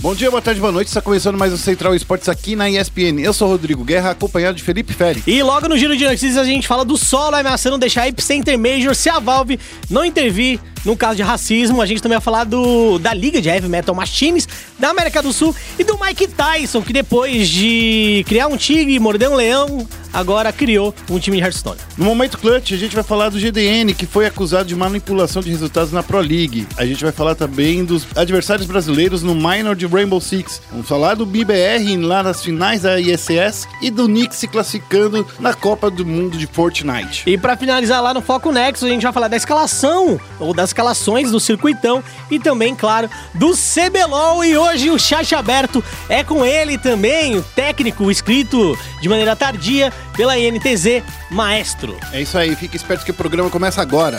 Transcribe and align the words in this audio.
Bom 0.00 0.14
dia, 0.14 0.30
boa 0.30 0.40
tarde, 0.40 0.60
boa 0.60 0.70
noite. 0.70 0.86
Está 0.86 1.02
começando 1.02 1.36
mais 1.36 1.52
o 1.52 1.58
Central 1.58 1.92
Esportes 1.92 2.28
aqui 2.28 2.54
na 2.54 2.70
ESPN. 2.70 3.18
Eu 3.20 3.32
sou 3.32 3.48
Rodrigo 3.48 3.82
Guerra, 3.82 4.10
acompanhado 4.10 4.56
de 4.56 4.62
Felipe 4.62 4.92
Félix. 4.92 5.26
E 5.26 5.42
logo 5.42 5.68
no 5.68 5.76
giro 5.76 5.96
de 5.96 6.04
notícias 6.04 6.36
a 6.36 6.44
gente 6.44 6.68
fala 6.68 6.84
do 6.84 6.96
solo 6.96 7.34
ameaçando 7.34 7.76
deixar 7.76 8.02
a 8.02 8.08
Epicenter 8.08 8.56
Major 8.56 8.94
se 8.94 9.10
a 9.10 9.18
Valve 9.18 9.58
não 9.90 10.04
intervir 10.04 10.60
no 10.84 10.96
caso 10.96 11.16
de 11.16 11.22
racismo. 11.22 11.80
A 11.82 11.86
gente 11.86 12.02
também 12.02 12.16
vai 12.16 12.24
falar 12.24 12.44
do, 12.44 12.98
da 12.98 13.12
Liga 13.14 13.40
de 13.40 13.48
Heavy 13.48 13.68
Metal 13.68 13.94
Machines 13.94 14.48
da 14.78 14.90
América 14.90 15.22
do 15.22 15.32
Sul 15.32 15.54
e 15.78 15.84
do 15.84 15.98
Mike 15.98 16.28
Tyson, 16.28 16.82
que 16.82 16.92
depois 16.92 17.48
de 17.48 18.24
criar 18.26 18.46
um 18.46 18.56
tigre 18.56 18.94
e 18.94 18.98
morder 18.98 19.28
um 19.28 19.34
leão, 19.34 19.86
agora 20.12 20.52
criou 20.52 20.94
um 21.10 21.18
time 21.18 21.36
de 21.36 21.42
Hearthstone. 21.42 21.78
No 21.96 22.04
momento 22.04 22.38
clutch, 22.38 22.72
a 22.72 22.76
gente 22.76 22.94
vai 22.94 23.04
falar 23.04 23.28
do 23.28 23.38
GDN, 23.38 23.92
que 23.94 24.06
foi 24.06 24.26
acusado 24.26 24.68
de 24.68 24.76
manipulação 24.76 25.42
de 25.42 25.50
resultados 25.50 25.92
na 25.92 26.02
Pro 26.02 26.20
League. 26.20 26.66
A 26.76 26.86
gente 26.86 27.02
vai 27.02 27.12
falar 27.12 27.34
também 27.34 27.84
dos 27.84 28.06
adversários 28.16 28.66
brasileiros 28.66 29.22
no 29.22 29.34
Minor 29.34 29.74
de 29.74 29.86
Rainbow 29.86 30.20
Six. 30.20 30.62
Vamos 30.70 30.88
falar 30.88 31.14
do 31.14 31.26
BBR 31.26 31.96
lá 31.96 32.22
nas 32.22 32.42
finais 32.42 32.82
da 32.82 33.00
ISS 33.00 33.66
e 33.82 33.90
do 33.90 34.08
Nick 34.08 34.34
se 34.34 34.46
classificando 34.48 35.26
na 35.40 35.54
Copa 35.54 35.90
do 35.90 36.04
Mundo 36.04 36.38
de 36.38 36.46
Fortnite. 36.46 37.24
E 37.26 37.36
para 37.36 37.56
finalizar 37.56 38.02
lá 38.02 38.14
no 38.14 38.20
Foco 38.20 38.52
Nexus, 38.52 38.88
a 38.88 38.90
gente 38.90 39.02
vai 39.02 39.12
falar 39.12 39.28
da 39.28 39.36
escalação, 39.36 40.20
ou 40.38 40.54
das 40.54 40.67
escalações 40.68 41.30
do 41.30 41.40
circuitão 41.40 42.02
e 42.30 42.38
também, 42.38 42.74
claro, 42.74 43.10
do 43.34 43.52
CBLOL. 43.52 44.44
E 44.44 44.56
hoje 44.56 44.90
o 44.90 44.98
chat 44.98 45.34
aberto 45.34 45.82
é 46.08 46.22
com 46.22 46.44
ele 46.44 46.78
também, 46.78 47.36
o 47.36 47.42
técnico 47.42 48.10
escrito 48.10 48.78
de 49.00 49.08
maneira 49.08 49.34
tardia 49.34 49.92
pela 50.16 50.38
INTZ, 50.38 51.02
Maestro. 51.30 51.96
É 52.12 52.20
isso 52.20 52.38
aí, 52.38 52.54
fique 52.54 52.76
esperto 52.76 53.04
que 53.04 53.10
o 53.10 53.14
programa 53.14 53.50
começa 53.50 53.82
agora. 53.82 54.18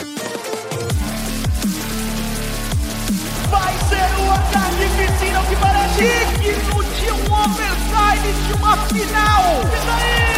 Vai 3.49 3.73
ser 3.89 4.21
um 4.21 4.31
ataque 4.31 4.85
piscina 4.97 5.41
que 5.47 5.55
parece 5.55 6.03
digno 6.41 6.83
de 6.83 7.11
um 7.11 7.33
overtime 7.33 8.33
de 8.47 8.53
uma 8.53 8.77
final. 8.87 9.61
Isso 9.73 9.89
aí! 9.89 10.28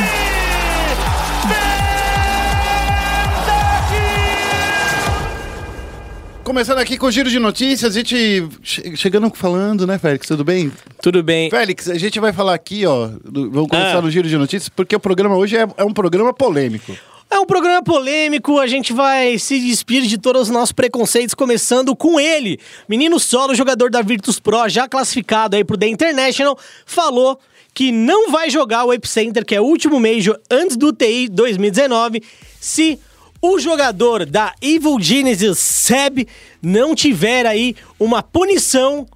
Começando 6.51 6.79
aqui 6.79 6.97
com 6.97 7.05
o 7.05 7.11
giro 7.11 7.29
de 7.29 7.39
notícias, 7.39 7.95
a 7.95 7.97
gente 7.97 8.45
che- 8.61 8.93
chegando 8.97 9.31
falando, 9.33 9.87
né, 9.87 9.97
Félix? 9.97 10.27
Tudo 10.27 10.43
bem? 10.43 10.69
Tudo 11.01 11.23
bem? 11.23 11.49
Félix, 11.49 11.87
a 11.89 11.97
gente 11.97 12.19
vai 12.19 12.33
falar 12.33 12.53
aqui, 12.53 12.85
ó. 12.85 13.07
do- 13.23 13.49
vamos 13.49 13.69
começar 13.69 13.99
Ah. 13.99 14.01
no 14.01 14.11
giro 14.11 14.27
de 14.27 14.37
notícias, 14.37 14.67
porque 14.67 14.93
o 14.93 14.99
programa 14.99 15.37
hoje 15.37 15.55
é, 15.55 15.65
é 15.77 15.83
um 15.85 15.93
programa 15.93 16.33
polêmico. 16.33 16.93
É 17.29 17.39
um 17.39 17.45
programa 17.45 17.81
polêmico, 17.81 18.59
a 18.59 18.67
gente 18.67 18.91
vai 18.91 19.39
se 19.39 19.61
despir 19.61 20.01
de 20.01 20.17
todos 20.17 20.41
os 20.41 20.49
nossos 20.49 20.73
preconceitos, 20.73 21.33
começando 21.33 21.95
com 21.95 22.19
ele. 22.19 22.59
Menino 22.85 23.17
solo, 23.17 23.55
jogador 23.55 23.89
da 23.89 24.01
Virtus 24.01 24.37
Pro, 24.37 24.67
já 24.67 24.89
classificado 24.89 25.55
aí 25.55 25.63
pro 25.63 25.77
The 25.77 25.87
International, 25.87 26.59
falou 26.85 27.39
que 27.73 27.93
não 27.93 28.29
vai 28.29 28.49
jogar 28.49 28.83
o 28.83 28.91
Epicenter, 28.91 29.45
que 29.45 29.55
é 29.55 29.61
o 29.61 29.63
último 29.63 30.01
Major 30.01 30.37
antes 30.51 30.75
do 30.75 30.91
TI 30.91 31.29
2019, 31.29 32.21
se 32.59 32.99
o 33.41 33.59
jogador 33.59 34.25
da 34.25 34.53
Evil 34.61 34.99
Genesis 34.99 35.57
Seb 35.57 36.27
não 36.61 36.93
tiver 36.93 37.45
aí 37.45 37.75
uma 37.99 38.21
punição 38.21 39.07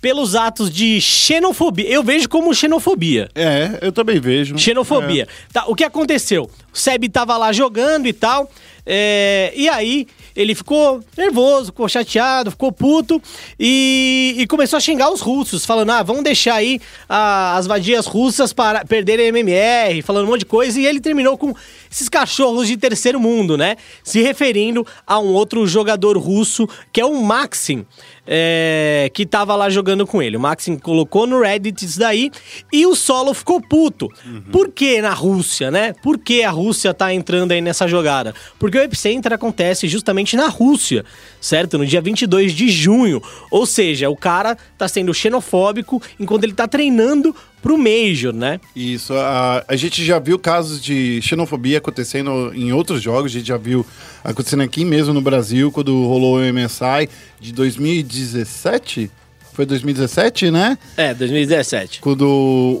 pelos 0.00 0.34
atos 0.34 0.70
de 0.70 1.00
xenofobia. 1.00 1.88
Eu 1.88 2.02
vejo 2.02 2.28
como 2.28 2.54
xenofobia. 2.54 3.28
É, 3.34 3.78
eu 3.80 3.90
também 3.90 4.20
vejo. 4.20 4.58
Xenofobia. 4.58 5.26
Tá, 5.52 5.64
o 5.66 5.74
que 5.74 5.82
aconteceu? 5.82 6.50
O 6.72 6.76
Seb 6.76 7.08
tava 7.08 7.36
lá 7.38 7.52
jogando 7.52 8.06
e 8.06 8.12
tal, 8.12 8.50
é, 8.86 9.52
e 9.56 9.68
aí 9.68 10.06
ele 10.36 10.54
ficou 10.54 11.02
nervoso, 11.16 11.66
ficou 11.66 11.88
chateado, 11.88 12.50
ficou 12.50 12.70
puto 12.72 13.22
e, 13.58 14.34
e 14.38 14.46
começou 14.46 14.76
a 14.76 14.80
xingar 14.80 15.10
os 15.10 15.20
russos, 15.20 15.64
falando: 15.64 15.90
ah, 15.90 16.02
vamos 16.02 16.22
deixar 16.22 16.56
aí 16.56 16.80
ah, 17.08 17.56
as 17.56 17.66
vadias 17.66 18.06
russas 18.06 18.52
para 18.52 18.84
perderem 18.84 19.28
MMR, 19.28 20.02
falando 20.02 20.26
um 20.26 20.30
monte 20.30 20.40
de 20.40 20.46
coisa, 20.46 20.78
e 20.78 20.86
ele 20.86 21.00
terminou 21.00 21.38
com 21.38 21.54
esses 21.90 22.08
cachorros 22.08 22.66
de 22.66 22.76
terceiro 22.76 23.20
mundo, 23.20 23.56
né? 23.56 23.76
Se 24.02 24.20
referindo 24.20 24.86
a 25.06 25.18
um 25.18 25.32
outro 25.32 25.66
jogador 25.66 26.18
russo, 26.18 26.68
que 26.92 27.00
é 27.00 27.06
o 27.06 27.22
Maxim, 27.22 27.86
é, 28.26 29.10
que 29.12 29.26
tava 29.26 29.54
lá 29.54 29.68
jogando 29.68 30.06
com 30.06 30.22
ele. 30.22 30.36
O 30.36 30.40
Maxim 30.40 30.76
colocou 30.76 31.26
no 31.26 31.40
Reddit 31.40 31.84
isso 31.84 31.98
daí 31.98 32.30
e 32.72 32.86
o 32.86 32.94
Solo 32.94 33.34
ficou 33.34 33.60
puto. 33.60 34.08
Por 34.50 34.70
que 34.70 35.00
na 35.00 35.12
Rússia, 35.12 35.70
né? 35.70 35.94
Por 36.02 36.18
que 36.18 36.42
a 36.42 36.50
Rússia 36.50 36.94
tá 36.94 37.12
entrando 37.12 37.52
aí 37.52 37.60
nessa 37.60 37.86
jogada? 37.86 38.34
Porque 38.58 38.78
o 38.78 38.82
Epicenter 38.82 39.32
acontece 39.32 39.88
justamente 39.88 40.36
na 40.36 40.48
Rússia, 40.48 41.04
certo? 41.40 41.78
No 41.78 41.86
dia 41.86 42.00
22 42.00 42.52
de 42.52 42.68
junho. 42.68 43.22
Ou 43.50 43.66
seja, 43.66 44.08
o 44.08 44.16
cara 44.16 44.56
tá 44.78 44.88
sendo 44.88 45.12
xenofóbico 45.12 46.02
enquanto 46.18 46.44
ele 46.44 46.54
tá 46.54 46.66
treinando 46.66 47.34
pro 47.64 47.78
Major, 47.78 48.30
né? 48.30 48.60
Isso, 48.76 49.14
a, 49.14 49.64
a 49.66 49.74
gente 49.74 50.04
já 50.04 50.18
viu 50.18 50.38
casos 50.38 50.82
de 50.82 51.18
xenofobia 51.22 51.78
acontecendo 51.78 52.52
em 52.54 52.74
outros 52.74 53.00
jogos, 53.00 53.32
a 53.32 53.38
gente 53.38 53.48
já 53.48 53.56
viu 53.56 53.86
acontecendo 54.22 54.62
aqui 54.62 54.84
mesmo 54.84 55.14
no 55.14 55.22
Brasil, 55.22 55.72
quando 55.72 56.04
rolou 56.04 56.36
o 56.36 56.52
MSI 56.52 57.08
de 57.40 57.54
2017? 57.54 59.10
Foi 59.54 59.64
2017, 59.64 60.50
né? 60.50 60.76
É, 60.94 61.14
2017. 61.14 62.00
Quando 62.02 62.28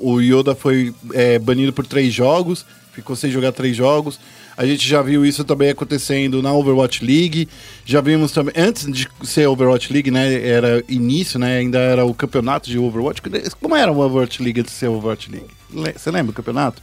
o 0.02 0.20
Yoda 0.20 0.54
foi 0.54 0.92
é, 1.14 1.38
banido 1.38 1.72
por 1.72 1.86
três 1.86 2.12
jogos, 2.12 2.66
ficou 2.92 3.16
sem 3.16 3.30
jogar 3.30 3.52
três 3.52 3.74
jogos. 3.74 4.20
A 4.56 4.64
gente 4.64 4.88
já 4.88 5.02
viu 5.02 5.26
isso 5.26 5.42
também 5.44 5.70
acontecendo 5.70 6.40
na 6.42 6.52
Overwatch 6.52 7.04
League. 7.04 7.48
Já 7.84 8.00
vimos 8.00 8.30
também, 8.30 8.54
antes 8.56 8.86
de 8.90 9.08
ser 9.24 9.48
Overwatch 9.48 9.92
League, 9.92 10.10
né? 10.10 10.46
Era 10.46 10.82
início, 10.88 11.38
né? 11.38 11.58
Ainda 11.58 11.78
era 11.78 12.04
o 12.04 12.14
campeonato 12.14 12.70
de 12.70 12.78
Overwatch. 12.78 13.20
Como 13.60 13.74
era 13.74 13.90
o 13.90 13.98
Overwatch 13.98 14.42
League 14.42 14.60
antes 14.60 14.72
de 14.72 14.78
ser 14.78 14.88
Overwatch 14.88 15.30
League? 15.30 15.48
Le- 15.72 15.92
Você 15.96 16.10
lembra 16.10 16.30
o 16.30 16.34
campeonato? 16.34 16.80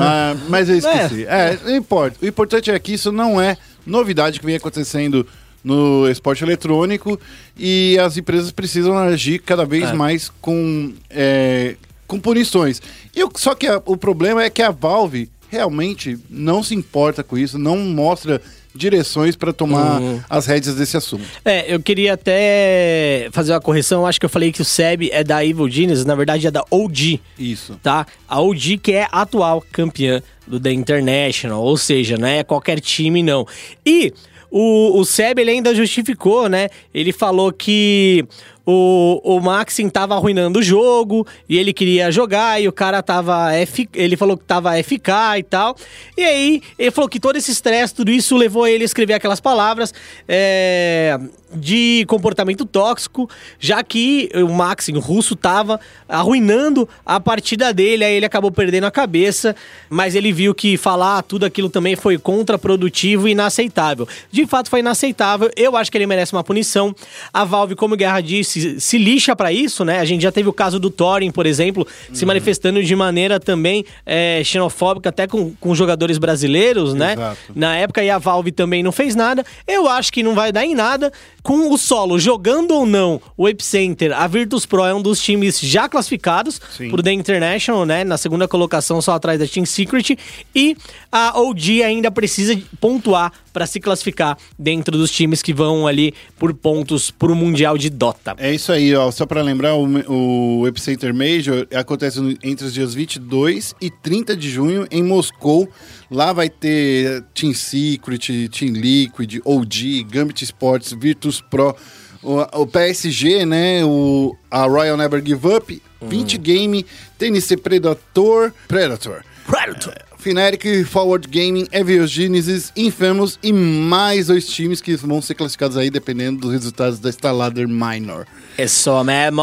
Ah, 0.00 0.34
mas 0.48 0.68
eu 0.68 0.76
esqueci. 0.78 1.24
É, 1.26 1.58
não 1.64 1.76
importa. 1.76 2.16
O 2.22 2.26
importante 2.26 2.70
é 2.70 2.78
que 2.78 2.92
isso 2.94 3.12
não 3.12 3.40
é 3.40 3.56
novidade 3.86 4.40
que 4.40 4.46
vem 4.46 4.56
acontecendo 4.56 5.26
no 5.62 6.08
esporte 6.08 6.42
eletrônico 6.44 7.18
e 7.56 7.98
as 7.98 8.16
empresas 8.16 8.50
precisam 8.50 8.96
agir 8.96 9.40
cada 9.40 9.64
vez 9.66 9.90
É. 9.90 9.92
mais 9.92 10.30
com, 10.40 10.92
é, 11.10 11.74
com 12.06 12.18
punições. 12.18 12.80
E 13.14 13.20
só 13.36 13.54
que 13.54 13.66
a- 13.66 13.82
o 13.84 13.96
problema 13.96 14.42
é 14.42 14.48
que 14.50 14.62
a 14.62 14.70
Valve 14.70 15.28
realmente 15.50 16.18
não 16.28 16.62
se 16.62 16.74
importa 16.74 17.22
com 17.24 17.36
isso, 17.38 17.58
não 17.58 17.76
mostra 17.78 18.40
direções 18.74 19.34
para 19.34 19.52
tomar 19.52 20.00
Uhum. 20.00 20.20
as 20.30 20.46
rédeas 20.46 20.76
desse 20.76 20.96
assunto. 20.96 21.24
É, 21.44 21.72
eu 21.72 21.80
queria 21.80 22.12
até 22.14 23.28
fazer 23.32 23.52
uma 23.52 23.60
correção. 23.60 24.06
Acho 24.06 24.20
que 24.20 24.26
eu 24.26 24.30
falei 24.30 24.52
que 24.52 24.62
o 24.62 24.64
Seb 24.64 25.08
é 25.10 25.24
da 25.24 25.44
Evil 25.44 25.68
Genius, 25.68 26.04
na 26.04 26.14
verdade 26.14 26.46
é 26.46 26.50
da 26.50 26.64
OG, 26.70 27.20
Isso. 27.38 27.78
tá? 27.82 28.06
A 28.28 28.40
OG 28.40 28.78
que 28.78 28.92
é 28.92 29.04
a 29.10 29.22
atual 29.22 29.64
campeã 29.72 30.22
do 30.46 30.60
The 30.60 30.72
International, 30.72 31.62
ou 31.62 31.76
seja, 31.76 32.16
não 32.16 32.28
é 32.28 32.44
qualquer 32.44 32.78
time 32.80 33.22
não. 33.22 33.46
E 33.84 34.12
o, 34.50 34.98
o 35.00 35.04
Seb 35.04 35.40
ele 35.40 35.50
ainda 35.50 35.74
justificou, 35.74 36.48
né? 36.48 36.68
Ele 36.94 37.12
falou 37.12 37.52
que 37.52 38.24
o, 38.70 39.22
o 39.24 39.40
Maxim 39.40 39.88
tava 39.88 40.14
arruinando 40.14 40.58
o 40.58 40.62
jogo 40.62 41.26
e 41.48 41.56
ele 41.56 41.72
queria 41.72 42.12
jogar 42.12 42.60
e 42.60 42.68
o 42.68 42.72
cara 42.72 43.02
tava 43.02 43.50
F, 43.54 43.88
ele 43.94 44.14
falou 44.14 44.36
que 44.36 44.44
tava 44.44 44.76
FK 44.82 45.38
e 45.38 45.42
tal. 45.42 45.74
E 46.14 46.22
aí 46.22 46.62
ele 46.78 46.90
falou 46.90 47.08
que 47.08 47.18
todo 47.18 47.36
esse 47.36 47.50
estresse, 47.50 47.94
tudo 47.94 48.10
isso 48.10 48.36
levou 48.36 48.66
ele 48.66 48.82
a 48.82 48.84
escrever 48.84 49.14
aquelas 49.14 49.40
palavras 49.40 49.94
é, 50.28 51.18
de 51.54 52.04
comportamento 52.08 52.66
tóxico, 52.66 53.30
já 53.58 53.82
que 53.82 54.28
o 54.34 54.52
Maxim, 54.52 54.96
o 54.96 55.00
russo, 55.00 55.34
tava 55.34 55.80
arruinando 56.06 56.86
a 57.06 57.18
partida 57.18 57.72
dele, 57.72 58.04
aí 58.04 58.16
ele 58.16 58.26
acabou 58.26 58.50
perdendo 58.50 58.84
a 58.84 58.90
cabeça, 58.90 59.56
mas 59.88 60.14
ele 60.14 60.30
viu 60.30 60.54
que 60.54 60.76
falar 60.76 61.22
tudo 61.22 61.46
aquilo 61.46 61.70
também 61.70 61.96
foi 61.96 62.18
contraprodutivo 62.18 63.28
e 63.28 63.30
inaceitável. 63.30 64.06
De 64.30 64.46
fato 64.46 64.68
foi 64.68 64.80
inaceitável, 64.80 65.50
eu 65.56 65.74
acho 65.74 65.90
que 65.90 65.96
ele 65.96 66.06
merece 66.06 66.34
uma 66.34 66.44
punição. 66.44 66.94
A 67.32 67.44
Valve, 67.44 67.74
como 67.74 67.96
Guerra 67.96 68.20
disse, 68.20 68.57
se 68.78 68.98
lixa 68.98 69.34
pra 69.34 69.52
isso, 69.52 69.84
né? 69.84 70.00
A 70.00 70.04
gente 70.04 70.22
já 70.22 70.32
teve 70.32 70.48
o 70.48 70.52
caso 70.52 70.78
do 70.78 70.90
Thorin, 70.90 71.30
por 71.30 71.46
exemplo, 71.46 71.86
se 72.12 72.24
manifestando 72.24 72.82
de 72.82 72.96
maneira 72.96 73.38
também 73.40 73.84
é, 74.04 74.42
xenofóbica, 74.44 75.08
até 75.08 75.26
com, 75.26 75.52
com 75.54 75.74
jogadores 75.74 76.18
brasileiros, 76.18 76.94
né? 76.94 77.12
Exato. 77.12 77.38
Na 77.54 77.76
época, 77.76 78.02
e 78.02 78.10
a 78.10 78.18
Valve 78.18 78.52
também 78.52 78.82
não 78.82 78.92
fez 78.92 79.14
nada. 79.14 79.44
Eu 79.66 79.88
acho 79.88 80.12
que 80.12 80.22
não 80.22 80.34
vai 80.34 80.52
dar 80.52 80.64
em 80.64 80.74
nada. 80.74 81.12
Com 81.42 81.72
o 81.72 81.78
solo, 81.78 82.18
jogando 82.18 82.72
ou 82.72 82.84
não, 82.84 83.20
o 83.36 83.48
Epicenter, 83.48 84.12
a 84.12 84.26
Virtus 84.26 84.66
Pro 84.66 84.84
é 84.84 84.94
um 84.94 85.00
dos 85.00 85.22
times 85.22 85.58
já 85.60 85.88
classificados 85.88 86.60
Sim. 86.76 86.90
pro 86.90 87.02
The 87.02 87.12
International, 87.12 87.86
né? 87.86 88.04
Na 88.04 88.18
segunda 88.18 88.46
colocação, 88.46 89.00
só 89.00 89.12
atrás 89.12 89.38
da 89.38 89.46
Team 89.46 89.64
Secret. 89.64 90.18
E 90.54 90.76
a 91.10 91.40
OG 91.40 91.82
ainda 91.82 92.10
precisa 92.10 92.58
pontuar 92.80 93.32
para 93.58 93.66
se 93.66 93.80
classificar 93.80 94.38
dentro 94.56 94.96
dos 94.96 95.10
times 95.10 95.42
que 95.42 95.52
vão 95.52 95.88
ali 95.88 96.14
por 96.38 96.54
pontos 96.54 97.10
pro 97.10 97.34
Mundial 97.34 97.76
de 97.76 97.90
Dota. 97.90 98.36
É 98.38 98.54
isso 98.54 98.70
aí, 98.70 98.94
ó. 98.94 99.10
Só 99.10 99.26
para 99.26 99.42
lembrar, 99.42 99.74
o, 99.74 100.60
o 100.60 100.68
Epicenter 100.68 101.12
Major 101.12 101.66
acontece 101.74 102.20
entre 102.44 102.66
os 102.66 102.72
dias 102.72 102.94
22 102.94 103.74
e 103.80 103.90
30 103.90 104.36
de 104.36 104.48
junho 104.48 104.86
em 104.92 105.02
Moscou. 105.02 105.68
Lá 106.08 106.32
vai 106.32 106.48
ter 106.48 107.24
Team 107.34 107.52
Secret, 107.52 108.48
Team 108.48 108.74
Liquid, 108.74 109.40
OG, 109.44 110.04
Gambit 110.08 110.44
Sports, 110.44 110.92
Virtus 110.92 111.40
Pro, 111.40 111.74
O, 112.22 112.60
o 112.60 112.64
PSG, 112.64 113.44
né? 113.44 113.84
O, 113.84 114.36
a 114.48 114.66
Royal 114.66 114.96
Never 114.96 115.20
Give 115.20 115.48
Up, 115.48 115.82
20 116.00 116.38
Game, 116.38 116.86
TNC 117.18 117.56
Predator, 117.56 118.52
Predator. 118.68 119.24
Predator. 119.44 120.07
Fnatic, 120.28 120.84
Forward 120.84 121.26
Gaming, 121.26 121.66
Evil 121.72 122.06
Genesis, 122.06 122.70
Infamous 122.76 123.38
e 123.42 123.50
mais 123.52 124.26
dois 124.26 124.46
times 124.46 124.80
que 124.80 124.94
vão 124.96 125.22
ser 125.22 125.34
classificados 125.34 125.76
aí 125.76 125.88
dependendo 125.88 126.40
dos 126.40 126.52
resultados 126.52 126.98
da 126.98 127.08
Stalader 127.08 127.66
Minor. 127.66 128.26
É 128.58 128.66
só 128.66 129.02
mesmo. 129.02 129.42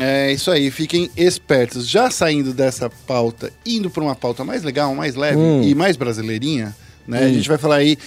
É 0.00 0.32
isso 0.32 0.50
aí, 0.50 0.70
fiquem 0.70 1.10
espertos. 1.14 1.86
Já 1.86 2.10
saindo 2.10 2.54
dessa 2.54 2.88
pauta, 2.88 3.52
indo 3.66 3.90
para 3.90 4.02
uma 4.02 4.14
pauta 4.14 4.44
mais 4.44 4.62
legal, 4.62 4.94
mais 4.94 5.14
leve 5.14 5.38
e 5.62 5.74
mais 5.74 5.96
brasileirinha, 5.96 6.74
né? 7.06 7.24
A 7.24 7.28
gente 7.28 7.48
vai 7.48 7.58
falar 7.58 7.76
aí 7.76 7.98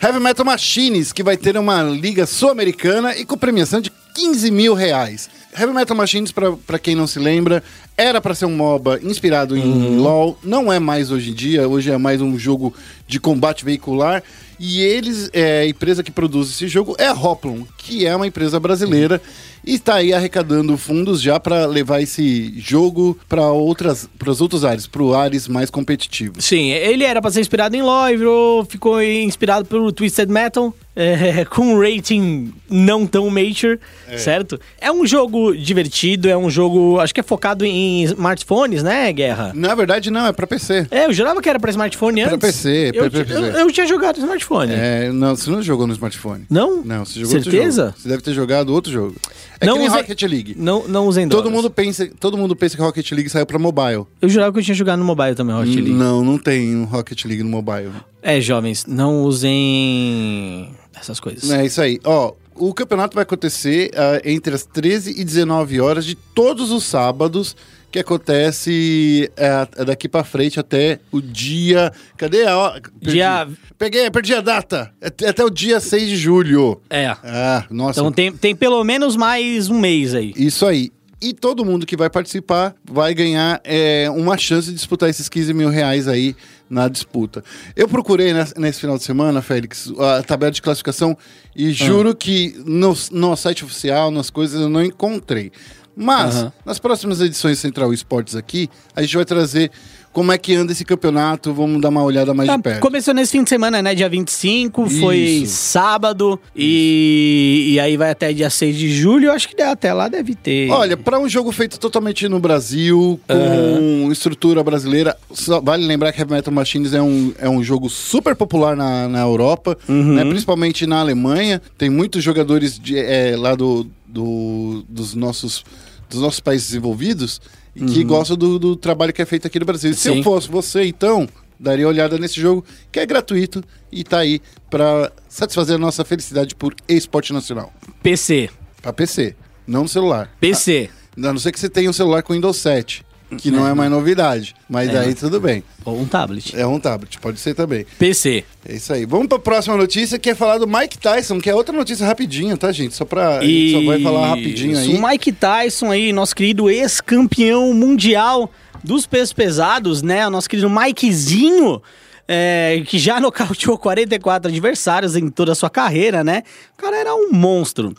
Heavy 0.00 0.20
Metal 0.20 0.46
Machines, 0.46 1.12
que 1.12 1.24
vai 1.24 1.36
ter 1.36 1.56
uma 1.56 1.82
liga 1.82 2.24
sul-americana 2.24 3.16
e 3.16 3.24
com 3.24 3.36
premiação 3.36 3.80
de 3.80 3.90
15 4.18 4.50
mil 4.50 4.74
reais. 4.74 5.30
Heavy 5.56 5.72
Metal 5.72 5.96
Machines, 5.96 6.32
pra 6.32 6.78
quem 6.78 6.96
não 6.96 7.06
se 7.06 7.20
lembra, 7.20 7.62
era 7.96 8.20
pra 8.20 8.34
ser 8.34 8.46
um 8.46 8.56
MOBA 8.56 8.98
inspirado 9.00 9.56
em 9.56 9.96
LoL, 9.96 10.36
não 10.42 10.72
é 10.72 10.80
mais 10.80 11.12
hoje 11.12 11.30
em 11.30 11.34
dia, 11.34 11.68
hoje 11.68 11.90
é 11.90 11.96
mais 11.96 12.20
um 12.20 12.36
jogo 12.36 12.74
de 13.06 13.20
combate 13.20 13.64
veicular. 13.64 14.22
E 14.58 14.80
eles, 14.80 15.30
é, 15.32 15.60
a 15.60 15.68
empresa 15.68 16.02
que 16.02 16.10
produz 16.10 16.50
esse 16.50 16.66
jogo 16.66 16.96
é 16.98 17.06
a 17.06 17.12
Hoplon, 17.12 17.62
que 17.76 18.04
é 18.06 18.14
uma 18.14 18.26
empresa 18.26 18.58
brasileira 18.58 19.22
e 19.64 19.74
está 19.74 19.94
aí 19.96 20.12
arrecadando 20.12 20.76
fundos 20.76 21.20
já 21.20 21.38
para 21.40 21.66
levar 21.66 22.00
esse 22.00 22.52
jogo 22.58 23.18
para 23.28 23.46
outras, 23.50 24.08
para 24.18 24.30
as 24.30 24.40
outras 24.40 24.64
áreas, 24.64 24.86
para 24.86 25.02
áreas 25.16 25.46
mais 25.48 25.70
competitivos. 25.70 26.44
Sim, 26.44 26.70
ele 26.70 27.04
era 27.04 27.20
pra 27.20 27.30
ser 27.30 27.40
inspirado 27.40 27.76
em 27.76 27.82
virou- 28.16 28.64
ficou 28.64 29.02
inspirado 29.02 29.64
pelo 29.66 29.90
Twisted 29.92 30.28
Metal, 30.30 30.74
é, 30.98 31.44
com 31.44 31.74
um 31.74 31.80
rating 31.80 32.52
não 32.68 33.06
tão 33.06 33.30
mature, 33.30 33.78
certo? 34.16 34.58
É 34.80 34.90
um 34.90 35.06
jogo 35.06 35.54
divertido, 35.56 36.28
é 36.28 36.36
um 36.36 36.50
jogo, 36.50 36.98
acho 36.98 37.14
que 37.14 37.20
é 37.20 37.22
focado 37.22 37.64
em 37.64 38.02
smartphones, 38.02 38.82
né, 38.82 39.12
Guerra? 39.12 39.52
Na 39.54 39.74
verdade, 39.76 40.10
não, 40.10 40.26
é 40.26 40.32
para 40.32 40.46
PC. 40.46 40.88
É, 40.90 41.06
eu 41.06 41.12
jurava 41.12 41.40
que 41.40 41.48
era 41.48 41.60
pra 41.60 41.70
smartphone 41.70 42.22
Pra 42.24 42.34
antes. 42.34 42.40
PC, 42.48 42.90
eu, 42.94 43.08
pra 43.10 43.24
PC. 43.24 43.32
eu, 43.32 43.42
eu 43.44 43.72
tinha 43.72 43.86
jogado 43.86 44.16
no 44.16 44.24
smartphone. 44.24 44.72
É, 44.74 45.10
não, 45.12 45.36
você 45.36 45.48
não 45.50 45.62
jogou 45.62 45.86
no 45.86 45.92
smartphone. 45.92 46.44
Não? 46.50 46.82
Não, 46.84 47.04
você 47.04 47.20
jogou 47.20 47.36
outro 47.36 47.50
Certeza? 47.50 47.82
jogo. 47.86 47.94
Você 47.98 48.08
deve 48.08 48.22
ter 48.22 48.32
jogado 48.34 48.70
outro 48.74 48.90
jogo. 48.92 49.14
É 49.60 49.66
Não 49.66 49.74
que 49.74 49.78
nem 49.80 49.88
usei- 49.88 50.00
Rocket 50.02 50.22
League. 50.22 50.54
Não, 50.56 50.86
não 50.86 51.06
usem 51.08 51.28
Todo 51.28 51.42
drogas. 51.42 51.52
mundo, 51.62 51.70
pensa, 51.70 52.08
todo 52.20 52.36
mundo 52.38 52.54
pensa 52.54 52.76
que 52.76 52.82
Rocket 52.82 53.10
League 53.12 53.28
saiu 53.28 53.44
pra 53.46 53.58
mobile. 53.58 54.04
Eu 54.22 54.28
jurava 54.28 54.52
que 54.52 54.58
eu 54.58 54.62
tinha 54.62 54.74
jogado 54.74 54.98
no 55.00 55.04
mobile 55.04 55.34
também, 55.34 55.54
Rocket 55.56 55.74
League. 55.74 55.90
Não, 55.92 56.22
não 56.24 56.38
tem 56.38 56.84
Rocket 56.84 57.24
League 57.24 57.42
no 57.42 57.50
mobile. 57.50 57.90
É, 58.22 58.40
jovens, 58.40 58.86
não 58.86 59.22
usem 59.22 60.70
essas 60.98 61.18
coisas. 61.20 61.50
É 61.50 61.64
isso 61.64 61.80
aí. 61.80 61.98
Ó, 62.04 62.32
o 62.54 62.72
campeonato 62.74 63.14
vai 63.14 63.22
acontecer 63.22 63.90
ah, 63.96 64.20
entre 64.24 64.54
as 64.54 64.64
13 64.64 65.20
e 65.20 65.24
19 65.24 65.80
horas 65.80 66.04
de 66.04 66.14
todos 66.14 66.70
os 66.70 66.84
sábados, 66.84 67.56
que 67.90 67.98
acontece 67.98 69.30
ah, 69.38 69.84
daqui 69.84 70.08
pra 70.08 70.24
frente 70.24 70.58
até 70.60 71.00
o 71.10 71.20
dia. 71.20 71.92
Cadê 72.16 72.44
a. 72.46 72.56
hora? 72.56 72.80
Perdi. 73.00 73.16
Dia- 73.16 73.48
Peguei, 73.78 74.10
perdi 74.10 74.34
a 74.34 74.40
data. 74.40 74.92
Até 75.00 75.28
até 75.28 75.44
o 75.44 75.50
dia 75.50 75.78
6 75.80 76.08
de 76.08 76.16
julho. 76.16 76.80
É. 76.90 77.06
Ah, 77.06 77.64
nossa. 77.70 78.00
Então 78.00 78.10
tem, 78.12 78.32
tem 78.32 78.54
pelo 78.54 78.82
menos 78.82 79.14
mais 79.16 79.68
um 79.70 79.78
mês 79.78 80.14
aí. 80.14 80.32
Isso 80.36 80.66
aí. 80.66 80.90
E 81.20 81.32
todo 81.32 81.64
mundo 81.64 81.84
que 81.86 81.96
vai 81.96 82.08
participar 82.08 82.74
vai 82.88 83.12
ganhar 83.12 83.60
é, 83.64 84.08
uma 84.10 84.36
chance 84.38 84.68
de 84.68 84.74
disputar 84.74 85.08
esses 85.10 85.28
15 85.28 85.52
mil 85.52 85.68
reais 85.68 86.06
aí 86.06 86.36
na 86.70 86.86
disputa. 86.88 87.42
Eu 87.74 87.88
procurei 87.88 88.32
nes- 88.32 88.54
nesse 88.56 88.80
final 88.80 88.96
de 88.98 89.02
semana, 89.04 89.42
Félix, 89.42 89.92
a 89.98 90.22
tabela 90.22 90.52
de 90.52 90.62
classificação 90.62 91.16
e 91.56 91.72
juro 91.72 92.14
que 92.14 92.54
no, 92.64 92.96
no 93.10 93.34
site 93.36 93.64
oficial, 93.64 94.10
nas 94.12 94.30
coisas, 94.30 94.60
eu 94.60 94.68
não 94.68 94.84
encontrei. 94.84 95.50
Mas, 96.00 96.36
Aham. 96.36 96.52
nas 96.64 96.78
próximas 96.78 97.20
edições 97.20 97.58
Central 97.58 97.92
Esportes 97.92 98.36
aqui, 98.36 98.70
a 98.94 99.02
gente 99.02 99.16
vai 99.16 99.24
trazer 99.24 99.70
como 100.12 100.32
é 100.32 100.38
que 100.38 100.54
anda 100.54 100.72
esse 100.72 100.84
campeonato, 100.84 101.52
vamos 101.52 101.80
dar 101.82 101.90
uma 101.90 102.02
olhada 102.02 102.32
mais 102.32 102.48
Tá, 102.48 102.56
de 102.56 102.62
perto. 102.62 102.80
começou 102.80 103.12
nesse 103.14 103.32
fim 103.32 103.42
de 103.44 103.48
semana, 103.50 103.82
né? 103.82 103.94
Dia 103.94 104.08
25, 104.08 104.88
foi 104.88 105.16
Isso. 105.18 105.54
sábado. 105.54 106.40
E, 106.56 107.72
e 107.74 107.80
aí 107.80 107.96
vai 107.96 108.10
até 108.10 108.32
dia 108.32 108.48
6 108.50 108.76
de 108.76 108.90
julho. 108.90 109.30
Acho 109.30 109.48
que 109.48 109.60
até 109.60 109.92
lá 109.92 110.08
deve 110.08 110.34
ter. 110.34 110.70
Olha, 110.70 110.96
para 110.96 111.18
um 111.18 111.28
jogo 111.28 111.52
feito 111.52 111.78
totalmente 111.78 112.28
no 112.28 112.40
Brasil, 112.40 113.20
com 113.28 114.10
estrutura 114.10 114.62
brasileira, 114.64 115.16
vale 115.62 115.86
lembrar 115.86 116.12
que 116.12 116.20
Heavy 116.20 116.32
Metal 116.32 116.52
Machines 116.54 116.94
é 116.94 117.02
um, 117.02 117.32
é 117.38 117.48
um 117.48 117.62
jogo 117.62 117.88
super 117.90 118.34
popular 118.34 118.76
na, 118.76 119.08
na 119.08 119.20
Europa, 119.20 119.76
né, 119.88 120.24
principalmente 120.24 120.86
na 120.86 121.00
Alemanha. 121.00 121.60
Tem 121.76 121.90
muitos 121.90 122.24
jogadores 122.24 122.78
de, 122.78 122.98
é, 122.98 123.36
lá 123.36 123.54
do, 123.54 123.86
do- 124.06 124.84
dos, 124.88 125.14
nossos, 125.14 125.64
dos 126.08 126.20
nossos 126.20 126.40
países 126.40 126.68
desenvolvidos 126.68 127.40
e 127.74 127.84
que 127.84 128.04
gostam 128.04 128.36
do, 128.36 128.58
do 128.58 128.76
trabalho 128.76 129.12
que 129.12 129.22
é 129.22 129.26
feito 129.26 129.46
aqui 129.46 129.58
no 129.58 129.66
Brasil. 129.66 129.92
Se 129.94 130.10
Sim. 130.10 130.18
eu 130.18 130.24
fosse 130.24 130.48
você, 130.48 130.84
então, 130.84 131.28
daria 131.58 131.86
uma 131.86 131.92
olhada 131.92 132.18
nesse 132.18 132.40
jogo, 132.40 132.64
que 132.90 132.98
é 132.98 133.06
gratuito 133.06 133.62
e 133.90 134.04
tá 134.04 134.18
aí 134.18 134.40
para 134.70 135.12
satisfazer 135.28 135.76
a 135.76 135.78
nossa 135.78 136.04
felicidade 136.04 136.54
por 136.54 136.74
esporte 136.88 137.32
nacional. 137.32 137.72
PC. 138.02 138.50
Para 138.82 138.92
PC, 138.92 139.34
não 139.66 139.82
no 139.82 139.88
celular. 139.88 140.30
PC. 140.40 140.90
A 141.16 141.32
não 141.32 141.38
ser 141.38 141.50
que 141.50 141.58
você 141.58 141.68
tenha 141.68 141.90
um 141.90 141.92
celular 141.92 142.22
com 142.22 142.32
Windows 142.32 142.56
7, 142.58 143.04
que 143.36 143.50
não 143.50 143.66
é 143.66 143.74
mais 143.74 143.90
novidade. 143.90 144.54
Mas 144.68 144.90
daí 144.90 145.14
tudo 145.14 145.40
bem. 145.40 145.62
Ou 145.84 146.00
um 146.00 146.06
tablet. 146.06 146.56
É 146.56 146.66
um 146.66 146.80
tablet, 146.80 147.18
pode 147.20 147.38
ser 147.38 147.54
também. 147.54 147.84
PC. 147.98 148.44
É 148.66 148.74
isso 148.74 148.92
aí. 148.92 149.04
Vamos 149.04 149.28
pra 149.28 149.38
próxima 149.38 149.76
notícia, 149.76 150.18
que 150.18 150.30
é 150.30 150.34
falar 150.34 150.58
do 150.58 150.66
Mike 150.66 150.98
Tyson, 150.98 151.38
que 151.40 151.50
é 151.50 151.54
outra 151.54 151.76
notícia 151.76 152.06
rapidinha, 152.06 152.56
tá, 152.56 152.72
gente? 152.72 152.94
Só 152.94 153.04
pra. 153.04 153.38
A 153.38 153.44
gente 153.44 153.72
só 153.72 153.84
vai 153.84 154.02
falar 154.02 154.28
rapidinho 154.28 154.78
aí. 154.78 154.96
O 154.96 155.06
Mike 155.06 155.32
Tyson 155.32 155.90
aí, 155.90 156.12
nosso 156.12 156.34
querido 156.34 156.70
ex-campeão 156.70 157.72
mundial 157.74 158.50
dos 158.82 159.06
pesos 159.06 159.32
pesados, 159.32 160.02
né? 160.02 160.26
O 160.26 160.30
nosso 160.30 160.48
querido 160.48 160.70
Mikezinho. 160.70 161.82
é, 162.26 162.82
que 162.86 162.98
já 162.98 163.18
nocauteou 163.20 163.78
44 163.78 164.50
adversários 164.50 165.16
em 165.16 165.28
toda 165.30 165.52
a 165.52 165.54
sua 165.54 165.70
carreira, 165.70 166.22
né? 166.22 166.42
O 166.78 166.82
cara 166.82 166.96
era 166.96 167.14
um 167.14 167.30
monstro. 167.32 167.94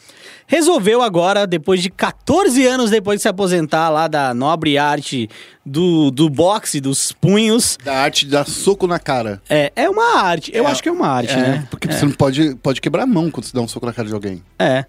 Resolveu 0.51 1.03
agora, 1.03 1.45
depois 1.45 1.79
de 1.79 1.91
14 1.91 2.65
anos 2.65 2.89
depois 2.89 3.19
de 3.19 3.21
se 3.21 3.27
aposentar 3.27 3.87
lá 3.89 4.07
da 4.07 4.33
nobre 4.33 4.79
arte 4.79 5.29
do, 5.63 6.09
do 6.09 6.27
boxe, 6.27 6.81
dos 6.81 7.11
punhos, 7.11 7.77
Da 7.85 7.95
arte 7.99 8.25
de 8.25 8.31
dar 8.31 8.47
soco 8.47 8.87
na 8.87 8.97
cara. 8.97 9.39
é, 9.47 9.71
é 9.75 9.87
uma 9.87 10.17
arte. 10.23 10.49
Eu 10.51 10.65
acho 10.65 10.81
que 10.81 10.89
é 10.89 10.91
uma 10.91 11.07
arte, 11.07 11.33
É, 11.33 11.37
né? 11.37 11.67
Porque 11.69 11.87
você 11.91 12.03
não 12.03 12.11
pode, 12.13 12.55
pode 12.55 12.81
quebrar 12.81 13.03
a 13.03 13.05
mão 13.05 13.29
quando 13.29 13.45
você 13.45 13.53
dá 13.53 13.61
um 13.61 13.67
soco 13.67 13.85
na 13.85 13.93
cara 13.93 14.07
de 14.07 14.13
alguém. 14.15 14.43
É. 14.57 14.85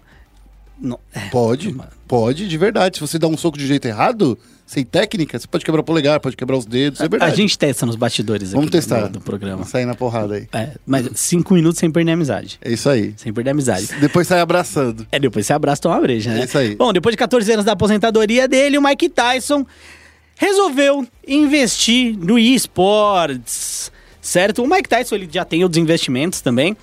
Não, 0.79 0.99
é. 1.13 1.29
Pode, 1.29 1.75
pode, 2.07 2.47
de 2.47 2.57
verdade. 2.57 2.97
Se 2.97 3.01
você 3.01 3.19
dá 3.19 3.27
um 3.27 3.37
soco 3.37 3.55
de 3.55 3.67
jeito 3.67 3.87
errado, 3.87 4.39
sem 4.71 4.85
técnica, 4.85 5.37
você 5.37 5.45
pode 5.45 5.65
quebrar 5.65 5.81
o 5.81 5.83
polegar, 5.83 6.17
pode 6.21 6.37
quebrar 6.37 6.55
os 6.55 6.65
dedos, 6.65 7.01
é 7.01 7.03
A 7.03 7.07
verdade. 7.09 7.35
gente 7.35 7.57
testa 7.59 7.85
nos 7.85 7.97
bastidores 7.97 8.51
Vamos 8.53 8.67
aqui 8.67 8.71
do- 8.71 8.79
testar. 8.79 9.07
do, 9.09 9.19
programa. 9.19 9.65
Sair 9.65 9.83
na 9.85 9.95
porrada 9.95 10.35
aí. 10.35 10.47
É, 10.53 10.69
mas 10.85 11.09
cinco 11.15 11.53
minutos 11.53 11.77
sem 11.77 11.91
perder 11.91 12.11
a 12.11 12.13
amizade. 12.13 12.57
É 12.63 12.71
isso 12.71 12.87
aí. 12.89 13.13
Sem 13.17 13.33
perder 13.33 13.49
a 13.49 13.51
amizade. 13.53 13.87
Depois 13.99 14.25
sai 14.27 14.39
abraçando. 14.39 15.05
É, 15.11 15.19
depois 15.19 15.45
você 15.45 15.51
abraça 15.51 15.79
e 15.79 15.83
toma 15.83 15.95
uma 15.95 16.01
breja, 16.01 16.31
né? 16.33 16.39
É 16.41 16.45
isso 16.45 16.57
aí. 16.57 16.75
Bom, 16.77 16.93
depois 16.93 17.11
de 17.11 17.17
14 17.17 17.51
anos 17.51 17.65
da 17.65 17.73
aposentadoria 17.73 18.47
dele, 18.47 18.77
o 18.77 18.81
Mike 18.81 19.09
Tyson 19.09 19.65
resolveu 20.37 21.05
investir 21.27 22.17
no 22.17 22.39
eSports, 22.39 23.91
certo? 24.21 24.63
O 24.63 24.67
Mike 24.69 24.87
Tyson, 24.89 25.15
ele 25.15 25.29
já 25.31 25.43
tem 25.45 25.63
outros 25.63 25.81
investimentos 25.81 26.41
também, 26.41 26.75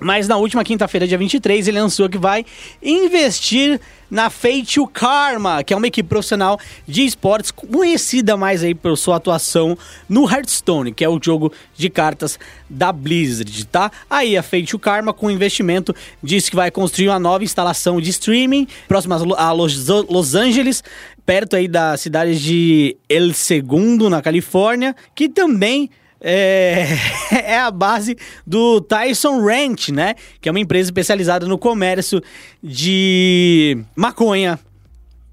mas 0.00 0.28
na 0.28 0.36
última 0.36 0.62
quinta-feira, 0.62 1.06
dia 1.06 1.16
23, 1.16 1.68
ele 1.68 1.78
anunciou 1.78 2.08
que 2.08 2.18
vai 2.18 2.44
investir 2.82 3.80
na 4.10 4.30
Fate 4.30 4.78
Karma, 4.92 5.64
que 5.64 5.74
é 5.74 5.76
uma 5.76 5.86
equipe 5.86 6.08
profissional 6.08 6.60
de 6.86 7.04
esportes 7.04 7.50
conhecida 7.50 8.36
mais 8.36 8.62
aí 8.62 8.74
por 8.74 8.96
sua 8.96 9.16
atuação 9.16 9.76
no 10.08 10.30
Hearthstone, 10.30 10.92
que 10.92 11.04
é 11.04 11.08
o 11.08 11.18
jogo 11.20 11.52
de 11.74 11.90
cartas 11.90 12.38
da 12.70 12.92
Blizzard, 12.92 13.64
tá? 13.66 13.90
Aí 14.08 14.36
a 14.36 14.42
Fate 14.42 14.78
Karma, 14.78 15.12
com 15.12 15.30
investimento, 15.30 15.94
disse 16.22 16.50
que 16.50 16.56
vai 16.56 16.70
construir 16.70 17.08
uma 17.08 17.18
nova 17.18 17.42
instalação 17.42 18.00
de 18.00 18.10
streaming 18.10 18.68
próxima 18.86 19.16
a 19.36 19.52
Los 19.52 20.34
Angeles, 20.34 20.84
perto 21.24 21.56
aí 21.56 21.66
da 21.66 21.96
cidade 21.96 22.38
de 22.38 22.96
El 23.08 23.32
Segundo, 23.32 24.08
na 24.08 24.22
Califórnia, 24.22 24.94
que 25.14 25.28
também 25.28 25.90
é, 26.28 26.88
é 27.30 27.58
a 27.60 27.70
base 27.70 28.16
do 28.44 28.80
Tyson 28.80 29.40
Ranch, 29.40 29.92
né? 29.92 30.16
Que 30.40 30.48
é 30.48 30.52
uma 30.52 30.58
empresa 30.58 30.88
especializada 30.88 31.46
no 31.46 31.56
comércio 31.56 32.20
de 32.60 33.78
maconha 33.94 34.58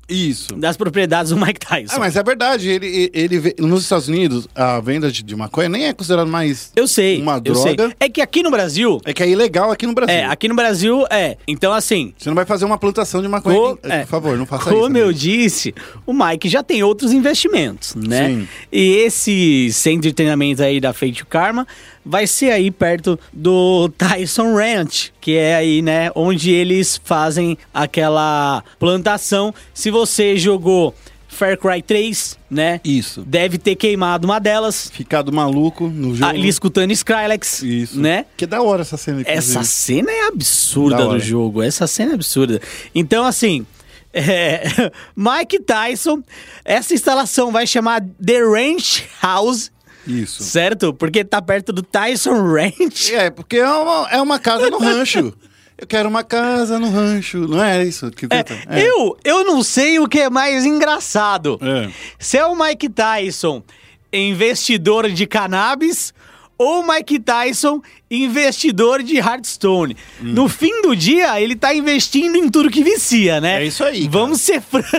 Isso. 0.10 0.56
das 0.56 0.76
propriedades 0.78 1.32
do 1.32 1.38
Mike 1.38 1.60
Tyson. 1.60 1.96
Ah, 1.96 2.00
mas 2.00 2.16
é 2.16 2.24
verdade. 2.24 2.70
Ele, 2.70 3.10
ele, 3.14 3.36
ele- 3.36 3.56
nos 3.60 3.84
Estados 3.84 4.08
Unidos, 4.08 4.48
a 4.54 4.80
venda 4.80 5.12
de, 5.12 5.24
de 5.24 5.36
maconha 5.36 5.70
nem 5.70 5.86
é 5.86 5.94
considerada 5.94 6.30
mais. 6.30 6.72
Eu 6.76 6.88
sei. 6.88 7.22
Uma 7.22 7.42
eu 7.44 7.56
sei. 7.56 7.76
droga. 7.76 7.96
É 8.00 8.10
que 8.10 8.22
aqui 8.22 8.44
no 8.44 8.52
Brasil. 8.52 9.00
É 9.06 9.14
que 9.14 9.24
é 9.24 9.30
ilegal 9.30 9.72
aqui 9.72 9.86
no 9.88 9.94
Brasil. 9.94 10.16
É, 10.16 10.26
aqui 10.26 10.48
no 10.48 10.56
Brasil 10.56 11.06
é. 11.10 11.38
Então, 11.48 11.72
assim. 11.74 12.14
Você 12.18 12.30
não 12.30 12.36
vai 12.36 12.46
fazer 12.46 12.66
uma 12.66 12.78
plantação 12.78 13.22
de 13.22 13.28
maconha. 13.28 13.56
co- 13.58 13.80
é, 13.84 14.00
Por 14.02 14.08
favor, 14.08 14.38
não 14.38 14.46
faça 14.46 14.66
Como 14.66 14.76
isso. 14.88 14.98
eu 14.98 15.04
amigo. 15.06 15.14
disse, 15.14 15.74
o 16.06 16.14
Mike 16.14 16.50
já 16.50 16.62
tem 16.62 16.84
outros 16.84 17.12
investimentos, 17.14 17.96
né? 17.96 18.28
Sim. 18.28 18.48
E 18.72 18.96
esse 18.98 19.72
centro 19.72 20.02
de 20.02 20.14
treinamento 20.14 20.62
aí 20.64 20.80
da 20.80 20.94
Fate 20.94 21.26
Karma 21.26 21.66
vai 22.06 22.28
ser 22.28 22.52
aí 22.52 22.70
perto 22.72 23.20
do 23.32 23.90
Tyson 23.98 24.56
Ranch, 24.56 25.12
que 25.20 25.36
é 25.36 25.56
aí, 25.56 25.82
né, 25.82 26.10
onde 26.16 26.52
eles 26.52 27.00
fazem 27.04 27.58
aquela 27.74 28.64
plantação. 28.80 29.54
Se 29.74 29.90
você 29.90 30.38
jogou 30.38 30.94
Far 31.34 31.58
Cry 31.58 31.82
3, 31.82 32.38
né? 32.50 32.80
Isso. 32.84 33.24
Deve 33.24 33.58
ter 33.58 33.76
queimado 33.76 34.28
uma 34.28 34.40
delas. 34.40 34.90
Ficado 34.94 35.32
maluco 35.32 35.88
no 35.88 36.16
jogo. 36.16 36.30
Ali 36.30 36.48
escutando 36.48 36.92
Skrillex, 36.92 37.64
Isso. 37.64 38.00
né? 38.00 38.26
Que 38.38 38.46
da 38.46 38.62
hora 38.62 38.84
essa 38.84 38.96
cena. 38.96 39.22
inclusive. 39.22 39.38
Essa 39.40 39.64
cena 39.64 40.12
é 40.12 40.28
absurda 40.28 40.98
Da 40.98 41.06
do 41.06 41.20
jogo. 41.20 41.62
Essa 41.62 41.88
cena 41.88 42.12
é 42.12 42.16
absurda. 42.16 42.62
Então, 42.94 43.26
assim. 43.26 43.66
é, 44.14 44.92
Mike 45.16 45.60
Tyson, 45.62 46.22
essa 46.64 46.94
instalação 46.94 47.52
vai 47.52 47.66
chamar 47.66 48.00
The 48.24 48.42
Ranch 48.44 49.04
House, 49.20 49.72
Isso. 50.06 50.44
certo? 50.44 50.94
Porque 50.94 51.24
tá 51.24 51.42
perto 51.42 51.72
do 51.72 51.82
Tyson 51.82 52.44
Ranch. 52.44 53.12
É, 53.14 53.30
porque 53.30 53.58
é 53.58 53.70
uma, 53.70 54.10
é 54.10 54.22
uma 54.22 54.40
casa 54.40 54.70
no 54.70 54.78
rancho. 54.78 55.34
Eu 55.78 55.88
quero 55.88 56.08
uma 56.08 56.24
casa 56.24 56.80
no 56.80 56.90
rancho. 56.90 57.40
Não 57.48 57.64
é 57.64 57.84
isso 57.84 58.10
que 58.12 58.26
É? 58.26 58.46
É. 58.70 58.88
Eu, 58.88 59.18
eu 59.24 59.44
não 59.44 59.64
sei 59.64 60.00
o 60.00 60.08
que 60.08 60.20
é 60.20 60.30
mais 60.30 60.66
engraçado. 60.66 61.60
É. 61.62 61.90
Se 62.20 62.38
é 62.38 62.46
o 62.46 62.56
Mike 62.56 62.90
Tyson, 62.90 63.64
investidor 64.12 65.10
de 65.10 65.26
cannabis, 65.26 66.14
ou 66.58 66.82
o 66.82 66.88
Mike 66.88 67.20
Tyson, 67.20 67.82
investidor 68.10 69.02
de 69.02 69.18
Hearthstone. 69.18 69.98
Hum. 70.22 70.34
No 70.34 70.48
fim 70.48 70.82
do 70.82 70.96
dia, 70.96 71.40
ele 71.42 71.56
tá 71.56 71.74
investindo 71.74 72.36
em 72.36 72.50
tudo 72.50 72.70
que 72.70 72.84
vicia, 72.84 73.42
né? 73.42 73.64
É 73.64 73.66
isso 73.66 73.84
aí, 73.84 74.00
cara. 74.02 74.12
Vamos 74.12 74.42
ser 74.42 74.62
francos. 74.62 74.94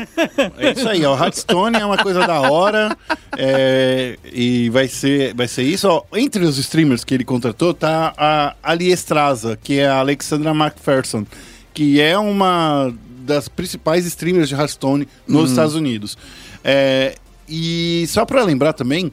É 0.58 0.72
isso 0.72 0.88
aí, 0.88 1.04
ó. 1.04 1.14
O 1.14 1.18
Hearthstone 1.18 1.76
é 1.78 1.86
uma 1.86 1.98
coisa 1.98 2.26
da 2.26 2.40
hora. 2.40 2.96
é, 3.36 4.18
e 4.32 4.68
vai 4.70 4.88
ser, 4.88 5.34
vai 5.34 5.48
ser 5.48 5.62
isso. 5.62 5.88
Ó, 5.88 6.02
entre 6.14 6.44
os 6.44 6.58
streamers 6.58 7.04
que 7.04 7.14
ele 7.14 7.24
contratou 7.24 7.72
tá 7.72 8.12
a 8.16 8.54
Ali 8.62 8.90
Estraza, 8.90 9.58
que 9.62 9.78
é 9.78 9.86
a 9.86 9.98
Alexandra 9.98 10.50
McPherson, 10.50 11.24
que 11.72 12.00
é 12.00 12.18
uma 12.18 12.92
das 13.24 13.48
principais 13.48 14.04
streamers 14.06 14.48
de 14.48 14.54
Hearthstone 14.54 15.08
nos 15.26 15.50
Estados 15.50 15.74
Unidos. 15.74 16.16
É, 16.62 17.14
e 17.48 18.04
só 18.08 18.24
para 18.24 18.42
lembrar 18.42 18.72
também, 18.72 19.12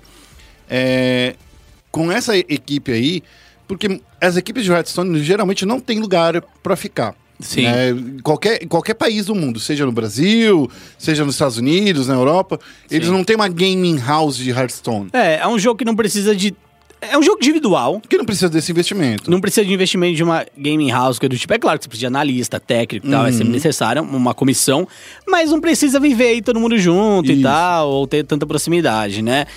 é, 0.70 1.36
com 1.92 2.12
essa 2.12 2.38
equipe 2.38 2.92
aí, 2.92 3.24
porque 3.68 4.02
as 4.20 4.38
equipes 4.38 4.64
de 4.64 4.72
Hearthstone 4.72 5.22
geralmente 5.24 5.66
não 5.66 5.80
tem 5.80 6.00
lugar 6.00 6.42
para 6.64 6.76
ficar. 6.76 7.16
Sim. 7.40 7.64
né? 7.64 7.96
Qualquer, 8.22 8.68
qualquer 8.68 8.94
país 8.94 9.26
do 9.26 9.34
mundo, 9.34 9.60
seja 9.60 9.84
no 9.86 9.92
Brasil, 9.92 10.70
seja 10.98 11.26
nos 11.26 11.34
Estados 11.36 11.58
Unidos, 11.58 12.08
na 12.08 12.14
Europa, 12.14 12.60
eles 12.90 13.08
Sim. 13.08 13.14
não 13.14 13.24
têm 13.24 13.36
uma 13.36 13.48
gaming 13.48 13.98
house 13.98 14.38
de 14.38 14.52
Hearthstone. 14.52 15.10
É, 15.12 15.38
é 15.38 15.48
um 15.48 15.58
jogo 15.58 15.78
que 15.80 15.86
não 15.86 15.96
precisa 15.96 16.36
de. 16.36 16.54
É 17.04 17.18
um 17.18 17.24
jogo 17.24 17.40
individual. 17.42 18.00
Que 18.08 18.16
não 18.16 18.26
precisa 18.26 18.48
desse 18.48 18.72
investimento. 18.72 19.32
Não 19.32 19.42
precisa 19.42 19.66
de 19.66 19.74
investimento 19.74 20.16
de 20.16 20.22
uma 20.24 20.46
gaming 20.56 20.92
house, 20.92 21.18
que 21.18 21.26
é 21.26 21.30
do 21.30 21.36
tipo. 21.36 21.52
É 21.52 21.58
claro 21.58 21.80
que 21.80 21.86
você 21.86 21.90
precisa 21.90 22.02
de 22.02 22.06
analista, 22.14 22.60
técnico 22.60 23.08
e 23.08 23.10
tal, 23.10 23.24
vai 23.24 23.32
ser 23.34 23.44
Uhum. 23.44 23.50
necessário 23.50 24.04
uma 24.04 24.36
comissão, 24.36 24.88
mas 25.28 25.50
não 25.50 25.60
precisa 25.60 26.00
viver 26.00 26.28
aí 26.28 26.42
todo 26.44 26.60
mundo 26.60 26.78
junto 26.78 27.32
e 27.32 27.34
Isso. 27.34 27.42
tal, 27.42 27.90
ou 27.90 28.06
ter 28.06 28.24
tanta 28.24 28.46
proximidade, 28.46 29.24
né? 29.24 29.48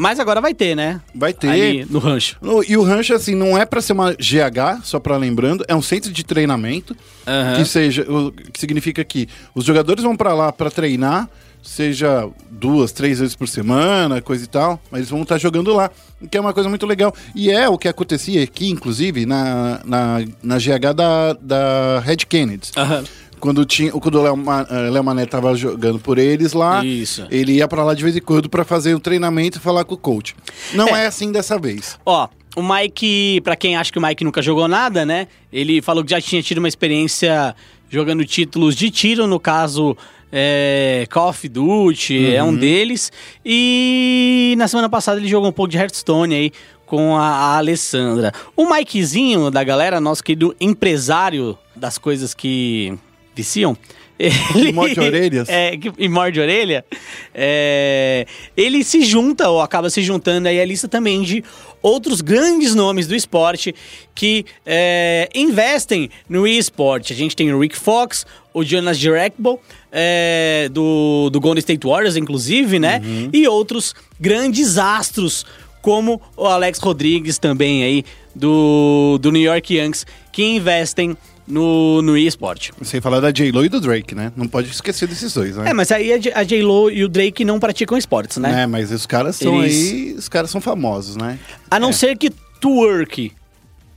Mas 0.00 0.20
agora 0.20 0.40
vai 0.40 0.54
ter, 0.54 0.76
né? 0.76 1.00
Vai 1.12 1.32
ter. 1.32 1.48
Ali 1.48 1.84
no 1.90 1.98
rancho. 1.98 2.36
No- 2.40 2.62
E 2.62 2.76
o 2.76 2.84
rancho, 2.84 3.12
assim, 3.14 3.34
não 3.34 3.58
é 3.58 3.66
para 3.66 3.80
ser 3.80 3.94
uma 3.94 4.12
GH, 4.12 4.80
só 4.84 5.00
para 5.00 5.16
lembrando, 5.16 5.64
é 5.66 5.74
um 5.74 5.82
centro 5.82 6.12
de 6.12 6.22
treinamento, 6.24 6.96
Aham. 7.26 7.56
que 7.56 7.64
seja, 7.64 8.02
o 8.08 8.30
que 8.30 8.60
significa 8.60 9.02
que 9.04 9.28
os 9.56 9.64
jogadores 9.64 10.04
vão 10.04 10.16
para 10.16 10.32
lá 10.34 10.52
para 10.52 10.70
treinar, 10.70 11.28
seja 11.60 12.28
duas, 12.48 12.92
três 12.92 13.18
vezes 13.18 13.34
por 13.34 13.48
semana, 13.48 14.22
coisa 14.22 14.44
e 14.44 14.46
tal, 14.46 14.80
mas 14.90 15.00
eles 15.00 15.10
vão 15.10 15.22
estar 15.22 15.36
jogando 15.36 15.74
lá, 15.74 15.90
que 16.30 16.38
é 16.38 16.40
uma 16.40 16.54
coisa 16.54 16.68
muito 16.68 16.86
legal. 16.86 17.12
E 17.34 17.50
é 17.50 17.68
o 17.68 17.76
que 17.76 17.88
acontecia 17.88 18.42
aqui, 18.42 18.70
inclusive, 18.70 19.26
na, 19.26 19.80
na, 19.84 20.18
na 20.42 20.58
GH 20.58 20.94
da, 20.94 21.32
da 21.32 22.00
Red 22.04 22.18
Kennedy. 22.18 22.70
Aham. 22.76 23.04
Quando, 23.38 23.64
tinha, 23.64 23.90
quando 23.92 24.16
o 24.16 24.22
Léo, 24.22 24.36
Ma- 24.36 24.66
eh, 24.68 24.90
Léo 24.90 25.04
Mané 25.04 25.24
tava 25.26 25.54
jogando 25.54 25.98
por 25.98 26.18
eles 26.18 26.52
lá, 26.52 26.84
Isso. 26.84 27.26
ele 27.30 27.52
ia 27.54 27.68
para 27.68 27.82
lá 27.84 27.94
de 27.94 28.02
vez 28.02 28.16
em 28.16 28.20
quando 28.20 28.48
para 28.48 28.64
fazer 28.64 28.94
um 28.94 29.00
treinamento 29.00 29.58
e 29.58 29.60
falar 29.60 29.84
com 29.84 29.94
o 29.94 29.98
coach. 29.98 30.34
Não 30.74 30.88
é 30.88 31.06
assim 31.06 31.30
dessa 31.32 31.58
vez. 31.58 31.98
Ó, 32.04 32.28
o 32.56 32.62
Mike, 32.62 33.40
pra 33.42 33.54
quem 33.56 33.76
acha 33.76 33.92
que 33.92 33.98
o 33.98 34.02
Mike 34.02 34.24
nunca 34.24 34.42
jogou 34.42 34.66
nada, 34.68 35.06
né? 35.06 35.28
Ele 35.52 35.80
falou 35.80 36.02
que 36.04 36.10
já 36.10 36.20
tinha 36.20 36.42
tido 36.42 36.58
uma 36.58 36.68
experiência 36.68 37.54
jogando 37.88 38.24
títulos 38.24 38.74
de 38.74 38.90
tiro, 38.90 39.26
no 39.26 39.38
caso, 39.40 39.96
é, 40.32 41.06
Call 41.10 41.30
of 41.30 41.48
Duty 41.48 42.34
é 42.34 42.42
um 42.42 42.54
deles. 42.54 43.10
E 43.44 44.54
na 44.58 44.68
semana 44.68 44.88
passada 44.88 45.20
ele 45.20 45.28
jogou 45.28 45.48
um 45.48 45.52
pouco 45.52 45.70
de 45.70 45.78
Hearthstone 45.78 46.34
aí 46.34 46.52
com 46.84 47.16
a, 47.16 47.22
a 47.28 47.56
Alessandra. 47.58 48.32
O 48.56 48.68
Mikezinho 48.68 49.50
da 49.50 49.62
galera, 49.62 50.00
nosso 50.00 50.22
querido 50.24 50.54
empresário 50.60 51.56
das 51.76 51.96
coisas 51.98 52.34
que 52.34 52.98
viciam. 53.38 53.76
Ele, 54.18 54.72
morde 54.74 54.98
orelhas? 54.98 55.48
É, 55.48 55.76
que- 55.76 55.92
e 55.96 56.08
morde 56.08 56.40
orelha. 56.40 56.84
é, 57.32 58.26
ele 58.56 58.82
se 58.82 59.04
junta, 59.04 59.48
ou 59.48 59.60
acaba 59.60 59.88
se 59.90 60.02
juntando 60.02 60.48
aí 60.48 60.60
a 60.60 60.64
lista 60.64 60.88
também 60.88 61.22
de 61.22 61.44
outros 61.80 62.20
grandes 62.20 62.74
nomes 62.74 63.06
do 63.06 63.14
esporte 63.14 63.72
que 64.16 64.44
é, 64.66 65.28
investem 65.32 66.10
no 66.28 66.48
esporte. 66.48 67.12
A 67.12 67.16
gente 67.16 67.36
tem 67.36 67.52
o 67.52 67.60
Rick 67.60 67.78
Fox, 67.78 68.26
o 68.52 68.64
Jonas 68.64 68.98
Direcble, 68.98 69.58
é, 69.92 70.68
do, 70.72 71.30
do 71.30 71.38
Golden 71.40 71.60
State 71.60 71.86
Warriors, 71.86 72.16
inclusive, 72.16 72.80
né? 72.80 73.00
E 73.32 73.46
outros 73.46 73.94
grandes 74.18 74.78
astros, 74.78 75.46
como 75.80 76.20
o 76.36 76.44
Alex 76.44 76.80
Rodrigues 76.80 77.38
também 77.38 77.84
aí, 77.84 78.04
do, 78.34 79.16
do 79.22 79.30
New 79.30 79.40
York 79.42 79.72
Yankees, 79.76 80.04
que 80.32 80.42
investem 80.44 81.16
no, 81.48 82.02
no 82.02 82.16
esporte. 82.16 82.72
Sem 82.82 83.00
falar 83.00 83.20
da 83.20 83.30
J-Lo 83.30 83.64
e 83.64 83.68
do 83.68 83.80
Drake, 83.80 84.14
né? 84.14 84.32
Não 84.36 84.46
pode 84.46 84.70
esquecer 84.70 85.08
desses 85.08 85.32
dois, 85.32 85.56
né? 85.56 85.70
É, 85.70 85.72
mas 85.72 85.90
aí 85.90 86.12
a 86.12 86.42
J-Lo 86.44 86.90
e 86.90 87.04
o 87.04 87.08
Drake 87.08 87.44
não 87.44 87.58
praticam 87.58 87.96
esportes, 87.96 88.36
né? 88.36 88.62
É, 88.62 88.66
mas 88.66 88.90
os 88.92 89.06
caras 89.06 89.36
são 89.36 89.62
Eles- 89.62 89.92
aí, 89.92 90.14
os 90.18 90.28
caras 90.28 90.50
são 90.50 90.60
famosos, 90.60 91.16
né? 91.16 91.38
A 91.70 91.80
não 91.80 91.92
ser 91.92 92.16
que 92.16 92.30
twerk. 92.60 93.32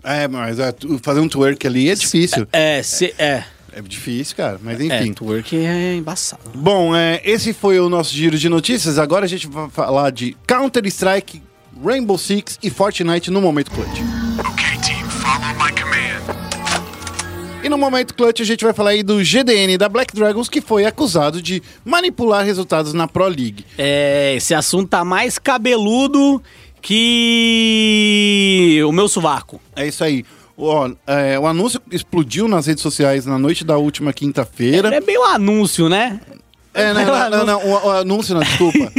É, 0.04 0.28
mas 0.28 0.58
é, 0.60 0.74
fazer 1.02 1.20
um 1.20 1.28
twerk 1.28 1.66
ali 1.68 1.90
é 1.90 1.96
difícil. 1.96 2.48
É, 2.52 2.82
se, 2.82 3.14
é. 3.18 3.44
É 3.74 3.82
difícil, 3.82 4.36
cara, 4.36 4.60
mas 4.62 4.80
É, 4.82 4.84
enfim. 5.02 5.14
twerk 5.14 5.56
é 5.56 5.96
embaçado. 5.96 6.42
Bom, 6.56 6.96
é, 6.96 7.22
esse 7.24 7.54
foi 7.54 7.80
o 7.80 7.88
nosso 7.88 8.14
giro 8.14 8.38
de 8.38 8.50
notícias. 8.50 8.98
Agora 9.00 9.26
a 9.26 9.28
gente 9.30 9.48
vai 9.48 9.70
falar 9.70 10.10
de 10.12 10.36
Counter-Strike, 10.46 11.42
Rainbow 11.84 12.18
Six 12.18 12.60
e 12.62 12.70
Fortnite 12.70 13.32
no 13.32 13.40
Momento 13.40 13.72
Clutch. 13.72 14.31
No 17.72 17.78
Momento 17.78 18.14
Clutch 18.14 18.42
a 18.42 18.46
gente 18.46 18.66
vai 18.66 18.74
falar 18.74 18.90
aí 18.92 19.02
do 19.02 19.24
GDN 19.24 19.78
da 19.78 19.88
Black 19.88 20.14
Dragons, 20.14 20.50
que 20.50 20.60
foi 20.60 20.86
acusado 20.86 21.42
de 21.42 21.64
manipular 21.86 22.46
resultados 22.46 22.94
na 22.94 23.08
Pro 23.08 23.28
League. 23.28 23.66
É, 23.78 24.34
esse 24.36 24.54
assunto 24.54 24.90
tá 24.90 25.06
mais 25.06 25.40
cabeludo 25.40 26.44
que 26.82 28.82
o 28.86 28.92
meu 28.92 29.08
sovaco. 29.08 29.62
É 29.74 29.88
isso 29.88 30.04
aí. 30.04 30.26
Ó, 30.58 30.92
é, 31.08 31.40
o 31.40 31.48
anúncio 31.48 31.82
explodiu 31.90 32.48
nas 32.48 32.68
redes 32.68 32.84
sociais 32.84 33.26
na 33.26 33.40
noite 33.40 33.64
da 33.64 33.78
última 33.78 34.12
quinta-feira. 34.12 34.94
É 34.94 35.00
meio 35.00 35.24
anúncio, 35.24 35.88
né? 35.88 36.20
É, 36.74 36.94
não, 36.94 37.06
não, 37.06 37.30
não, 37.30 37.46
não, 37.46 37.66
o, 37.66 37.88
o 37.88 37.92
anúncio, 37.92 38.36
não, 38.36 38.42
desculpa. 38.42 38.80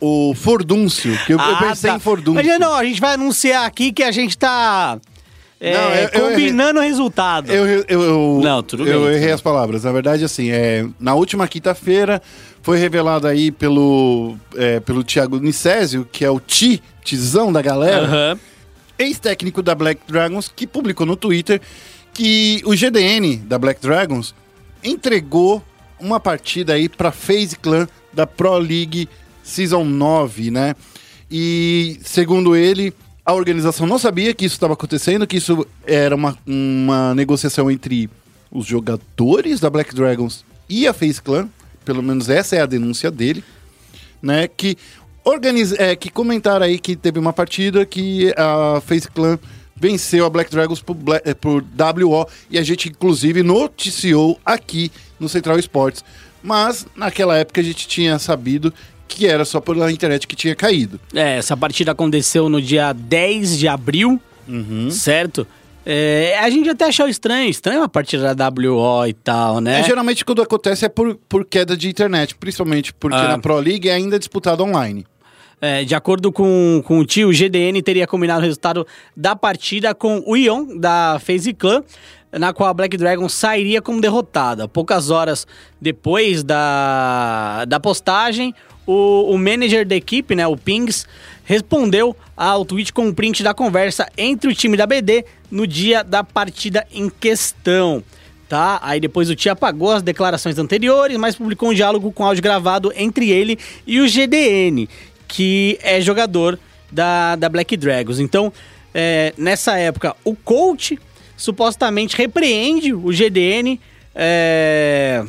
o, 0.00 0.06
o, 0.06 0.30
o 0.30 0.34
fordúncio, 0.34 1.16
que 1.26 1.32
eu, 1.32 1.38
eu 1.38 1.44
Ah, 1.44 1.64
pensei 1.68 1.90
tá. 1.90 1.96
em 1.96 2.00
fordúncio. 2.00 2.44
Mas 2.44 2.58
não, 2.58 2.74
a 2.74 2.84
gente 2.84 3.00
vai 3.00 3.14
anunciar 3.14 3.66
aqui 3.66 3.92
que 3.92 4.02
a 4.02 4.12
gente 4.12 4.36
tá 4.36 4.98
é, 5.68 5.72
Não, 5.74 5.90
eu- 5.94 6.08
eu 6.12 6.30
combinando 6.30 6.80
o 6.80 6.82
resultado. 6.82 7.50
Eu, 7.50 7.66
eu, 7.66 7.84
eu- 7.88 8.40
Não, 8.42 8.62
tudo 8.62 8.86
eu 8.86 9.04
bem. 9.06 9.14
errei 9.14 9.32
as 9.32 9.40
palavras. 9.40 9.84
Na 9.84 9.92
verdade, 9.92 10.24
assim, 10.24 10.50
é, 10.50 10.86
na 11.00 11.14
última 11.14 11.46
quinta-feira 11.48 12.20
foi 12.62 12.78
revelado 12.78 13.26
aí 13.26 13.50
pelo, 13.50 14.36
é, 14.56 14.80
pelo 14.80 15.02
Thiago 15.04 15.38
Nicésio, 15.38 16.06
que 16.10 16.24
é 16.24 16.30
o 16.30 16.38
Ti, 16.40 16.82
Tizão 17.02 17.52
da 17.52 17.60
galera, 17.62 18.06
Aham. 18.06 18.40
ex-técnico 18.98 19.62
da 19.62 19.74
Black 19.74 20.00
Dragons, 20.06 20.50
que 20.54 20.66
publicou 20.66 21.04
no 21.06 21.16
Twitter 21.16 21.60
que 22.12 22.62
o 22.64 22.74
GDN 22.74 23.36
da 23.38 23.58
Black 23.58 23.80
Dragons 23.80 24.34
entregou 24.82 25.62
uma 25.98 26.20
partida 26.20 26.74
aí 26.74 26.88
pra 26.88 27.10
FaZe 27.10 27.56
Clan 27.56 27.88
da 28.12 28.26
Pro 28.26 28.58
League 28.58 29.08
Season 29.42 29.84
9, 29.84 30.50
né? 30.50 30.74
E, 31.30 31.98
segundo 32.04 32.54
ele, 32.54 32.92
a 33.24 33.32
organização 33.32 33.86
não 33.86 33.98
sabia 33.98 34.34
que 34.34 34.44
isso 34.44 34.54
estava 34.56 34.74
acontecendo, 34.74 35.26
que 35.26 35.36
isso 35.36 35.66
era 35.86 36.14
uma, 36.14 36.36
uma 36.46 37.14
negociação 37.14 37.70
entre 37.70 38.08
os 38.50 38.66
jogadores 38.66 39.60
da 39.60 39.70
Black 39.70 39.94
Dragons 39.94 40.44
e 40.68 40.86
a 40.86 40.92
FaZe 40.92 41.20
Clan 41.22 41.48
pelo 41.84 42.02
menos 42.02 42.28
essa 42.30 42.56
é 42.56 42.60
a 42.62 42.66
denúncia 42.66 43.10
dele, 43.10 43.44
né? 44.22 44.48
Que 44.48 44.74
organiza, 45.22 45.76
é, 45.78 45.94
que 45.94 46.08
comentaram 46.08 46.64
aí 46.64 46.78
que 46.78 46.96
teve 46.96 47.18
uma 47.18 47.32
partida 47.32 47.84
que 47.84 48.32
a 48.38 48.80
Face 48.80 49.06
Clan 49.10 49.38
venceu 49.76 50.24
a 50.24 50.30
Black 50.30 50.50
Dragons 50.50 50.80
por, 50.80 50.94
Bla- 50.94 51.20
eh, 51.24 51.34
por 51.34 51.62
WO 51.62 52.26
e 52.50 52.58
a 52.58 52.62
gente 52.62 52.88
inclusive 52.88 53.42
noticiou 53.42 54.40
aqui 54.46 54.90
no 55.20 55.28
Central 55.28 55.58
Esportes. 55.58 56.02
Mas 56.42 56.86
naquela 56.96 57.36
época 57.36 57.60
a 57.60 57.64
gente 57.64 57.86
tinha 57.86 58.18
sabido 58.18 58.72
que 59.08 59.26
era 59.26 59.44
só 59.44 59.60
pela 59.60 59.90
internet 59.92 60.26
que 60.26 60.34
tinha 60.36 60.54
caído. 60.54 60.98
É, 61.14 61.36
essa 61.38 61.56
partida 61.56 61.92
aconteceu 61.92 62.48
no 62.48 62.60
dia 62.60 62.92
10 62.92 63.58
de 63.58 63.68
abril, 63.68 64.20
Uhum. 64.48 64.90
certo? 64.90 65.46
É, 65.86 66.38
a 66.40 66.48
gente 66.48 66.68
até 66.68 66.86
achou 66.86 67.06
estranho, 67.06 67.48
estranho 67.48 67.82
a 67.82 67.88
partida 67.88 68.34
da 68.34 68.48
WO 68.48 69.06
e 69.06 69.12
tal, 69.12 69.60
né? 69.60 69.80
É, 69.80 69.82
geralmente 69.84 70.24
quando 70.24 70.40
acontece 70.42 70.84
é 70.86 70.88
por, 70.88 71.14
por 71.28 71.44
queda 71.44 71.76
de 71.76 71.88
internet, 71.88 72.34
principalmente 72.34 72.92
porque 72.94 73.16
Ah. 73.18 73.28
na 73.28 73.38
Pro 73.38 73.58
League 73.58 73.88
é 73.88 73.92
ainda 73.92 74.18
disputado 74.18 74.62
online. 74.64 75.04
É, 75.60 75.84
de 75.84 75.94
acordo 75.94 76.32
com, 76.32 76.82
com 76.86 76.98
o 76.98 77.04
tio, 77.06 77.28
o 77.28 77.32
GDN 77.32 77.80
teria 77.82 78.06
combinado 78.06 78.40
o 78.40 78.44
resultado 78.44 78.86
da 79.16 79.36
partida 79.36 79.94
com 79.94 80.22
o 80.26 80.36
Ion, 80.36 80.78
da 80.78 81.18
FaZe 81.24 81.52
Clan, 81.54 81.82
na 82.32 82.52
qual 82.52 82.68
a 82.68 82.74
Black 82.74 82.96
Dragon 82.96 83.28
sairia 83.28 83.80
como 83.80 84.00
derrotada. 84.00 84.66
Poucas 84.66 85.08
horas 85.10 85.46
depois 85.80 86.42
da, 86.42 87.64
da 87.66 87.78
postagem, 87.78 88.54
o, 88.86 89.32
o 89.34 89.38
manager 89.38 89.86
da 89.86 89.94
equipe, 89.94 90.34
né, 90.34 90.46
o 90.46 90.56
Pings, 90.56 91.06
respondeu 91.44 92.16
ao 92.36 92.64
tweet 92.64 92.92
com 92.92 93.06
um 93.06 93.14
print 93.14 93.42
da 93.42 93.54
conversa 93.54 94.08
entre 94.16 94.50
o 94.50 94.54
time 94.54 94.76
da 94.76 94.86
BD 94.86 95.24
no 95.50 95.66
dia 95.66 96.02
da 96.02 96.24
partida 96.24 96.86
em 96.92 97.08
questão. 97.08 98.02
Tá? 98.48 98.78
Aí 98.82 99.00
depois 99.00 99.30
o 99.30 99.34
tio 99.34 99.52
apagou 99.52 99.90
as 99.90 100.02
declarações 100.02 100.58
anteriores, 100.58 101.16
mas 101.16 101.34
publicou 101.34 101.70
um 101.70 101.74
diálogo 101.74 102.12
com 102.12 102.24
áudio 102.24 102.42
gravado 102.42 102.92
entre 102.94 103.30
ele 103.30 103.58
e 103.86 104.00
o 104.00 104.06
GDN, 104.08 104.88
que 105.26 105.78
é 105.82 106.00
jogador 106.00 106.58
da, 106.90 107.36
da 107.36 107.48
Black 107.48 107.76
Dragons. 107.76 108.20
Então, 108.20 108.52
é, 108.92 109.32
nessa 109.36 109.76
época, 109.78 110.14
o 110.24 110.36
coach 110.36 110.98
supostamente 111.36 112.16
repreende 112.16 112.92
o 112.92 113.08
GDN 113.08 113.80
é, 114.14 115.24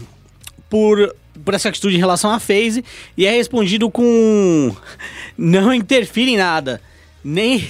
por, 0.70 1.16
por 1.44 1.54
essa 1.54 1.70
atitude 1.70 1.96
em 1.96 2.00
relação 2.00 2.32
à 2.32 2.40
FaZe 2.40 2.84
e 3.18 3.26
é 3.26 3.32
respondido 3.32 3.90
com 3.90 4.76
não 5.38 5.74
interfere 5.74 6.32
em 6.32 6.38
nada, 6.38 6.82
nem 7.24 7.68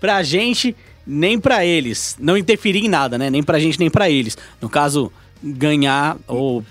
pra 0.00 0.22
gente, 0.22 0.76
nem 1.06 1.38
pra 1.38 1.64
eles. 1.64 2.16
Não 2.20 2.36
interferir 2.36 2.84
em 2.84 2.88
nada, 2.88 3.16
né? 3.16 3.30
Nem 3.30 3.42
pra 3.42 3.58
gente, 3.58 3.78
nem 3.78 3.90
pra 3.90 4.10
eles. 4.10 4.36
No 4.60 4.68
caso, 4.68 5.10
ganhar 5.42 6.16
ou 6.26 6.64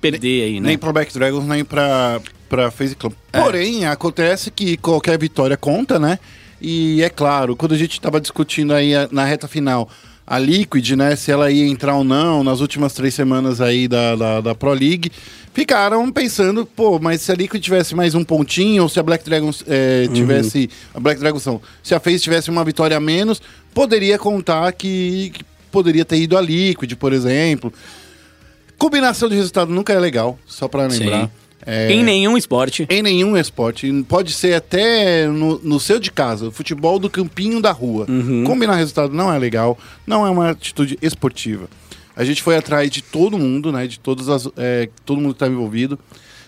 perder 0.00 0.42
aí, 0.42 0.60
né? 0.60 0.68
Nem 0.68 0.78
pra 0.78 0.92
Black 0.92 1.12
Dragons, 1.14 1.46
nem 1.46 1.64
pra, 1.64 2.20
pra 2.48 2.70
FaZe 2.70 2.96
Clan. 2.96 3.12
Porém, 3.32 3.86
acontece 3.86 4.50
que 4.50 4.76
qualquer 4.76 5.18
vitória 5.18 5.56
conta, 5.56 5.98
né? 5.98 6.18
E 6.60 7.02
é 7.02 7.08
claro, 7.08 7.56
quando 7.56 7.72
a 7.72 7.78
gente 7.78 8.00
tava 8.00 8.20
discutindo 8.20 8.74
aí 8.74 8.92
na 9.10 9.24
reta 9.24 9.46
final 9.46 9.88
a 10.26 10.38
Liquid, 10.38 10.92
né? 10.92 11.16
Se 11.16 11.30
ela 11.30 11.50
ia 11.50 11.66
entrar 11.66 11.96
ou 11.96 12.04
não 12.04 12.42
nas 12.42 12.60
últimas 12.60 12.94
três 12.94 13.14
semanas 13.14 13.60
aí 13.60 13.86
da, 13.86 14.16
da, 14.16 14.40
da 14.40 14.54
Pro 14.54 14.72
League, 14.72 15.10
ficaram 15.52 16.10
pensando, 16.10 16.64
pô, 16.64 16.98
mas 16.98 17.20
se 17.20 17.30
a 17.30 17.34
Liquid 17.34 17.62
tivesse 17.62 17.94
mais 17.94 18.14
um 18.14 18.24
pontinho, 18.24 18.82
ou 18.82 18.88
se 18.88 18.98
a 18.98 19.02
Black 19.02 19.24
Dragons 19.24 19.62
eh, 19.66 20.08
tivesse. 20.12 20.70
A 20.94 21.00
Black 21.00 21.20
Dragons 21.20 21.44
não. 21.44 21.60
Se 21.82 21.94
a 21.94 22.00
FaZe 22.00 22.20
tivesse 22.20 22.50
uma 22.50 22.64
vitória 22.64 22.96
a 22.96 23.00
menos, 23.00 23.42
poderia 23.72 24.18
contar 24.18 24.72
que, 24.72 25.30
que 25.34 25.44
poderia 25.70 26.04
ter 26.04 26.16
ido 26.16 26.36
a 26.38 26.40
Liquid, 26.40 26.94
por 26.94 27.12
exemplo. 27.12 27.72
Combinação 28.78 29.28
de 29.28 29.36
resultado 29.36 29.72
nunca 29.72 29.92
é 29.92 29.98
legal, 29.98 30.38
só 30.46 30.68
pra 30.68 30.86
lembrar. 30.86 31.24
Sim. 31.24 31.30
É, 31.66 31.90
Em 31.92 32.02
nenhum 32.02 32.36
esporte. 32.36 32.86
em 32.90 33.02
nenhum 33.02 33.36
esporte. 33.36 33.90
Pode 34.08 34.32
ser 34.32 34.54
até 34.54 35.26
no, 35.26 35.58
no 35.62 35.80
seu 35.80 35.98
de 35.98 36.10
casa, 36.10 36.50
futebol 36.50 36.98
do 36.98 37.08
campinho 37.08 37.60
da 37.60 37.72
rua. 37.72 38.06
Combinar 38.46 38.76
resultado 38.76 39.14
não 39.14 39.32
é 39.32 39.38
legal, 39.38 39.78
não 40.06 40.26
é 40.26 40.30
uma 40.30 40.50
atitude 40.50 40.98
esportiva. 41.00 41.68
A 42.16 42.22
gente 42.24 42.42
foi 42.42 42.56
atrás 42.56 42.90
de 42.90 43.02
todo 43.02 43.38
mundo, 43.38 43.72
né? 43.72 43.86
De 43.86 43.98
todas 43.98 44.28
as. 44.28 44.46
é, 44.56 44.88
todo 45.04 45.20
mundo 45.20 45.30
que 45.32 45.36
estava 45.36 45.52
envolvido. 45.52 45.98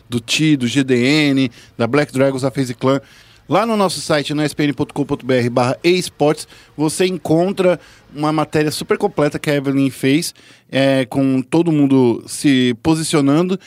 Do 0.09 0.21
TI, 0.21 0.57
do 0.57 0.69
GDN, 0.69 1.51
da 1.77 1.87
Black 1.87 2.13
Dragons, 2.13 2.43
da 2.43 2.51
FaZe 2.51 2.75
Clan. 2.75 3.01
Lá 3.49 3.65
no 3.65 3.77
nosso 3.77 4.01
site, 4.01 4.35
no 4.35 4.43
spn.com.br 4.45 5.51
barra 5.51 5.77
esportes, 5.83 6.47
você 6.77 7.07
encontra 7.07 7.79
uma 8.15 8.33
matéria 8.33 8.71
super 8.71 8.99
completa 8.99 9.39
que 9.39 9.49
a 9.51 9.55
Evelyn 9.55 9.89
fez, 9.91 10.35
é, 10.71 11.05
com 11.07 11.41
todo 11.43 11.73
mundo 11.73 12.23
se 12.27 12.77
posicionando. 12.83 13.59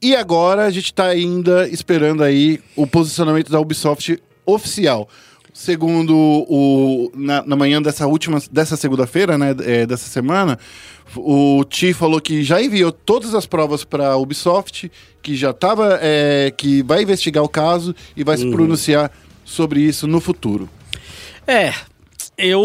E 0.00 0.14
agora 0.14 0.64
a 0.64 0.70
gente 0.70 0.86
está 0.86 1.06
ainda 1.06 1.68
esperando 1.68 2.22
aí 2.22 2.60
o 2.76 2.86
posicionamento 2.86 3.50
da 3.50 3.60
Ubisoft 3.60 4.22
oficial. 4.46 5.08
Segundo 5.52 6.14
o 6.16 7.10
na, 7.14 7.44
na 7.44 7.56
manhã 7.56 7.82
dessa 7.82 8.06
última 8.06 8.38
dessa 8.50 8.76
segunda-feira, 8.76 9.36
né, 9.36 9.56
é, 9.64 9.86
dessa 9.86 10.08
semana, 10.08 10.56
o 11.16 11.64
Ti 11.64 11.92
falou 11.92 12.20
que 12.20 12.44
já 12.44 12.62
enviou 12.62 12.92
todas 12.92 13.34
as 13.34 13.44
provas 13.44 13.82
para 13.82 14.08
a 14.08 14.16
Ubisoft, 14.16 14.90
que 15.20 15.34
já 15.34 15.50
estava 15.50 15.98
que 16.56 16.82
vai 16.84 17.02
investigar 17.02 17.42
o 17.42 17.48
caso 17.48 17.92
e 18.16 18.22
vai 18.22 18.36
se 18.36 18.48
pronunciar 18.48 19.10
sobre 19.44 19.80
isso 19.80 20.06
no 20.06 20.20
futuro. 20.20 20.68
É, 21.44 21.74
eu 22.38 22.58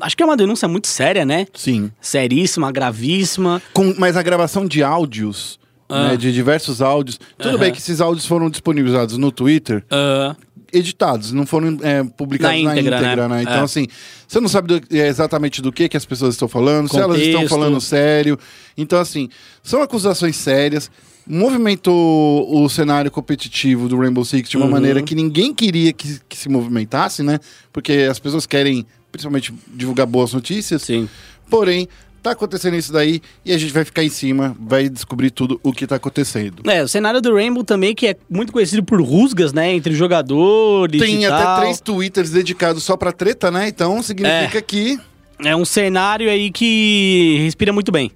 acho 0.00 0.16
que 0.16 0.22
é 0.22 0.26
uma 0.26 0.36
denúncia 0.36 0.68
muito 0.68 0.86
séria, 0.86 1.24
né? 1.24 1.46
Sim. 1.54 1.90
Seríssima, 2.00 2.70
gravíssima. 2.72 3.62
Com, 3.72 3.94
mas 3.98 4.16
a 4.16 4.22
gravação 4.22 4.66
de 4.66 4.82
áudios, 4.82 5.58
Ah. 5.88 6.08
né, 6.10 6.16
de 6.16 6.32
diversos 6.32 6.80
áudios, 6.80 7.18
tudo 7.38 7.50
Aham. 7.50 7.58
bem 7.58 7.72
que 7.72 7.78
esses 7.78 8.00
áudios 8.00 8.26
foram 8.26 8.48
disponibilizados 8.48 9.18
no 9.18 9.30
Twitter, 9.30 9.84
Ah, 9.90 10.34
editados, 10.72 11.30
não 11.32 11.46
foram 11.46 11.78
é, 11.82 12.02
publicados 12.02 12.58
Na 12.62 12.70
na 12.74 12.80
íntegra, 12.80 12.98
íntegra, 12.98 13.28
né? 13.28 13.36
né? 13.36 13.42
Então, 13.42 13.54
É. 13.54 13.60
assim, 13.60 13.86
você 14.26 14.40
não 14.40 14.48
sabe 14.48 14.80
do- 14.80 14.96
é, 14.96 15.06
exatamente 15.06 15.62
do 15.62 15.70
que, 15.70 15.88
que 15.88 15.96
as 15.96 16.04
pessoas 16.04 16.34
estão 16.34 16.48
falando, 16.48 16.88
se 16.88 16.96
elas 16.98 17.16
estão 17.18 17.32
Contexto. 17.42 17.50
falando 17.50 17.80
sério. 17.80 18.38
Então, 18.76 18.98
assim, 18.98 19.28
são 19.62 19.82
acusações 19.82 20.34
sérias. 20.36 20.90
Movimentou 21.26 22.62
o 22.62 22.68
cenário 22.68 23.10
competitivo 23.10 23.88
do 23.88 23.96
Rainbow 23.98 24.24
Six 24.24 24.48
de 24.48 24.56
uma 24.56 24.66
Uhum. 24.66 24.72
maneira 24.72 25.02
que 25.02 25.14
ninguém 25.14 25.54
queria 25.54 25.92
que, 25.92 26.20
que 26.28 26.36
se 26.36 26.48
movimentasse, 26.48 27.22
né? 27.22 27.38
Porque 27.72 28.06
as 28.10 28.18
pessoas 28.18 28.46
querem, 28.46 28.86
principalmente, 29.10 29.52
divulgar 29.74 30.06
boas 30.06 30.32
notícias. 30.32 30.82
sim. 30.82 31.08
Porém, 31.50 31.86
tá 32.22 32.30
acontecendo 32.30 32.74
isso 32.74 32.90
daí 32.90 33.20
e 33.44 33.52
a 33.52 33.58
gente 33.58 33.72
vai 33.72 33.84
ficar 33.84 34.02
em 34.02 34.08
cima, 34.08 34.56
vai 34.58 34.88
descobrir 34.88 35.30
tudo 35.30 35.60
o 35.62 35.72
que 35.72 35.86
tá 35.86 35.96
acontecendo. 35.96 36.62
É, 36.70 36.82
o 36.82 36.88
cenário 36.88 37.20
do 37.20 37.34
Rainbow 37.34 37.62
também, 37.62 37.94
que 37.94 38.06
é 38.06 38.16
muito 38.30 38.50
conhecido 38.52 38.82
por 38.82 39.00
rusgas, 39.02 39.52
né? 39.52 39.74
Entre 39.74 39.94
jogadores 39.94 41.00
Tem 41.00 41.26
até 41.26 41.44
tal. 41.44 41.60
três 41.60 41.80
twitters 41.80 42.30
dedicados 42.30 42.82
só 42.82 42.96
pra 42.96 43.12
treta, 43.12 43.50
né? 43.50 43.68
Então 43.68 44.02
significa 44.02 44.58
É. 44.58 44.62
que 44.62 44.98
É 45.44 45.54
um 45.54 45.64
cenário 45.64 46.30
aí 46.30 46.50
que 46.50 47.38
respira 47.44 47.72
muito 47.72 47.92
bem. 47.92 48.10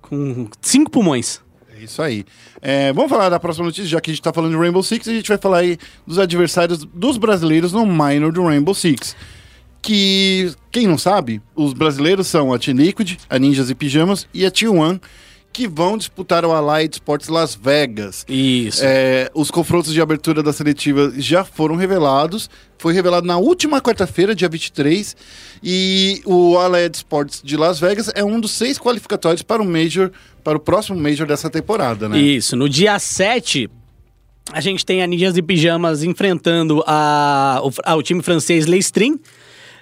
Com 0.00 0.48
cinco 0.62 0.90
pulmões. 0.90 1.40
É 1.78 1.84
isso 1.84 2.02
aí. 2.02 2.24
É, 2.60 2.92
vamos 2.92 3.08
falar 3.08 3.28
da 3.28 3.38
próxima 3.38 3.66
notícia, 3.66 3.88
já 3.88 4.00
que 4.00 4.10
a 4.10 4.14
gente 4.14 4.22
tá 4.22 4.32
falando 4.32 4.52
de 4.52 4.58
Rainbow 4.58 4.82
Six, 4.82 5.06
a 5.06 5.12
gente 5.12 5.28
vai 5.28 5.38
falar 5.38 5.58
aí 5.58 5.78
dos 6.06 6.18
adversários 6.18 6.84
dos 6.84 7.16
brasileiros 7.16 7.72
no 7.72 7.86
minor 7.86 8.32
do 8.32 8.42
Rainbow 8.44 8.74
Six. 8.74 9.14
Que, 9.80 10.52
quem 10.72 10.88
não 10.88 10.98
sabe, 10.98 11.40
os 11.54 11.72
brasileiros 11.72 12.26
são 12.26 12.52
a 12.52 12.58
Team 12.58 12.78
Liquid, 12.78 13.16
a 13.30 13.38
Ninjas 13.38 13.70
e 13.70 13.74
Pijamas 13.74 14.26
e 14.34 14.44
a 14.44 14.50
Team 14.50 14.76
One, 14.76 15.00
que 15.58 15.66
vão 15.66 15.98
disputar 15.98 16.44
o 16.44 16.52
Allied 16.52 16.94
Sports 16.94 17.28
Las 17.28 17.54
Vegas. 17.60 18.24
Isso. 18.28 18.80
É, 18.84 19.28
os 19.34 19.50
confrontos 19.50 19.92
de 19.92 20.00
abertura 20.00 20.40
da 20.40 20.52
seletiva 20.52 21.12
já 21.16 21.44
foram 21.44 21.74
revelados. 21.74 22.48
Foi 22.78 22.94
revelado 22.94 23.26
na 23.26 23.36
última 23.38 23.80
quarta-feira, 23.80 24.36
dia 24.36 24.48
23. 24.48 25.16
E 25.60 26.22
o 26.24 26.56
Allied 26.58 26.94
Sports 26.96 27.40
de 27.42 27.56
Las 27.56 27.80
Vegas 27.80 28.08
é 28.14 28.22
um 28.22 28.38
dos 28.38 28.52
seis 28.52 28.78
qualificatórios 28.78 29.42
para 29.42 29.60
o 29.60 29.64
Major, 29.64 30.12
para 30.44 30.56
o 30.56 30.60
próximo 30.60 30.96
Major 31.00 31.26
dessa 31.26 31.50
temporada, 31.50 32.08
né? 32.08 32.18
Isso. 32.20 32.54
No 32.54 32.68
dia 32.68 32.96
7, 32.96 33.68
a 34.52 34.60
gente 34.60 34.86
tem 34.86 35.02
a 35.02 35.06
Ninjas 35.08 35.36
e 35.36 35.42
Pijamas 35.42 36.04
enfrentando 36.04 36.84
a, 36.86 37.60
o, 37.64 37.72
a- 37.84 37.96
o 37.96 38.02
time 38.02 38.22
francês 38.22 38.64
Leistrin. 38.66 39.18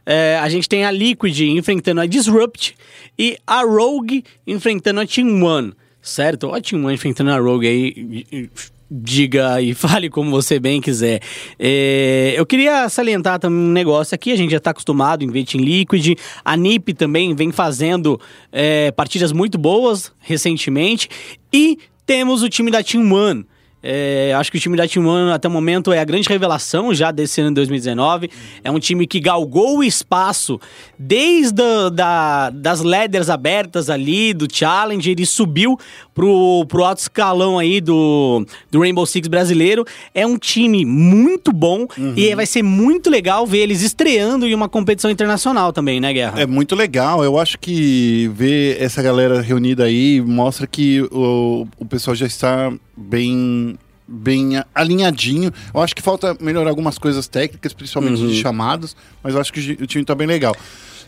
É, 0.06 0.38
a 0.40 0.48
gente 0.48 0.68
tem 0.68 0.84
a 0.84 0.90
Liquid 0.90 1.38
enfrentando 1.40 2.00
a 2.00 2.06
Disrupt 2.06 2.76
e 3.18 3.36
a 3.44 3.62
Rogue 3.62 4.24
enfrentando 4.46 5.00
a 5.00 5.06
Team 5.06 5.42
One, 5.42 5.72
certo? 6.00 6.54
A 6.54 6.60
Team 6.60 6.84
One 6.84 6.94
enfrentando 6.94 7.32
a 7.32 7.38
Rogue 7.38 7.66
aí, 7.66 8.48
diga 8.88 9.60
e 9.60 9.74
fale 9.74 10.08
como 10.08 10.30
você 10.30 10.60
bem 10.60 10.80
quiser. 10.80 11.20
É, 11.58 12.34
eu 12.36 12.46
queria 12.46 12.88
salientar 12.88 13.40
também 13.40 13.58
um 13.58 13.72
negócio 13.72 14.14
aqui, 14.14 14.30
a 14.30 14.36
gente 14.36 14.50
já 14.50 14.58
está 14.58 14.70
acostumado 14.70 15.24
em 15.24 15.28
ver 15.28 15.44
Team 15.44 15.64
Liquid, 15.64 16.16
a 16.44 16.56
NiP 16.56 16.94
também 16.94 17.34
vem 17.34 17.50
fazendo 17.50 18.20
é, 18.52 18.92
partidas 18.92 19.32
muito 19.32 19.58
boas 19.58 20.12
recentemente 20.20 21.08
e 21.52 21.78
temos 22.06 22.44
o 22.44 22.48
time 22.48 22.70
da 22.70 22.82
Team 22.82 23.12
One, 23.12 23.44
É, 23.88 24.34
acho 24.34 24.50
que 24.50 24.58
o 24.58 24.60
time 24.60 24.76
da 24.76 24.82
One 24.82 25.30
até 25.30 25.46
o 25.46 25.50
momento 25.50 25.92
é 25.92 26.00
a 26.00 26.04
grande 26.04 26.28
revelação 26.28 26.92
já 26.92 27.12
desse 27.12 27.40
ano 27.40 27.50
de 27.50 27.54
2019. 27.54 28.28
É 28.64 28.70
um 28.70 28.80
time 28.80 29.06
que 29.06 29.20
galgou 29.20 29.78
o 29.78 29.84
espaço 29.84 30.60
desde 30.98 31.62
a, 31.62 31.88
da, 31.88 32.50
das 32.50 32.80
ladders 32.80 33.30
abertas 33.30 33.88
ali, 33.88 34.34
do 34.34 34.48
Challenge, 34.52 35.08
ele 35.08 35.24
subiu 35.24 35.78
pro, 36.12 36.64
pro 36.66 36.82
alto 36.82 36.98
escalão 36.98 37.60
aí 37.60 37.80
do, 37.80 38.44
do 38.72 38.80
Rainbow 38.80 39.06
Six 39.06 39.28
brasileiro. 39.28 39.84
É 40.12 40.26
um 40.26 40.36
time 40.36 40.84
muito 40.84 41.52
bom 41.52 41.86
e 42.16 42.34
vai 42.34 42.46
ser 42.46 42.62
muito 42.62 43.08
legal 43.08 43.46
ver 43.46 43.58
eles 43.58 43.82
estreando 43.82 44.46
em 44.46 44.54
uma 44.54 44.68
competição 44.68 45.10
internacional 45.10 45.72
também, 45.72 46.00
né, 46.00 46.12
Guerra? 46.12 46.40
É 46.40 46.46
muito 46.46 46.74
legal. 46.74 47.22
Eu 47.22 47.38
acho 47.38 47.56
que 47.58 48.28
ver 48.34 48.82
essa 48.82 49.00
galera 49.00 49.40
reunida 49.40 49.84
aí 49.84 50.20
mostra 50.20 50.66
que 50.66 51.02
o, 51.12 51.66
o 51.78 51.84
pessoal 51.84 52.16
já 52.16 52.26
está 52.26 52.72
bem 52.96 53.78
bem 54.08 54.62
alinhadinho. 54.72 55.52
Eu 55.74 55.80
acho 55.82 55.94
que 55.94 56.00
falta 56.00 56.36
melhorar 56.40 56.70
algumas 56.70 56.96
coisas 56.96 57.26
técnicas, 57.26 57.72
principalmente 57.72 58.24
de 58.24 58.40
chamados, 58.40 58.94
mas 59.22 59.34
eu 59.34 59.40
acho 59.40 59.52
que 59.52 59.76
o 59.82 59.86
time 59.86 60.04
tá 60.04 60.14
bem 60.14 60.28
legal. 60.28 60.54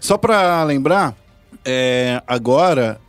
Só 0.01 0.18
pra 0.18 0.64
lembrar, 0.64 1.16
é, 1.64 2.20
agora 2.27 3.01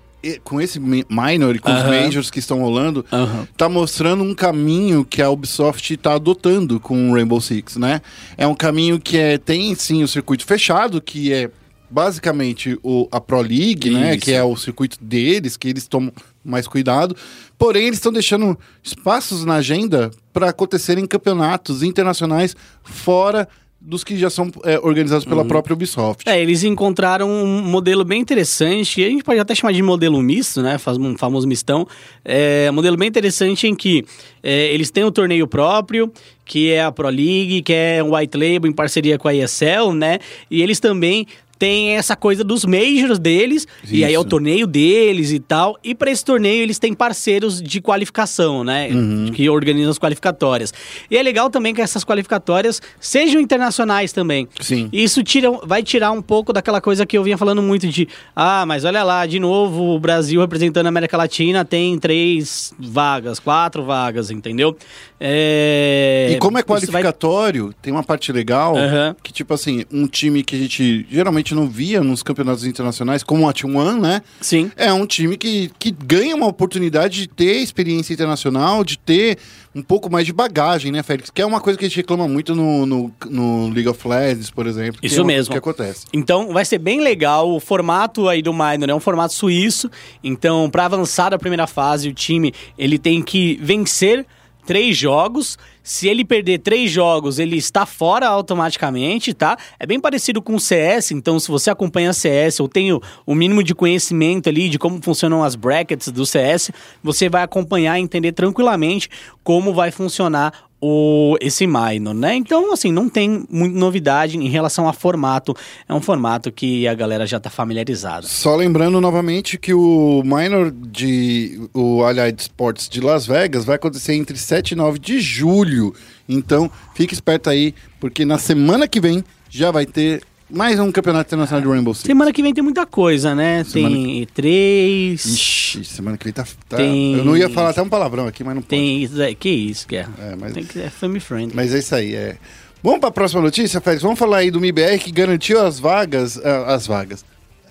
com 0.44 0.60
esse 0.62 0.80
mi- 0.80 1.06
minor 1.10 1.56
e 1.56 1.60
com 1.60 1.72
os 1.74 1.80
Aham. 1.80 1.90
majors 2.04 2.30
que 2.30 2.38
estão 2.40 2.60
rolando, 2.60 3.04
Aham. 3.12 3.48
tá 3.58 3.68
mostrando 3.70 4.22
um 4.24 4.36
caminho 4.36 5.04
que 5.06 5.22
a 5.22 5.30
Ubisoft 5.30 5.96
tá 5.98 6.14
adotando 6.14 6.80
com 6.80 7.10
o 7.10 7.14
Rainbow 7.16 7.40
Six, 7.42 7.78
né? 7.78 8.02
É 8.38 8.46
um 8.46 8.54
caminho 8.54 9.00
que 9.00 9.18
é, 9.18 9.38
tem 9.40 9.74
sim 9.76 10.04
o 10.04 10.08
circuito 10.10 10.46
fechado, 10.46 11.02
que 11.02 11.32
é 11.34 11.50
basicamente 11.90 12.78
o, 12.84 13.08
a 13.12 13.20
Pro 13.20 13.42
League, 13.42 13.90
né? 13.90 14.16
Isso. 14.16 14.26
Que 14.26 14.34
é 14.34 14.44
o 14.44 14.56
circuito 14.56 14.98
deles, 15.02 15.58
que 15.58 15.68
eles 15.68 15.88
tomam 15.88 16.12
mais 16.44 16.68
cuidado. 16.68 17.16
Porém, 17.58 17.88
eles 17.88 17.98
estão 17.98 18.12
deixando 18.12 18.58
espaços 18.84 19.44
na 19.44 19.56
agenda 19.56 20.12
para 20.32 20.50
acontecerem 20.50 21.06
campeonatos 21.06 21.84
internacionais 21.84 22.56
fora 22.84 23.48
dos 23.82 24.04
que 24.04 24.18
já 24.18 24.30
são 24.30 24.52
é, 24.66 24.78
organizados 24.80 25.24
pela 25.24 25.46
própria 25.46 25.74
Ubisoft. 25.74 26.28
É, 26.28 26.42
eles 26.42 26.64
encontraram 26.64 27.30
um 27.30 27.62
modelo 27.62 28.04
bem 28.04 28.20
interessante, 28.20 29.00
e 29.00 29.06
a 29.06 29.10
gente 29.10 29.24
pode 29.24 29.40
até 29.40 29.56
chamar 29.56 29.72
de 29.72 29.82
modelo 29.82 30.22
misto, 30.22 30.62
né? 30.62 30.78
Faz 30.78 30.98
um 30.98 31.18
famoso 31.18 31.48
mistão. 31.48 31.88
É 32.26 32.68
um 32.70 32.74
modelo 32.74 32.98
bem 32.98 33.08
interessante 33.08 33.68
em 33.68 33.74
que 33.74 34.04
é, 34.44 34.74
eles 34.74 34.92
têm 34.92 35.06
um 35.06 35.12
torneio 35.12 35.48
próprio, 35.48 36.12
que 36.44 36.72
é 36.72 36.84
a 36.84 36.92
Pro 36.92 37.08
League, 37.08 37.62
que 37.62 37.74
é 37.74 38.04
um 38.04 38.16
white 38.16 38.38
label 38.38 38.70
em 38.70 38.74
parceria 38.74 39.18
com 39.18 39.30
a 39.30 39.34
ESL, 39.34 39.94
né? 39.96 40.20
E 40.52 40.62
eles 40.62 40.82
também 40.82 41.26
têm 41.60 41.90
essa 41.98 42.16
coisa 42.16 42.44
dos 42.44 42.64
majors 42.66 43.20
deles, 43.20 43.68
e 43.92 44.04
aí 44.06 44.14
é 44.14 44.18
o 44.18 44.22
Isso. 44.22 44.30
torneio 44.30 44.66
deles 44.66 45.32
e 45.32 45.40
tal. 45.40 45.78
E 45.84 45.94
para 45.94 46.10
esse 46.10 46.24
torneio 46.24 46.64
eles 46.64 46.80
têm 46.80 46.94
parceiros 46.94 47.62
de 47.62 47.82
qualificação, 47.82 48.64
né? 48.64 48.90
Que 49.34 49.50
organizam 49.50 49.92
as 49.92 50.00
qualificatórias. 50.00 50.74
E 51.12 51.18
é 51.18 51.22
legal 51.22 51.50
também 51.50 51.74
que 51.74 51.82
essas 51.82 52.04
qualificatórias 52.06 52.82
sejam 53.00 53.42
internacionais 53.42 54.14
também. 54.14 54.48
Sim. 54.62 54.90
E 54.94 55.04
Isso 55.04 55.22
tira, 55.24 55.52
vai 55.66 55.84
tirar 55.84 56.12
um 56.12 56.22
pouco 56.22 56.54
daquela 56.54 56.80
coisa 56.80 57.06
que 57.06 57.18
eu 57.18 57.24
vinha 57.24 57.38
falando 57.38 57.62
muito 57.62 57.88
de 57.88 58.08
ah, 58.36 58.66
mas 58.66 58.86
olha 58.86 59.04
lá, 59.04 59.26
de 59.26 59.40
novo, 59.40 59.96
o 59.96 60.00
Brasil 60.00 60.40
representando 60.40 60.86
a 60.86 60.90
América 60.90 61.18
Latina 61.18 61.66
tem 61.66 61.98
três 62.00 62.74
vagas, 62.80 63.38
quatro 63.40 63.84
vagas, 63.84 64.32
entendeu? 64.32 64.78
É, 65.20 66.30
E 66.32 66.38
como 66.38 66.58
é 66.58 66.62
isso 66.62 66.68
vai- 66.68 66.80
qualificatório, 66.80 67.74
tem 67.82 67.92
uma 67.92 68.04
parte 68.04 68.32
legal 68.32 68.78
Aham. 68.78 69.16
que, 69.22 69.34
tipo 69.34 69.54
assim, 69.54 69.84
um 69.92 70.08
time 70.08 70.44
que 70.44 70.56
a 70.56 70.60
gente 70.60 71.06
geralmente 71.12 71.49
não 71.56 71.68
via 71.68 72.02
nos 72.02 72.24
campeonatos 72.24 72.66
internacionais, 72.66 73.24
como 73.24 73.48
a 73.48 73.54
T1, 73.54 74.00
né? 74.00 74.22
Sim. 74.42 74.72
É 74.76 74.92
um 74.92 75.06
time 75.06 75.38
que, 75.38 75.72
que 75.78 75.92
ganha 75.92 76.36
uma 76.36 76.48
oportunidade 76.48 77.22
de 77.22 77.28
ter 77.28 77.58
experiência 77.58 78.14
internacional, 78.14 78.84
de 78.84 78.98
ter 78.98 79.38
um 79.74 79.82
pouco 79.82 80.12
mais 80.12 80.26
de 80.26 80.34
bagagem, 80.34 80.92
né, 80.92 81.04
Félix? 81.04 81.30
Que 81.30 81.42
é 81.42 81.46
uma 81.46 81.62
coisa 81.62 81.78
que 81.78 81.86
a 81.86 81.88
gente 81.88 81.98
reclama 81.98 82.28
muito 82.28 82.56
no, 82.56 82.86
no, 82.86 83.12
no 83.30 83.70
League 83.70 83.88
of 83.88 84.08
Legends, 84.08 84.50
por 84.50 84.66
exemplo. 84.66 85.00
que 85.00 85.08
Isso 85.08 85.16
é 85.16 85.22
uma 85.22 85.26
coisa 85.26 85.38
mesmo. 85.38 85.52
que 85.52 85.58
acontece. 85.58 86.06
Então 86.12 86.52
vai 86.54 86.66
ser 86.66 86.80
bem 86.80 87.02
legal. 87.02 87.50
O 87.50 87.60
formato 87.60 88.28
aí 88.28 88.42
do 88.42 88.54
Minor 88.54 88.90
é 88.90 88.96
um 88.96 89.00
formato 89.00 89.34
suíço. 89.34 89.90
Então, 90.24 90.70
para 90.70 90.86
avançar 90.86 91.30
da 91.30 91.38
primeira 91.38 91.68
fase, 91.68 92.10
o 92.10 92.14
time 92.14 92.54
ele 92.78 92.98
tem 92.98 93.22
que 93.22 93.60
vencer 93.62 94.26
três 94.70 94.96
jogos. 94.96 95.58
Se 95.82 96.08
ele 96.08 96.24
perder 96.24 96.60
três 96.60 96.92
jogos, 96.92 97.40
ele 97.40 97.58
está 97.58 97.88
fora 97.88 98.28
automaticamente, 98.28 99.34
tá? 99.34 99.58
É 99.80 99.86
bem 99.88 100.00
parecido 100.00 100.44
com 100.44 100.54
o 100.54 100.60
CS, 100.60 101.10
então 101.10 101.40
se 101.40 101.48
você 101.48 101.72
acompanha 101.72 102.14
CS 102.14 102.60
ou 102.60 102.70
tem 102.70 102.94
o, 102.94 103.02
o 103.26 103.34
mínimo 103.34 103.64
de 103.64 103.74
conhecimento 103.74 104.48
ali 104.48 104.70
de 104.70 104.78
como 104.78 105.02
funcionam 105.02 105.44
as 105.44 105.56
brackets 105.56 106.10
do 106.10 106.24
CS, 106.24 106.70
você 107.04 107.28
vai 107.28 107.42
acompanhar 107.42 107.98
e 107.98 108.04
entender 108.04 108.32
tranquilamente 108.32 109.10
como 109.44 109.74
vai 109.74 109.90
funcionar 109.90 110.69
o, 110.82 111.36
esse 111.42 111.68
minor, 111.68 112.14
né? 112.14 112.36
Então, 112.36 112.72
assim, 112.74 112.92
não 112.92 113.10
tem 113.10 113.46
muita 113.50 113.78
novidade 113.78 114.38
em 114.38 114.50
relação 114.50 114.88
a 114.88 114.94
formato. 114.94 115.56
É 115.88 115.94
um 115.94 116.02
formato 116.02 116.52
que 116.52 116.88
a 116.88 116.94
galera 116.94 117.26
já 117.28 117.40
tá 117.40 117.50
familiarizada. 117.50 118.26
Só 118.26 118.56
lembrando 118.56 119.02
novamente 119.02 119.58
que 119.58 119.74
o 119.74 120.22
minor 120.24 120.72
de 120.72 121.70
o 121.74 122.04
Allied 122.04 122.42
Sports 122.42 122.88
de 122.88 123.02
Las 123.02 123.26
Vegas 123.26 123.66
vai 123.66 123.76
acontecer 123.76 124.14
entre 124.14 124.38
7 124.38 124.72
e 124.72 124.76
9 124.76 125.00
de 125.00 125.20
julho. 125.20 125.94
Então, 126.28 126.72
fique 126.94 127.14
esperto 127.14 127.50
aí, 127.50 127.74
porque 128.00 128.24
na 128.24 128.38
semana 128.38 128.88
que 128.88 129.00
vem 129.00 129.24
já 129.50 129.72
vai 129.72 129.86
ter 129.86 130.22
mais 130.50 130.80
um 130.80 130.92
campeonato 130.92 131.28
internacional 131.30 131.62
de 131.62 131.68
Rainbow 131.68 131.94
Six. 131.94 132.08
Semana 132.08 132.34
que 132.34 132.42
vem 132.42 132.54
tem 132.54 132.64
muita 132.64 132.86
coisa, 132.86 133.36
né? 133.36 133.64
Semana 133.64 133.96
tem 133.96 134.28
três. 134.34 135.26
Ixi, 135.26 135.86
semana 135.86 136.18
que 136.18 136.24
vem 136.26 136.34
tá, 136.34 136.44
tá- 136.68 136.78
Tem- 136.78 137.16
Eu 137.18 137.26
não 137.26 137.38
ia 137.38 137.50
falar 137.50 137.70
até 137.70 137.82
um 137.82 137.90
palavrão 137.90 138.26
aqui, 138.28 138.44
mas 138.44 138.56
não 138.56 138.62
pode. 138.62 138.70
Tem 138.70 139.04
isso 139.04 139.22
aí. 139.22 139.36
Que 139.36 139.50
isso, 139.50 139.88
Guerra? 139.88 140.12
É, 140.20 140.36
mas- 140.36 140.54
Tem 140.54 140.64
que 140.64 140.80
é 140.82 140.90
family 140.90 141.20
friendly. 141.20 141.56
Mas 141.56 141.74
é 141.74 141.80
isso 141.80 141.94
aí, 141.94 142.16
é. 142.16 142.38
Vamos 142.82 143.00
para 143.00 143.10
a 143.10 143.12
próxima 143.12 143.42
notícia, 143.42 143.80
Félix? 143.82 144.02
Vamos 144.02 144.18
falar 144.18 144.38
aí 144.38 144.50
do 144.50 144.60
MIBR 144.60 144.98
que 145.00 145.12
garantiu 145.12 145.62
as 145.66 145.80
vagas. 145.80 146.38
ah, 146.44 146.74
as 146.74 146.88
vagas. 146.88 147.24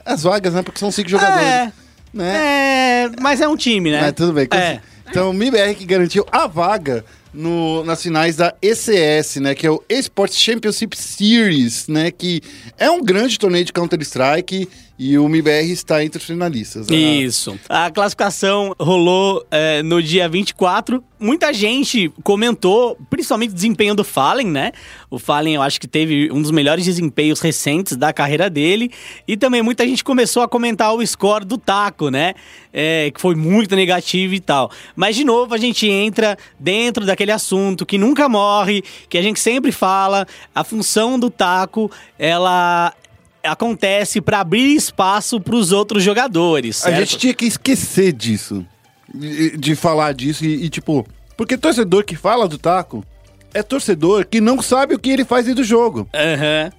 As 0.04 0.22
vagas, 0.22 0.54
né? 0.54 0.62
Porque 0.62 0.78
são 0.78 0.90
cinco 0.92 1.08
jogadores. 1.08 1.42
É, 1.46 1.72
Né? 2.14 2.36
é, 3.04 3.10
mas 3.20 3.40
é 3.40 3.48
um 3.48 3.56
time, 3.56 3.90
né? 3.90 4.12
Tudo 4.12 4.32
bem. 4.32 4.46
É. 4.52 4.80
Então, 5.10 5.30
o 5.30 5.32
MIBR 5.34 5.74
que 5.74 5.84
garantiu 5.86 6.24
a 6.30 6.46
vaga 6.46 7.04
no, 7.38 7.85
nas 7.85 8.03
finais 8.03 8.35
da 8.35 8.53
ECS, 8.61 9.37
né? 9.37 9.55
Que 9.55 9.66
é 9.66 9.70
o 9.70 9.81
Esports 9.88 10.37
Championship 10.37 10.96
Series, 10.96 11.87
né? 11.87 12.11
Que 12.11 12.42
é 12.77 12.90
um 12.90 13.01
grande 13.01 13.38
torneio 13.38 13.64
de 13.64 13.72
Counter-Strike 13.72 14.68
e 14.98 15.16
o 15.16 15.28
MIBR 15.28 15.70
está 15.70 16.04
entre 16.04 16.18
os 16.18 16.24
finalistas. 16.24 16.88
Ah, 16.90 16.94
Isso. 16.94 17.56
A 17.68 17.88
classificação 17.88 18.74
rolou 18.80 19.46
é, 19.48 19.80
no 19.80 20.02
dia 20.02 20.28
24. 20.28 21.04
Muita 21.20 21.52
gente 21.52 22.12
comentou, 22.24 22.98
principalmente 23.08 23.50
o 23.50 23.54
desempenho 23.54 23.94
do 23.94 24.02
Fallen, 24.02 24.48
né? 24.48 24.72
O 25.08 25.16
Fallen, 25.18 25.54
eu 25.54 25.62
acho 25.62 25.80
que 25.80 25.87
teve 25.87 26.32
um 26.32 26.42
dos 26.42 26.50
melhores 26.50 26.84
desempenhos 26.84 27.40
recentes 27.40 27.96
da 27.96 28.12
carreira 28.12 28.50
dele. 28.50 28.90
E 29.26 29.37
também 29.37 29.62
muita 29.62 29.87
gente 29.87 30.02
começou 30.02 30.42
a 30.42 30.48
comentar 30.48 30.92
o 30.92 31.06
score 31.06 31.44
do 31.44 31.58
Taco, 31.58 32.11
né? 32.11 32.34
É, 32.72 33.12
que 33.12 33.20
foi 33.20 33.37
muito 33.37 33.76
negativo 33.76 34.34
e 34.34 34.40
tal. 34.40 34.68
Mas, 34.96 35.14
de 35.14 35.24
novo, 35.24 35.54
a 35.54 35.58
gente 35.58 35.88
entra 35.88 36.37
dentro 36.58 37.06
daquele 37.06 37.30
assunto 37.30 37.87
que 37.87 37.98
nunca 37.98 38.28
morre, 38.28 38.82
que 39.08 39.16
a 39.16 39.22
gente 39.22 39.38
sempre 39.38 39.70
fala. 39.70 40.26
A 40.52 40.64
função 40.64 41.18
do 41.18 41.30
Taco, 41.30 41.88
ela 42.18 42.92
acontece 43.42 44.20
para 44.20 44.40
abrir 44.40 44.74
espaço 44.74 45.40
para 45.40 45.55
os 45.55 45.72
outros 45.72 46.03
jogadores. 46.03 46.83
A 46.83 46.90
certo? 46.90 46.98
gente 46.98 47.18
tinha 47.18 47.35
que 47.35 47.46
esquecer 47.46 48.12
disso. 48.12 48.64
De, 49.14 49.74
falar 49.74 50.12
disso 50.12 50.44
e, 50.44 50.64
e, 50.64 50.68
tipo. 50.68 51.07
Porque 51.37 51.57
torcedor 51.57 52.05
que 52.05 52.14
fala 52.14 52.46
do 52.46 52.59
taco 52.59 53.03
é 53.55 53.62
torcedor 53.62 54.27
que 54.27 54.40
não 54.40 54.61
sabe 54.61 54.94
o 54.94 54.98
que 54.98 55.09
ele 55.09 55.24
faz 55.24 55.46
dentro 55.46 55.62
do 55.62 55.66
jogo. 55.66 56.09
Aham. 56.12 56.70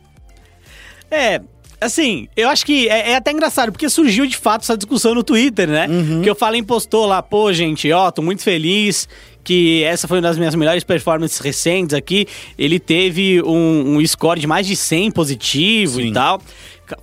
É, 1.10 1.41
assim, 1.82 2.28
eu 2.36 2.50
acho 2.50 2.65
que 2.65 2.88
é, 2.89 3.12
é 3.12 3.15
até 3.15 3.32
engraçado, 3.32 3.72
porque 3.72 3.89
surgiu 3.89 4.26
de 4.26 4.38
fato 4.38 4.63
essa 4.63 4.78
discussão 4.78 5.13
no 5.15 5.24
Twitter, 5.24 5.68
né? 5.68 5.88
Que 6.22 6.30
eu 6.30 6.36
falei, 6.36 6.62
postou 6.63 7.06
lá, 7.06 7.22
pô, 7.22 7.52
gente, 7.54 7.92
ó, 7.92 8.12
tô 8.12 8.22
muito 8.22 8.44
feliz 8.44 9.08
que 9.44 9.84
essa 9.84 10.08
foi 10.08 10.18
uma 10.18 10.24
das 10.24 10.38
minhas 10.38 10.54
melhores 10.54 10.84
performances 10.84 11.39
recentes 11.39 11.96
aqui. 11.96 12.28
Ele 12.58 12.80
teve 12.80 13.42
um, 13.42 13.98
um 13.98 14.06
score 14.06 14.39
de 14.39 14.46
mais 14.46 14.68
de 14.68 14.76
100 14.76 15.12
positivo 15.12 16.02
e 16.02 16.13
tal. 16.13 16.42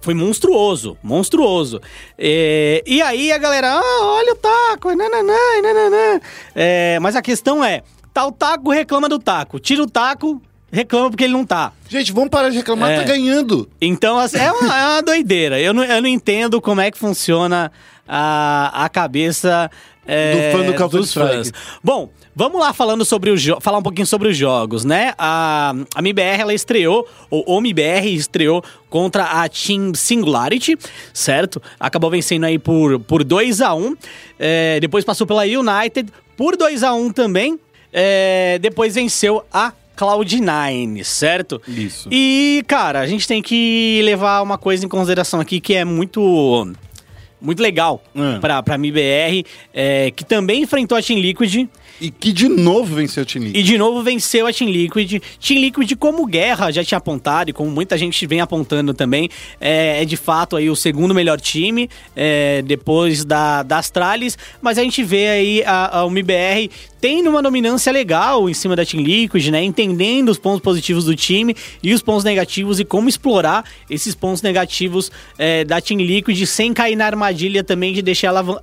Foi 0.01 0.15
monstruoso, 0.15 0.97
monstruoso. 1.03 1.81
É, 2.19 2.83
e 2.87 3.01
aí 3.03 3.33
a 3.33 3.39
galera, 3.39 3.73
ah, 3.73 4.01
olha 4.03 4.33
o 4.33 4.37
taco, 4.37 4.95
nananã, 4.95 5.35
nananã. 5.63 6.21
É, 6.55 6.99
mas 7.01 7.17
a 7.17 7.23
questão 7.23 7.65
é, 7.65 7.83
tá 8.13 8.27
o 8.27 8.33
taco, 8.33 8.71
reclama 8.71 9.09
do 9.09 9.19
taco. 9.19 9.59
Tira 9.59 9.83
o 9.83 9.91
taco, 9.91 10.41
reclama 10.73 11.11
porque 11.11 11.25
ele 11.25 11.33
não 11.33 11.45
tá. 11.45 11.73
Gente, 11.89 12.13
vamos 12.13 12.31
parar 12.31 12.51
de 12.51 12.57
reclamar, 12.57 12.91
É. 12.91 12.97
tá 12.99 13.03
ganhando. 13.05 13.69
Então, 13.81 14.19
assim, 14.19 14.39
é 14.39 14.51
uma, 14.53 14.79
é 14.79 14.87
uma 14.89 15.03
doideira. 15.03 15.61
Eu 15.61 15.73
não, 15.73 15.85
eu 15.85 16.01
não 16.03 16.09
entendo 16.09 16.61
como 16.61 16.81
é 16.81 16.91
que 16.91 16.99
funciona 16.99 17.71
a, 18.09 18.85
a 18.85 18.89
cabeça 18.89 19.71
é, 20.07 20.51
Do 20.53 20.59
fã 20.59 20.65
do 20.67 20.75
Counter 20.75 21.01
dos 21.01 21.13
fãs. 21.13 21.53
Bom, 21.83 22.09
vamos 22.35 22.61
lá 22.61 22.73
falando 22.73 23.05
sobre 23.05 23.31
o 23.31 23.37
jo- 23.37 23.59
falar 23.61 23.79
um 23.79 23.83
pouquinho 23.83 24.07
sobre 24.07 24.29
os 24.29 24.37
jogos, 24.37 24.85
né? 24.85 25.15
A, 25.19 25.75
a 25.95 26.01
MIBR, 26.03 26.41
ela 26.41 26.55
estreou, 26.55 27.09
ou 27.31 27.45
o 27.47 27.61
MIBR 27.61 28.07
estreou 28.15 28.63
contra 28.89 29.25
a 29.25 29.49
Team 29.49 29.93
Singularity, 29.95 30.77
certo? 31.13 31.61
Acabou 31.81 32.09
vencendo 32.11 32.45
aí 32.45 32.57
por, 32.59 33.01
por 33.01 33.25
2 33.25 33.61
a 33.61 33.75
1 33.75 33.97
É, 34.39 34.79
depois 34.81 35.05
passou 35.05 35.27
pela 35.27 35.43
United 35.43 36.09
por 36.37 36.57
2 36.57 36.83
a 36.85 36.93
1 36.93 37.11
também. 37.13 37.59
é, 37.93 38.59
depois 38.61 38.95
venceu 38.95 39.45
a 39.53 39.73
Cloud9, 39.97 41.03
certo? 41.05 41.61
Isso. 41.67 42.09
E, 42.13 42.63
cara, 42.67 43.01
a 43.01 43.07
gente 43.07 43.27
tem 43.27 43.41
que 43.43 44.01
levar 44.05 44.43
uma 44.43 44.59
coisa 44.59 44.85
em 44.85 44.89
consideração 44.89 45.41
aqui 45.41 45.61
que 45.61 45.75
é 45.75 45.85
muito 45.85 46.73
muito 47.41 47.63
legal 47.63 48.03
É. 48.15 48.39
pra, 48.39 48.63
pra 48.63 48.79
MIBR, 48.79 49.45
é, 49.73 50.11
que 50.11 50.25
também 50.25 50.63
enfrentou 50.63 50.97
a 50.97 51.03
Team 51.03 51.21
Liquid 51.21 51.69
E 52.01 52.11
que 52.11 52.33
de 52.33 52.49
novo 52.49 52.95
venceu 52.95 53.23
o 53.23 53.27
Team 53.27 53.45
Liquid. 53.45 53.61
e 53.61 53.63
de 53.63 53.79
novo 53.79 54.03
venceu 54.03 54.47
a 54.47 54.53
Team 54.53 54.71
Liquid. 54.71 55.23
Team 55.41 55.61
Liquid, 55.61 55.93
como 55.97 56.27
Guerra 56.27 56.71
já 56.71 56.85
tinha 56.85 56.99
apontado 56.99 57.51
e 57.51 57.53
como 57.53 57.71
muita 57.71 57.97
gente 57.97 58.27
vem 58.27 58.41
apontando 58.41 58.93
também, 58.93 59.29
é, 59.61 60.03
é 60.03 60.05
de 60.05 60.17
fato 60.17 60.57
aí 60.57 60.69
o 60.69 60.77
segundo 60.77 61.15
melhor 61.15 61.41
time 61.41 61.89
é, 62.15 62.63
depois 62.63 63.25
da, 63.25 63.63
da 63.63 63.79
Astralis. 63.79 64.37
Mas 64.61 64.79
a 64.79 64.83
gente 64.83 65.03
vê 65.03 65.29
aí 65.29 65.63
a, 65.65 66.01
a 66.01 66.11
MIBR 66.11 66.71
tendo 67.01 67.31
uma 67.31 67.43
dominância 67.43 67.93
legal 67.93 68.49
em 68.49 68.55
cima 68.55 68.75
da 68.75 68.85
Team 68.85 69.03
Liquid, 69.03 69.49
né? 69.49 69.63
Entendendo 69.63 70.29
os 70.29 70.39
pontos 70.39 70.61
positivos 70.61 71.05
do 71.05 71.15
time 71.15 71.55
e 71.83 71.95
os 71.95 72.03
pontos 72.03 72.25
negativos 72.25 72.81
e 72.81 72.85
como 72.85 73.09
explorar 73.09 73.65
esses 73.89 74.15
pontos 74.15 74.43
negativos 74.43 75.11
é, 75.39 75.65
da 75.65 75.81
Team 75.81 76.01
Liquid 76.01 76.45
sem 76.47 76.73
cair 76.73 76.97
na 76.97 77.07
armadilha 77.07 77.63
também 77.63 77.93
de 77.93 78.03
deixar 78.03 78.29
ela 78.29 78.63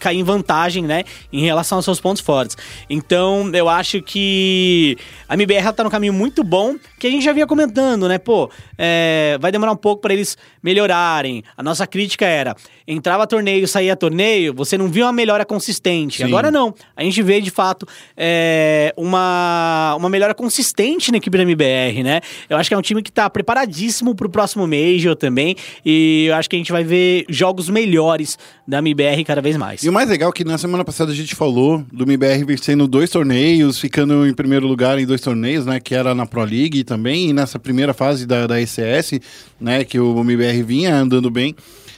cair 0.00 0.18
em 0.18 0.22
vantagem, 0.22 0.84
né, 0.84 1.04
em 1.32 1.40
relação 1.40 1.78
aos 1.78 1.84
seus 1.84 2.00
pontos 2.00 2.22
fortes. 2.22 2.56
Então, 2.88 3.50
eu 3.54 3.68
acho 3.68 4.02
que 4.02 4.96
a 5.28 5.34
MBR 5.34 5.60
ela 5.60 5.72
tá 5.72 5.84
no 5.84 5.90
caminho 5.90 6.12
muito 6.12 6.42
bom, 6.44 6.76
que 6.98 7.06
a 7.06 7.10
gente 7.10 7.24
já 7.24 7.32
vinha 7.32 7.46
comentando, 7.46 8.08
né, 8.08 8.18
pô, 8.18 8.50
é, 8.78 9.36
vai 9.40 9.50
demorar 9.50 9.72
um 9.72 9.76
pouco 9.76 10.02
para 10.02 10.12
eles 10.12 10.36
melhorarem. 10.62 11.42
A 11.56 11.62
nossa 11.62 11.86
crítica 11.86 12.26
era, 12.26 12.56
entrava 12.86 13.26
torneio, 13.26 13.66
saía 13.66 13.96
torneio, 13.96 14.52
você 14.54 14.76
não 14.76 14.88
viu 14.88 15.06
uma 15.06 15.12
melhora 15.12 15.44
consistente. 15.44 16.18
Sim. 16.18 16.24
Agora 16.24 16.50
não, 16.50 16.74
a 16.96 17.02
gente 17.02 17.22
vê 17.22 17.40
de 17.40 17.50
fato 17.50 17.86
é, 18.16 18.92
uma, 18.96 19.94
uma 19.98 20.08
melhora 20.08 20.34
consistente 20.34 21.10
na 21.10 21.16
equipe 21.16 21.36
da 21.36 21.42
MBR, 21.42 22.02
né? 22.02 22.20
Eu 22.48 22.56
acho 22.56 22.68
que 22.68 22.74
é 22.74 22.78
um 22.78 22.82
time 22.82 23.02
que 23.02 23.10
tá 23.10 23.28
preparadíssimo 23.30 24.14
pro 24.14 24.28
próximo 24.28 24.66
Major 24.66 25.16
também, 25.16 25.56
e 25.84 26.26
eu 26.28 26.34
acho 26.34 26.48
que 26.48 26.56
a 26.56 26.58
gente 26.58 26.72
vai 26.72 26.84
ver 26.84 27.24
jogos 27.28 27.70
melhores 27.70 28.38
da 28.66 28.78
MBR 28.78 29.24
cada 29.24 29.40
vez 29.40 29.56
mais. 29.56 29.82
E 29.82 29.88
o 29.88 29.92
mais 29.92 30.08
legal 30.08 30.30
é 30.30 30.32
que 30.32 30.44
na 30.44 30.58
semana 30.58 30.84
passada 30.84 31.10
a 31.10 31.14
gente 31.14 31.34
falou 31.34 31.84
do 31.92 32.04
MBR 32.04 32.44
vencendo 32.44 32.86
dois 32.86 33.08
torneios, 33.10 33.78
ficando 33.78 34.26
em 34.26 34.34
primeiro 34.34 34.66
lugar 34.66 34.98
em 34.98 35.06
dois 35.06 35.20
torneios, 35.20 35.64
né? 35.64 35.80
Que 35.80 35.94
era 35.94 36.14
na 36.14 36.26
Pro 36.26 36.44
League 36.44 36.84
também, 36.84 37.30
e 37.30 37.32
nessa 37.32 37.58
primeira 37.58 37.94
fase 37.94 38.26
da, 38.26 38.46
da 38.46 38.60
ECS, 38.60 39.20
né? 39.60 39.84
Que 39.84 39.98
o 39.98 40.20
MBR 40.20 40.62
vinha 40.62 40.94
andando 40.94 41.30
bem. 41.30 41.54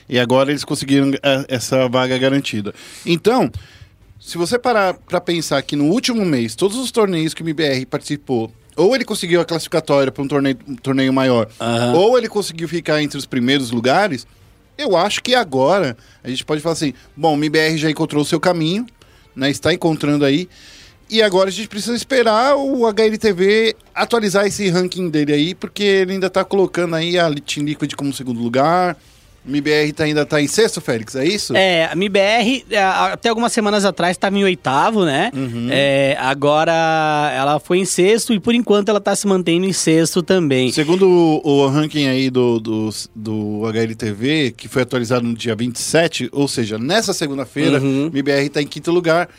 E 0.09 0.19
agora 0.19 0.51
eles 0.51 0.63
conseguiram 0.63 1.11
eh, 1.21 1.45
essa 1.47 1.87
vaga 1.89 2.17
garantida. 2.17 2.73
Então, 3.05 3.51
se 4.19 4.37
você 4.37 4.57
parar 4.57 4.93
pra 4.93 5.19
pensar 5.21 5.61
que 5.61 5.75
no 5.75 5.85
último 5.85 6.25
mês, 6.25 6.55
todos 6.55 6.77
os 6.77 6.91
torneios 6.91 7.33
que 7.33 7.41
o 7.41 7.45
MBR 7.45 7.85
participou, 7.85 8.51
ou 8.75 8.95
ele 8.95 9.03
conseguiu 9.03 9.41
a 9.41 9.45
classificatória 9.45 10.11
para 10.11 10.23
um 10.23 10.27
torneio, 10.27 10.57
um 10.67 10.75
torneio 10.75 11.11
maior, 11.11 11.49
Aham. 11.59 11.93
ou 11.93 12.17
ele 12.17 12.29
conseguiu 12.29 12.67
ficar 12.67 13.01
entre 13.01 13.17
os 13.17 13.25
primeiros 13.25 13.71
lugares, 13.71 14.25
eu 14.77 14.95
acho 14.95 15.23
que 15.23 15.33
agora 15.33 15.97
a 16.23 16.29
gente 16.29 16.45
pode 16.45 16.61
falar 16.61 16.73
assim: 16.73 16.93
bom, 17.15 17.33
o 17.33 17.37
MBR 17.37 17.77
já 17.77 17.89
encontrou 17.89 18.21
o 18.21 18.25
seu 18.25 18.39
caminho, 18.39 18.85
né? 19.35 19.49
Está 19.49 19.73
encontrando 19.73 20.23
aí. 20.23 20.47
E 21.09 21.21
agora 21.21 21.49
a 21.49 21.51
gente 21.51 21.69
precisa 21.69 21.95
esperar 21.95 22.57
o 22.57 22.85
HLTV 22.85 23.75
atualizar 23.95 24.45
esse 24.45 24.69
ranking 24.69 25.09
dele 25.09 25.33
aí, 25.33 25.55
porque 25.55 25.83
ele 25.83 26.13
ainda 26.13 26.27
está 26.27 26.43
colocando 26.43 26.95
aí 26.95 27.17
a 27.17 27.33
Team 27.33 27.65
Liquid 27.65 27.93
como 27.95 28.13
segundo 28.13 28.41
lugar. 28.41 28.97
O 29.47 29.49
MBR 29.49 29.93
tá, 29.93 30.03
ainda 30.03 30.23
está 30.23 30.41
em 30.41 30.47
sexto, 30.47 30.81
Félix, 30.81 31.15
é 31.15 31.25
isso? 31.25 31.55
É, 31.55 31.85
a 31.85 31.93
MBR, 31.93 32.65
é, 32.69 32.77
até 32.83 33.29
algumas 33.29 33.53
semanas 33.53 33.85
atrás, 33.85 34.11
estava 34.17 34.37
em 34.37 34.43
oitavo, 34.43 35.05
né? 35.05 35.31
Uhum. 35.33 35.69
É, 35.71 36.17
agora 36.19 37.31
ela 37.35 37.59
foi 37.59 37.77
em 37.79 37.85
sexto 37.85 38.33
e 38.33 38.39
por 38.39 38.53
enquanto 38.53 38.89
ela 38.89 38.99
tá 38.99 39.15
se 39.15 39.25
mantendo 39.25 39.65
em 39.65 39.73
sexto 39.73 40.21
também. 40.21 40.71
Segundo 40.71 41.07
o, 41.07 41.41
o 41.63 41.67
ranking 41.67 42.07
aí 42.07 42.29
do, 42.29 42.59
do, 42.59 42.89
do 43.15 43.65
HLTV, 43.67 44.53
que 44.57 44.67
foi 44.67 44.81
atualizado 44.81 45.25
no 45.25 45.33
dia 45.33 45.55
27, 45.55 46.29
ou 46.31 46.47
seja, 46.47 46.77
nessa 46.77 47.13
segunda-feira, 47.13 47.79
Uhum. 47.79 48.05
o 48.07 48.07
MBR 48.07 48.49
tá 48.49 48.61
em 48.61 48.67
quinto 48.67 48.91
lugar. 48.91 49.29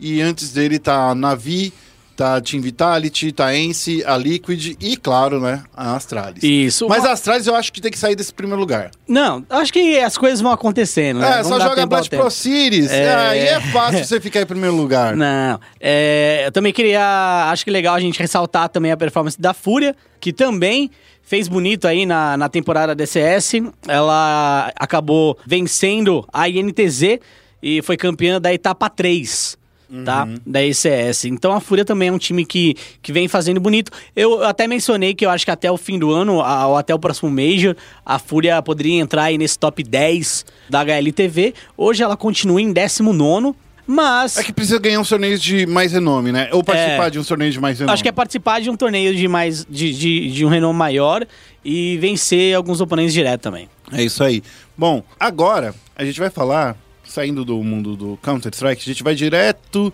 E 0.00 0.20
antes 0.20 0.52
dele 0.52 0.78
tá 0.78 1.10
a 1.10 1.14
Navi, 1.14 1.72
tá 2.18 2.34
a 2.34 2.40
Team 2.40 2.60
Vitality, 2.60 3.30
tá 3.30 3.46
a 3.46 3.56
Ence, 3.56 4.02
a 4.04 4.16
Liquid 4.16 4.76
e, 4.80 4.96
claro, 4.96 5.40
né, 5.40 5.62
a 5.72 5.94
Astralis. 5.94 6.42
Isso. 6.42 6.88
Mas 6.88 7.04
a 7.04 7.12
Astralis 7.12 7.46
eu 7.46 7.54
acho 7.54 7.72
que 7.72 7.80
tem 7.80 7.92
que 7.92 7.98
sair 7.98 8.16
desse 8.16 8.34
primeiro 8.34 8.58
lugar. 8.58 8.90
Não, 9.06 9.46
acho 9.48 9.72
que 9.72 10.00
as 10.00 10.18
coisas 10.18 10.40
vão 10.40 10.50
acontecendo, 10.50 11.20
né? 11.20 11.34
É, 11.34 11.36
Não 11.36 11.44
só 11.44 11.60
joga 11.60 11.86
Blast. 11.86 12.10
Pro 12.10 12.28
Series. 12.28 12.90
É. 12.90 13.14
Aí 13.14 13.38
é 13.38 13.60
fácil 13.60 14.04
você 14.04 14.20
ficar 14.20 14.40
em 14.40 14.46
primeiro 14.46 14.74
lugar. 14.74 15.14
Não, 15.14 15.60
é, 15.80 16.42
eu 16.46 16.50
também 16.50 16.72
queria. 16.72 17.50
Acho 17.52 17.62
que 17.62 17.70
é 17.70 17.72
legal 17.72 17.94
a 17.94 18.00
gente 18.00 18.18
ressaltar 18.18 18.68
também 18.68 18.90
a 18.90 18.96
performance 18.96 19.40
da 19.40 19.54
Fúria, 19.54 19.94
que 20.18 20.32
também 20.32 20.90
fez 21.22 21.46
bonito 21.46 21.86
aí 21.86 22.04
na, 22.04 22.36
na 22.36 22.48
temporada 22.48 22.96
DCS. 22.96 23.62
Ela 23.86 24.72
acabou 24.74 25.38
vencendo 25.46 26.26
a 26.32 26.48
INTZ 26.48 27.20
e 27.62 27.80
foi 27.82 27.96
campeã 27.96 28.40
da 28.40 28.52
etapa 28.52 28.90
3. 28.90 29.57
Tá? 30.04 30.28
Da 30.46 30.62
ECS. 30.62 31.24
Então 31.24 31.50
a 31.52 31.60
Fúria 31.60 31.82
também 31.84 32.10
é 32.10 32.12
um 32.12 32.18
time 32.18 32.44
que, 32.44 32.74
que 33.00 33.10
vem 33.10 33.26
fazendo 33.26 33.58
bonito. 33.58 33.90
Eu 34.14 34.44
até 34.44 34.66
mencionei 34.66 35.14
que 35.14 35.24
eu 35.24 35.30
acho 35.30 35.46
que 35.46 35.50
até 35.50 35.70
o 35.72 35.78
fim 35.78 35.98
do 35.98 36.12
ano, 36.12 36.42
a- 36.42 36.66
ou 36.66 36.76
até 36.76 36.94
o 36.94 36.98
próximo 36.98 37.30
Major, 37.30 37.74
a 38.04 38.18
Fúria 38.18 38.60
poderia 38.60 39.00
entrar 39.00 39.22
aí 39.24 39.38
nesse 39.38 39.58
top 39.58 39.82
10 39.82 40.44
da 40.68 40.80
HLTV. 40.80 41.54
Hoje 41.76 42.02
ela 42.02 42.18
continua 42.18 42.60
em 42.60 42.70
19, 42.70 43.54
mas. 43.86 44.36
É 44.36 44.42
que 44.42 44.52
precisa 44.52 44.78
ganhar 44.78 45.00
uns 45.00 45.08
torneios 45.08 45.40
de 45.40 45.64
mais 45.66 45.90
renome, 45.92 46.32
né? 46.32 46.50
Ou 46.52 46.62
participar 46.62 47.08
de 47.10 47.18
uns 47.18 47.26
torneios 47.26 47.54
de 47.54 47.60
mais 47.60 47.78
renome. 47.78 47.94
Acho 47.94 48.02
que 48.02 48.08
é 48.10 48.12
participar 48.12 48.60
de 48.60 48.68
um 48.68 48.76
torneio 48.76 49.14
de 49.14 49.26
mais 49.26 49.64
de, 49.64 49.92
de, 49.94 50.30
de 50.30 50.44
um 50.44 50.48
renome 50.50 50.78
maior 50.78 51.26
e 51.64 51.96
vencer 51.96 52.54
alguns 52.54 52.82
oponentes 52.82 53.14
direto 53.14 53.40
também. 53.40 53.70
É 53.90 54.02
isso 54.02 54.22
aí. 54.22 54.42
Bom, 54.76 55.02
agora 55.18 55.74
a 55.96 56.04
gente 56.04 56.20
vai 56.20 56.28
falar, 56.28 56.76
saindo 57.08 57.44
do 57.44 57.62
mundo 57.62 57.96
do 57.96 58.18
Counter-Strike, 58.22 58.82
a 58.82 58.84
gente 58.92 59.02
vai 59.02 59.14
direto 59.14 59.92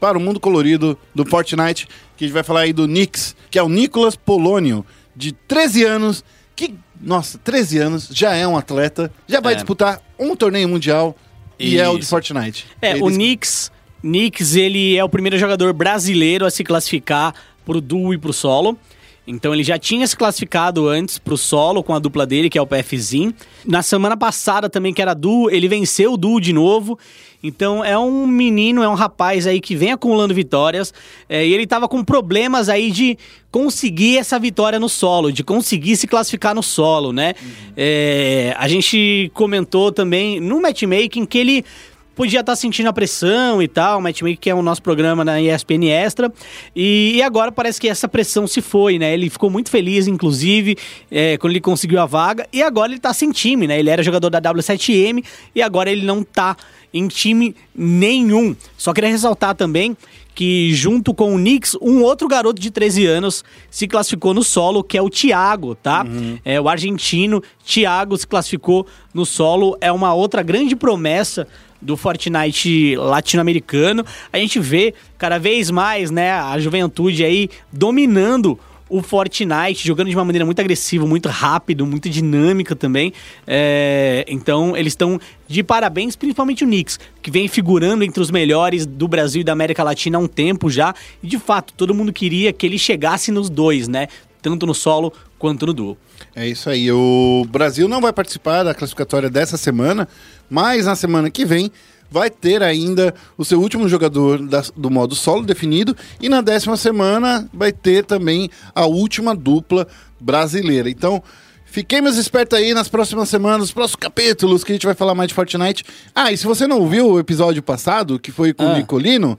para 0.00 0.18
o 0.18 0.20
mundo 0.20 0.40
colorido 0.40 0.98
do 1.14 1.24
Fortnite, 1.24 1.86
que 2.16 2.24
a 2.24 2.26
gente 2.26 2.34
vai 2.34 2.42
falar 2.42 2.60
aí 2.60 2.72
do 2.72 2.86
Nix, 2.86 3.36
que 3.50 3.58
é 3.58 3.62
o 3.62 3.68
Nicolas 3.68 4.16
Polônio, 4.16 4.84
de 5.14 5.32
13 5.32 5.84
anos, 5.84 6.24
que, 6.56 6.74
nossa, 7.00 7.38
13 7.38 7.78
anos, 7.78 8.08
já 8.12 8.34
é 8.34 8.46
um 8.46 8.56
atleta, 8.56 9.12
já 9.26 9.40
vai 9.40 9.52
É. 9.52 9.56
disputar 9.56 10.00
um 10.18 10.34
torneio 10.36 10.68
mundial 10.68 11.16
e 11.58 11.78
é 11.78 11.88
o 11.88 11.98
de. 11.98 12.06
Fortnite. 12.06 12.66
É, 12.82 12.94
o 12.94 13.06
Eles- 13.06 13.14
Knicks, 13.16 13.72
Knicks, 14.02 14.54
ele 14.56 14.96
é 14.96 15.02
o 15.04 15.08
primeiro 15.08 15.38
jogador 15.38 15.72
brasileiro 15.72 16.44
a 16.44 16.50
se 16.50 16.62
classificar 16.64 17.34
pro 17.64 17.80
duo 17.80 18.12
e 18.12 18.18
pro 18.18 18.32
solo. 18.32 18.78
Então 19.26 19.54
ele 19.54 19.64
já 19.64 19.78
tinha 19.78 20.06
se 20.06 20.16
classificado 20.16 20.86
antes 20.86 21.18
pro 21.18 21.36
solo 21.36 21.82
com 21.82 21.94
a 21.94 21.98
dupla 21.98 22.26
dele, 22.26 22.50
que 22.50 22.58
é 22.58 22.62
o 22.62 22.66
PFZin. 22.66 23.34
Na 23.64 23.82
semana 23.82 24.16
passada 24.16 24.68
também, 24.68 24.92
que 24.92 25.00
era 25.00 25.14
duo, 25.14 25.50
ele 25.50 25.66
venceu 25.66 26.12
o 26.12 26.16
duo 26.16 26.40
de 26.40 26.52
novo. 26.52 26.98
Então 27.42 27.84
é 27.84 27.98
um 27.98 28.26
menino, 28.26 28.82
é 28.82 28.88
um 28.88 28.94
rapaz 28.94 29.46
aí 29.46 29.60
que 29.60 29.76
vem 29.76 29.92
acumulando 29.92 30.34
vitórias. 30.34 30.92
é, 31.28 31.46
e 31.46 31.52
ele 31.52 31.66
tava 31.66 31.88
com 31.88 32.02
problemas 32.02 32.68
aí 32.68 32.90
de 32.90 33.18
conseguir 33.50 34.18
essa 34.18 34.38
vitória 34.38 34.80
no 34.80 34.88
solo, 34.88 35.30
de 35.30 35.44
conseguir 35.44 35.96
se 35.96 36.06
classificar 36.06 36.54
no 36.54 36.62
solo, 36.62 37.12
né? 37.12 37.34
É, 37.76 38.54
a 38.58 38.66
gente 38.66 39.30
comentou 39.34 39.92
também 39.92 40.40
no 40.40 40.60
matchmaking 40.60 41.26
que 41.26 41.38
ele 41.38 41.64
podia 42.14 42.40
estar 42.40 42.56
sentindo 42.56 42.88
a 42.88 42.92
pressão 42.92 43.62
e 43.62 43.68
tal, 43.68 43.98
o 43.98 44.02
Matchmaker 44.02 44.38
que 44.38 44.50
é 44.50 44.54
o 44.54 44.62
nosso 44.62 44.82
programa 44.82 45.24
na 45.24 45.40
ESPN 45.40 45.88
Extra, 45.88 46.32
e, 46.74 47.14
e 47.16 47.22
agora 47.22 47.50
parece 47.50 47.80
que 47.80 47.88
essa 47.88 48.08
pressão 48.08 48.46
se 48.46 48.60
foi, 48.60 48.98
né? 48.98 49.12
Ele 49.12 49.28
ficou 49.30 49.50
muito 49.50 49.70
feliz, 49.70 50.06
inclusive, 50.06 50.76
é, 51.10 51.36
quando 51.38 51.52
ele 51.52 51.60
conseguiu 51.60 52.00
a 52.00 52.06
vaga, 52.06 52.46
e 52.52 52.62
agora 52.62 52.92
ele 52.92 53.00
tá 53.00 53.12
sem 53.12 53.30
time, 53.30 53.66
né? 53.66 53.78
Ele 53.78 53.90
era 53.90 54.02
jogador 54.02 54.30
da 54.30 54.40
W7M 54.40 55.24
e 55.54 55.62
agora 55.62 55.90
ele 55.90 56.04
não 56.04 56.22
tá 56.22 56.56
em 56.92 57.08
time 57.08 57.56
nenhum. 57.74 58.54
Só 58.76 58.92
queria 58.92 59.10
ressaltar 59.10 59.54
também 59.56 59.96
que 60.34 60.72
junto 60.74 61.14
com 61.14 61.34
o 61.34 61.38
Knicks, 61.38 61.76
um 61.80 62.02
outro 62.02 62.26
garoto 62.26 62.60
de 62.60 62.70
13 62.70 63.06
anos 63.06 63.44
se 63.70 63.86
classificou 63.86 64.34
no 64.34 64.42
solo, 64.42 64.82
que 64.82 64.98
é 64.98 65.02
o 65.02 65.08
Thiago, 65.08 65.74
tá? 65.76 66.04
É 66.44 66.60
o 66.60 66.68
argentino 66.68 67.42
Thiago 67.64 68.16
se 68.16 68.26
classificou 68.26 68.86
no 69.12 69.24
solo, 69.24 69.76
é 69.80 69.92
uma 69.92 70.12
outra 70.12 70.42
grande 70.42 70.74
promessa 70.74 71.46
do 71.84 71.96
Fortnite 71.96 72.96
latino-americano. 72.96 74.04
A 74.32 74.38
gente 74.38 74.58
vê 74.58 74.94
cada 75.18 75.38
vez 75.38 75.70
mais, 75.70 76.10
né, 76.10 76.32
a 76.32 76.58
juventude 76.58 77.24
aí 77.24 77.50
dominando 77.72 78.58
o 78.88 79.02
Fortnite, 79.02 79.86
jogando 79.86 80.08
de 80.08 80.16
uma 80.16 80.24
maneira 80.24 80.44
muito 80.44 80.60
agressiva, 80.60 81.06
muito 81.06 81.28
rápido, 81.28 81.86
muito 81.86 82.08
dinâmica 82.08 82.76
também. 82.76 83.12
É, 83.46 84.24
então, 84.28 84.76
eles 84.76 84.92
estão 84.92 85.18
de 85.48 85.62
parabéns, 85.62 86.14
principalmente 86.14 86.64
o 86.64 86.66
Knicks, 86.66 87.00
que 87.22 87.30
vem 87.30 87.48
figurando 87.48 88.04
entre 88.04 88.20
os 88.20 88.30
melhores 88.30 88.86
do 88.86 89.08
Brasil 89.08 89.40
e 89.40 89.44
da 89.44 89.52
América 89.52 89.82
Latina 89.82 90.18
há 90.18 90.20
um 90.20 90.28
tempo 90.28 90.70
já. 90.70 90.94
E, 91.22 91.26
de 91.26 91.38
fato, 91.38 91.72
todo 91.74 91.94
mundo 91.94 92.12
queria 92.12 92.52
que 92.52 92.66
ele 92.66 92.78
chegasse 92.78 93.32
nos 93.32 93.48
dois, 93.48 93.88
né? 93.88 94.06
Tanto 94.42 94.66
no 94.66 94.74
solo 94.74 95.12
quanto 95.44 95.66
no 95.66 95.74
duo. 95.74 95.98
É 96.34 96.48
isso 96.48 96.70
aí. 96.70 96.90
O 96.90 97.44
Brasil 97.50 97.86
não 97.86 98.00
vai 98.00 98.14
participar 98.14 98.62
da 98.62 98.72
classificatória 98.74 99.28
dessa 99.28 99.58
semana, 99.58 100.08
mas 100.48 100.86
na 100.86 100.96
semana 100.96 101.28
que 101.30 101.44
vem 101.44 101.70
vai 102.10 102.30
ter 102.30 102.62
ainda 102.62 103.14
o 103.36 103.44
seu 103.44 103.60
último 103.60 103.86
jogador 103.86 104.38
da- 104.38 104.64
do 104.74 104.88
modo 104.90 105.14
solo 105.14 105.44
definido 105.44 105.94
e 106.18 106.30
na 106.30 106.40
décima 106.40 106.78
semana 106.78 107.46
vai 107.52 107.72
ter 107.72 108.06
também 108.06 108.48
a 108.74 108.86
última 108.86 109.34
dupla 109.36 109.86
brasileira. 110.18 110.88
Então, 110.88 111.22
fiquemos 111.66 112.16
espertos 112.16 112.58
aí 112.58 112.72
nas 112.72 112.88
próximas 112.88 113.28
semanas, 113.28 113.58
nos 113.60 113.72
próximos 113.72 113.96
capítulos 114.00 114.64
que 114.64 114.72
a 114.72 114.74
gente 114.76 114.86
vai 114.86 114.94
falar 114.94 115.14
mais 115.14 115.28
de 115.28 115.34
Fortnite. 115.34 115.84
Ah, 116.14 116.32
e 116.32 116.38
se 116.38 116.46
você 116.46 116.66
não 116.66 116.78
ouviu 116.80 117.06
o 117.10 117.18
episódio 117.18 117.62
passado, 117.62 118.18
que 118.18 118.32
foi 118.32 118.54
com 118.54 118.64
o 118.64 118.68
Ah. 118.72 118.78
Nicolino, 118.78 119.38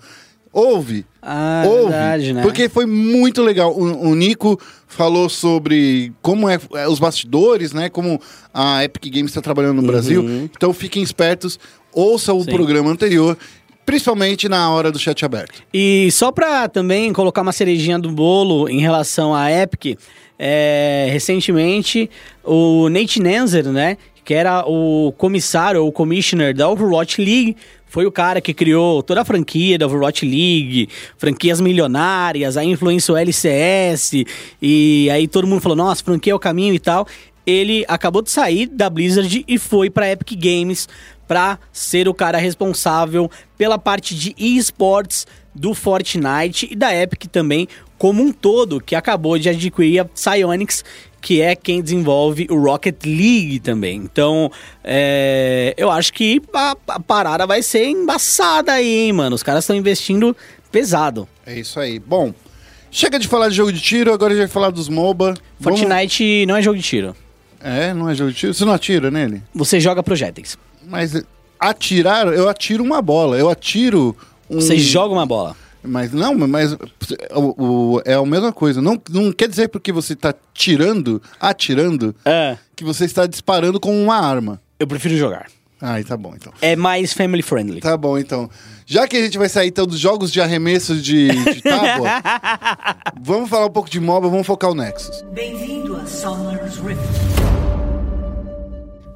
ouve. 0.56 1.06
Ah, 1.22 1.64
ouve, 1.68 1.92
verdade, 1.92 2.34
né? 2.34 2.42
Porque 2.42 2.70
foi 2.70 2.86
muito 2.86 3.44
legal. 3.44 3.72
O, 3.78 4.10
o 4.10 4.16
Nico 4.16 4.58
falou 4.88 5.28
sobre 5.28 6.14
como 6.22 6.48
é, 6.50 6.58
é 6.76 6.88
os 6.88 6.98
bastidores, 7.00 7.74
né? 7.74 7.90
Como 7.90 8.20
a 8.54 8.84
Epic 8.84 9.12
Games 9.14 9.32
está 9.32 9.42
trabalhando 9.42 9.82
no 9.82 9.88
Brasil. 9.88 10.50
Então 10.56 10.74
fiquem 10.74 11.04
espertos, 11.04 11.60
ouça 11.94 12.32
o 12.34 12.38
Uhum. 12.38 12.44
Sim. 12.44 12.52
programa 12.52 12.90
anterior, 12.92 13.38
principalmente 13.86 14.48
na 14.48 14.70
hora 14.72 14.92
do 14.92 14.98
chat 15.00 15.26
aberto. 15.26 15.62
E 15.74 16.10
só 16.12 16.32
pra 16.32 16.70
também 16.70 17.12
colocar 17.12 17.42
uma 17.42 17.52
cerejinha 17.52 18.00
do 18.00 18.10
bolo 18.12 18.70
em 18.70 18.80
relação 18.80 19.36
à 19.36 19.52
Epic, 19.52 19.98
é, 20.40 21.10
recentemente 21.12 22.10
o 22.44 22.88
Nate 22.90 23.22
Nanzer, 23.22 23.66
né, 23.72 23.98
que 24.24 24.34
era 24.34 24.64
o 24.68 25.12
comissário 25.18 25.84
ou 25.84 25.92
commissioner 25.92 26.56
da 26.56 26.70
Overwatch 26.70 27.22
League, 27.22 27.56
foi 27.96 28.06
o 28.06 28.12
cara 28.12 28.42
que 28.42 28.54
criou 28.54 29.02
toda 29.02 29.22
a 29.22 29.24
franquia 29.24 29.78
da 29.78 29.86
Overwatch 29.86 30.26
League, 30.26 30.90
franquias 31.18 31.62
milionárias, 31.62 32.58
aí 32.58 32.68
influenciou 32.68 33.18
LCS, 33.18 34.26
e 34.62 35.10
aí 35.10 35.30
todo 35.30 35.48
mundo 35.48 35.62
falou, 35.62 35.78
nossa, 35.78 36.04
franquia 36.04 36.34
é 36.34 36.36
o 36.36 36.40
caminho 36.40 36.74
e 36.74 36.80
tal. 36.80 37.08
Ele 37.48 37.86
acabou 37.88 38.22
de 38.22 38.30
sair 38.30 38.66
da 38.66 38.90
Blizzard 38.90 39.46
e 39.48 39.58
foi 39.58 39.90
pra 39.90 40.12
Epic 40.12 40.38
Games 40.38 40.90
para 41.26 41.58
ser 41.72 42.10
o 42.10 42.14
cara 42.14 42.38
responsável 42.38 43.32
pela 43.58 43.80
parte 43.80 44.14
de 44.14 44.36
esports 44.38 45.26
do 45.56 45.74
Fortnite 45.74 46.68
e 46.70 46.76
da 46.76 46.94
Epic 46.94 47.28
também 47.32 47.66
como 47.98 48.22
um 48.22 48.34
todo, 48.34 48.82
que 48.82 48.94
acabou 48.94 49.40
de 49.40 49.48
adquirir 49.48 50.00
a 50.00 50.06
Psyonix, 50.06 50.84
que 51.26 51.42
é 51.42 51.56
quem 51.56 51.82
desenvolve 51.82 52.46
o 52.52 52.56
Rocket 52.64 53.04
League 53.04 53.60
também. 53.60 53.98
Então, 53.98 54.52
é, 54.84 55.74
eu 55.76 55.90
acho 55.90 56.14
que 56.14 56.40
a, 56.54 56.76
a 56.90 57.00
parada 57.00 57.48
vai 57.48 57.64
ser 57.64 57.86
embaçada 57.88 58.74
aí, 58.74 59.06
hein, 59.08 59.12
mano. 59.12 59.36
Os 59.36 59.42
caras 59.42 59.64
estão 59.64 59.76
investindo 59.76 60.38
pesado. 60.72 61.28
É 61.44 61.60
isso 61.60 61.80
aí. 61.80 61.98
Bom, 61.98 62.32
chega 62.92 63.18
de 63.18 63.28
falar 63.28 63.50
de 63.50 63.56
jogo 63.56 63.74
de 63.74 63.82
tiro, 63.82 64.14
agora 64.14 64.34
a 64.34 64.36
gente 64.36 64.46
vai 64.46 64.54
falar 64.54 64.70
dos 64.70 64.88
MOBA. 64.88 65.34
Vamos- 65.60 65.80
Fortnite 65.80 66.46
não 66.46 66.56
é 66.58 66.62
jogo 66.62 66.78
de 66.78 66.84
tiro. 66.84 67.16
É, 67.60 67.92
não 67.92 68.08
é 68.08 68.14
jogo 68.14 68.30
de 68.32 68.38
tiro? 68.38 68.54
Você 68.54 68.64
não 68.64 68.74
atira 68.74 69.10
nele? 69.10 69.42
Você 69.56 69.80
joga 69.80 70.04
projéteis. 70.04 70.56
Mas 70.88 71.20
atirar, 71.60 72.28
eu 72.28 72.48
atiro 72.48 72.84
uma 72.84 73.02
bola. 73.02 73.36
Eu 73.36 73.50
atiro 73.50 74.16
um... 74.48 74.62
Você 74.62 74.78
joga 74.78 75.12
uma 75.12 75.26
bola. 75.26 75.56
Mas 75.88 76.12
não, 76.12 76.34
mas 76.48 76.74
o, 77.34 77.96
o- 77.96 78.02
é 78.06 78.14
a 78.16 78.26
mesma 78.26 78.52
coisa. 78.52 78.82
Não, 78.82 79.02
não 79.10 79.32
quer 79.32 79.48
dizer 79.48 79.68
porque 79.70 79.92
você 79.92 80.14
está 80.14 80.34
tirando, 80.54 81.22
atirando, 81.40 82.16
É. 82.26 82.58
que 82.76 82.84
você 82.84 83.06
está 83.06 83.26
disparando 83.26 83.80
com 83.80 84.02
uma 84.04 84.16
arma. 84.18 84.62
Eu 84.80 84.88
prefiro 84.88 85.16
jogar. 85.16 85.48
Ah, 85.82 86.02
tá 86.08 86.16
bom 86.18 86.34
então. 86.36 86.52
É 86.62 86.76
mais 86.76 87.14
family 87.14 87.44
friendly. 87.44 87.80
Tá 87.82 87.96
bom 87.98 88.18
então. 88.18 88.50
Já 88.86 89.08
que 89.08 89.18
a 89.18 89.22
gente 89.22 89.38
vai 89.38 89.50
sair 89.50 89.68
então 89.68 89.86
dos 89.86 90.00
jogos 90.00 90.32
de 90.32 90.40
arremesso 90.42 90.96
de, 90.96 91.28
de 91.28 91.62
tábua, 91.62 92.10
vamos 93.22 93.50
falar 93.50 93.66
um 93.66 93.72
pouco 93.72 93.90
de 93.90 94.00
MOBA, 94.00 94.30
vamos 94.30 94.48
focar 94.48 94.72
o 94.72 94.76
Nexus. 94.76 95.24
Bem-vindo 95.34 95.96
a 95.98 96.06
Summer's 96.06 96.78
Rift. 96.78 97.45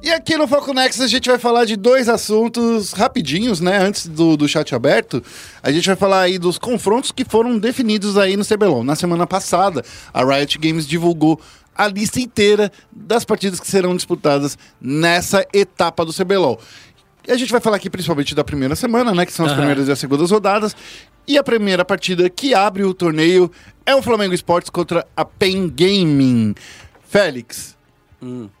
E 0.02 0.10
aqui 0.10 0.34
no 0.38 0.48
Foco 0.48 0.72
Nexus 0.72 1.02
a 1.02 1.06
gente 1.06 1.28
vai 1.28 1.38
falar 1.38 1.66
de 1.66 1.76
dois 1.76 2.08
assuntos 2.08 2.92
rapidinhos, 2.92 3.60
né? 3.60 3.76
Antes 3.76 4.06
do, 4.06 4.34
do 4.34 4.48
chat 4.48 4.74
aberto, 4.74 5.22
a 5.62 5.70
gente 5.70 5.86
vai 5.86 5.96
falar 5.96 6.22
aí 6.22 6.38
dos 6.38 6.56
confrontos 6.56 7.12
que 7.12 7.22
foram 7.22 7.58
definidos 7.58 8.16
aí 8.16 8.34
no 8.34 8.44
CBLOL. 8.44 8.82
Na 8.82 8.96
semana 8.96 9.26
passada, 9.26 9.84
a 10.12 10.24
Riot 10.24 10.58
Games 10.58 10.86
divulgou 10.86 11.38
a 11.76 11.86
lista 11.86 12.18
inteira 12.18 12.72
das 12.90 13.26
partidas 13.26 13.60
que 13.60 13.66
serão 13.66 13.94
disputadas 13.94 14.56
nessa 14.80 15.46
etapa 15.52 16.02
do 16.02 16.14
CBLOL. 16.14 16.58
E 17.28 17.30
a 17.30 17.36
gente 17.36 17.52
vai 17.52 17.60
falar 17.60 17.76
aqui 17.76 17.90
principalmente 17.90 18.34
da 18.34 18.42
primeira 18.42 18.74
semana, 18.74 19.14
né? 19.14 19.26
Que 19.26 19.32
são 19.34 19.44
as 19.44 19.52
primeiras 19.52 19.86
e 19.86 19.92
as 19.92 19.98
segundas 19.98 20.30
rodadas. 20.30 20.74
E 21.28 21.36
a 21.36 21.44
primeira 21.44 21.84
partida 21.84 22.30
que 22.30 22.54
abre 22.54 22.84
o 22.84 22.94
torneio 22.94 23.50
é 23.84 23.94
o 23.94 24.00
Flamengo 24.00 24.32
Esportes 24.32 24.70
contra 24.70 25.06
a 25.14 25.26
Pen 25.26 25.68
Gaming. 25.68 26.54
Félix, 27.06 27.76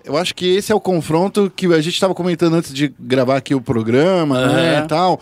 eu 0.04 0.16
acho 0.16 0.34
que 0.34 0.46
esse 0.56 0.72
é 0.72 0.74
o 0.74 0.80
confronto 0.80 1.52
que 1.54 1.66
a 1.66 1.80
gente 1.80 1.94
estava 1.94 2.14
comentando 2.14 2.54
antes 2.54 2.72
de 2.72 2.92
gravar 2.98 3.36
aqui 3.36 3.54
o 3.54 3.60
programa, 3.60 4.46
né, 4.46 4.82
e 4.84 4.88
tal. 4.88 5.20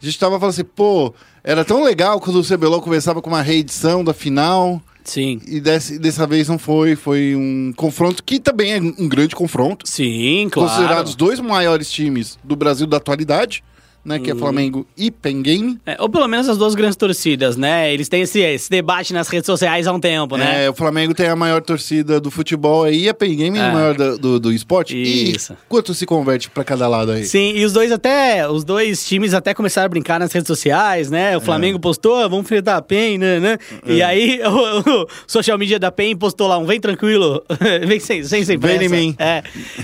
A 0.00 0.04
gente 0.04 0.14
estava 0.14 0.38
falando 0.38 0.52
assim, 0.54 0.64
pô, 0.64 1.12
era 1.44 1.64
tão 1.64 1.82
legal 1.82 2.20
quando 2.20 2.36
o 2.40 2.44
CBLOL 2.44 2.80
começava 2.82 3.20
com 3.22 3.30
uma 3.30 3.42
reedição 3.42 4.02
da 4.04 4.12
final 4.12 4.80
Sim. 5.04 5.40
e 5.46 5.60
desse- 5.60 5.98
dessa 5.98 6.26
vez 6.26 6.48
não 6.48 6.58
foi. 6.58 6.96
Foi 6.96 7.34
um 7.36 7.72
confronto 7.76 8.22
que 8.24 8.40
também 8.40 8.72
é 8.72 8.80
um 8.80 9.08
grande 9.08 9.34
confronto. 9.36 9.86
Sim, 9.88 10.48
claro. 10.50 10.68
Considerados 10.70 11.10
os 11.10 11.16
dois 11.16 11.38
maiores 11.40 11.90
times 11.90 12.38
do 12.42 12.56
Brasil 12.56 12.86
da 12.86 12.96
atualidade, 12.96 13.62
né, 14.04 14.16
Uhum. 14.16 14.22
que 14.22 14.30
é 14.30 14.34
Flamengo 14.34 14.86
e 14.96 15.10
Pen 15.10 15.42
Game. 15.42 15.78
É, 15.86 15.96
ou 16.00 16.08
pelo 16.08 16.26
menos 16.26 16.48
as 16.48 16.58
duas 16.58 16.74
grandes 16.74 16.96
torcidas, 16.96 17.56
né? 17.56 17.92
Eles 17.94 18.08
têm 18.08 18.22
esse, 18.22 18.40
esse 18.40 18.68
debate 18.68 19.12
nas 19.12 19.28
redes 19.28 19.46
sociais 19.46 19.86
há 19.86 19.92
um 19.92 20.00
tempo, 20.00 20.36
né? 20.36 20.64
É, 20.64 20.70
o 20.70 20.74
Flamengo 20.74 21.14
tem 21.14 21.28
a 21.28 21.36
maior 21.36 21.62
torcida 21.62 22.20
do 22.20 22.30
futebol 22.30 22.84
aí, 22.84 23.08
a 23.08 23.14
Pen 23.14 23.36
Game 23.36 23.58
é 23.58 23.60
É. 23.60 23.64
a 23.64 23.72
maior 23.72 23.94
da- 23.96 24.16
do, 24.16 24.40
do 24.40 24.52
esporte. 24.52 25.00
Isso. 25.00 25.52
E 25.52 25.56
quanto 25.68 25.94
se 25.94 26.04
converte 26.04 26.50
pra 26.50 26.64
cada 26.64 26.88
lado 26.88 27.12
aí? 27.12 27.24
Sim, 27.24 27.52
e 27.56 27.64
os 27.64 27.72
dois 27.72 27.92
até, 27.92 28.48
os 28.48 28.64
dois 28.64 29.06
times 29.06 29.34
até 29.34 29.54
começaram 29.54 29.86
a 29.86 29.88
brincar 29.88 30.18
nas 30.18 30.32
redes 30.32 30.46
sociais, 30.48 31.10
né? 31.10 31.36
O 31.36 31.40
Flamengo 31.40 31.78
postou, 31.78 32.16
"Ah, 32.16 32.28
vamos 32.28 32.44
enfrentar 32.44 32.76
a 32.76 32.82
PEN, 32.82 33.18
né, 33.18 33.38
né? 33.38 33.58
E 33.86 34.02
aí 34.02 34.40
o, 34.44 35.02
o 35.04 35.06
social 35.26 35.56
media 35.56 35.78
da 35.78 35.92
PEN 35.92 36.16
postou 36.16 36.48
lá 36.48 36.58
um 36.58 36.64
vem 36.66 36.80
tranquilo, 36.80 37.42
vem 37.86 38.00
sem, 38.00 38.24
sem, 38.24 38.44
sem 38.44 38.58
Vem 38.58 38.74
em 38.74 38.78
pressa. 38.78 38.94
mim. 38.94 39.14
É, 39.18 39.42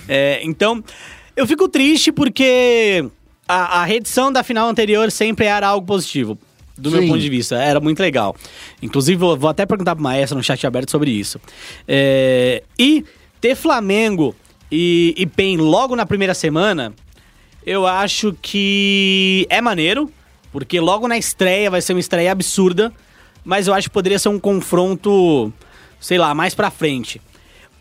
é, 0.09 0.41
então, 0.43 0.83
eu 1.37 1.47
fico 1.47 1.69
triste 1.69 2.11
porque 2.11 3.05
a, 3.49 3.81
a 3.81 3.85
reedição 3.85 4.31
da 4.31 4.45
final 4.45 4.69
anterior 4.69 5.11
sempre 5.11 5.47
era 5.47 5.67
algo 5.67 5.87
positivo. 5.87 6.39
Do 6.77 6.93
meu 6.93 7.01
Sim. 7.03 7.09
ponto 7.09 7.19
de 7.19 7.29
vista, 7.29 7.57
era 7.57 7.81
muito 7.81 7.99
legal. 7.99 8.37
Inclusive, 8.81 9.19
vou, 9.19 9.37
vou 9.37 9.51
até 9.51 9.67
perguntar 9.67 9.97
pro 9.97 10.05
Maestro 10.05 10.37
no 10.37 10.45
chat 10.45 10.65
aberto 10.65 10.91
sobre 10.91 11.11
isso. 11.11 11.41
É, 11.89 12.63
e 12.79 13.05
ter 13.41 13.57
Flamengo 13.57 14.37
e, 14.71 15.13
e 15.17 15.27
PEN 15.27 15.57
logo 15.57 15.97
na 15.97 16.07
primeira 16.07 16.35
semana, 16.35 16.95
eu 17.67 17.85
acho 17.85 18.37
que 18.41 19.45
é 19.51 19.61
maneiro, 19.61 20.09
porque 20.53 20.79
logo 20.79 21.09
na 21.09 21.19
estreia 21.19 21.69
vai 21.69 21.81
ser 21.81 21.95
uma 21.95 22.01
estreia 22.01 22.31
absurda, 22.31 22.93
mas 23.45 23.67
eu 23.67 23.75
acho 23.75 23.89
que 23.89 23.95
poderia 23.95 24.19
ser 24.19 24.29
um 24.29 24.39
confronto, 24.39 25.53
sei 25.99 26.17
lá, 26.17 26.33
mais 26.33 26.55
pra 26.55 26.71
frente. 26.71 27.21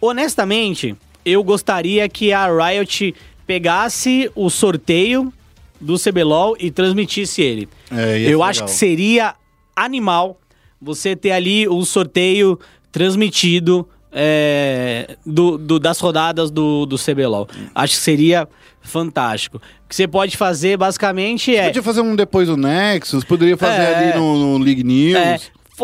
Honestamente, 0.02 0.96
eu 1.24 1.44
gostaria 1.44 2.10
que 2.10 2.34
a 2.34 2.48
Riot 2.48 3.14
pegasse 3.46 4.32
o 4.34 4.50
sorteio 4.50 5.32
do 5.80 5.96
CBLOL 5.98 6.56
e 6.60 6.72
transmitisse 6.72 7.42
ele. 7.42 7.68
É, 7.92 8.20
eu 8.22 8.42
acho 8.44 8.62
legal. 8.62 8.74
que 8.74 8.80
seria 8.80 9.36
animal 9.76 10.40
você 10.82 11.16
ter 11.16 11.32
ali 11.32 11.68
o 11.68 11.84
sorteio 11.86 12.60
transmitido 12.92 13.88
é, 14.12 15.18
do, 15.26 15.58
do- 15.58 15.80
das 15.80 16.00
rodadas 16.00 16.50
do, 16.50 16.86
do 16.86 16.98
CBLOL. 16.98 17.48
Acho 17.76 17.94
que 17.96 18.00
seria 18.02 18.48
fantástico. 18.82 19.58
O 19.58 19.90
que 19.90 19.96
você 19.96 20.08
pode 20.08 20.36
fazer, 20.38 20.78
basicamente, 20.78 21.56
é... 21.56 21.66
Podia 21.68 21.84
fazer 21.84 22.02
um 22.02 22.16
depois 22.16 22.48
do 22.48 22.58
Nexus, 22.58 23.24
poderia 23.24 23.58
fazer 23.58 23.82
É. 23.82 23.96
ali 24.12 24.18
no, 24.20 24.58
no 24.58 24.64
League 24.64 24.84
News. 24.84 25.16
É, 25.18 25.40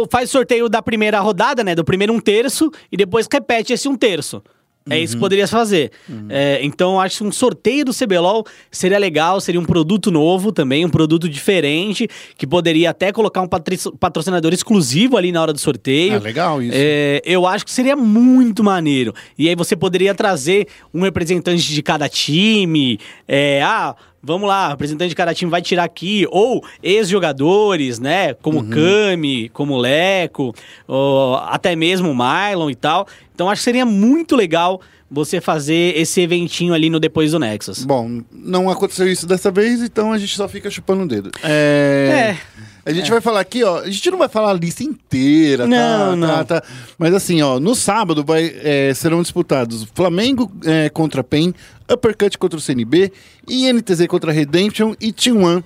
faz 0.09 0.29
sorteio 0.29 0.67
da 0.69 0.81
primeira 0.81 1.19
rodada, 1.19 1.63
né? 1.63 1.75
Do 1.75 1.83
primeiro 1.83 2.13
um 2.13 2.19
terço, 2.19 2.71
e 2.91 2.97
depois 2.97 3.27
repete 3.31 3.73
esse 3.73 3.87
um 3.87 3.95
terço. 3.95 4.41
É 4.89 4.99
isso 4.99 5.15
que 5.15 5.19
poderia 5.19 5.47
fazer. 5.47 5.91
É, 6.29 6.59
então, 6.63 6.93
eu 6.93 6.99
acho 6.99 7.19
que 7.19 7.23
um 7.23 7.31
sorteio 7.31 7.85
do 7.85 7.93
CBLOL 7.93 8.45
seria 8.69 8.97
legal, 8.97 9.39
seria 9.39 9.59
um 9.59 9.65
produto 9.65 10.11
novo 10.11 10.51
também, 10.51 10.85
um 10.85 10.89
produto 10.89 11.29
diferente, 11.29 12.07
que 12.37 12.45
poderia 12.45 12.89
até 12.89 13.11
colocar 13.11 13.41
um 13.41 13.47
patrocinador 13.47 14.53
exclusivo 14.53 15.15
ali 15.15 15.31
na 15.31 15.41
hora 15.41 15.53
do 15.53 15.59
sorteio. 15.59 16.17
Ah, 16.17 16.19
legal 16.19 16.61
isso. 16.61 16.73
É, 16.75 17.21
eu 17.25 17.47
acho 17.47 17.63
que 17.63 17.71
seria 17.71 17.95
muito 17.95 18.63
maneiro. 18.63 19.13
E 19.37 19.47
aí 19.47 19.55
você 19.55 19.75
poderia 19.75 20.13
trazer 20.13 20.67
um 20.93 21.01
representante 21.01 21.63
de 21.63 21.81
cada 21.81 22.09
time. 22.09 22.99
é, 23.27 23.61
ah, 23.63 23.95
vamos 24.23 24.47
lá, 24.47 24.67
o 24.67 24.69
representante 24.71 25.09
de 25.09 25.15
cada 25.15 25.33
time 25.33 25.51
vai 25.51 25.61
tirar 25.61 25.83
aqui. 25.83 26.25
Ou 26.31 26.63
ex-jogadores, 26.81 27.99
né? 27.99 28.33
Como 28.35 28.59
Uhum. 28.59 28.65
o 28.65 28.69
Kami, 28.69 29.49
como 29.49 29.73
o 29.73 29.77
Leco, 29.77 30.55
ou 30.87 31.35
até 31.35 31.75
mesmo 31.75 32.09
o 32.11 32.15
Mylon 32.15 32.69
e 32.69 32.75
tal. 32.75 33.07
Então 33.35 33.49
acho 33.49 33.59
que 33.59 33.65
seria 33.65 33.85
muito 33.85 34.35
legal 34.35 34.81
você 35.11 35.39
fazer 35.39 35.95
esse 35.95 36.21
eventinho 36.21 36.73
ali 36.73 36.89
no 36.89 36.99
Depois 36.99 37.31
do 37.31 37.39
Nexus. 37.39 37.85
Bom, 37.85 38.23
não 38.31 38.69
aconteceu 38.69 39.07
isso 39.11 39.27
dessa 39.27 39.51
vez, 39.51 39.81
então 39.83 40.11
a 40.11 40.17
gente 40.17 40.35
só 40.35 40.47
fica 40.47 40.71
chupando 40.71 41.03
o 41.03 41.07
dedo. 41.07 41.29
É... 41.43 42.31
É. 42.31 42.37
A 42.85 42.91
gente 42.91 43.09
vai 43.09 43.21
falar 43.21 43.39
aqui, 43.39 43.63
ó. 43.63 43.79
A 43.79 43.89
gente 43.89 44.11
não 44.11 44.17
vai 44.17 44.27
falar 44.27 44.51
a 44.51 44.53
lista 44.53 44.83
inteira, 44.83 45.65
Não, 45.65 45.77
tá, 45.77 46.15
não. 46.15 46.27
Tá, 46.27 46.61
tá. 46.61 46.63
Mas 46.97 47.13
assim, 47.13 47.41
ó, 47.41 47.59
no 47.59 47.75
sábado 47.75 48.23
vai, 48.23 48.53
é, 48.61 48.93
serão 48.93 49.21
disputados 49.21 49.87
Flamengo 49.93 50.51
é, 50.65 50.89
contra 50.89 51.23
PEN, 51.23 51.53
Uppercut 51.89 52.37
contra 52.37 52.57
o 52.57 52.61
CNB, 52.61 53.11
INTZ 53.47 54.05
contra 54.07 54.31
Redemption 54.33 54.93
e 54.99 55.13
T1 55.13 55.63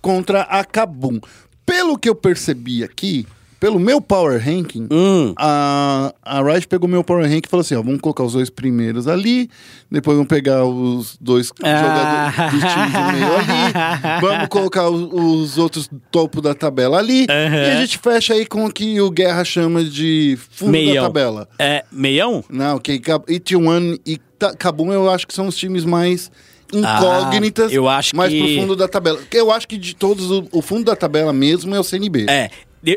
contra 0.00 0.42
a 0.42 0.64
Kabum. 0.64 1.20
Pelo 1.66 1.98
que 1.98 2.08
eu 2.08 2.14
percebi 2.14 2.84
aqui, 2.84 3.26
pelo 3.62 3.78
meu 3.78 4.00
power 4.00 4.44
ranking, 4.44 4.88
Hum. 4.90 5.34
a, 5.38 6.12
a 6.20 6.42
Riot 6.42 6.66
pegou 6.66 6.88
meu 6.88 7.04
power 7.04 7.22
ranking 7.22 7.42
e 7.46 7.48
falou 7.48 7.60
assim: 7.60 7.76
ó, 7.76 7.80
vamos 7.82 8.00
colocar 8.00 8.24
os 8.24 8.32
dois 8.32 8.50
primeiros 8.50 9.06
ali, 9.06 9.48
depois 9.88 10.16
vamos 10.16 10.28
pegar 10.28 10.64
os 10.64 11.16
dois 11.20 11.52
Ah. 11.62 12.32
jogadores 12.34 12.52
dos 12.60 12.72
times 12.72 12.92
no 12.92 13.12
meio 13.12 13.36
ali, 13.36 14.18
vamos 14.20 14.48
colocar 14.48 14.88
os, 14.90 15.08
os 15.12 15.58
outros 15.58 15.88
topo 16.10 16.40
da 16.42 16.56
tabela 16.56 16.98
ali, 16.98 17.24
Aham. 17.30 17.54
e 17.56 17.70
a 17.70 17.80
gente 17.82 17.98
fecha 17.98 18.34
aí 18.34 18.44
com 18.44 18.64
o 18.64 18.72
que 18.72 19.00
o 19.00 19.08
Guerra 19.12 19.44
chama 19.44 19.84
de 19.84 20.36
fundo 20.50 20.72
Meião. 20.72 20.96
da 20.96 21.02
tabela. 21.02 21.48
É, 21.56 21.84
meião? 21.92 22.42
Não, 22.50 22.80
que 22.80 22.94
e 22.94 22.98
T1 23.38 24.00
e 24.04 24.18
Kabum 24.58 24.92
eu 24.92 25.08
acho 25.08 25.24
que 25.24 25.32
são 25.34 25.46
os 25.46 25.56
times 25.56 25.84
mais 25.84 26.32
incógnitas, 26.74 27.70
Ah, 27.70 27.74
eu 27.74 27.88
acho 27.88 28.16
mais 28.16 28.32
que- 28.32 28.38
pro 28.40 28.60
fundo 28.62 28.74
da 28.74 28.88
tabela. 28.88 29.20
Eu 29.32 29.52
acho 29.52 29.68
que 29.68 29.76
de 29.78 29.94
todos, 29.94 30.30
o, 30.32 30.48
o 30.50 30.60
fundo 30.62 30.84
da 30.84 30.96
tabela 30.96 31.32
mesmo 31.32 31.72
é 31.76 31.78
o 31.78 31.84
CNB. 31.84 32.26
É. 32.28 32.50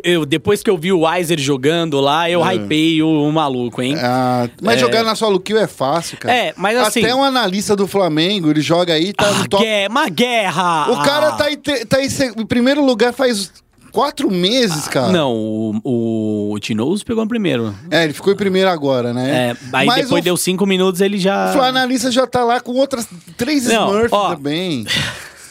Eu, 0.03 0.25
depois 0.25 0.63
que 0.63 0.69
eu 0.69 0.77
vi 0.77 0.91
o 0.91 1.01
Weiser 1.01 1.39
jogando 1.39 1.99
lá, 2.01 2.27
eu 2.29 2.41
hypei 2.43 3.03
o, 3.03 3.07
o 3.07 3.31
maluco, 3.31 3.81
hein? 3.83 3.95
Ah, 3.99 4.49
mas 4.61 4.77
É. 4.77 4.79
jogar 4.79 5.03
na 5.03 5.13
solo 5.13 5.39
kill 5.39 5.59
é 5.59 5.67
fácil, 5.67 6.17
cara. 6.17 6.33
É, 6.36 6.53
mas 6.57 6.75
assim- 6.77 7.03
Até 7.03 7.13
um 7.13 7.23
analista 7.23 7.75
do 7.75 7.86
Flamengo, 7.88 8.49
ele 8.49 8.61
joga 8.61 8.93
aí, 8.93 9.13
tá 9.13 9.27
Ah, 9.27 9.33
no 9.33 9.47
top. 9.47 9.63
guerra, 9.63 9.89
uma 9.89 10.09
guerra! 10.09 10.91
O 10.91 11.03
cara 11.03 11.31
tá, 11.33 11.51
em, 11.51 11.57
tá 11.57 12.01
em, 12.03 12.07
em 12.41 12.45
primeiro 12.47 12.83
lugar 12.83 13.13
faz 13.13 13.51
quatro 13.91 14.29
meses, 14.31 14.88
cara. 14.88 15.11
Não, 15.11 15.31
o, 15.33 15.79
o, 15.83 16.51
o 16.53 16.59
Tinoz 16.59 17.03
pegou 17.03 17.23
em 17.23 17.27
primeiro. 17.27 17.73
É, 17.91 18.05
ele 18.05 18.13
ficou 18.13 18.33
em 18.33 18.36
primeiro 18.36 18.69
agora, 18.69 19.13
né? 19.13 19.51
É, 19.51 19.57
aí 19.71 19.86
Mas 19.86 20.03
depois 20.03 20.21
o, 20.21 20.25
deu 20.25 20.36
cinco 20.36 20.65
minutos, 20.65 20.99
ele 20.99 21.19
já... 21.19 21.55
o 21.55 21.61
analista 21.61 22.09
já 22.11 22.25
tá 22.25 22.43
lá 22.43 22.59
com 22.59 22.71
outras 22.73 23.07
três 23.38 23.65
Não, 23.67 23.88
Smurfs 23.89 24.11
ó. 24.13 24.36
também. 24.36 24.86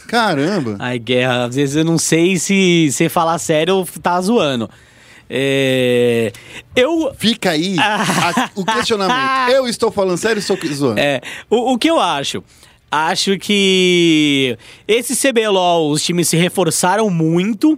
Caramba. 0.07 0.77
Ai, 0.79 0.99
guerra, 0.99 1.45
às 1.47 1.55
vezes 1.57 1.77
eu 1.77 1.85
não 1.85 1.99
sei 1.99 2.37
se 2.39 2.91
você 2.93 3.09
falar 3.09 3.39
sério 3.39 3.77
ou 3.77 3.87
tá 4.03 4.21
zoando. 4.21 4.69
É... 5.29 6.31
Eu... 6.77 7.13
Fica 7.19 7.51
aí 7.51 7.77
a- 7.81 8.51
o 8.55 8.65
questionamento. 8.65 9.51
Eu 9.51 9.67
estou 9.67 9.91
falando 9.91 10.17
sério 10.19 10.43
ou 10.49 10.55
estou 10.57 10.73
zoando? 10.75 11.01
É, 11.01 11.21
o, 11.51 11.73
o 11.73 11.79
que 11.79 11.89
eu 11.89 11.99
acho? 11.99 12.43
Acho 12.91 13.37
que 13.39 14.57
esse 14.87 15.17
CBLOL, 15.17 15.91
os 15.91 16.03
times 16.03 16.29
se 16.29 16.37
reforçaram 16.37 17.11
muito, 17.11 17.77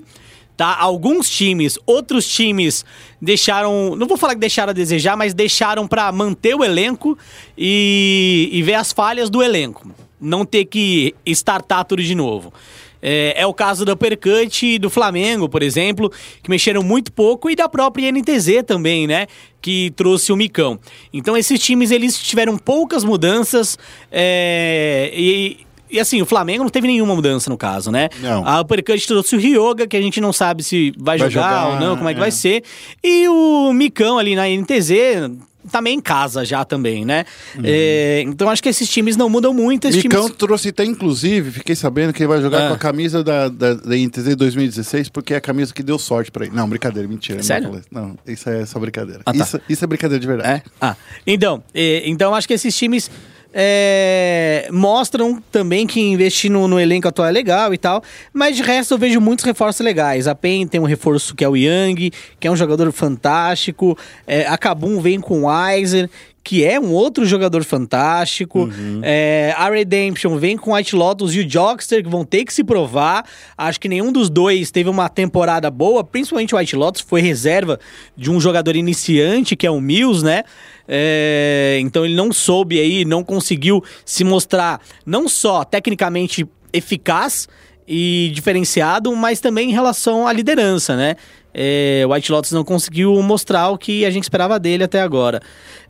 tá? 0.56 0.76
Alguns 0.78 1.30
times, 1.30 1.78
outros 1.86 2.26
times 2.28 2.84
deixaram, 3.22 3.96
não 3.96 4.06
vou 4.06 4.18
falar 4.18 4.34
que 4.34 4.40
deixaram 4.40 4.70
a 4.70 4.74
desejar, 4.74 5.16
mas 5.16 5.32
deixaram 5.32 5.88
pra 5.88 6.12
manter 6.12 6.54
o 6.54 6.62
elenco 6.62 7.16
e, 7.56 8.50
e 8.52 8.62
ver 8.62 8.74
as 8.74 8.92
falhas 8.92 9.30
do 9.30 9.42
elenco. 9.42 9.90
Não 10.26 10.44
ter 10.44 10.64
que 10.64 11.14
startar 11.24 11.84
tudo 11.84 12.02
de 12.02 12.14
novo. 12.14 12.52
É, 13.00 13.34
é 13.42 13.46
o 13.46 13.54
caso 13.54 13.84
da 13.84 13.92
Uppercut 13.92 14.66
e 14.66 14.78
do 14.78 14.90
Flamengo, 14.90 15.48
por 15.48 15.62
exemplo, 15.62 16.10
que 16.42 16.50
mexeram 16.50 16.82
muito 16.82 17.12
pouco, 17.12 17.48
e 17.48 17.54
da 17.54 17.68
própria 17.68 18.10
NTZ 18.10 18.64
também, 18.66 19.06
né? 19.06 19.26
Que 19.60 19.92
trouxe 19.94 20.32
o 20.32 20.36
Micão. 20.36 20.78
Então, 21.12 21.36
esses 21.36 21.60
times, 21.60 21.90
eles 21.90 22.18
tiveram 22.18 22.58
poucas 22.58 23.04
mudanças, 23.04 23.78
é, 24.10 25.12
e, 25.14 25.58
e 25.88 26.00
assim, 26.00 26.20
o 26.20 26.26
Flamengo 26.26 26.64
não 26.64 26.70
teve 26.70 26.88
nenhuma 26.88 27.14
mudança 27.14 27.48
no 27.48 27.56
caso, 27.56 27.92
né? 27.92 28.08
Não. 28.20 28.44
A 28.46 28.60
Uppercut 28.60 29.06
trouxe 29.06 29.36
o 29.36 29.38
Ryoga, 29.38 29.86
que 29.86 29.96
a 29.96 30.02
gente 30.02 30.20
não 30.20 30.32
sabe 30.32 30.64
se 30.64 30.92
vai, 30.98 31.18
Vai 31.18 31.30
jogar, 31.30 31.62
jogar, 31.62 31.74
ou 31.74 31.80
não, 31.80 31.96
como 31.96 32.08
é 32.08 32.12
que 32.12 32.18
é. 32.18 32.22
vai 32.22 32.30
ser. 32.32 32.64
E 33.04 33.28
o 33.28 33.72
Micão 33.72 34.18
ali 34.18 34.34
na 34.34 34.48
NTZ 34.48 35.30
também 35.70 35.96
em 35.96 36.00
casa 36.00 36.44
já 36.44 36.64
também, 36.64 37.04
né? 37.04 37.24
É, 37.62 38.22
então 38.26 38.48
acho 38.50 38.62
que 38.62 38.68
esses 38.68 38.88
times 38.88 39.16
não 39.16 39.28
mudam 39.28 39.52
muito. 39.52 39.86
Esses 39.88 40.02
Micão 40.02 40.24
times... 40.24 40.36
trouxe 40.36 40.68
até, 40.70 40.84
inclusive, 40.84 41.50
fiquei 41.50 41.74
sabendo 41.74 42.12
que 42.12 42.22
ele 42.22 42.28
vai 42.28 42.40
jogar 42.40 42.66
Ah. 42.66 42.68
com 42.68 42.74
a 42.74 42.78
camisa 42.78 43.22
da, 43.22 43.48
da, 43.48 43.74
da 43.74 43.96
INTZ 43.96 44.36
2016, 44.36 45.08
porque 45.08 45.34
é 45.34 45.36
a 45.36 45.40
camisa 45.40 45.72
que 45.74 45.82
deu 45.82 45.98
sorte 45.98 46.30
pra 46.30 46.46
ele. 46.46 46.54
Não, 46.54 46.68
brincadeira, 46.68 47.08
mentira. 47.08 47.42
Sério? 47.42 47.64
Não, 47.64 47.70
falei 47.70 47.80
isso. 47.80 47.88
não 47.92 48.32
isso 48.34 48.50
é 48.50 48.66
só 48.66 48.78
brincadeira. 48.78 49.20
Ah, 49.26 49.32
tá. 49.32 49.38
isso, 49.44 49.60
isso 49.68 49.84
é 49.84 49.86
brincadeira 49.86 50.20
de 50.20 50.26
verdade. 50.26 50.48
É? 50.48 50.62
Ah, 50.80 50.96
então, 51.26 51.62
é, 51.74 52.02
então 52.08 52.34
acho 52.34 52.46
que 52.48 52.54
esses 52.54 52.76
times 52.76 53.10
é, 53.58 54.68
mostram 54.70 55.42
também 55.50 55.86
que 55.86 55.98
investir 55.98 56.50
no, 56.50 56.68
no 56.68 56.78
elenco 56.78 57.08
atual 57.08 57.26
é 57.26 57.32
legal 57.32 57.72
e 57.72 57.78
tal, 57.78 58.02
mas 58.30 58.54
de 58.54 58.62
resto 58.62 58.92
eu 58.92 58.98
vejo 58.98 59.18
muitos 59.18 59.46
reforços 59.46 59.82
legais. 59.82 60.28
A 60.28 60.34
PEN 60.34 60.66
tem 60.66 60.78
um 60.78 60.84
reforço 60.84 61.34
que 61.34 61.42
é 61.42 61.48
o 61.48 61.56
Yang, 61.56 62.12
que 62.38 62.46
é 62.46 62.50
um 62.50 62.56
jogador 62.56 62.92
fantástico. 62.92 63.96
É, 64.26 64.46
a 64.46 64.58
Kabum 64.58 65.00
vem 65.00 65.18
com 65.18 65.44
o 65.44 65.46
Weiser, 65.46 66.10
que 66.46 66.64
é 66.64 66.78
um 66.78 66.92
outro 66.92 67.26
jogador 67.26 67.64
fantástico. 67.64 68.68
É, 69.02 69.52
a 69.58 69.68
Redemption 69.68 70.36
vem 70.36 70.56
com 70.56 70.70
o 70.70 70.74
White 70.76 70.94
Lotus 70.94 71.34
e 71.34 71.40
o 71.40 71.50
Jockster, 71.50 72.04
que 72.04 72.08
vão 72.08 72.24
ter 72.24 72.44
que 72.44 72.54
se 72.54 72.62
provar. 72.62 73.26
Acho 73.58 73.80
que 73.80 73.88
nenhum 73.88 74.12
dos 74.12 74.30
dois 74.30 74.70
teve 74.70 74.88
uma 74.88 75.08
temporada 75.08 75.68
boa, 75.72 76.04
principalmente 76.04 76.54
o 76.54 76.58
White 76.58 76.76
Lotus 76.76 77.00
foi 77.00 77.20
reserva 77.20 77.80
de 78.16 78.30
um 78.30 78.38
jogador 78.38 78.76
iniciante, 78.76 79.56
que 79.56 79.66
é 79.66 79.70
o 79.72 79.80
Mills, 79.80 80.24
né? 80.24 80.44
É, 80.86 81.78
então 81.80 82.04
ele 82.04 82.14
não 82.14 82.32
soube 82.32 82.78
aí, 82.78 83.04
não 83.04 83.24
conseguiu 83.24 83.82
se 84.04 84.22
mostrar 84.22 84.80
não 85.04 85.28
só 85.28 85.64
tecnicamente 85.64 86.46
eficaz 86.72 87.48
e 87.88 88.30
diferenciado, 88.32 89.14
mas 89.16 89.40
também 89.40 89.70
em 89.70 89.72
relação 89.72 90.28
à 90.28 90.32
liderança, 90.32 90.94
né? 90.94 91.16
É, 91.58 92.04
White 92.06 92.30
Lotus 92.30 92.52
não 92.52 92.62
conseguiu 92.62 93.14
mostrar 93.22 93.70
o 93.70 93.78
que 93.78 94.04
a 94.04 94.10
gente 94.10 94.24
esperava 94.24 94.60
dele 94.60 94.84
até 94.84 95.00
agora. 95.00 95.40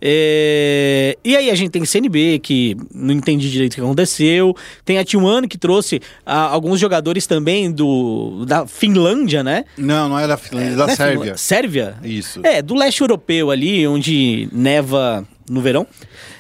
É, 0.00 1.18
e 1.24 1.36
aí 1.36 1.50
a 1.50 1.56
gente 1.56 1.70
tem 1.70 1.84
CNB, 1.84 2.38
que 2.38 2.76
não 2.94 3.12
entendi 3.12 3.50
direito 3.50 3.72
o 3.72 3.74
que 3.74 3.80
aconteceu. 3.80 4.54
Tem 4.84 4.98
a 4.98 5.04
T1, 5.04 5.48
que 5.48 5.58
trouxe 5.58 6.00
ah, 6.24 6.46
alguns 6.46 6.78
jogadores 6.78 7.26
também 7.26 7.72
do, 7.72 8.44
da 8.46 8.64
Finlândia, 8.64 9.42
né? 9.42 9.64
Não, 9.76 10.08
não 10.08 10.16
é 10.16 10.28
da 10.28 10.36
Finlândia, 10.36 10.74
é 10.74 10.76
da 10.76 10.84
é 10.84 10.94
Sérvia. 10.94 11.10
Finlândia? 11.10 11.36
Sérvia? 11.36 11.96
Isso. 12.04 12.40
É, 12.44 12.62
do 12.62 12.76
leste 12.76 13.00
europeu 13.00 13.50
ali, 13.50 13.84
onde 13.88 14.48
neva 14.52 15.26
no 15.50 15.60
verão. 15.60 15.84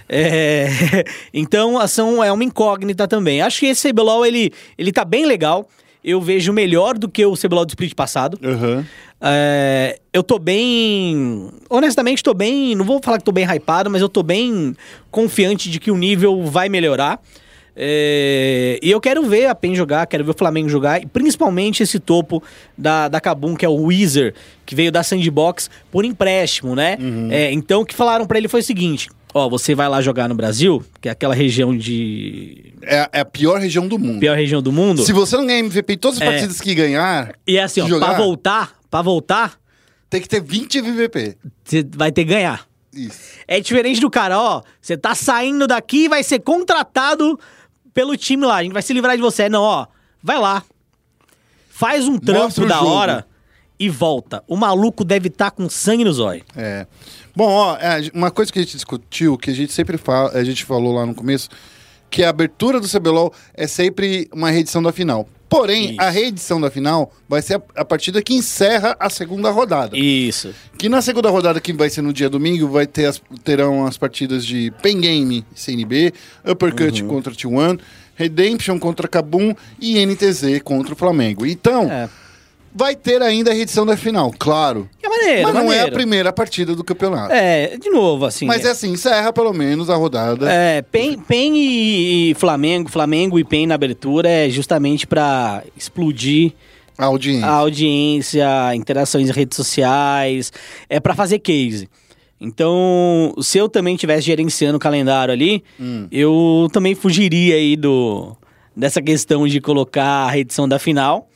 É, 0.08 0.68
então, 1.34 1.78
a 1.78 1.82
ação 1.82 2.22
é 2.22 2.30
uma 2.30 2.44
incógnita 2.44 3.08
também. 3.08 3.42
Acho 3.42 3.58
que 3.58 3.66
esse 3.66 3.88
CBLOL, 3.88 4.24
ele, 4.24 4.52
ele 4.78 4.92
tá 4.92 5.04
bem 5.04 5.26
legal. 5.26 5.68
Eu 6.06 6.20
vejo 6.20 6.52
melhor 6.52 6.96
do 6.96 7.08
que 7.08 7.26
o 7.26 7.34
CBLOL 7.34 7.66
do 7.66 7.70
split 7.70 7.92
passado. 7.92 8.38
Aham. 8.40 8.86
É, 9.20 9.98
eu 10.12 10.22
tô 10.22 10.38
bem. 10.38 11.50
Honestamente, 11.68 12.22
tô 12.22 12.32
bem. 12.32 12.76
Não 12.76 12.84
vou 12.84 13.00
falar 13.02 13.18
que 13.18 13.24
tô 13.24 13.32
bem 13.32 13.44
hypado, 13.44 13.90
mas 13.90 14.00
eu 14.00 14.08
tô 14.08 14.22
bem 14.22 14.76
confiante 15.10 15.68
de 15.68 15.80
que 15.80 15.90
o 15.90 15.96
nível 15.96 16.44
vai 16.44 16.68
melhorar. 16.68 17.20
É, 17.74 18.78
e 18.80 18.90
eu 18.90 19.00
quero 19.00 19.22
ver 19.24 19.46
a 19.46 19.54
PEN 19.54 19.74
jogar, 19.74 20.06
quero 20.06 20.24
ver 20.24 20.30
o 20.30 20.38
Flamengo 20.38 20.68
jogar, 20.68 21.02
e 21.02 21.06
principalmente 21.06 21.82
esse 21.82 22.00
topo 22.00 22.42
da, 22.78 23.06
da 23.06 23.20
Kabum, 23.20 23.54
que 23.54 23.66
é 23.66 23.68
o 23.68 23.74
Weezer, 23.74 24.32
que 24.64 24.74
veio 24.74 24.90
da 24.90 25.02
Sandbox 25.02 25.68
por 25.90 26.04
empréstimo, 26.04 26.74
né? 26.74 26.96
É, 27.30 27.52
então 27.52 27.82
o 27.82 27.84
que 27.84 27.94
falaram 27.94 28.26
pra 28.26 28.38
ele 28.38 28.48
foi 28.48 28.60
o 28.60 28.64
seguinte: 28.64 29.10
ó, 29.36 29.48
você 29.48 29.74
vai 29.74 29.88
lá 29.88 30.00
jogar 30.00 30.28
no 30.28 30.34
Brasil, 30.34 30.84
que 31.00 31.08
é 31.08 31.12
aquela 31.12 31.34
região 31.34 31.76
de. 31.76 32.72
É, 32.82 33.08
é 33.12 33.20
a 33.20 33.24
pior 33.24 33.60
região 33.60 33.86
do 33.86 33.98
mundo. 33.98 34.20
pior 34.20 34.36
região 34.36 34.62
do 34.62 34.72
mundo. 34.72 35.02
Se 35.04 35.12
você 35.12 35.36
não 35.36 35.46
ganhar 35.46 35.58
MVP 35.60 35.92
em 35.94 35.98
todas 35.98 36.20
as 36.20 36.26
É. 36.26 36.30
partidas 36.30 36.60
que 36.60 36.74
ganhar, 36.74 37.34
E 37.46 37.56
é 37.56 37.62
assim, 37.62 37.80
ó, 37.80 37.86
jogar, 37.88 38.06
pra 38.08 38.16
voltar, 38.18 38.76
pra 38.90 39.02
voltar, 39.02 39.58
tem 40.10 40.20
que 40.20 40.28
ter 40.28 40.40
20 40.42 40.78
MVP. 40.78 41.36
você 41.64 41.86
vai 41.94 42.10
ter 42.12 42.24
que 42.24 42.30
ganhar. 42.32 42.66
Isso. 42.92 43.20
É 43.46 43.60
diferente 43.60 44.00
do 44.00 44.08
cara, 44.10 44.40
ó. 44.40 44.62
Você 44.80 44.96
tá 44.96 45.14
saindo 45.14 45.66
daqui 45.66 46.04
e 46.04 46.08
vai 46.08 46.22
ser 46.22 46.38
contratado 46.40 47.38
pelo 47.92 48.16
time 48.16 48.46
lá. 48.46 48.56
A 48.56 48.62
gente 48.62 48.72
vai 48.72 48.80
se 48.82 48.92
livrar 48.94 49.14
de 49.16 49.22
você. 49.22 49.48
Não, 49.50 49.62
ó. 49.62 49.86
Vai 50.22 50.38
lá. 50.38 50.62
Faz 51.68 52.08
um 52.08 52.18
trampo 52.18 52.64
da 52.66 52.76
jogo. 52.78 52.88
hora 52.90 53.26
e 53.78 53.90
volta. 53.90 54.42
O 54.48 54.56
maluco 54.56 55.04
deve 55.04 55.28
estar 55.28 55.50
com 55.50 55.68
sangue 55.68 56.04
nos 56.04 56.18
olhos. 56.18 56.44
É. 56.56 56.86
Bom, 57.36 57.48
ó, 57.50 57.76
é, 57.76 58.10
uma 58.14 58.30
coisa 58.30 58.50
que 58.50 58.58
a 58.58 58.62
gente 58.62 58.74
discutiu, 58.74 59.36
que 59.36 59.50
a 59.50 59.54
gente 59.54 59.72
sempre 59.72 59.98
fala, 59.98 60.30
a 60.32 60.42
gente 60.42 60.64
falou 60.64 60.94
lá 60.94 61.04
no 61.04 61.14
começo, 61.14 61.50
que 62.10 62.24
a 62.24 62.30
abertura 62.30 62.80
do 62.80 62.88
CBLOL 62.88 63.30
é 63.52 63.66
sempre 63.66 64.26
uma 64.32 64.50
reedição 64.50 64.82
da 64.82 64.90
final. 64.90 65.28
Porém, 65.48 65.90
Isso. 65.92 66.00
a 66.00 66.10
reedição 66.10 66.60
da 66.60 66.70
final 66.70 67.12
vai 67.28 67.40
ser 67.40 67.54
a, 67.56 67.62
a 67.76 67.84
partida 67.84 68.20
que 68.20 68.34
encerra 68.34 68.96
a 68.98 69.08
segunda 69.08 69.48
rodada. 69.50 69.96
Isso. 69.96 70.52
Que 70.76 70.88
na 70.88 71.00
segunda 71.00 71.30
rodada, 71.30 71.60
que 71.60 71.72
vai 71.72 71.88
ser 71.88 72.02
no 72.02 72.12
dia 72.12 72.28
domingo, 72.28 72.66
vai 72.68 72.86
ter 72.86 73.04
as, 73.06 73.22
terão 73.44 73.86
as 73.86 73.96
partidas 73.96 74.44
de 74.44 74.72
Pen 74.82 75.00
Game 75.00 75.44
CNB, 75.54 76.12
Uppercut 76.44 77.00
Uhum. 77.02 77.08
contra 77.08 77.32
T1, 77.32 77.78
Redemption 78.16 78.78
contra 78.78 79.06
Kabum 79.06 79.54
e 79.78 80.04
NTZ 80.04 80.60
contra 80.64 80.94
o 80.94 80.96
Flamengo. 80.96 81.46
Então, 81.46 81.84
É. 81.92 82.08
vai 82.76 82.94
ter 82.94 83.22
ainda 83.22 83.50
a 83.50 83.54
reedição 83.54 83.86
da 83.86 83.96
final, 83.96 84.32
claro. 84.38 84.88
É 85.02 85.08
maneiro, 85.08 85.42
Mas 85.44 85.54
não 85.54 85.60
é 85.60 85.64
a 85.64 85.66
maneiro. 85.78 85.92
primeira 85.92 86.32
partida 86.32 86.74
do 86.76 86.84
campeonato. 86.84 87.32
É, 87.32 87.76
de 87.78 87.88
novo, 87.88 88.26
assim. 88.26 88.44
Mas 88.44 88.64
é 88.64 88.70
assim, 88.70 88.90
encerra 88.92 89.32
pelo 89.32 89.52
menos 89.52 89.88
a 89.88 89.96
rodada. 89.96 90.50
É, 90.52 90.82
PEN, 90.82 91.18
PEN 91.18 91.52
e, 91.56 92.34
Flamengo, 92.38 92.90
Flamengo 92.90 93.38
e 93.38 93.44
PEN 93.44 93.66
na 93.66 93.74
abertura 93.76 94.28
é 94.28 94.50
justamente 94.50 95.06
pra 95.06 95.62
explodir 95.76 96.52
A 96.98 97.06
audiência. 97.06 97.46
a 97.46 97.52
audiência, 97.52 98.74
interações 98.74 99.28
em 99.28 99.32
redes 99.32 99.56
sociais, 99.56 100.52
é 100.88 101.00
pra 101.00 101.14
fazer 101.14 101.38
case. 101.38 101.88
Então, 102.38 103.34
se 103.40 103.56
eu 103.56 103.68
também 103.68 103.94
estivesse 103.94 104.26
gerenciando 104.26 104.76
o 104.76 104.80
calendário 104.80 105.32
ali, 105.32 105.64
Hum. 105.80 106.06
eu 106.12 106.68
também 106.72 106.94
fugiria 106.94 107.54
aí 107.56 107.76
do 107.76 108.36
dessa 108.76 109.00
questão 109.00 109.48
de 109.48 109.58
colocar 109.58 110.04
a 110.26 110.30
reedição 110.30 110.68
da 110.68 110.78
final 110.78 111.28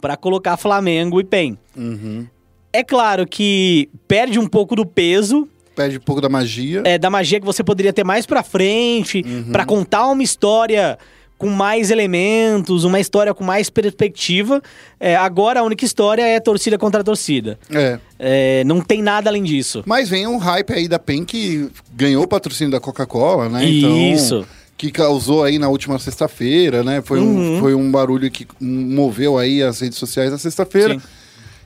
pra 0.00 0.16
colocar 0.16 0.56
Flamengo 0.56 1.20
e 1.20 1.24
PEN. 1.24 1.58
Uhum. 1.76 2.26
É 2.72 2.82
claro 2.84 3.26
que 3.26 3.88
perde 4.06 4.38
um 4.38 4.46
pouco 4.46 4.76
do 4.76 4.84
peso 4.86 5.48
Perde 5.74 5.96
um 5.96 6.00
pouco 6.00 6.20
da 6.20 6.28
magia. 6.28 6.82
é, 6.84 6.98
da 6.98 7.08
magia 7.08 7.38
que 7.40 7.46
você 7.46 7.62
poderia 7.64 7.92
ter 7.92 8.04
mais 8.04 8.26
pra 8.26 8.42
frente, 8.42 9.22
Uhum. 9.26 9.52
pra 9.52 9.64
contar 9.64 10.06
uma 10.08 10.22
história 10.22 10.98
com 11.38 11.48
mais 11.48 11.90
elementos, 11.92 12.82
uma 12.82 12.98
história 12.98 13.32
com 13.32 13.44
mais 13.44 13.70
perspectiva. 13.70 14.60
É, 14.98 15.14
agora 15.14 15.60
a 15.60 15.62
única 15.62 15.84
história 15.84 16.22
é 16.26 16.40
torcida 16.40 16.76
contra 16.76 17.04
torcida. 17.04 17.56
É. 17.72 17.98
É, 18.18 18.64
não 18.64 18.80
tem 18.80 19.00
nada 19.00 19.30
além 19.30 19.44
disso. 19.44 19.84
Mas 19.86 20.08
vem 20.08 20.26
um 20.26 20.36
hype 20.36 20.72
aí 20.72 20.88
da 20.88 20.98
PEN 20.98 21.24
que 21.24 21.70
ganhou 21.94 22.24
o 22.24 22.28
patrocínio 22.28 22.72
da 22.72 22.80
Coca-Cola, 22.80 23.48
né? 23.48 23.64
Isso. 23.64 24.34
Então, 24.38 24.46
que 24.78 24.90
causou 24.92 25.42
aí 25.44 25.58
na 25.58 25.68
última 25.68 25.98
sexta-feira, 25.98 26.82
né? 26.84 27.02
Foi, 27.04 27.18
Uhum. 27.20 27.56
um, 27.56 27.60
foi 27.60 27.74
um 27.74 27.90
barulho 27.90 28.30
que 28.30 28.46
moveu 28.60 29.36
aí 29.36 29.60
as 29.62 29.80
redes 29.80 29.98
sociais 29.98 30.30
na 30.30 30.38
sexta-feira. 30.38 30.96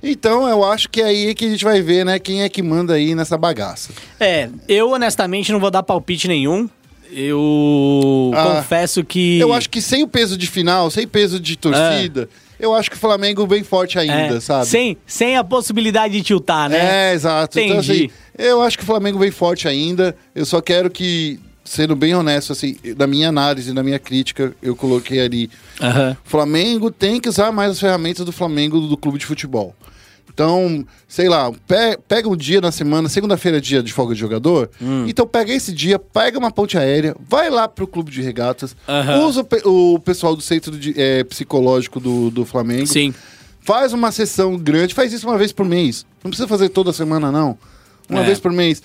Então 0.02 0.48
eu 0.48 0.64
acho 0.64 0.88
que 0.88 1.00
é 1.00 1.04
aí 1.04 1.34
que 1.34 1.44
a 1.44 1.48
gente 1.50 1.62
vai 1.62 1.80
ver, 1.80 2.04
né? 2.04 2.18
Quem 2.18 2.42
é 2.42 2.48
que 2.48 2.62
manda 2.62 2.94
aí 2.94 3.14
nessa 3.14 3.38
bagaça. 3.38 3.92
É, 4.18 4.48
eu 4.66 4.90
honestamente 4.90 5.52
não 5.52 5.60
vou 5.60 5.70
dar 5.70 5.82
palpite 5.84 6.26
nenhum. 6.26 6.68
Eu 7.14 8.30
Ah, 8.34 8.56
confesso 8.56 9.04
que. 9.04 9.38
Eu 9.38 9.52
acho 9.52 9.68
que 9.68 9.80
sem 9.80 10.02
o 10.02 10.08
peso 10.08 10.36
de 10.36 10.46
final, 10.46 10.90
sem 10.90 11.06
peso 11.06 11.38
de 11.38 11.56
torcida, 11.56 12.28
eu 12.58 12.74
acho 12.74 12.90
que 12.90 12.96
o 12.96 12.98
Flamengo 12.98 13.46
vem 13.46 13.62
forte 13.62 13.98
ainda, 13.98 14.36
é, 14.36 14.40
sabe? 14.40 14.66
Sem, 14.66 14.96
sem 15.06 15.36
a 15.36 15.44
possibilidade 15.44 16.14
de 16.14 16.22
tiltar, 16.22 16.68
né? 16.70 17.10
É, 17.10 17.14
exato. 17.14 17.60
Então, 17.60 17.78
assim, 17.78 17.92
Entendi. 18.04 18.10
eu 18.38 18.62
acho 18.62 18.78
que 18.78 18.82
o 18.84 18.86
Flamengo 18.86 19.18
vem 19.18 19.30
forte 19.30 19.68
ainda. 19.68 20.16
Eu 20.34 20.46
só 20.46 20.60
quero 20.60 20.90
que, 20.90 21.38
sendo 21.74 21.96
bem 21.96 22.14
honesto, 22.14 22.52
assim, 22.52 22.76
da 22.96 23.06
minha 23.06 23.30
análise, 23.30 23.72
da 23.72 23.82
minha 23.82 23.98
crítica, 23.98 24.54
eu 24.60 24.76
coloquei 24.76 25.20
ali. 25.20 25.50
O 26.24 26.28
Flamengo 26.28 26.90
tem 26.90 27.18
que 27.18 27.30
usar 27.30 27.50
mais 27.50 27.70
as 27.70 27.80
ferramentas 27.80 28.26
do 28.26 28.32
Flamengo 28.32 28.78
do 28.80 28.94
clube 28.96 29.16
de 29.18 29.24
futebol. 29.24 29.74
Então, 30.34 30.86
sei 31.08 31.28
lá, 31.30 31.50
pe- 31.66 31.98
pega 32.08 32.28
um 32.28 32.36
dia 32.36 32.60
na 32.60 32.70
semana, 32.72 33.08
segunda-feira 33.08 33.56
é 33.56 33.60
dia 33.60 33.82
de 33.82 33.90
folga 33.92 34.14
de 34.14 34.20
jogador. 34.20 34.70
Hum. 34.80 35.06
Então 35.08 35.26
pega 35.26 35.52
esse 35.52 35.72
dia, 35.72 35.98
pega 35.98 36.38
uma 36.38 36.50
ponte 36.50 36.76
aérea, 36.76 37.14
vai 37.28 37.48
lá 37.50 37.66
pro 37.68 37.86
clube 37.86 38.10
de 38.10 38.20
regatas, 38.22 38.74
Aham. 38.88 39.26
usa 39.26 39.40
o, 39.40 39.44
pe- 39.44 39.62
o 39.64 39.98
pessoal 39.98 40.34
do 40.36 40.42
centro 40.42 40.76
de- 40.78 40.94
eh, 40.96 41.24
psicológico 41.24 41.98
do, 42.00 42.30
do 42.30 42.44
Flamengo. 42.44 42.86
Sim. 42.86 43.14
Faz 43.60 43.92
uma 43.94 44.10
sessão 44.12 44.56
grande, 44.58 44.94
faz 44.94 45.12
isso 45.12 45.26
uma 45.26 45.38
vez 45.38 45.52
por 45.52 45.64
mês. 45.66 46.04
Não 46.22 46.30
precisa 46.30 46.48
fazer 46.48 46.68
toda 46.70 46.92
semana, 46.92 47.30
não. 47.32 47.56
Uma 48.08 48.20
É. 48.20 48.24
vez 48.24 48.38
por 48.40 48.52
mês. 48.52 48.82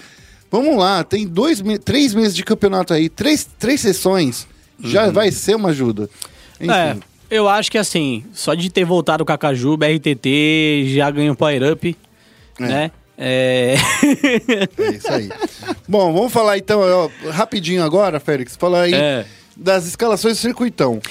Vamos 0.52 0.78
lá, 0.78 1.04
tem 1.04 1.28
dois, 1.28 1.62
três 1.84 2.14
meses 2.14 2.36
de 2.36 2.44
campeonato 2.44 2.94
aí, 2.94 3.10
três, 3.10 3.48
três 3.60 3.82
sessões, 3.82 4.48
já 4.82 5.10
vai 5.12 5.32
ser 5.32 5.56
uma 5.56 5.70
ajuda. 5.70 6.10
Enfim, 6.60 6.72
Uhum. 6.72 6.74
É, 6.74 6.98
eu 7.30 7.48
acho 7.50 7.70
que 7.72 7.78
assim, 7.78 8.24
só 8.34 8.54
de 8.54 8.70
ter 8.70 8.86
voltado 8.86 9.24
o 9.24 9.26
Cacaju, 9.26 9.74
o 9.74 9.78
BRTT 9.78 10.86
já 10.96 11.12
ganhou 11.12 11.36
Power 11.36 11.74
Up, 11.74 11.98
né? 12.60 12.92
É... 13.18 13.76
é 14.78 14.92
isso 14.92 15.12
aí. 15.12 15.30
Bom, 15.88 16.14
vamos 16.14 16.32
falar 16.32 16.58
então, 16.58 16.80
ó, 16.82 17.10
rapidinho 17.32 17.84
agora, 17.84 18.20
Félix, 18.20 18.56
falar 18.56 18.84
aí 18.84 18.94
É. 18.94 19.26
das 19.56 19.86
escalações 19.88 20.38
do 20.38 20.42
circuitão. 20.42 21.02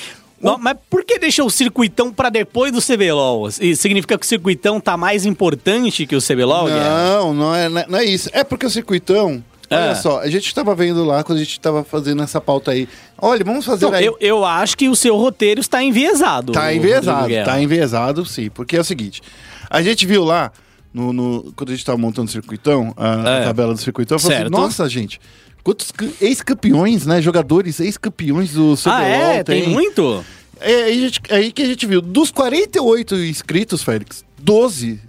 Não, 0.41 0.59
mas 0.59 0.77
por 0.91 1.05
que 1.05 1.19
deixou 1.19 1.47
o 1.47 1.51
circuitão 1.51 2.13
pra 2.13 2.29
depois 2.29 2.71
do 2.73 2.81
CBLOL? 2.83 3.49
E 3.61 3.75
significa 3.75 4.19
que 4.19 4.25
o 4.25 4.29
circuitão 4.29 4.79
tá 4.81 4.97
mais 4.97 5.25
importante 5.25 6.07
que 6.07 6.15
o 6.15 6.21
CBLOL? 6.21 6.69
Não, 6.69 7.33
não 7.35 7.55
é, 7.55 7.69
não 7.69 7.99
é 7.99 8.05
isso. 8.05 8.29
É 8.33 8.45
porque 8.45 8.67
o 8.67 8.71
circuitão, 8.71 9.43
olha 9.71 9.79
É. 9.81 9.95
só, 9.95 10.21
a 10.21 10.29
gente 10.29 10.55
tava 10.55 10.75
vendo 10.75 11.05
lá 11.05 11.25
quando 11.25 11.39
a 11.39 11.43
gente 11.43 11.59
tava 11.59 11.83
fazendo 11.83 12.23
essa 12.23 12.41
pauta 12.41 12.71
aí. 12.73 12.87
Olha, 13.19 13.43
vamos 13.45 13.65
fazer 13.65 13.87
Não, 13.87 13.95
aí. 13.95 14.05
eu, 14.05 14.17
eu 14.21 14.45
acho 14.45 14.77
que 14.77 14.89
o 14.89 14.95
seu 14.97 15.17
roteiro 15.17 15.61
está 15.61 15.83
enviesado. 15.83 16.53
Tá 16.53 16.65
Rodrigo 16.65 16.85
enviesado, 16.85 17.29
Guerra. 17.29 17.45
tá 17.47 17.61
enviesado 17.63 18.27
sim. 18.27 18.51
Porque 18.51 18.77
é 18.77 18.81
o 18.81 18.85
seguinte, 18.85 19.23
a 19.71 19.81
gente 19.81 20.05
viu 20.07 20.23
lá, 20.23 20.53
no, 20.93 21.13
no- 21.15 21.53
quando 21.57 21.71
a 21.71 21.73
gente 21.73 21.85
tava 21.85 21.97
montando 21.99 22.29
o 22.29 22.33
circuitão, 22.33 22.93
a, 22.97 23.15
a 23.31 23.35
É. 23.41 23.45
tabela 23.45 23.73
do 23.73 23.81
circuitão, 23.81 24.19
falou 24.19 24.33
assim, 24.35 24.43
Certo. 24.43 24.53
nossa, 24.53 24.89
gente, 24.89 25.19
quantos 25.67 25.91
ca- 25.91 26.07
ex-campeões, 26.21 27.05
né, 27.07 27.21
jogadores 27.21 27.81
ex-campeões 27.81 28.53
do 28.53 28.77
CBLOL 28.77 28.95
Ah, 28.97 29.03
é? 29.05 29.43
Tem, 29.43 29.69
muito? 29.69 30.25
É 30.61 30.85
aí, 30.85 31.11
é 31.29 31.35
aí 31.35 31.51
que 31.51 31.61
a 31.63 31.67
gente 31.67 31.85
viu, 31.87 32.01
dos 32.01 32.31
48 32.31 33.17
inscritos, 33.17 33.83
Félix, 33.83 34.25
12 34.39 35.01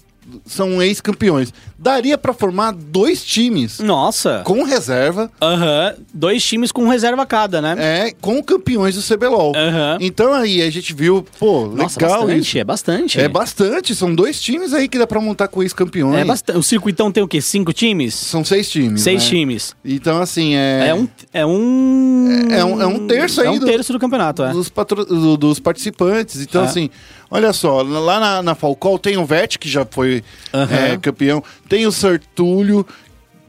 são 0.45 0.81
ex-campeões. 0.81 1.53
Daria 1.79 2.17
pra 2.17 2.33
formar 2.33 2.71
dois 2.73 3.23
times 3.23 3.79
Nossa. 3.79 4.41
com 4.43 4.63
reserva, 4.63 5.31
Aham. 5.41 5.93
Dois 6.13 6.43
times 6.43 6.71
com 6.71 6.87
reserva 6.87 7.25
cada, 7.25 7.61
né? 7.61 7.75
é, 7.77 8.11
com 8.19 8.41
campeões 8.41 8.95
do 8.95 9.01
CBLOL. 9.03 9.53
Aham. 9.55 9.97
Então 10.01 10.33
aí 10.33 10.61
a 10.61 10.69
gente 10.71 10.93
viu, 10.93 11.23
pô, 11.39 11.67
Nossa, 11.67 11.99
legal 11.99 12.19
bastante, 12.21 12.47
isso. 12.47 12.57
é 12.57 12.63
bastante. 12.63 13.19
É 13.21 13.27
bastante, 13.27 13.95
são 13.95 14.13
dois 14.13 14.41
times 14.41 14.73
aí 14.73 14.87
que 14.87 14.97
dá 14.97 15.05
pra 15.05 15.21
montar 15.21 15.47
com 15.47 15.61
ex-campeões. 15.61 16.19
É 16.19 16.25
bastante. 16.25 16.57
O 16.57 16.63
circuitão 16.63 17.11
tem 17.11 17.21
o 17.23 17.27
quê? 17.27 17.39
Cinco 17.41 17.71
times? 17.71 18.13
São 18.15 18.43
seis 18.43 18.69
times. 18.69 19.01
Seis 19.01 19.23
né? 19.23 19.29
times. 19.29 19.75
Então, 19.85 20.19
assim, 20.21 20.55
é. 20.55 20.87
É 20.89 20.93
um. 20.95 21.07
É 21.33 21.45
um. 21.45 22.47
É 22.51 22.65
um- 22.65 22.81
é 22.81 22.87
um 22.87 23.07
terço 23.07 23.41
aí 23.41 23.47
É 23.47 23.51
um 23.51 23.59
terço 23.59 23.93
do 23.93 23.99
campeonato, 23.99 24.43
é. 24.43 24.51
Dos, 24.51 24.67
patro- 24.69 25.05
do- 25.05 25.37
dos 25.37 25.59
participantes. 25.59 26.41
Então, 26.41 26.63
É. 26.63 26.65
assim, 26.65 26.89
olha 27.29 27.53
só, 27.53 27.81
lá 27.81 28.19
na, 28.19 28.41
na 28.43 28.55
Falcol 28.55 28.97
tem 28.99 29.17
o 29.17 29.25
Vert, 29.25 29.57
que 29.57 29.69
já 29.69 29.85
foi 29.89 30.23
Aham. 30.53 30.75
é, 30.75 30.97
campeão. 30.97 31.43
Tem 31.69 31.85
o 31.85 31.91
Sertúlio, 31.91 32.85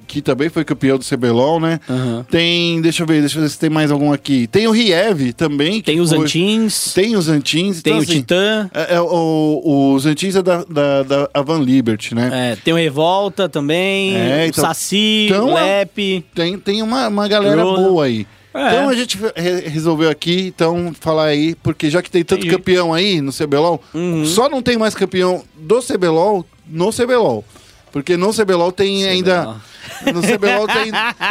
que 0.06 0.22
também 0.22 0.48
foi 0.48 0.64
campeão 0.64 0.96
do 0.96 1.04
CBLOL, 1.04 1.60
né? 1.60 1.78
Aham. 1.88 2.24
Tem, 2.30 2.80
deixa 2.80 3.02
eu 3.02 3.06
ver, 3.06 3.20
deixa 3.20 3.36
eu 3.38 3.42
ver 3.42 3.48
se 3.50 3.58
tem 3.58 3.68
mais 3.68 3.90
algum 3.90 4.10
aqui. 4.10 4.46
Tem 4.46 4.66
o 4.66 4.70
Riev 4.70 5.34
também. 5.34 5.82
Tem 5.82 6.00
os 6.00 6.08
foi- 6.10 6.20
Antins, 6.24 6.94
Tem 6.94 7.14
os 7.14 7.28
Antins. 7.28 7.82
tem 7.82 7.92
então, 7.92 7.98
o 8.00 8.02
assim, 8.02 8.12
Titã, 8.20 8.70
é- 8.72 8.94
é, 8.94 9.00
o, 9.02 9.92
os 9.94 10.06
Antins 10.06 10.34
é 10.34 10.42
da, 10.42 10.64
da, 10.64 11.02
da 11.02 11.30
Avan 11.34 11.58
Liberty, 11.60 12.14
né? 12.14 12.52
é, 12.52 12.56
tem 12.56 12.72
o 12.72 12.76
Revolta 12.78 13.50
também, 13.50 14.16
É, 14.16 14.44
o 14.44 14.48
então- 14.48 14.64
Saci, 14.64 15.26
então, 15.30 15.50
o 15.50 15.54
Lep. 15.54 16.24
Tem, 16.34 16.58
tem 16.58 16.80
uma, 16.82 17.06
uma 17.08 17.28
galera 17.28 17.62
boa 17.62 18.06
aí. 18.06 18.26
É. 18.55 18.66
Então 18.68 18.88
a 18.88 18.94
gente 18.94 19.18
re- 19.36 19.68
resolveu 19.68 20.09
aqui, 20.11 20.46
então, 20.46 20.92
falar 20.99 21.26
aí, 21.26 21.55
porque 21.57 21.90
já 21.90 22.01
que 22.03 22.11
tem 22.11 22.24
tanto 22.24 22.40
Entendi. 22.40 22.57
campeão 22.57 22.92
aí 22.94 23.20
no 23.20 23.32
CBLOL, 23.32 23.80
Uhum. 23.94 24.24
só 24.24 24.49
não 24.49 24.62
tem 24.62 24.76
mais 24.78 24.94
campeão 24.94 25.44
do 25.55 25.80
CBLOL 25.82 26.44
no 26.66 26.90
CBLOL. 26.92 27.44
Porque 27.92 28.16
no 28.16 28.32
CBLOL 28.34 28.70
tem 28.72 29.07
ainda. 29.07 29.57
No 30.12 30.20
CBLOL 30.22 30.66
tem. 30.66 30.90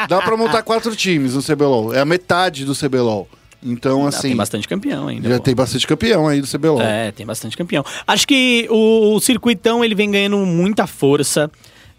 Dá 0.09 0.21
pra 0.23 0.35
montar 0.35 0.63
quatro 0.63 0.95
times 0.95 1.33
no 1.35 1.43
CBLOL. 1.43 1.93
É 1.93 1.99
a 1.99 2.05
metade 2.05 2.65
do 2.65 2.73
CBLOL. 2.75 3.27
Então, 3.63 4.05
Ah, 4.05 4.09
assim. 4.09 4.29
tem 4.29 4.35
bastante 4.35 4.67
campeão 4.67 5.07
ainda. 5.07 5.29
Já 5.29 5.37
pô. 5.37 5.43
tem 5.43 5.55
bastante 5.55 5.85
campeão 5.87 6.27
aí 6.27 6.41
do 6.41 6.47
CBLOL. 6.47 6.81
É, 6.81 7.11
tem 7.11 7.25
bastante 7.25 7.55
campeão. 7.57 7.83
Acho 8.07 8.27
que 8.27 8.67
o, 8.71 9.15
o 9.15 9.19
circuitão 9.19 9.83
ele 9.83 9.93
vem 9.95 10.09
ganhando 10.09 10.37
muita 10.37 10.85
força 10.87 11.49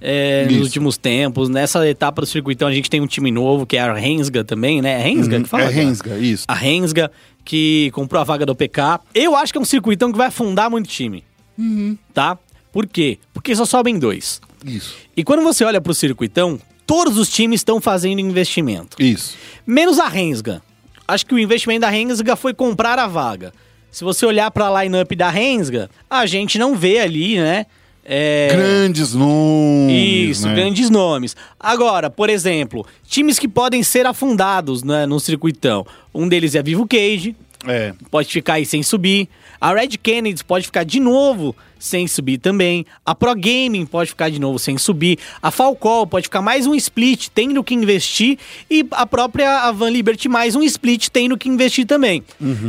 é, 0.01 0.47
nos 0.51 0.63
últimos 0.63 0.97
tempos. 0.97 1.49
Nessa 1.49 1.87
etapa 1.89 2.23
do 2.23 2.27
circuitão 2.27 2.69
a 2.69 2.73
gente 2.73 2.89
tem 2.89 3.01
um 3.01 3.07
time 3.07 3.31
novo, 3.31 3.67
que 3.67 3.77
é 3.77 3.81
a 3.81 3.93
Rensga 3.93 4.45
também, 4.45 4.81
né? 4.81 4.93
É 4.93 5.03
Rensga 5.03 5.41
que 5.41 5.49
fala? 5.49 5.65
é 5.65 5.67
cara? 5.67 5.77
Rensga, 5.77 6.19
isso. 6.19 6.45
A 6.47 6.55
Rensga, 6.55 7.11
que 7.45 7.91
comprou 7.93 8.21
a 8.21 8.25
vaga 8.25 8.47
do 8.47 8.55
PK. 8.55 9.01
Eu 9.15 9.35
acho 9.35 9.53
que 9.53 9.59
é 9.59 9.61
um 9.61 9.65
circuitão 9.65 10.13
que 10.13 10.19
vai 10.19 10.29
afundar 10.29 10.71
muito 10.71 10.89
time. 10.89 11.25
Uhum. 11.57 11.97
Tá? 12.15 12.39
Por 12.73 12.87
quê? 12.87 13.19
Porque 13.33 13.55
só 13.55 13.65
sobem 13.65 13.99
dois. 13.99 14.41
Isso. 14.65 14.95
E 15.17 15.25
quando 15.25 15.43
você 15.43 15.65
olha 15.65 15.81
pro 15.81 15.95
circuitão, 15.95 16.61
todos 16.87 17.17
os 17.19 17.29
times 17.29 17.61
estão 17.61 17.81
fazendo 17.81 18.21
investimento. 18.21 19.01
Isso. 19.03 19.37
Menos 19.67 19.99
a 19.99 20.09
Rensga. 20.09 20.63
Acho 21.07 21.25
que 21.27 21.35
o 21.35 21.39
investimento 21.39 21.81
da 21.81 21.89
Rensga 21.89 22.37
foi 22.37 22.53
comprar 22.53 22.99
a 22.99 23.07
vaga. 23.07 23.53
Se 23.91 24.05
você 24.05 24.27
olhar 24.27 24.51
pra 24.51 24.83
line-up 24.83 25.17
da 25.17 25.31
Rensga, 25.31 25.89
a 26.09 26.27
gente 26.27 26.59
não 26.59 26.77
vê 26.77 26.99
ali, 26.99 27.39
né? 27.39 27.67
É, 28.09 28.49
Grandes 28.51 29.13
nomes. 29.15 30.31
Isso, 30.39 30.49
né? 30.49 30.55
grandes 30.55 30.89
nomes. 30.89 31.37
Agora, 31.61 32.09
por 32.09 32.31
exemplo, 32.31 32.87
times 33.07 33.39
que 33.39 33.47
podem 33.47 33.83
ser 33.83 34.07
afundados 34.07 34.83
né, 34.83 35.05
no 35.05 35.21
circuitão. 35.21 35.87
Um 36.15 36.27
deles 36.27 36.55
é 36.55 36.63
Vivo 36.63 36.87
Cage, 36.89 37.37
É. 37.67 37.93
pode 38.11 38.29
ficar 38.33 38.55
aí 38.55 38.65
sem 38.65 38.83
subir. 38.83 39.29
A 39.61 39.73
Red 39.73 39.89
Kennedy 40.03 40.45
pode 40.45 40.67
ficar 40.67 40.85
de 40.85 41.01
novo 41.01 41.55
sem 41.79 42.07
subir 42.07 42.39
também. 42.39 42.85
A 43.05 43.15
Pro 43.15 43.35
Gaming 43.35 43.87
pode 43.87 44.11
ficar 44.11 44.31
de 44.31 44.41
novo 44.41 44.59
sem 44.59 44.77
subir. 44.77 45.19
A 45.41 45.51
Falcol 45.51 46.07
pode 46.07 46.25
ficar 46.25 46.43
mais 46.43 46.67
um 46.67 46.75
split, 46.75 47.29
tendo 47.35 47.63
que 47.63 47.75
investir. 47.75 48.39
E 48.71 48.87
a 48.91 49.07
própria 49.07 49.65
Avan 49.65 49.91
Liberty 49.91 50.29
mais 50.29 50.57
um 50.57 50.63
split, 50.63 51.09
tendo 51.09 51.37
que 51.37 51.49
investir 51.49 51.87
também. 51.87 52.25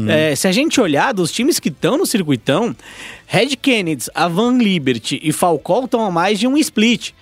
É, 0.09 0.35
se 0.35 0.47
a 0.47 0.51
gente 0.51 0.79
olhar 0.79 1.13
dos 1.13 1.31
times 1.31 1.59
que 1.59 1.69
estão 1.69 1.97
no 1.97 2.05
circuitão, 2.05 2.75
Red 3.25 3.55
Kennedy, 3.55 4.05
Avan 4.13 4.57
Liberty 4.57 5.19
e 5.23 5.31
Falcol 5.31 5.85
estão 5.85 6.05
a 6.05 6.11
mais 6.11 6.39
de 6.39 6.47
um 6.47 6.57
split 6.57 7.13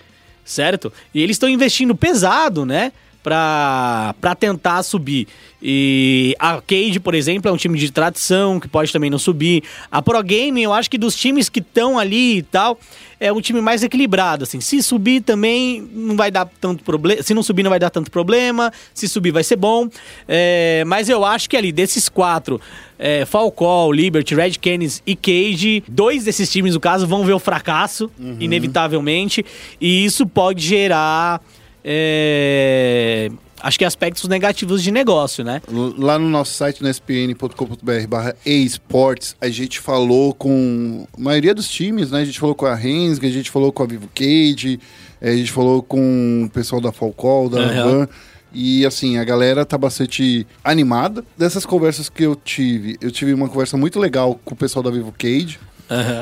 certo? 0.48 0.90
E 1.14 1.22
eles 1.22 1.34
estão 1.34 1.48
investindo 1.48 1.94
pesado, 1.94 2.64
né? 2.64 2.90
Pra 3.22 4.36
tentar 4.38 4.82
subir. 4.82 5.26
E 5.60 6.36
a 6.38 6.60
Cade, 6.60 7.00
por 7.00 7.14
exemplo, 7.14 7.50
é 7.50 7.52
um 7.52 7.56
time 7.56 7.78
de 7.78 7.90
tradição 7.90 8.60
que 8.60 8.68
pode 8.68 8.92
também 8.92 9.10
não 9.10 9.18
subir. 9.18 9.64
A 9.90 10.00
Pro 10.00 10.22
Game, 10.22 10.62
eu 10.62 10.72
acho 10.72 10.88
que 10.88 10.96
dos 10.96 11.16
times 11.16 11.48
que 11.48 11.58
estão 11.58 11.98
ali 11.98 12.38
e 12.38 12.42
tal, 12.42 12.78
é 13.18 13.32
um 13.32 13.40
time 13.40 13.60
mais 13.60 13.82
equilibrado, 13.82 14.44
assim. 14.44 14.60
Se 14.60 14.80
subir 14.82 15.20
também 15.20 15.86
não 15.92 16.16
vai 16.16 16.30
dar 16.30 16.48
tanto 16.60 16.84
problema. 16.84 17.22
Se 17.22 17.34
não 17.34 17.42
subir, 17.42 17.64
não 17.64 17.70
vai 17.70 17.80
dar 17.80 17.90
tanto 17.90 18.08
problema. 18.10 18.72
Se 18.94 19.08
subir, 19.08 19.32
vai 19.32 19.42
ser 19.42 19.56
bom. 19.56 19.88
É, 20.28 20.84
mas 20.86 21.08
eu 21.08 21.24
acho 21.24 21.50
que 21.50 21.56
ali, 21.56 21.72
desses 21.72 22.08
quatro, 22.08 22.60
é, 22.96 23.24
Falcão, 23.24 23.90
Liberty, 23.90 24.36
Red 24.36 24.52
Canids 24.62 25.02
e 25.04 25.16
Cage, 25.16 25.82
dois 25.88 26.22
desses 26.22 26.50
times, 26.50 26.74
no 26.74 26.80
caso, 26.80 27.04
vão 27.04 27.24
ver 27.24 27.32
o 27.32 27.40
fracasso, 27.40 28.08
inevitavelmente. 28.38 29.44
E 29.80 30.04
isso 30.04 30.24
pode 30.24 30.64
gerar. 30.64 31.42
É, 31.90 33.30
acho 33.62 33.78
que 33.78 33.84
aspectos 33.86 34.28
negativos 34.28 34.82
de 34.82 34.90
negócio, 34.90 35.42
né? 35.42 35.62
Lá 35.96 36.18
no 36.18 36.28
nosso 36.28 36.52
site, 36.52 36.82
no 36.82 36.88
spn.com.br 36.90 38.06
barra 38.06 38.36
esportes, 38.44 39.34
a 39.40 39.48
gente 39.48 39.80
falou 39.80 40.34
com 40.34 41.06
a 41.16 41.20
maioria 41.20 41.54
dos 41.54 41.66
times, 41.66 42.10
né? 42.10 42.20
A 42.20 42.24
gente 42.26 42.38
falou 42.38 42.54
com 42.54 42.66
a 42.66 42.74
Rensga, 42.74 43.26
a 43.26 43.30
gente 43.30 43.50
falou 43.50 43.72
com 43.72 43.82
a 43.82 43.86
Vivo 43.86 44.06
Cage, 44.14 44.78
eh, 45.18 45.30
a 45.30 45.36
gente 45.36 45.50
falou 45.50 45.82
com 45.82 46.44
o 46.44 46.50
pessoal 46.50 46.78
da 46.78 46.92
Falcol, 46.92 47.48
da 47.48 47.60
Aham. 47.60 47.84
Van. 48.00 48.08
E 48.52 48.84
assim, 48.84 49.16
a 49.16 49.24
galera 49.24 49.64
tá 49.64 49.78
bastante 49.78 50.46
animada. 50.62 51.24
Dessas 51.38 51.64
conversas 51.64 52.10
que 52.10 52.22
eu 52.22 52.36
tive, 52.36 52.98
eu 53.00 53.10
tive 53.10 53.32
uma 53.32 53.48
conversa 53.48 53.78
muito 53.78 53.98
legal 53.98 54.38
com 54.44 54.52
o 54.52 54.56
pessoal 54.56 54.82
da 54.82 54.90
Vivo 54.90 55.14
Cage. 55.16 55.58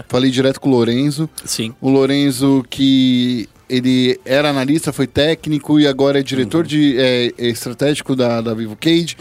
Falei 0.08 0.30
direto 0.30 0.60
com 0.60 0.68
o 0.68 0.72
Lorenzo. 0.72 1.28
Sim. 1.44 1.74
O 1.80 1.90
Lorenzo, 1.90 2.64
que 2.70 3.48
ele 3.68 4.18
era 4.24 4.50
analista, 4.50 4.92
foi 4.92 5.06
técnico 5.06 5.78
e 5.80 5.86
agora 5.86 6.20
é 6.20 6.22
diretor 6.22 6.64
de 6.66 6.96
é, 6.98 7.32
estratégico 7.38 8.14
da, 8.14 8.40
da 8.40 8.54
Vivo 8.54 8.76
Cage. 8.76 9.16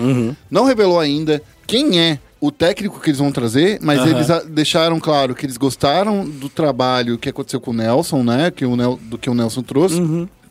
Não 0.49 0.65
revelou 0.65 0.99
ainda 0.99 1.41
quem 1.65 1.99
é 1.99 2.19
o 2.39 2.51
técnico 2.51 2.99
que 2.99 3.09
eles 3.09 3.19
vão 3.19 3.31
trazer, 3.31 3.79
mas 3.81 3.99
Aham. 3.99 4.09
eles 4.09 4.27
deixaram 4.49 4.99
claro 4.99 5.33
que 5.33 5.45
eles 5.45 5.57
gostaram 5.57 6.23
do 6.27 6.47
trabalho 6.47 7.17
que 7.17 7.29
aconteceu 7.29 7.59
com 7.59 7.71
o 7.71 7.73
Nelson, 7.73 8.23
né? 8.23 8.51
Que 8.51 8.65
o 8.65 8.75
Nel, 8.75 8.99
do 9.03 9.17
que 9.17 9.29
o 9.29 9.33
Nelson 9.33 9.63
trouxe. 9.63 9.99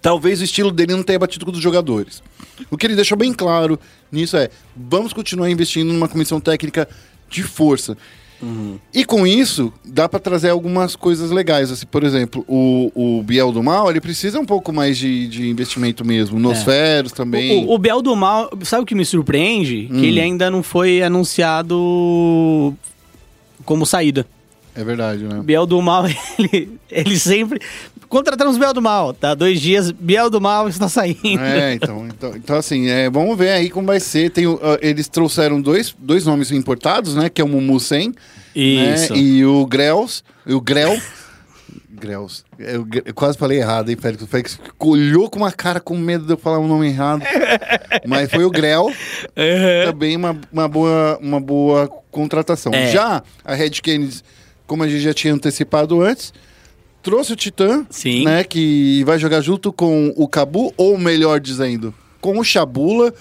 Talvez 0.02 0.40
o 0.40 0.44
estilo 0.44 0.70
dele 0.70 0.94
não 0.94 1.02
tenha 1.02 1.18
batido 1.18 1.44
com 1.44 1.50
o 1.50 1.52
dos 1.52 1.62
jogadores. 1.62 2.22
O 2.70 2.76
que 2.76 2.86
ele 2.86 2.94
deixou 2.96 3.16
bem 3.16 3.32
claro 3.32 3.78
nisso 4.10 4.36
é: 4.36 4.50
vamos 4.76 5.12
continuar 5.12 5.48
investindo 5.50 5.92
numa 5.92 6.08
comissão 6.08 6.40
técnica 6.40 6.88
de 7.30 7.42
força. 7.42 7.96
E 8.92 9.04
com 9.04 9.26
isso, 9.26 9.72
dá 9.84 10.08
pra 10.08 10.20
trazer 10.20 10.50
algumas 10.50 10.94
coisas 10.94 11.30
legais. 11.30 11.70
Assim, 11.70 11.86
por 11.86 12.04
exemplo, 12.04 12.44
o, 12.46 12.90
o 12.94 13.22
Biel 13.22 13.52
do 13.52 13.62
Mal, 13.62 13.90
ele 13.90 14.00
precisa 14.00 14.38
um 14.38 14.44
pouco 14.44 14.72
mais 14.72 14.98
de, 14.98 15.26
de 15.28 15.48
investimento 15.48 16.04
mesmo. 16.04 16.38
Nosferos 16.38 17.12
também. 17.12 17.64
O, 17.64 17.74
o 17.74 17.78
Bel 17.78 18.02
do 18.02 18.14
Mal, 18.14 18.50
sabe 18.62 18.82
o 18.82 18.86
que 18.86 18.94
me 18.94 19.04
surpreende? 19.04 19.88
Hum. 19.90 19.98
Que 19.98 20.06
ele 20.06 20.20
ainda 20.20 20.50
não 20.50 20.62
foi 20.62 21.02
anunciado 21.02 22.74
como 23.64 23.86
saída. 23.86 24.26
É 24.74 24.82
verdade, 24.82 25.22
né? 25.22 25.40
Biel 25.42 25.66
do 25.66 25.80
Mal, 25.80 26.06
ele, 26.38 26.78
ele 26.90 27.18
sempre. 27.18 27.60
Contratamos 28.08 28.56
Biel 28.56 28.72
do 28.72 28.82
Mal, 28.82 29.12
tá? 29.12 29.34
Dois 29.34 29.60
dias, 29.60 29.90
Biel 29.90 30.30
do 30.30 30.40
Mal 30.40 30.68
está 30.68 30.88
saindo. 30.88 31.40
É, 31.40 31.74
então, 31.74 32.06
então, 32.06 32.36
então 32.36 32.56
assim, 32.56 32.88
é, 32.88 33.08
vamos 33.10 33.36
ver 33.36 33.50
aí 33.50 33.70
como 33.70 33.86
vai 33.86 34.00
ser. 34.00 34.30
Tem, 34.30 34.44
ah, 34.46 34.78
eles 34.80 35.08
trouxeram 35.08 35.60
dois, 35.60 35.94
dois 35.98 36.24
nomes 36.24 36.50
importados, 36.50 37.14
né? 37.14 37.28
Que 37.28 37.40
é 37.40 37.44
o 37.44 37.48
Mumu 37.48 37.80
Sen 37.80 38.14
Isso. 38.54 39.12
né, 39.12 39.18
e 39.18 39.44
o 39.44 39.66
Grels. 39.66 40.22
E 40.46 40.54
o 40.54 40.60
Grel. 40.60 40.96
Grels. 41.88 42.44
Eu, 42.58 42.86
eu 43.04 43.14
quase 43.14 43.38
falei 43.38 43.58
errado, 43.58 43.88
hein, 43.88 43.96
Félix? 43.96 44.22
O 44.22 44.26
Félix 44.26 44.60
olhou 44.78 45.30
com 45.30 45.38
uma 45.38 45.52
cara 45.52 45.80
com 45.80 45.96
medo 45.96 46.26
de 46.26 46.32
eu 46.32 46.36
falar 46.36 46.58
o 46.58 46.68
nome 46.68 46.88
errado. 46.88 47.22
Mas 48.06 48.30
foi 48.30 48.44
o 48.44 48.50
Grel. 48.50 48.92
Também 49.86 50.16
uma, 50.16 50.38
uma, 50.52 50.68
boa, 50.68 51.18
uma 51.20 51.40
boa 51.40 51.88
contratação. 52.10 52.72
É. 52.74 52.90
Já 52.90 53.22
a 53.44 53.54
Red 53.54 53.70
Kennedy, 53.70 54.22
como 54.66 54.82
a 54.82 54.88
gente 54.88 55.00
já 55.00 55.14
tinha 55.14 55.32
antecipado 55.32 56.02
antes, 56.02 56.32
trouxe 57.04 57.34
o 57.34 57.36
Titã, 57.36 57.86
Sim. 57.90 58.24
né? 58.24 58.42
Que 58.42 59.04
vai 59.04 59.18
jogar 59.18 59.42
junto 59.42 59.72
com 59.72 60.12
o 60.16 60.26
Cabu, 60.26 60.72
ou 60.76 60.98
melhor 60.98 61.38
dizendo, 61.38 61.94
com 62.20 62.38
o 62.38 62.44
Chabula. 62.44 63.12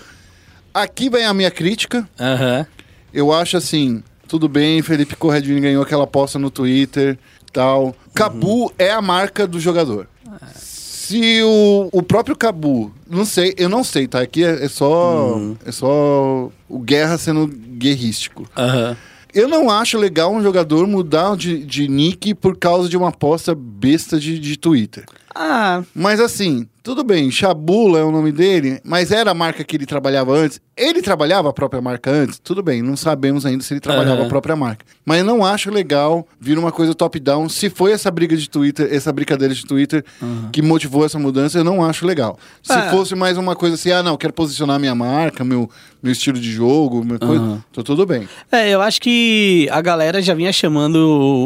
Aqui 0.73 1.09
vem 1.09 1.25
a 1.25 1.33
minha 1.33 1.51
crítica. 1.51 2.07
Aham. 2.19 2.65
Eu 3.13 3.31
acho 3.31 3.57
assim, 3.57 4.01
tudo 4.27 4.49
bem, 4.49 4.81
Felipe 4.81 5.15
Corredini 5.15 5.61
ganhou 5.61 5.83
aquela 5.83 6.05
aposta 6.05 6.39
no 6.39 6.49
Twitter, 6.49 7.19
tal. 7.51 7.95
Cabu 8.15 8.73
é 8.79 8.89
a 8.89 9.01
marca 9.01 9.45
do 9.45 9.59
jogador. 9.59 10.07
Se 10.55 11.43
o, 11.43 11.89
o 11.91 12.01
próprio 12.01 12.35
Cabu, 12.35 12.91
não 13.07 13.25
sei, 13.25 13.53
eu 13.57 13.67
não 13.69 13.83
sei, 13.83 14.07
tá? 14.07 14.21
Aqui 14.21 14.43
é, 14.43 14.65
é 14.65 14.69
só 14.69 15.39
é 15.65 15.71
só 15.71 16.49
o 16.67 16.79
Guerra 16.79 17.17
sendo 17.17 17.45
guerrístico. 17.45 18.49
Aham. 18.57 18.97
Eu 19.33 19.47
não 19.47 19.69
acho 19.69 19.97
legal 19.97 20.31
um 20.31 20.43
jogador 20.43 20.85
mudar 20.85 21.35
de, 21.35 21.65
de 21.65 21.87
nick 21.87 22.35
por 22.35 22.55
causa 22.55 22.87
de 22.87 22.95
uma 22.95 23.09
aposta 23.09 23.55
besta 23.55 24.19
de, 24.19 24.37
de 24.37 24.57
Twitter. 24.57 25.05
Ah, 25.35 25.81
Mas 25.95 26.19
assim, 26.19 26.67
tudo 26.83 27.03
bem, 27.03 27.31
Chabula 27.31 27.99
é 27.99 28.03
o 28.03 28.11
nome 28.11 28.31
dele, 28.31 28.79
mas 28.83 29.11
era 29.11 29.31
a 29.31 29.33
marca 29.33 29.63
que 29.63 29.75
ele 29.75 29.85
trabalhava 29.85 30.33
antes. 30.33 30.61
Ele 30.75 31.01
trabalhava 31.01 31.49
a 31.49 31.53
própria 31.53 31.81
marca 31.81 32.09
antes? 32.11 32.39
Tudo 32.39 32.61
bem, 32.63 32.81
não 32.81 32.95
sabemos 32.97 33.45
ainda 33.45 33.63
se 33.63 33.73
ele 33.73 33.79
trabalhava 33.79 34.17
Aham. 34.17 34.25
a 34.25 34.29
própria 34.29 34.55
marca. 34.55 34.83
Mas 35.05 35.19
eu 35.19 35.25
não 35.25 35.45
acho 35.45 35.69
legal 35.71 36.27
vir 36.41 36.57
uma 36.57 36.71
coisa 36.71 36.93
top-down. 36.95 37.47
Se 37.47 37.69
foi 37.69 37.91
essa 37.91 38.09
briga 38.09 38.35
de 38.35 38.49
Twitter, 38.49 38.87
essa 38.91 39.11
brincadeira 39.13 39.53
de 39.53 39.65
Twitter 39.65 40.03
que 40.51 40.61
motivou 40.61 41.05
essa 41.05 41.17
mudança, 41.19 41.57
eu 41.59 41.63
não 41.63 41.83
acho 41.85 42.05
legal. 42.07 42.37
Se 42.61 42.73
Ah. 42.73 42.89
fosse 42.89 43.13
mais 43.15 43.37
uma 43.37 43.55
coisa 43.55 43.75
assim, 43.75 43.91
ah, 43.91 44.01
não, 44.03 44.17
quero 44.17 44.33
posicionar 44.33 44.79
minha 44.79 44.95
marca, 44.95 45.43
meu, 45.43 45.69
meu 46.01 46.11
estilo 46.11 46.39
de 46.39 46.51
jogo, 46.51 47.03
minha 47.05 47.19
coisa, 47.19 47.63
tô 47.71 47.83
tudo 47.83 48.05
bem. 48.05 48.27
É, 48.51 48.69
eu 48.71 48.81
acho 48.81 48.99
que 48.99 49.67
a 49.71 49.79
galera 49.79 50.21
já 50.23 50.33
vinha 50.33 50.51
chamando 50.51 50.95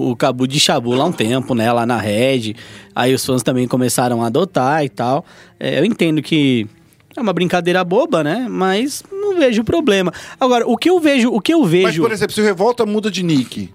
o, 0.09 0.15
Cabu 0.15 0.47
de 0.47 0.59
Chabu 0.59 0.93
há 0.99 1.05
um 1.05 1.11
tempo, 1.11 1.53
né? 1.53 1.71
Lá 1.71 1.85
na 1.85 1.97
Red. 1.97 2.55
Aí 2.97 3.13
os 3.13 3.23
fãs 3.23 3.43
também 3.43 3.67
começaram 3.67 4.23
a 4.23 4.25
adotar 4.25 4.83
e 4.83 4.89
tal. 4.89 5.23
É, 5.59 5.79
eu 5.79 5.85
entendo 5.85 6.19
que 6.19 6.65
é 7.15 7.21
uma 7.21 7.31
brincadeira 7.31 7.83
boba, 7.83 8.23
né? 8.23 8.47
Mas 8.49 9.03
não 9.11 9.37
vejo 9.37 9.63
problema. 9.63 10.11
Agora, 10.39 10.67
o 10.67 10.75
que 10.75 10.89
eu 10.89 10.99
vejo, 10.99 11.29
o 11.29 11.39
que 11.39 11.53
eu 11.53 11.61
Mas, 11.61 11.69
vejo. 11.69 12.01
por 12.01 12.11
exemplo, 12.11 12.33
se 12.33 12.41
o 12.41 12.43
Revolta 12.43 12.87
muda 12.87 13.11
de 13.11 13.21
nick, 13.21 13.69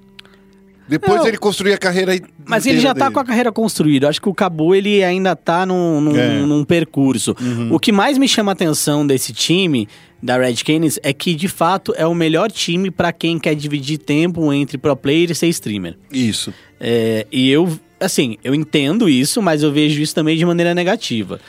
depois 0.88 1.20
Não. 1.20 1.28
ele 1.28 1.38
construir 1.38 1.72
a 1.72 1.78
carreira 1.78 2.18
Mas 2.44 2.66
ele 2.66 2.80
já 2.80 2.92
tá 2.92 3.12
com 3.12 3.20
a 3.20 3.24
carreira 3.24 3.52
construída. 3.52 4.08
Acho 4.08 4.20
que 4.20 4.28
o 4.28 4.34
Cabu, 4.34 4.74
ele 4.74 5.04
ainda 5.04 5.36
tá 5.36 5.64
num, 5.64 6.00
num, 6.00 6.16
É. 6.16 6.40
Uhum. 6.40 6.46
num 6.48 6.64
percurso. 6.64 7.36
O 7.70 7.78
que 7.78 7.92
mais 7.92 8.18
me 8.18 8.26
chama 8.26 8.50
a 8.50 8.54
atenção 8.54 9.06
desse 9.06 9.32
time, 9.32 9.88
da 10.20 10.36
Red 10.36 10.56
Canids, 10.56 10.98
é 11.02 11.12
que, 11.12 11.32
de 11.36 11.46
fato, 11.46 11.94
é 11.96 12.04
o 12.08 12.14
melhor 12.14 12.50
time 12.50 12.90
pra 12.90 13.12
quem 13.12 13.38
quer 13.38 13.54
dividir 13.54 13.98
tempo 13.98 14.52
entre 14.52 14.76
pro 14.76 14.96
player 14.96 15.30
e 15.30 15.34
ser 15.36 15.46
streamer. 15.46 15.96
Isso. 16.12 16.52
É, 16.80 17.24
e 17.30 17.48
eu, 17.48 17.68
assim, 18.02 18.36
eu 18.44 18.54
entendo 18.54 19.08
isso, 19.08 19.40
mas 19.40 19.62
eu 19.62 19.72
vejo 19.72 20.00
isso 20.02 20.14
também 20.14 20.36
de 20.36 20.44
maneira 20.44 20.74
negativa. 20.74 21.40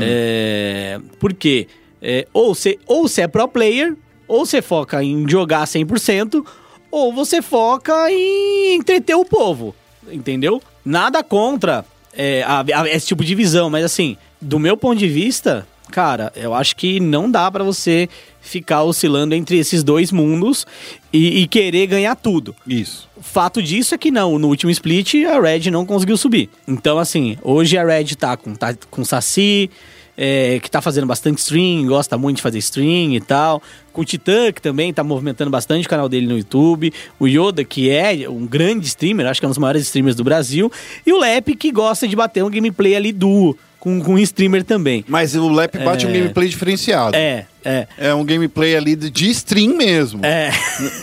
É, 0.00 0.98
porque 1.20 1.68
é, 2.02 2.26
ou 2.32 2.54
você 2.54 2.78
ou 2.86 3.06
você 3.08 3.22
é 3.22 3.28
pro 3.28 3.46
player, 3.46 3.94
ou 4.26 4.44
você 4.44 4.60
foca 4.60 5.02
em 5.02 5.28
jogar 5.28 5.64
100%, 5.66 6.44
ou 6.90 7.12
você 7.12 7.40
foca 7.40 8.10
em 8.10 8.74
entreter 8.74 9.14
o 9.14 9.24
povo, 9.24 9.74
entendeu? 10.10 10.60
Nada 10.84 11.22
contra 11.22 11.84
é, 12.12 12.42
a- 12.44 12.64
a- 12.82 12.88
esse 12.88 13.06
tipo 13.06 13.24
de 13.24 13.34
visão, 13.34 13.68
mas 13.70 13.84
assim, 13.84 14.16
do 14.40 14.58
meu 14.58 14.76
ponto 14.76 14.98
de 14.98 15.06
vista, 15.08 15.66
cara, 15.96 16.30
eu 16.36 16.52
acho 16.52 16.76
que 16.76 17.00
não 17.00 17.30
dá 17.30 17.50
pra 17.50 17.64
você 17.64 18.06
ficar 18.38 18.82
oscilando 18.82 19.34
entre 19.34 19.56
esses 19.56 19.82
dois 19.82 20.12
mundos 20.12 20.66
e- 21.10 21.40
e 21.40 21.46
querer 21.48 21.86
ganhar 21.86 22.14
tudo. 22.14 22.54
Isso. 22.66 23.08
O 23.16 23.22
fato 23.22 23.62
disso 23.62 23.94
é 23.94 23.98
que 23.98 24.10
não, 24.10 24.38
no 24.38 24.48
último 24.48 24.70
split 24.70 25.14
a 25.24 25.40
Red 25.40 25.70
não 25.70 25.86
conseguiu 25.86 26.18
subir. 26.18 26.50
Então, 26.68 26.98
assim, 26.98 27.38
hoje 27.42 27.78
a 27.78 27.82
Red 27.86 28.14
tá 28.14 28.36
com, 28.36 28.54
tá 28.54 28.74
com 28.90 29.06
Saci, 29.06 29.70
é, 30.18 30.58
que 30.62 30.70
tá 30.70 30.82
fazendo 30.82 31.06
bastante 31.06 31.38
stream, 31.38 31.86
gosta 31.86 32.18
muito 32.18 32.36
de 32.36 32.42
fazer 32.42 32.58
stream 32.58 33.14
e 33.14 33.20
tal. 33.20 33.62
Com 33.90 34.02
o 34.02 34.04
Titã, 34.04 34.52
que 34.52 34.60
também 34.60 34.92
tá 34.92 35.02
movimentando 35.02 35.50
bastante 35.50 35.86
o 35.86 35.88
canal 35.90 36.10
dele 36.10 36.26
no 36.26 36.36
YouTube. 36.36 36.92
O 37.18 37.26
Yoda, 37.26 37.64
que 37.64 37.88
é 37.88 38.28
um 38.28 38.46
grande 38.46 38.86
streamer, 38.86 39.26
acho 39.26 39.40
que 39.40 39.46
é 39.46 39.48
um 39.48 39.50
dos 39.50 39.58
maiores 39.58 39.82
streamers 39.84 40.14
do 40.14 40.22
Brasil. 40.24 40.70
E 41.06 41.12
o 41.12 41.18
Lep, 41.18 41.56
que 41.56 41.72
gosta 41.72 42.06
de 42.06 42.14
bater 42.14 42.44
um 42.44 42.50
gameplay 42.50 42.94
ali 42.94 43.12
duo 43.12 43.56
com, 43.86 44.00
com 44.00 44.14
um 44.14 44.18
streamer 44.18 44.64
também. 44.64 45.04
Mas 45.06 45.36
o 45.36 45.48
Lep 45.48 45.78
bate 45.78 46.04
um 46.08 46.12
gameplay 46.12 46.48
diferenciado. 46.48 47.14
É, 47.14 47.46
é. 47.64 47.86
É 47.96 48.12
um 48.12 48.24
gameplay 48.24 48.74
ali 48.74 48.96
de 48.96 49.30
stream 49.30 49.76
mesmo. 49.76 50.26
É. 50.26 50.50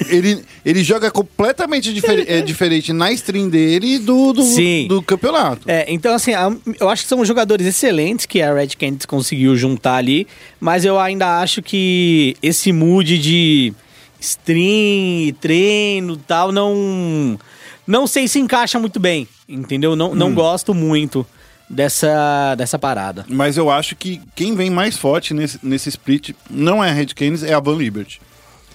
Ele, 0.10 0.44
ele 0.66 0.84
joga 0.84 1.10
completamente 1.10 1.94
difer- 1.94 2.26
é, 2.28 2.42
diferente 2.42 2.92
na 2.92 3.10
stream 3.14 3.48
dele 3.48 4.00
do, 4.00 4.34
do, 4.34 4.44
Sim. 4.44 4.88
do 4.90 5.02
campeonato. 5.02 5.62
É, 5.66 5.86
então 5.88 6.14
assim, 6.14 6.32
eu 6.78 6.90
acho 6.90 7.04
que 7.04 7.08
são 7.08 7.24
jogadores 7.24 7.66
excelentes 7.66 8.26
que 8.26 8.42
a 8.42 8.54
Red 8.54 8.76
Canids 8.78 9.06
conseguiu 9.06 9.56
juntar 9.56 9.96
ali, 9.96 10.28
mas 10.60 10.84
eu 10.84 11.00
ainda 11.00 11.40
acho 11.40 11.62
que 11.62 12.36
esse 12.44 12.74
mood 12.74 13.18
de 13.18 13.74
stream, 14.20 15.34
treino 15.40 16.18
tal, 16.18 16.52
não 16.52 17.40
não 17.88 18.08
sei 18.08 18.28
se 18.28 18.40
encaixa 18.40 18.78
muito 18.78 19.00
bem, 19.00 19.26
entendeu? 19.48 19.96
Não, 19.96 20.14
não 20.14 20.34
gosto 20.34 20.74
muito 20.74 21.26
dessa, 21.74 22.55
dessa 22.55 22.78
parada. 22.80 23.26
Mas 23.28 23.57
eu 23.57 23.69
acho 23.69 23.95
que 23.95 24.21
quem 24.36 24.55
vem 24.55 24.69
mais 24.69 24.97
forte 24.97 25.34
nesse, 25.34 25.59
nesse 25.63 25.89
split 25.89 26.32
não 26.49 26.84
é 26.84 26.89
a 26.89 26.93
Red 26.93 27.07
Canes, 27.07 27.43
é 27.43 27.53
a 27.53 27.59
Van 27.59 27.76
Liberty. 27.76 28.21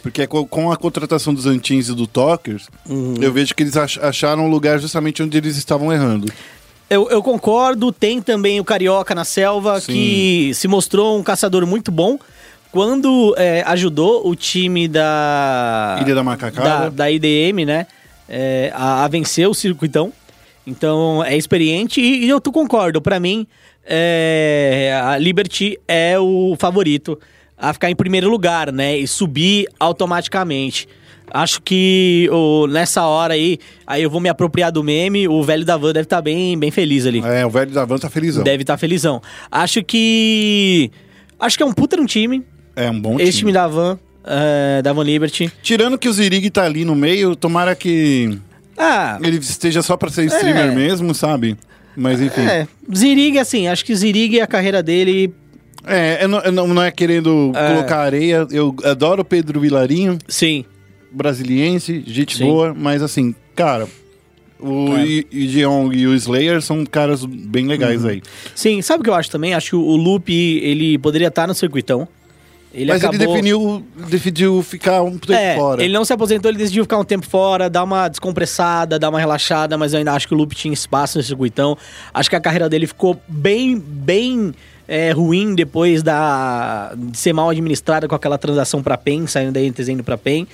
Porque 0.02 0.26
co- 0.26 0.46
com 0.46 0.70
a 0.70 0.76
contratação 0.76 1.34
dos 1.34 1.46
Antins 1.46 1.88
e 1.88 1.94
do 1.94 2.06
Talkers, 2.06 2.68
Uhum. 2.88 3.14
eu 3.20 3.32
vejo 3.32 3.54
que 3.54 3.62
eles 3.62 3.76
ach- 3.76 3.98
acharam 4.02 4.46
um 4.46 4.50
lugar 4.50 4.78
justamente 4.78 5.22
onde 5.22 5.36
eles 5.36 5.56
estavam 5.56 5.92
errando. 5.92 6.32
Eu, 6.88 7.10
eu 7.10 7.22
concordo, 7.22 7.92
tem 7.92 8.22
também 8.22 8.60
o 8.60 8.64
Carioca 8.64 9.14
na 9.14 9.24
selva, 9.24 9.80
Sim. 9.80 9.92
que 9.92 10.52
se 10.54 10.66
mostrou 10.68 11.18
um 11.18 11.22
caçador 11.22 11.66
muito 11.66 11.90
bom 11.92 12.18
quando 12.72 13.34
é, 13.36 13.62
ajudou 13.66 14.26
o 14.26 14.34
time 14.36 14.86
da. 14.88 15.98
Ilha 16.00 16.14
da 16.14 16.22
Macacada. 16.24 16.68
Da, 16.68 16.88
da 16.90 17.10
IDM, 17.10 17.64
né? 17.66 17.86
é, 18.28 18.70
a, 18.74 19.04
a 19.04 19.08
vencer 19.08 19.48
o 19.48 19.54
circuitão. 19.54 20.12
Então 20.68 21.24
é 21.24 21.36
experiente 21.36 22.00
e, 22.00 22.28
eu 22.28 22.40
tu 22.40 22.52
concordo. 22.52 23.00
Pra 23.00 23.18
mim, 23.18 23.46
é, 23.86 25.00
a 25.02 25.16
Liberty 25.16 25.78
é 25.88 26.18
o 26.18 26.54
favorito 26.58 27.18
a 27.56 27.72
ficar 27.72 27.90
em 27.90 27.96
primeiro 27.96 28.28
lugar, 28.28 28.70
né? 28.70 28.96
E 28.98 29.06
subir 29.06 29.66
automaticamente. 29.80 30.86
Acho 31.30 31.60
que 31.60 32.28
nessa 32.70 33.04
hora 33.04 33.34
aí, 33.34 33.58
aí 33.86 34.02
eu 34.02 34.10
vou 34.10 34.20
me 34.20 34.28
apropriar 34.28 34.72
do 34.72 34.82
meme. 34.82 35.28
O 35.28 35.42
velho 35.42 35.64
da 35.64 35.76
van 35.76 35.92
deve 35.92 36.04
estar 36.04 36.22
bem, 36.22 36.58
bem 36.58 36.70
feliz 36.70 37.04
ali. 37.06 37.22
É, 37.24 37.44
o 37.44 37.50
velho 37.50 37.70
da 37.70 37.84
Van 37.84 37.98
tá 37.98 38.08
felizão. 38.08 38.42
Deve 38.42 38.62
estar 38.62 38.78
felizão. 38.78 39.20
Acho 39.50 39.82
que. 39.82 40.90
Acho 41.38 41.56
que 41.56 41.62
é 41.62 41.66
um 41.66 41.72
puta 41.72 41.96
no 41.96 42.06
time. 42.06 42.42
É 42.74 42.90
um 42.90 42.98
bom 42.98 43.16
Esse 43.20 43.38
time 43.38 43.50
time. 43.50 43.52
da 43.52 43.66
Van, 43.68 43.98
é, 44.24 44.80
da 44.82 44.92
Van 44.92 45.02
Liberty. 45.02 45.52
Tirando 45.62 45.98
que 45.98 46.08
o 46.08 46.12
Zirig 46.12 46.48
tá 46.50 46.64
ali 46.64 46.84
no 46.84 46.94
meio, 46.94 47.36
tomara 47.36 47.74
que 47.74 48.38
Ah, 48.78 49.18
ele 49.22 49.38
esteja 49.38 49.82
só 49.82 49.96
pra 49.96 50.08
ser 50.10 50.24
streamer 50.26 50.66
É. 50.70 50.74
mesmo, 50.74 51.14
sabe? 51.14 51.56
Mas 51.96 52.20
enfim. 52.20 52.42
É, 52.42 52.60
é. 52.60 52.68
Zirig, 52.94 53.38
assim, 53.38 53.66
acho 53.66 53.84
que 53.84 53.94
Zirig, 53.94 54.40
a 54.40 54.46
carreira 54.46 54.82
dele. 54.82 55.34
eu 56.20 56.28
não, 56.28 56.38
eu 56.40 56.52
não, 56.52 56.66
não 56.68 56.82
é 56.82 56.90
querendo 56.90 57.50
É. 57.56 57.68
colocar 57.74 57.98
areia. 57.98 58.46
Eu 58.50 58.74
adoro 58.84 59.22
o 59.22 59.24
Pedro 59.24 59.58
Vilarinho, 59.60 60.16
Sim. 60.28 60.64
brasiliense, 61.10 62.02
gente 62.06 62.36
Sim. 62.36 62.44
boa, 62.46 62.72
mas 62.74 63.02
assim, 63.02 63.34
cara, 63.56 63.88
o 64.60 64.96
É. 64.96 65.06
I- 65.06 65.26
Ijeong 65.32 65.96
e 65.96 66.06
o 66.06 66.14
Slayer 66.14 66.62
são 66.62 66.84
caras 66.86 67.24
bem 67.24 67.66
legais 67.66 68.04
Uhum. 68.04 68.10
aí. 68.10 68.22
Sim, 68.54 68.80
sabe 68.82 69.00
o 69.00 69.04
que 69.04 69.10
eu 69.10 69.14
acho 69.14 69.30
também? 69.30 69.54
Acho 69.54 69.70
que 69.70 69.76
o 69.76 69.96
Lupe, 69.96 70.60
ele 70.62 70.98
poderia 70.98 71.28
estar 71.28 71.46
no 71.48 71.54
circuitão. 71.54 72.06
Ele 72.72 72.92
mas 72.92 73.02
acabou... 73.02 73.20
ele 73.20 73.26
definiu, 73.26 73.86
decidiu 74.08 74.62
ficar 74.62 75.02
um 75.02 75.16
tempo 75.18 75.32
É, 75.32 75.56
fora. 75.56 75.82
ele 75.82 75.92
não 75.92 76.04
se 76.04 76.12
aposentou, 76.12 76.50
ele 76.50 76.58
decidiu 76.58 76.84
ficar 76.84 76.98
um 76.98 77.04
tempo 77.04 77.26
fora, 77.26 77.70
dar 77.70 77.82
uma 77.82 78.08
descompressada, 78.08 78.98
dar 78.98 79.08
uma 79.08 79.18
relaxada, 79.18 79.78
mas 79.78 79.92
eu 79.94 79.98
ainda 79.98 80.12
acho 80.12 80.28
que 80.28 80.34
o 80.34 80.36
Lupe 80.36 80.54
tinha 80.54 80.72
espaço 80.72 81.16
no 81.16 81.24
circuitão. 81.24 81.76
Acho 82.12 82.28
que 82.28 82.36
a 82.36 82.40
carreira 82.40 82.68
dele 82.68 82.86
ficou 82.86 83.18
bem, 83.26 83.78
bem 83.78 84.54
é, 84.86 85.12
ruim 85.12 85.54
depois 85.54 86.02
da, 86.02 86.92
de 86.96 87.16
ser 87.16 87.32
mal 87.32 87.48
administrada 87.48 88.06
com 88.06 88.14
aquela 88.14 88.36
transação 88.36 88.82
pra 88.82 88.98
PEN, 88.98 89.26
saindo 89.26 89.52
da 89.52 89.60
NTZ 89.60 89.88
indo 89.88 90.04
pra 90.04 90.18
PEN, 90.18 90.46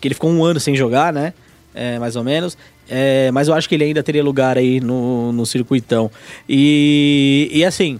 que 0.00 0.08
ele 0.08 0.14
ficou 0.14 0.30
um 0.30 0.44
ano 0.44 0.60
sem 0.60 0.76
jogar, 0.76 1.12
né? 1.12 1.32
É, 1.74 1.98
mais 1.98 2.16
ou 2.16 2.24
menos. 2.24 2.56
É, 2.88 3.30
mas 3.32 3.48
eu 3.48 3.54
acho 3.54 3.66
que 3.68 3.74
ele 3.74 3.84
ainda 3.84 4.02
teria 4.02 4.22
lugar 4.22 4.58
aí 4.58 4.78
no, 4.78 5.32
no 5.32 5.46
circuitão. 5.46 6.10
E, 6.46 7.48
e 7.50 7.64
assim, 7.64 7.98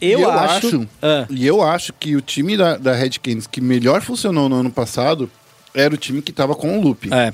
eu, 0.00 0.18
E 0.20 0.22
eu 0.22 0.30
acho... 0.30 0.66
acho- 0.68 0.88
Ah. 1.02 1.26
E 1.30 1.46
eu 1.46 1.62
acho 1.62 1.92
que 1.92 2.14
o 2.16 2.20
time 2.20 2.56
da, 2.56 2.76
da 2.76 2.92
Red 2.94 3.10
Canes 3.22 3.46
que 3.46 3.60
melhor 3.60 4.00
funcionou 4.02 4.48
no 4.48 4.56
ano 4.56 4.70
passado 4.70 5.30
era 5.74 5.94
o 5.94 5.98
time 5.98 6.22
que 6.22 6.32
tava 6.32 6.54
com 6.54 6.78
o 6.78 6.82
Lupe. 6.82 7.08
É. 7.12 7.32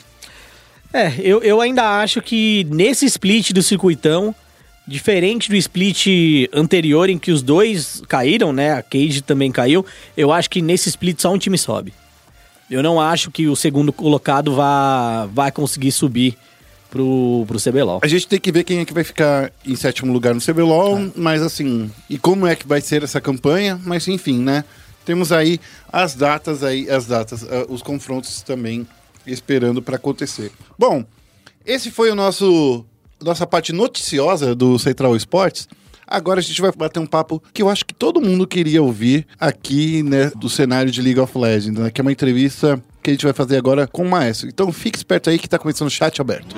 É, 0.93 1.13
eu, 1.19 1.43
eu 1.43 1.61
ainda 1.61 2.01
acho 2.01 2.23
que 2.23 2.65
nesse 2.71 3.05
split 3.07 3.51
do 3.53 3.63
circuitão, 3.63 4.33
diferente 4.87 5.49
do 5.49 5.57
split 5.57 6.07
anterior 6.53 7.09
em 7.11 7.19
que 7.19 7.33
os 7.33 7.43
dois 7.43 8.01
caíram, 8.09 8.53
né? 8.53 8.73
A 8.75 8.83
Cage 8.83 9.21
também 9.23 9.51
caiu. 9.51 9.85
Eu 10.17 10.31
acho 10.33 10.49
que 10.49 10.63
nesse 10.63 10.89
split 10.89 11.19
só 11.21 11.33
um 11.33 11.39
time 11.39 11.59
sobe. 11.59 11.93
Eu 12.71 12.83
não 12.83 13.01
acho 13.01 13.31
que 13.31 13.47
o 13.49 13.57
segundo 13.57 13.93
colocado 13.93 14.55
vá, 14.55 15.27
vai 15.33 15.51
conseguir 15.51 15.91
subir 15.93 16.37
pro, 16.95 17.45
pro 17.49 17.61
CBLOL. 17.61 17.99
A 18.03 18.07
gente 18.07 18.29
tem 18.29 18.39
que 18.39 18.53
ver 18.53 18.63
quem 18.63 18.79
é 18.79 18.85
que 18.85 18.95
vai 18.95 19.03
ficar 19.03 19.51
em 19.67 19.75
sétimo 19.75 20.13
lugar 20.13 20.33
no 20.33 20.41
CBLOL, 20.41 21.11
mas 21.17 21.43
assim, 21.43 21.91
e 22.09 22.17
como 22.17 22.47
é 22.47 22.55
que 22.55 22.69
vai 22.69 22.81
ser 22.81 23.03
essa 23.03 23.21
campanha, 23.21 23.81
mas 23.85 24.07
enfim, 24.07 24.39
né? 24.39 24.65
Temos 25.05 25.33
aí 25.33 25.59
as 25.93 26.15
datas 26.15 26.63
aí, 26.63 26.89
as 26.89 27.07
datas, 27.07 27.43
ah, 27.43 27.67
os 27.69 27.83
confrontos 27.83 28.43
também 28.43 28.87
esperando 29.27 29.83
para 29.83 29.97
acontecer. 29.97 30.53
Bom, 30.79 31.05
esse 31.67 31.91
foi 31.91 32.11
o 32.11 32.15
nosso 32.15 32.85
nossa 33.21 33.47
parte 33.47 33.73
noticiosa 33.73 34.55
do 34.55 34.79
Central 34.79 35.17
Esportes. 35.17 35.67
Agora 36.07 36.39
a 36.39 36.43
gente 36.43 36.61
vai 36.61 36.71
bater 36.71 37.01
um 37.01 37.07
papo 37.07 37.43
que 37.53 37.63
eu 37.63 37.71
acho 37.71 37.85
que 37.85 37.95
todo 37.95 38.21
mundo 38.21 38.47
queria 38.47 38.83
ouvir 38.83 39.27
aqui, 39.41 40.03
né, 40.03 40.31
do 40.37 40.51
cenário 40.51 40.93
de 40.93 41.01
League 41.01 41.19
of 41.19 41.37
Legends, 41.37 41.81
né, 41.81 41.91
que 41.91 42.01
é 42.01 42.03
uma 42.03 42.13
entrevista 42.13 42.81
que 43.03 43.11
a 43.11 43.13
gente 43.15 43.25
vai 43.25 43.33
fazer 43.33 43.57
agora 43.57 43.87
com 43.87 44.03
o 44.03 44.11
Maestro. 44.11 44.49
Então 44.49 44.71
fique 44.71 44.99
esperto 44.99 45.31
aí 45.31 45.39
que 45.39 45.49
tá 45.49 45.59
começando 45.59 45.89
o 45.89 45.91
chat 45.91 46.21
aberto. 46.21 46.55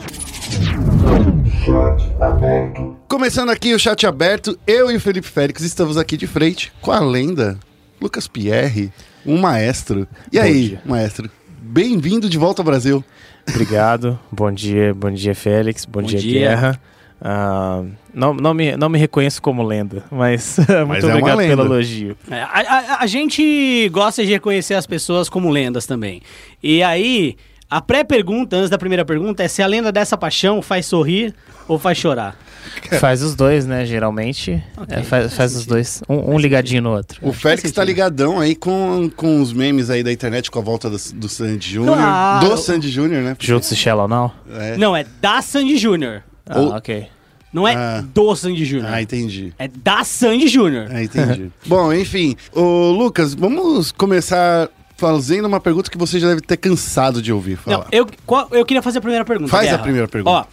Começando 3.07 3.51
aqui 3.51 3.75
o 3.75 3.79
chat 3.79 4.07
aberto, 4.07 4.59
eu 4.67 4.91
e 4.91 4.97
o 4.97 5.01
Felipe 5.01 5.27
Félix 5.27 5.63
estamos 5.63 5.97
aqui 5.99 6.17
de 6.17 6.27
frente 6.27 6.73
com 6.81 6.91
a 6.91 7.01
lenda 7.01 7.59
Lucas 8.01 8.27
Pierre, 8.27 8.91
um 9.27 9.39
maestro. 9.39 10.09
E 10.33 10.39
aí, 10.39 10.69
dia. 10.71 10.83
maestro? 10.87 11.31
Bem-vindo 11.61 12.29
de 12.31 12.39
volta 12.39 12.63
ao 12.63 12.65
Brasil. 12.67 13.05
Obrigado. 13.49 14.19
bom 14.33 14.51
dia, 14.51 14.95
bom 14.95 15.11
dia, 15.11 15.35
Félix. 15.35 15.85
Bom, 15.85 16.01
Bom 16.01 16.07
dia, 16.07 16.19
dia. 16.19 16.41
Guerra. 16.49 16.81
Ah, 17.21 17.83
não, 18.13 18.33
não, 18.33 18.55
me, 18.55 18.75
não 18.77 18.89
me 18.89 18.99
reconheço 18.99 19.41
como 19.43 19.63
lenda, 19.63 20.03
mas, 20.11 20.57
Mas 20.87 21.05
muito 21.05 21.07
é 21.07 21.11
obrigado 21.11 21.39
pelo 21.39 21.65
elogio. 21.65 22.17
É, 22.31 22.41
a, 22.41 22.47
a- 22.49 22.97
a 23.03 23.07
gente 23.07 23.89
gosta 23.91 24.25
de 24.25 24.31
reconhecer 24.33 24.75
as 24.75 24.87
pessoas 24.87 25.29
como 25.29 25.51
lendas 25.51 25.87
também. 25.87 26.23
E 26.63 26.83
aí, 26.83 27.37
a 27.71 27.81
pré-pergunta, 27.81 28.57
antes 28.57 28.71
da 28.71 28.79
primeira 28.79 29.05
pergunta, 29.05 29.43
é 29.43 29.49
se 29.49 29.63
a 29.63 29.67
lenda 29.67 29.91
dessa 29.91 30.17
paixão 30.17 30.63
faz 30.63 30.87
sorrir 30.87 31.35
ou 31.69 31.79
faz 31.79 31.99
chorar. 31.99 32.37
Faz 33.01 33.23
os 33.23 33.37
dois, 33.37 33.65
né, 33.65 33.87
geralmente. 33.87 34.63
É, 34.89 35.01
faz 35.03 35.33
faz 35.35 35.55
os 35.55 35.65
dois, 35.65 36.03
um, 36.09 36.35
um 36.35 36.39
ligadinho 36.39 36.83
no 36.83 36.91
outro. 36.91 37.21
O 37.23 37.33
Félix 37.33 37.71
tá 37.71 37.83
ligadão 37.85 38.41
aí 38.41 38.57
com, 38.57 39.09
com 39.15 39.41
os 39.41 39.53
memes 39.53 39.89
aí 39.89 40.03
da 40.03 40.13
internet 40.13 40.51
com 40.51 40.59
a 40.59 40.63
volta 40.63 40.91
do, 40.91 40.97
do 41.15 41.29
Sandy 41.29 41.71
Júnior. 41.75 41.97
Claro. 41.97 42.49
Do 42.49 42.57
Sandy 42.57 42.91
Júnior, 42.91 43.23
né? 43.23 43.37
Juntos 43.39 43.71
e 43.71 43.77
Shallow 43.77 44.09
Now? 44.09 44.33
É. 44.51 44.77
Não, 44.77 44.97
é 44.97 45.07
da 45.21 45.41
Sandy 45.43 45.77
Júnior. 45.79 46.23
Ah, 46.45 46.59
Ou- 46.61 46.75
ok. 46.75 47.07
Não 47.53 47.67
é 47.67 47.75
Ah. 47.75 48.05
do 48.13 48.35
Sandy 48.35 48.65
Júnior. 48.65 48.93
Ah, 48.93 49.01
entendi. 49.01 49.55
É 49.59 49.69
da 49.69 50.03
Sandy 50.05 50.49
Júnior. 50.49 50.89
Ah, 50.91 51.03
entendi. 51.03 51.51
Bom, 51.67 51.93
enfim. 51.93 52.37
Ô, 52.53 52.91
Lucas, 52.91 53.33
vamos 53.35 53.93
começar 53.93 54.69
fazendo 54.97 55.47
uma 55.47 55.61
pergunta 55.61 55.91
que 55.91 55.99
você 55.99 56.19
já 56.19 56.29
deve 56.29 56.41
ter 56.41 56.57
cansado 56.57 57.21
de 57.21 57.33
ouvir 57.33 57.57
falar. 57.57 57.79
Não, 57.79 57.87
eu, 57.93 58.07
qual- 58.25 58.49
eu 58.51 58.65
queria 58.65 58.83
fazer 58.83 58.99
a 58.99 59.01
primeira 59.01 59.25
pergunta. 59.25 59.51
Faz 59.51 59.67
a 59.69 59.71
Guerra. 59.73 59.83
primeira 59.83 60.09
pergunta. 60.09 60.31
Ó, 60.37 60.45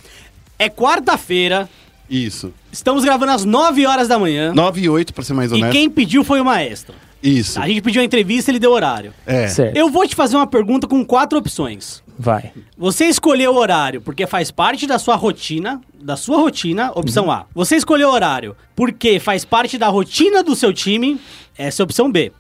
é 0.60 0.70
quarta-feira, 0.70 1.70
Isso. 2.10 2.54
estamos 2.72 3.04
gravando 3.04 3.32
às 3.32 3.46
9 3.46 3.86
horas 3.86 4.08
da 4.08 4.20
manhã. 4.20 4.54
9 4.54 4.82
e 4.82 4.90
8, 4.90 5.14
pra 5.14 5.24
ser 5.24 5.34
mais 5.34 5.52
E 5.52 5.56
honesto. 5.56 5.72
quem 5.72 5.90
pediu 5.90 6.24
foi 6.24 6.40
o 6.42 6.46
maestro. 6.46 6.94
Isso. 7.22 7.60
A 7.62 7.68
gente 7.68 7.82
pediu 7.82 8.02
a 8.02 8.06
entrevista, 8.06 8.52
ele 8.52 8.60
deu 8.60 8.72
horário. 8.72 9.14
É. 9.26 9.48
Certo. 9.48 9.78
Eu 9.78 9.90
vou 9.90 10.06
te 10.06 10.14
fazer 10.14 10.36
uma 10.36 10.46
pergunta 10.46 10.88
com 10.88 11.06
quatro 11.06 11.38
opções. 11.40 12.04
Vai. 12.20 12.52
Você 12.78 13.06
escolheu 13.06 13.54
o 13.54 13.58
horário 13.58 14.02
porque 14.02 14.28
faz 14.28 14.52
parte 14.52 14.86
da 14.86 15.00
sua 15.00 15.16
rotina, 15.16 15.80
da 16.00 16.18
sua 16.18 16.38
rotina, 16.38 16.92
opção 16.94 17.32
A. 17.32 17.46
Você 17.56 17.78
escolheu 17.78 18.10
o 18.10 18.12
horário 18.12 18.56
porque 18.76 19.20
faz 19.22 19.46
parte 19.46 19.78
da 19.78 19.88
rotina 19.88 20.44
do 20.44 20.54
seu 20.56 20.74
time, 20.74 21.20
essa 21.58 21.82
é 21.82 21.84
a 21.84 21.86
opção 21.86 22.12
B, 22.12 22.32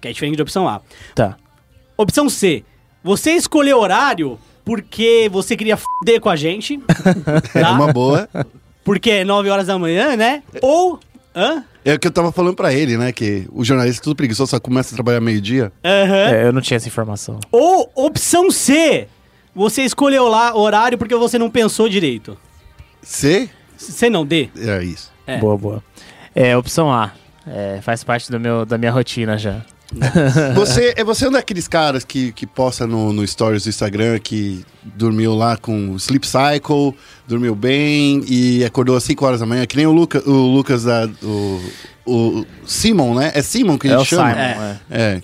que 0.00 0.08
é 0.08 0.12
diferente 0.12 0.36
da 0.36 0.42
opção 0.42 0.68
A. 0.68 0.80
Tá. 1.14 1.36
Opção 1.96 2.28
C. 2.28 2.64
Você 3.02 3.32
escolheu 3.32 3.78
horário 3.78 4.38
porque 4.64 5.28
você 5.30 5.56
queria 5.56 5.76
foder 5.76 6.20
com 6.20 6.28
a 6.30 6.36
gente, 6.36 6.80
É 7.54 7.60
tá? 7.60 7.72
uma 7.72 7.92
boa. 7.92 8.28
Porque 8.82 9.10
é 9.10 9.24
9 9.24 9.48
horas 9.50 9.66
da 9.66 9.78
manhã, 9.78 10.16
né? 10.16 10.42
Ou... 10.62 10.98
Hã? 11.36 11.64
É 11.84 11.94
o 11.94 11.98
que 11.98 12.06
eu 12.06 12.12
tava 12.12 12.30
falando 12.32 12.54
pra 12.54 12.72
ele, 12.72 12.96
né? 12.96 13.12
Que 13.12 13.46
o 13.52 13.64
jornalista 13.64 14.00
é 14.00 14.04
tudo 14.04 14.16
preguiçoso, 14.16 14.50
só 14.50 14.60
começa 14.60 14.94
a 14.94 14.96
trabalhar 14.96 15.20
meio-dia. 15.20 15.70
Aham. 15.84 16.34
É, 16.34 16.46
eu 16.46 16.52
não 16.52 16.60
tinha 16.60 16.76
essa 16.76 16.88
informação. 16.88 17.40
Ou 17.50 17.90
opção 17.94 18.50
C. 18.50 19.08
Você 19.54 19.82
escolheu 19.82 20.26
lá 20.28 20.56
horário 20.56 20.96
porque 20.96 21.14
você 21.14 21.38
não 21.38 21.50
pensou 21.50 21.88
direito. 21.88 22.38
C? 23.02 23.50
C 23.76 24.08
não, 24.08 24.24
D. 24.24 24.48
É 24.56 24.82
isso. 24.82 25.12
É. 25.26 25.38
Boa, 25.38 25.58
boa. 25.58 25.84
É, 26.34 26.56
opção 26.56 26.90
A. 26.92 27.12
É, 27.46 27.80
faz 27.82 28.02
parte 28.02 28.30
do 28.30 28.40
meu, 28.40 28.64
da 28.64 28.78
minha 28.78 28.90
rotina 28.90 29.36
já. 29.36 29.60
Você, 30.54 30.94
é 30.96 31.04
você 31.04 31.28
um 31.28 31.30
daqueles 31.30 31.68
caras 31.68 32.04
que, 32.04 32.32
que 32.32 32.46
posta 32.46 32.86
no, 32.86 33.12
no 33.12 33.26
stories 33.26 33.64
do 33.64 33.68
Instagram 33.68 34.18
que 34.18 34.64
dormiu 34.82 35.34
lá 35.34 35.56
com 35.56 35.90
o 35.90 35.96
Sleep 35.96 36.26
Cycle, 36.26 36.94
dormiu 37.26 37.54
bem 37.54 38.22
e 38.28 38.64
acordou 38.64 38.96
às 38.96 39.04
5 39.04 39.24
horas 39.24 39.40
da 39.40 39.46
manhã, 39.46 39.66
que 39.66 39.76
nem 39.76 39.86
o, 39.86 39.92
Luca, 39.92 40.22
o 40.28 40.54
Lucas 40.54 40.84
da. 40.84 41.08
O, 41.22 41.60
o 42.06 42.46
Simon, 42.66 43.14
né? 43.14 43.32
É 43.34 43.42
Simon 43.42 43.78
que 43.78 43.88
a 43.88 43.92
É 43.92 43.98
gente 43.98 44.14
o 44.14 44.16
chama? 44.16 44.30
Simon, 44.32 44.40
é. 44.40 44.78
É. 44.90 45.22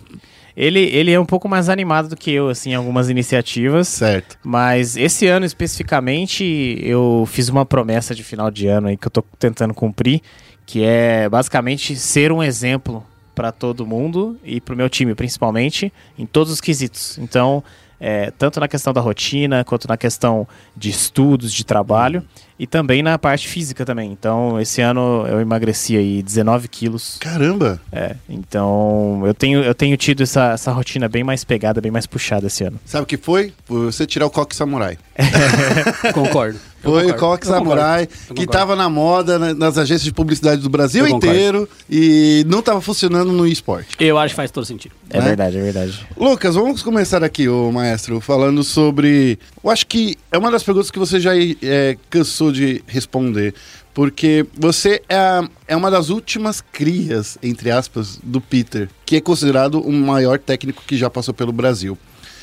Ele, 0.57 0.81
ele 0.81 1.11
é 1.11 1.19
um 1.19 1.25
pouco 1.25 1.49
mais 1.49 1.69
animado 1.69 2.09
do 2.09 2.17
que 2.17 2.31
eu, 2.31 2.49
assim, 2.49 2.73
em 2.73 2.75
algumas 2.75 3.09
iniciativas. 3.09 3.89
Certo. 3.89 4.37
Mas 4.45 4.97
esse 4.97 5.27
ano 5.27 5.47
especificamente, 5.47 6.79
eu 6.83 7.27
fiz 7.31 7.49
uma 7.49 7.65
promessa 7.65 8.15
de 8.15 8.23
final 8.23 8.51
de 8.51 8.67
ano 8.67 8.89
aí 8.89 8.97
que 8.97 9.07
eu 9.07 9.11
tô 9.11 9.23
tentando 9.39 9.73
cumprir, 9.73 10.21
que 10.67 10.83
é 10.85 11.29
basicamente 11.29 11.97
ser 11.97 12.31
um 12.31 12.43
exemplo 12.43 13.05
para 13.35 13.53
todo 13.53 13.87
mundo 13.87 14.39
e 14.45 14.61
pro 14.61 14.77
meu 14.77 14.89
time, 14.89 15.15
principalmente, 15.15 15.93
em 16.19 16.27
todos 16.27 16.53
os 16.53 16.61
quesitos. 16.61 17.19
Então, 17.19 17.63
é, 18.01 18.31
tanto 18.31 18.59
na 18.59 18.67
questão 18.67 18.93
da 18.93 19.01
rotina, 19.01 19.63
quanto 19.63 19.87
na 19.87 19.97
questão 19.97 20.49
de 20.75 20.89
estudos, 20.89 21.53
de 21.53 21.65
trabalho, 21.65 22.25
e 22.59 22.67
também 22.67 23.03
na 23.03 23.19
parte 23.19 23.47
física 23.47 23.85
também. 23.85 24.11
Então, 24.11 24.59
esse 24.59 24.81
ano 24.81 25.27
eu 25.29 25.41
emagreci 25.41 25.97
aí 25.97 26.23
19 26.23 26.69
quilos. 26.69 27.19
Caramba! 27.21 27.81
É, 27.93 28.17
então 28.29 29.23
eu 29.25 29.35
tenho, 29.35 29.63
eu 29.63 29.75
tenho 29.75 29.97
tido 29.97 30.23
essa, 30.23 30.53
essa 30.53 30.73
rotina 30.73 31.09
bem 31.09 31.23
mais 31.23 31.45
pegada, 31.45 31.81
bem 31.81 31.91
mais 31.91 32.07
puxada 32.07 32.47
esse 32.47 32.65
ano. 32.65 32.81
Sabe 32.87 33.05
o 33.05 33.07
que 33.07 33.19
foi? 33.19 33.53
Foi 33.65 33.87
você 33.87 34.07
tirar 34.07 34.27
o 34.27 34.31
coque 34.31 34.57
samurai. 34.57 34.99
Concordo. 36.15 36.59
Eu 36.83 36.91
Foi 36.93 37.03
o 37.03 37.13
concordo. 37.13 37.19
coque 37.21 37.47
concordo. 37.47 37.47
samurai 37.69 38.07
que 38.07 38.29
concordo. 38.29 38.53
tava 38.53 38.75
na 38.77 38.89
moda 38.89 39.39
na- 39.39 39.53
nas 39.55 39.77
agências 39.77 40.03
de 40.05 40.13
publicidade 40.13 40.63
do 40.63 40.71
Brasil 40.71 41.05
Eu 41.07 41.13
concordo. 41.13 41.27
inteiro 41.37 41.69
e 41.91 42.43
não 42.49 42.63
tava 42.63 42.81
funcionando 42.81 43.31
no 43.33 43.47
esporte. 43.47 43.89
Eu 44.01 44.17
acho 44.17 44.33
que 44.33 44.37
faz 44.37 44.51
todo 44.51 44.65
sentido. 44.65 44.95
É 45.11 45.19
Né? 45.19 45.25
verdade, 45.27 45.59
é 45.59 45.63
verdade. 45.63 46.07
Lucas, 46.17 46.55
vamos 46.55 46.83
começar 46.83 47.23
aqui, 47.23 47.49
ô 47.49 47.71
maestro, 47.71 48.19
falando 48.21 48.65
sobre. 48.65 49.39
Eu 49.63 49.69
acho 49.71 49.87
que 49.87 50.17
é 50.33 50.39
uma 50.39 50.51
das 50.51 50.63
perguntas 50.63 50.91
que 50.91 50.99
você 50.99 51.21
já 51.21 51.33
é, 51.37 51.97
cansou 52.09 52.51
de 52.51 52.83
responder. 52.87 53.55
Porque 53.93 54.47
você 54.57 55.03
é, 55.09 55.17
a- 55.17 55.49
é 55.67 55.77
uma 55.77 55.91
das 55.91 56.09
últimas 56.11 56.61
crias, 56.73 57.37
entre 57.43 57.71
aspas, 57.73 58.19
do 58.23 58.41
Peter, 58.41 58.89
que 59.05 59.17
é 59.17 59.21
considerado 59.21 59.81
o 59.81 59.93
maior 59.93 60.39
técnico 60.39 60.83
que 60.87 60.97
já 60.97 61.11
passou 61.11 61.35
pelo 61.35 61.53
Brasil. 61.53 61.99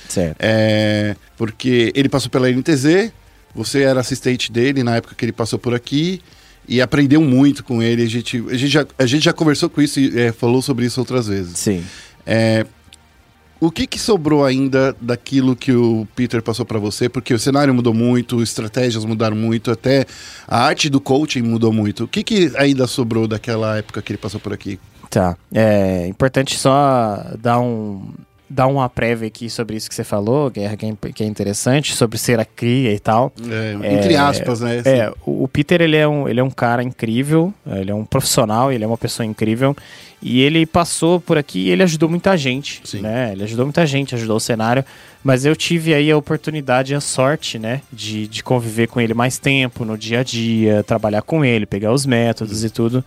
Certo. 0.07 0.37
É, 0.39 1.15
porque 1.37 1.91
ele 1.95 2.09
passou 2.09 2.29
pela 2.29 2.49
NTZ, 2.49 3.11
você 3.53 3.83
era 3.83 3.99
assistente 3.99 4.51
dele 4.51 4.83
na 4.83 4.97
época 4.97 5.15
que 5.15 5.25
ele 5.25 5.31
passou 5.31 5.57
por 5.57 5.73
aqui 5.73 6.21
e 6.67 6.81
aprendeu 6.81 7.21
muito 7.21 7.63
com 7.63 7.81
ele. 7.81 8.03
A 8.03 8.07
gente, 8.07 8.43
a 8.49 8.55
gente, 8.55 8.67
já, 8.67 8.85
a 8.97 9.05
gente 9.05 9.23
já 9.23 9.33
conversou 9.33 9.69
com 9.69 9.81
isso 9.81 9.99
e 9.99 10.19
é, 10.19 10.31
falou 10.31 10.61
sobre 10.61 10.85
isso 10.85 10.99
outras 10.99 11.27
vezes. 11.27 11.57
Sim. 11.57 11.83
É, 12.25 12.65
o 13.59 13.71
que, 13.71 13.87
que 13.87 13.97
sobrou 13.97 14.45
ainda 14.45 14.95
daquilo 15.01 15.55
que 15.55 15.71
o 15.71 16.07
Peter 16.15 16.41
passou 16.43 16.65
para 16.65 16.77
você? 16.77 17.09
Porque 17.09 17.33
o 17.33 17.39
cenário 17.39 17.73
mudou 17.73 17.93
muito, 17.93 18.43
estratégias 18.43 19.03
mudaram 19.03 19.35
muito, 19.35 19.71
até 19.71 20.05
a 20.47 20.63
arte 20.63 20.89
do 20.89 21.01
coaching 21.01 21.41
mudou 21.41 21.73
muito. 21.73 22.03
O 22.03 22.07
que, 22.07 22.23
que 22.23 22.51
ainda 22.55 22.85
sobrou 22.85 23.27
daquela 23.27 23.77
época 23.77 24.01
que 24.01 24.11
ele 24.11 24.17
passou 24.17 24.39
por 24.39 24.53
aqui? 24.53 24.79
Tá. 25.09 25.35
É 25.51 26.05
importante 26.07 26.57
só 26.57 27.23
dar 27.39 27.59
um 27.59 28.09
dar 28.49 28.67
uma 28.67 28.87
prévia 28.87 29.27
aqui 29.27 29.49
sobre 29.49 29.75
isso 29.75 29.89
que 29.89 29.95
você 29.95 30.03
falou, 30.03 30.49
que 30.49 30.59
é, 30.61 30.75
que 30.77 30.85
é- 30.85 31.11
que 31.13 31.23
é 31.23 31.27
interessante, 31.27 31.93
sobre 31.93 32.17
ser 32.17 32.39
a 32.39 32.45
cria 32.45 32.93
e 32.93 32.99
tal. 32.99 33.31
É, 33.49 33.93
entre 33.93 34.15
aspas, 34.15 34.61
né? 34.61 34.79
assim. 34.79 34.89
É, 34.89 35.11
o 35.25 35.47
Peter 35.47 35.81
ele 35.81 35.97
é, 35.97 36.07
um, 36.07 36.27
ele 36.29 36.39
é 36.39 36.43
um 36.43 36.49
cara 36.49 36.81
incrível, 36.81 37.53
é, 37.69 37.81
ele 37.81 37.91
é 37.91 37.95
um 37.95 38.05
profissional, 38.05 38.71
ele 38.71 38.83
é 38.83 38.87
uma 38.87 38.97
pessoa 38.97 39.25
incrível. 39.25 39.75
E 40.21 40.41
ele 40.41 40.65
passou 40.65 41.19
por 41.21 41.37
aqui 41.37 41.59
e 41.67 41.69
ele 41.69 41.83
ajudou 41.83 42.09
muita 42.09 42.35
gente, 42.35 42.81
Sim. 42.83 43.01
né? 43.01 43.31
Ele 43.33 43.43
ajudou 43.43 43.65
muita 43.65 43.85
gente, 43.85 44.15
ajudou 44.15 44.37
o 44.37 44.39
cenário. 44.39 44.83
Mas 45.23 45.45
eu 45.45 45.55
tive 45.55 45.93
aí 45.93 46.09
a 46.11 46.17
oportunidade 46.17 46.95
a 46.95 47.01
sorte, 47.01 47.59
né? 47.59 47.81
De, 47.91 48.27
de 48.27 48.43
conviver 48.43 48.87
com 48.87 49.01
ele 49.01 49.13
mais 49.13 49.37
tempo, 49.37 49.83
no 49.83 49.97
dia 49.97 50.19
a 50.19 50.23
dia, 50.23 50.83
trabalhar 50.83 51.21
com 51.21 51.43
ele, 51.43 51.65
pegar 51.65 51.91
os 51.91 52.05
métodos 52.05 52.63
e 52.63 52.69
tudo. 52.69 53.03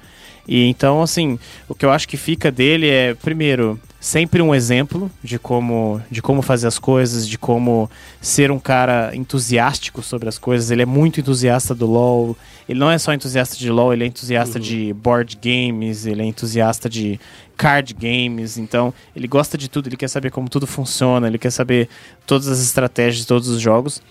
E 0.46 0.66
então, 0.66 1.02
assim, 1.02 1.38
o 1.68 1.74
que 1.74 1.84
eu 1.84 1.90
acho 1.90 2.08
que 2.08 2.16
fica 2.16 2.50
dele 2.50 2.88
é, 2.88 3.14
primeiro, 3.14 3.78
sempre 4.00 4.40
um 4.40 4.54
exemplo 4.54 5.11
de 5.22 5.38
como, 5.38 6.00
de 6.11 6.22
como 6.22 6.42
fazer 6.42 6.66
as 6.66 6.78
coisas, 6.78 7.28
de 7.28 7.38
como 7.38 7.88
ser 8.20 8.50
um 8.50 8.58
cara 8.58 9.12
entusiástico 9.14 10.02
sobre 10.02 10.28
as 10.28 10.38
coisas. 10.38 10.70
Ele 10.70 10.82
é 10.82 10.86
muito 10.86 11.20
entusiasta 11.20 11.74
do 11.74 11.86
LoL. 11.86 12.36
Ele 12.68 12.80
não 12.80 12.90
é 12.90 12.98
só 12.98 13.12
entusiasta 13.12 13.56
de 13.56 13.70
LoL, 13.70 13.92
ele 13.92 14.04
é 14.04 14.06
entusiasta 14.06 14.58
de 14.58 14.92
board 14.92 15.38
games, 15.42 16.06
ele 16.06 16.22
é 16.22 16.24
entusiasta 16.24 16.88
de 16.88 17.20
card 17.61 17.92
games. 17.92 18.56
Então, 18.56 18.94
ele 19.14 19.28
gosta 19.28 19.58
de 19.58 19.68
tudo, 19.68 19.86
ele 19.88 19.96
quer 19.96 20.08
saber 20.08 20.30
como 20.30 20.48
tudo 20.48 20.66
funciona, 20.66 21.26
ele 21.26 21.36
quer 21.36 21.50
saber 21.50 21.90
todas 22.26 22.48
as 22.48 22.62
estratégias 22.62 23.18
de 23.18 23.26
todos 23.26 23.48
os 23.48 23.61
jogos. 23.61 24.02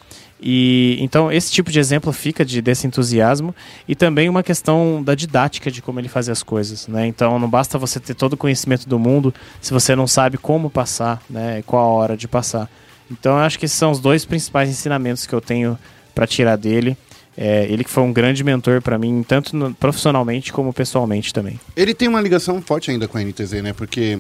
E 0.41 0.97
então 1.02 1.30
esse 1.30 1.52
tipo 1.52 1.70
de 1.70 1.80
exemplo 1.80 2.14
fica 2.14 2.45
de, 2.45 2.62
desse 2.62 2.88
entusiasmo 2.88 3.54
e 3.86 3.93
também 3.93 4.30
uma 4.30 4.41
questão 4.41 5.04
da 5.04 5.14
didática 5.14 5.70
de 5.70 5.82
como 5.82 6.00
ele 6.00 6.08
fazia 6.08 6.32
as 6.32 6.41
coisas, 6.41 6.88
né? 6.88 7.06
Então 7.08 7.38
não 7.38 7.50
basta 7.50 7.78
você 7.78 8.00
ter 8.00 8.14
todo 8.14 8.34
o 8.34 8.38
conhecimento 8.38 8.88
do 8.88 8.97
mundo 8.97 9.34
se 9.60 9.74
você 9.74 9.97
não 9.97 10.08
sabe 10.08 10.38
como 10.38 10.70
passar, 10.70 11.22
né? 11.30 11.62
Qual 11.66 11.84
a 11.84 11.93
hora 11.93 12.16
de 12.16 12.26
passar. 12.26 12.70
Então 13.12 13.34
eu 13.34 13.43
acho 13.43 13.60
que 13.60 13.66
esses 13.66 13.78
são 13.78 13.91
os 13.91 14.00
dois 14.00 14.24
principais 14.24 14.70
ensinamentos 14.70 15.26
que 15.26 15.36
eu 15.36 15.41
tenho 15.41 15.78
para 16.16 16.26
tirar 16.26 16.56
dele. 16.56 16.95
É, 17.42 17.66
ele 17.72 17.86
que 17.86 17.90
foi 17.90 18.04
um 18.04 18.12
grande 18.12 18.44
mentor 18.44 18.82
para 18.82 18.98
mim, 18.98 19.24
tanto 19.26 19.56
no- 19.56 19.74
profissionalmente 19.74 20.52
como 20.52 20.74
pessoalmente 20.74 21.34
também. 21.34 21.58
Ele 21.74 21.94
tem 21.94 22.10
uma 22.10 22.20
ligação 22.20 22.62
forte 22.62 22.92
ainda 22.92 23.08
com 23.08 23.18
a 23.18 23.22
NTZ, 23.24 23.62
né? 23.64 23.72
Porque 23.72 24.20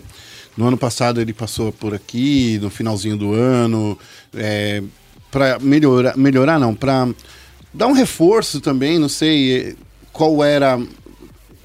no 0.55 0.65
ano 0.67 0.77
passado 0.77 1.19
ele 1.19 1.33
passou 1.33 1.69
por 1.73 1.93
aqui, 1.93 2.57
no 2.61 2.69
finalzinho 2.69 3.17
do 3.17 3.33
ano, 3.33 3.99
é, 4.33 4.81
para 5.29 5.59
melhorar, 5.59 6.15
melhorar 6.15 6.57
não, 6.57 6.73
para 6.73 7.09
dar 7.73 7.87
um 7.87 7.91
reforço 7.91 8.61
também, 8.61 8.97
não 8.97 9.09
sei 9.09 9.71
eh, 9.71 9.75
qual 10.13 10.41
era 10.41 10.79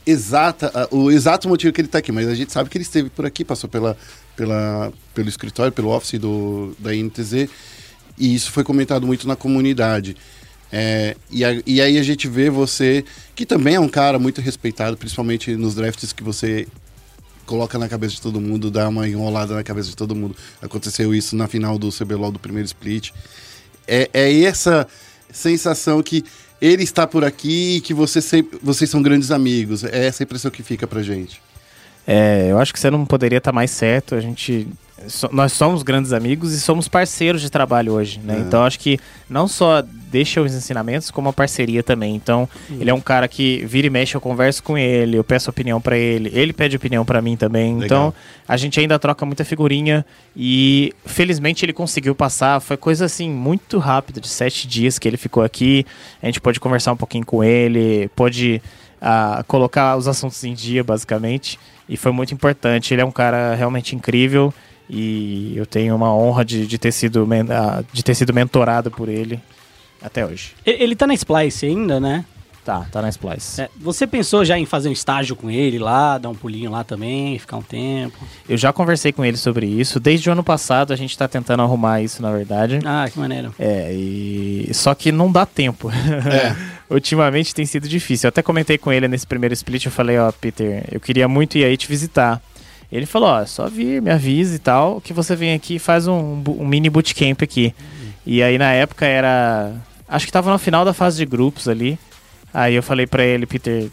exata, 0.07 0.89
o 0.91 1.11
exato 1.11 1.49
motivo 1.49 1.73
que 1.73 1.81
ele 1.81 1.89
está 1.89 1.99
aqui, 1.99 2.13
mas 2.13 2.29
a 2.29 2.35
gente 2.35 2.53
sabe 2.53 2.69
que 2.69 2.77
ele 2.77 2.83
esteve 2.85 3.09
por 3.11 3.25
aqui, 3.25 3.45
passou 3.45 3.71
pela, 3.71 3.97
pela, 4.37 4.93
pelo 5.15 5.29
escritório, 5.29 5.73
pelo 5.73 5.89
office 5.91 6.19
do, 6.19 6.75
da 6.79 6.93
NTZ, 6.93 7.49
e 8.19 8.35
isso 8.35 8.51
foi 8.53 8.63
comentado 8.65 9.07
muito 9.07 9.27
na 9.27 9.35
comunidade. 9.37 10.17
É, 10.77 11.15
e, 11.31 11.45
a- 11.45 11.63
e 11.65 11.81
aí 11.81 11.97
a 11.99 12.03
gente 12.03 12.27
vê 12.27 12.51
você, 12.51 13.05
que 13.33 13.47
também 13.47 13.77
é 13.77 13.81
um 13.81 13.89
cara 13.89 14.19
muito 14.19 14.41
respeitado, 14.41 14.97
principalmente 14.97 15.55
nos 15.55 15.77
drafts 15.77 16.13
que 16.13 16.21
você 16.25 16.67
coloca 17.47 17.79
na 17.79 17.89
cabeça 17.89 18.15
de 18.17 18.21
todo 18.21 18.41
mundo, 18.41 18.73
dá 18.73 18.89
uma 18.89 19.09
enrolada 19.09 19.55
na 19.55 19.63
cabeça 19.63 19.91
de 19.91 19.97
todo 19.97 20.17
mundo. 20.17 20.35
Aconteceu 20.61 21.15
isso 21.15 21.37
na 21.37 21.47
final 21.47 21.79
do 21.79 21.91
CBLOL 21.93 22.33
do 22.33 22.41
primeiro 22.41 22.67
split. 22.67 23.13
É, 23.87 24.11
é 24.13 24.43
essa 24.43 24.85
sensação 25.31 26.03
que 26.03 26.25
ele 26.61 26.83
está 26.83 27.07
por 27.07 27.25
aqui 27.25 27.77
e 27.77 27.81
que 27.81 27.95
você 27.95 28.21
vocês 28.61 28.91
são 28.91 29.01
grandes 29.01 29.31
amigos. 29.31 29.85
É 29.85 30.07
essa 30.07 30.25
impressão 30.25 30.51
que 30.51 30.65
fica 30.65 30.89
pra 30.89 31.05
gente. 31.05 31.41
É, 32.05 32.49
eu 32.51 32.59
acho 32.59 32.73
que 32.73 32.81
você 32.81 32.91
não 32.91 33.07
poderia 33.07 33.39
estar 33.39 33.53
mais 33.53 33.71
certo. 33.71 34.17
A 34.17 34.21
gente, 34.21 34.67
so- 35.09 35.29
nós 35.33 35.53
somos 35.53 35.83
grandes 35.83 36.13
amigos 36.13 36.53
e 36.53 36.61
somos 36.61 36.89
parceiros 36.89 37.41
de 37.41 37.51
trabalho 37.51 37.93
hoje, 37.93 38.21
né? 38.23 38.37
É. 38.37 38.41
Então 38.41 38.65
acho 38.65 38.79
que 38.79 38.99
não 39.29 39.47
só 39.49 39.83
deixa 40.11 40.41
os 40.41 40.55
ensinamentos, 40.55 41.11
como 41.11 41.29
a 41.29 41.33
parceria 41.33 41.83
também. 41.83 42.15
Então 42.15 42.49
ele 42.71 42.89
é 42.89 42.95
um 42.95 43.01
cara 43.01 43.27
que 43.27 43.65
vira 43.67 43.87
e 43.87 43.91
mexe, 43.91 44.15
eu 44.15 44.21
converso 44.21 44.63
com 44.63 44.79
ele, 44.79 45.17
eu 45.17 45.25
peço 45.25 45.51
opinião 45.51 45.81
pra 45.81 45.97
ele, 45.97 46.31
ele 46.33 46.53
pede 46.53 46.77
opinião 46.77 47.05
pra 47.05 47.21
mim 47.21 47.37
também. 47.37 47.79
Legal. 47.79 47.85
Então 47.85 48.15
a 48.47 48.57
gente 48.57 48.79
ainda 48.79 48.99
troca 48.99 49.27
muita 49.27 49.45
figurinha 49.45 50.05
e 50.37 50.93
felizmente 51.05 51.65
ele 51.65 51.73
conseguiu 51.73 52.15
passar. 52.15 52.61
Foi 52.61 52.77
coisa 52.77 53.05
assim 53.05 53.29
muito 53.31 53.79
rápida, 53.79 54.21
de 54.21 54.29
sete 54.29 54.69
dias 54.69 54.99
que 54.99 55.09
ele 55.09 55.17
ficou 55.17 55.43
aqui. 55.43 55.85
A 56.23 56.27
gente 56.27 56.41
pôde 56.41 56.61
conversar 56.61 56.93
um 56.93 56.97
pouquinho 56.97 57.27
com 57.27 57.43
ele, 57.43 58.09
pôde 58.15 58.63
ah, 59.01 59.45
colocar 59.47 59.97
os 59.97 60.07
assuntos 60.09 60.43
em 60.45 60.55
dia, 60.55 60.83
basicamente. 60.85 61.59
E 61.89 61.97
foi 61.97 62.13
muito 62.13 62.33
importante. 62.33 62.95
Ele 62.95 63.03
é 63.03 63.05
um 63.05 63.11
cara 63.11 63.55
realmente 63.55 63.95
incrível 63.95 64.55
e 64.89 65.55
eu 65.57 65.67
tenho 65.67 65.95
uma 65.95 66.15
honra 66.15 66.45
de, 66.45 66.67
de 66.67 66.79
ter, 66.79 66.93
sido, 66.93 67.27
ah, 67.51 67.83
de 67.93 68.03
ter 68.03 68.15
sido 68.15 68.33
mentorado 68.35 68.91
por 68.91 69.09
ele 69.09 69.41
até 70.03 70.25
hoje. 70.25 70.53
Ele, 70.65 70.95
tá 70.95 71.07
na 71.07 71.15
Splice 71.15 71.67
ainda, 71.67 71.99
né? 71.99 72.25
Tá, 72.65 72.87
tá 72.91 73.03
na 73.03 73.11
Splice. 73.11 73.61
É, 73.61 73.69
você 73.79 74.07
pensou 74.07 74.43
já 74.43 74.59
em 74.59 74.65
fazer 74.65 74.89
um 74.89 74.93
estágio 74.93 75.37
com 75.37 75.51
ele 75.51 75.79
lá, 75.79 76.17
dar 76.17 76.31
um 76.31 76.35
pulinho 76.35 76.71
lá 76.71 76.83
também, 76.83 77.39
ficar 77.39 77.59
um 77.59 77.63
tempo? 77.63 78.17
Eu 78.49 78.57
já 78.57 78.73
conversei 78.73 79.13
com 79.13 79.23
ele 79.23 79.37
sobre 79.37 79.67
isso. 79.67 80.01
Desde 80.01 80.29
o 80.31 80.33
ano 80.33 80.43
passado 80.43 80.93
a 80.93 80.97
gente 80.97 81.17
tá 81.17 81.29
tentando 81.29 81.63
arrumar 81.63 82.01
isso, 82.01 82.23
na 82.23 82.33
verdade. 82.33 82.79
Ah, 82.85 83.07
que 83.11 83.19
maneiro. 83.19 83.55
É, 83.59 83.93
e 83.93 84.71
só 84.73 84.95
que 84.95 85.13
não 85.13 85.31
dá 85.31 85.45
tempo. 85.45 85.91
É. 85.91 86.75
Ultimamente 86.95 87.55
tem 87.55 87.67
sido 87.67 87.87
difícil. 87.87 88.27
Eu 88.27 88.31
até 88.31 88.43
comentei 88.43 88.79
com 88.79 88.91
ele 88.91 89.09
nesse 89.09 89.27
primeiro 89.27 89.53
split, 89.53 89.85
eu 89.85 89.93
falei, 89.93 90.19
ó, 90.19 90.33
Peter, 90.33 90.85
eu 90.91 91.01
queria 91.01 91.29
muito 91.29 91.59
ir 91.59 91.65
aí 91.65 91.77
te 91.77 91.87
visitar. 91.87 92.41
Ele 92.91 93.07
falou, 93.07 93.29
ó, 93.29 93.45
só 93.45 93.69
vir, 93.69 94.01
me 94.01 94.11
avisa 94.11 94.55
e 94.55 94.59
tal, 94.59 95.01
que 95.01 95.13
você 95.13 95.35
vem 95.35 95.55
aqui 95.55 95.77
e 95.77 95.79
faz 95.79 96.07
um, 96.07 96.43
um 96.47 96.67
mini 96.67 96.89
bootcamp 96.89 97.43
aqui. 97.43 97.75
E 98.27 98.43
aí 98.43 98.57
na 98.57 98.73
época 98.73 99.05
era. 99.07 99.73
Acho 100.09 100.27
que 100.27 100.33
tava 100.33 100.51
no 100.51 100.59
final 100.59 100.85
da 100.85 100.93
fase 100.93 101.17
de 101.17 101.27
grupos 101.27 101.69
ali. 101.69 101.99
Aí 102.53 102.75
eu 102.75 102.83
falei 102.83 103.07
pra 103.07 103.25
ele, 103.25 103.47
Peter, 103.47 103.89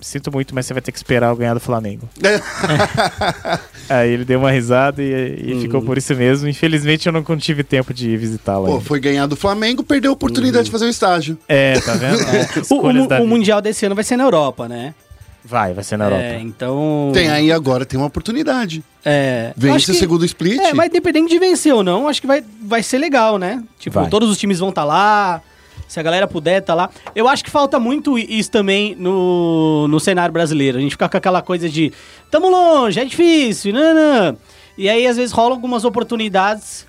sinto 0.00 0.32
muito, 0.32 0.54
mas 0.54 0.66
você 0.66 0.72
vai 0.72 0.82
ter 0.82 0.90
que 0.92 0.98
esperar 0.98 1.28
eu 1.30 1.36
ganhar 1.36 1.54
do 1.54 1.60
Flamengo. 1.60 2.08
Aí 3.88 4.10
ele 4.10 4.24
deu 4.24 4.38
uma 4.38 4.50
risada 4.50 5.02
e, 5.02 5.42
e 5.44 5.60
ficou 5.60 5.82
por 5.82 5.98
isso 5.98 6.14
mesmo. 6.14 6.48
Infelizmente 6.48 7.06
eu 7.06 7.12
não 7.12 7.22
tive 7.36 7.62
tempo 7.62 7.92
de 7.92 8.16
visitá-lo. 8.16 8.66
Pô, 8.66 8.72
ainda. 8.72 8.84
foi 8.84 9.00
ganhar 9.00 9.26
do 9.26 9.36
Flamengo, 9.36 9.82
perdeu 9.82 10.10
a 10.10 10.14
oportunidade 10.14 10.66
de 10.66 10.70
fazer 10.70 10.86
o 10.86 10.88
estágio. 10.88 11.38
É, 11.48 11.78
tá 11.80 11.94
vendo? 11.94 12.20
É, 12.30 12.46
O, 12.70 13.20
o 13.20 13.24
o. 13.24 13.26
Mundial 13.26 13.60
desse 13.60 13.84
ano 13.86 13.94
vai 13.94 14.04
ser 14.04 14.16
na 14.16 14.24
Europa, 14.24 14.68
né? 14.68 14.94
Vai, 15.44 15.72
vai 15.72 15.82
ser 15.82 15.96
na 15.96 16.04
Europa. 16.04 16.22
É, 16.22 16.40
então. 16.40 17.10
Tem 17.14 17.30
aí 17.30 17.50
agora, 17.50 17.86
tem 17.86 17.98
uma 17.98 18.06
oportunidade. 18.06 18.84
É. 19.04 19.52
Vence 19.56 19.90
o 19.90 19.94
que- 19.94 19.98
segundo 20.00 20.24
split. 20.24 20.60
É, 20.60 20.74
mas 20.74 20.88
independente 20.88 21.30
de 21.30 21.38
vencer 21.38 21.74
ou 21.74 21.82
não, 21.82 22.06
acho 22.06 22.20
que 22.20 22.26
vai, 22.26 22.44
vai 22.62 22.82
ser 22.82 22.98
legal, 22.98 23.38
né? 23.38 23.62
Tipo, 23.78 24.00
Vai. 24.00 24.10
todos 24.10 24.28
os 24.28 24.36
times 24.38 24.58
vão 24.58 24.68
estar 24.68 24.84
lá. 24.84 25.40
Se 25.88 25.98
a 25.98 26.02
galera 26.04 26.28
puder 26.28 26.60
tá 26.62 26.72
lá. 26.72 26.88
Eu 27.16 27.26
acho 27.26 27.42
que 27.42 27.50
falta 27.50 27.80
muito 27.80 28.16
isso 28.16 28.48
também 28.50 28.94
no, 28.94 29.88
no 29.88 29.98
cenário 29.98 30.32
brasileiro. 30.32 30.78
A 30.78 30.80
gente 30.80 30.92
fica 30.92 31.08
com 31.08 31.16
aquela 31.16 31.42
coisa 31.42 31.68
de 31.68 31.92
tamo 32.30 32.48
longe, 32.48 33.00
é 33.00 33.04
difícil, 33.04 33.72
não, 33.72 33.92
não. 33.94 34.38
E 34.78 34.88
aí, 34.88 35.04
às 35.06 35.16
vezes, 35.16 35.32
rolam 35.32 35.52
algumas 35.54 35.84
oportunidades 35.84 36.86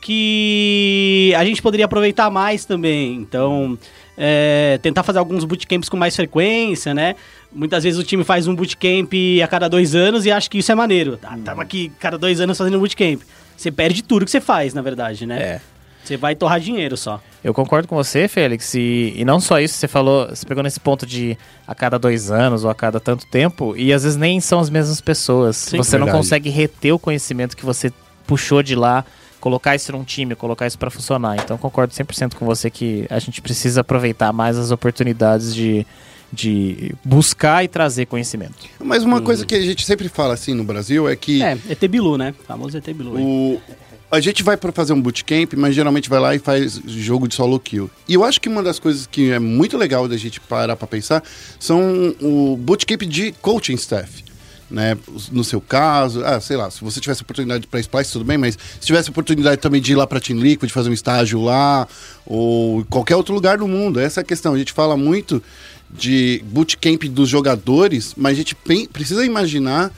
que 0.00 1.32
a 1.36 1.44
gente 1.44 1.62
poderia 1.62 1.84
aproveitar 1.86 2.30
mais 2.30 2.64
também. 2.64 3.14
Então, 3.16 3.78
é, 4.16 4.78
tentar 4.82 5.02
fazer 5.02 5.18
alguns 5.18 5.44
bootcamps 5.44 5.88
com 5.88 5.96
mais 5.96 6.14
frequência, 6.14 6.92
né? 6.94 7.14
Muitas 7.52 7.84
vezes 7.84 7.98
o 7.98 8.04
time 8.04 8.24
faz 8.24 8.46
um 8.46 8.54
bootcamp 8.54 9.12
a 9.42 9.46
cada 9.48 9.68
dois 9.68 9.94
anos 9.94 10.26
e 10.26 10.30
acha 10.30 10.48
que 10.48 10.58
isso 10.58 10.70
é 10.72 10.74
maneiro. 10.74 11.18
Ah, 11.22 11.36
tava 11.44 11.62
aqui 11.62 11.92
cada 11.98 12.18
dois 12.18 12.40
anos 12.40 12.56
fazendo 12.56 12.78
bootcamp. 12.78 13.20
Você 13.56 13.70
perde 13.70 14.02
tudo 14.02 14.24
que 14.24 14.30
você 14.30 14.40
faz, 14.40 14.74
na 14.74 14.82
verdade, 14.82 15.26
né? 15.26 15.40
É. 15.40 15.60
Você 16.02 16.16
vai 16.16 16.34
torrar 16.34 16.58
dinheiro 16.58 16.96
só. 16.96 17.22
Eu 17.44 17.54
concordo 17.54 17.86
com 17.86 17.94
você, 17.94 18.26
Félix, 18.26 18.74
e, 18.74 19.14
e 19.16 19.24
não 19.24 19.38
só 19.38 19.60
isso, 19.60 19.74
você 19.74 19.86
falou, 19.86 20.28
você 20.28 20.44
pegou 20.44 20.62
nesse 20.62 20.80
ponto 20.80 21.06
de 21.06 21.38
a 21.66 21.74
cada 21.74 21.96
dois 21.96 22.30
anos 22.30 22.64
ou 22.64 22.70
a 22.70 22.74
cada 22.74 22.98
tanto 22.98 23.24
tempo, 23.26 23.76
e 23.76 23.92
às 23.92 24.02
vezes 24.02 24.18
nem 24.18 24.40
são 24.40 24.58
as 24.58 24.68
mesmas 24.68 25.00
pessoas. 25.00 25.56
Sim. 25.56 25.76
você 25.76 25.96
não 25.96 26.06
Verdade. 26.06 26.24
consegue 26.24 26.50
reter 26.50 26.92
o 26.92 26.98
conhecimento 26.98 27.56
que 27.56 27.64
você 27.64 27.92
puxou 28.26 28.62
de 28.64 28.74
lá, 28.74 29.04
colocar 29.42 29.74
isso 29.74 29.90
num 29.90 30.04
time, 30.04 30.36
colocar 30.36 30.68
isso 30.68 30.78
pra 30.78 30.88
funcionar. 30.88 31.36
Então 31.36 31.58
concordo 31.58 31.92
100% 31.92 32.36
com 32.36 32.46
você 32.46 32.70
que 32.70 33.06
a 33.10 33.18
gente 33.18 33.42
precisa 33.42 33.80
aproveitar 33.80 34.32
mais 34.32 34.56
as 34.56 34.70
oportunidades 34.70 35.52
de, 35.52 35.84
de 36.32 36.94
buscar 37.04 37.64
e 37.64 37.68
trazer 37.68 38.06
conhecimento. 38.06 38.54
Mas 38.78 39.02
uma 39.02 39.20
coisa 39.20 39.44
que 39.44 39.56
a 39.56 39.60
gente 39.60 39.84
sempre 39.84 40.08
fala 40.08 40.32
assim 40.34 40.54
no 40.54 40.62
Brasil 40.62 41.08
é 41.08 41.16
que 41.16 41.42
É, 41.42 41.58
ET 41.68 41.80
Bilu, 41.88 42.16
né? 42.16 42.32
Famoso 42.46 42.78
ET 42.78 42.88
Bilu. 42.94 43.18
o, 43.18 43.60
a 44.12 44.20
gente 44.20 44.44
vai 44.44 44.56
para 44.56 44.70
fazer 44.70 44.92
um 44.92 45.00
bootcamp, 45.00 45.54
mas 45.56 45.74
geralmente 45.74 46.08
vai 46.08 46.20
lá 46.20 46.34
e 46.36 46.38
faz 46.38 46.80
jogo 46.86 47.26
de 47.26 47.34
solo 47.34 47.58
kill. 47.58 47.90
E 48.06 48.14
eu 48.14 48.22
acho 48.22 48.40
que 48.40 48.48
uma 48.48 48.62
das 48.62 48.78
coisas 48.78 49.06
que 49.06 49.32
é 49.32 49.40
muito 49.40 49.76
legal 49.76 50.06
da 50.06 50.16
gente 50.16 50.38
parar 50.38 50.76
para 50.76 50.86
pensar 50.86 51.22
são 51.58 52.14
o 52.20 52.56
bootcamp 52.56 53.02
de 53.02 53.32
coaching 53.40 53.74
staff. 53.74 54.21
Né? 54.72 54.96
No 55.30 55.44
seu 55.44 55.60
caso, 55.60 56.24
ah, 56.24 56.40
sei 56.40 56.56
lá, 56.56 56.70
se 56.70 56.82
você 56.82 56.98
tivesse 56.98 57.20
oportunidade 57.20 57.66
para 57.66 57.78
Splice, 57.78 58.10
tudo 58.10 58.24
bem, 58.24 58.38
mas 58.38 58.58
se 58.80 58.86
tivesse 58.86 59.10
oportunidade 59.10 59.60
também 59.60 59.82
de 59.82 59.92
ir 59.92 59.94
lá 59.94 60.06
para 60.06 60.18
Team 60.18 60.38
Liquid, 60.38 60.70
fazer 60.70 60.88
um 60.88 60.94
estágio 60.94 61.42
lá, 61.42 61.86
ou 62.24 62.82
qualquer 62.86 63.14
outro 63.14 63.34
lugar 63.34 63.58
do 63.58 63.68
mundo, 63.68 64.00
essa 64.00 64.20
é 64.20 64.22
a 64.22 64.24
questão. 64.24 64.54
A 64.54 64.58
gente 64.58 64.72
fala 64.72 64.96
muito 64.96 65.42
de 65.90 66.42
bootcamp 66.46 67.02
dos 67.04 67.28
jogadores, 67.28 68.14
mas 68.16 68.32
a 68.32 68.36
gente 68.36 68.56
precisa 68.90 69.26
imaginar 69.26 69.92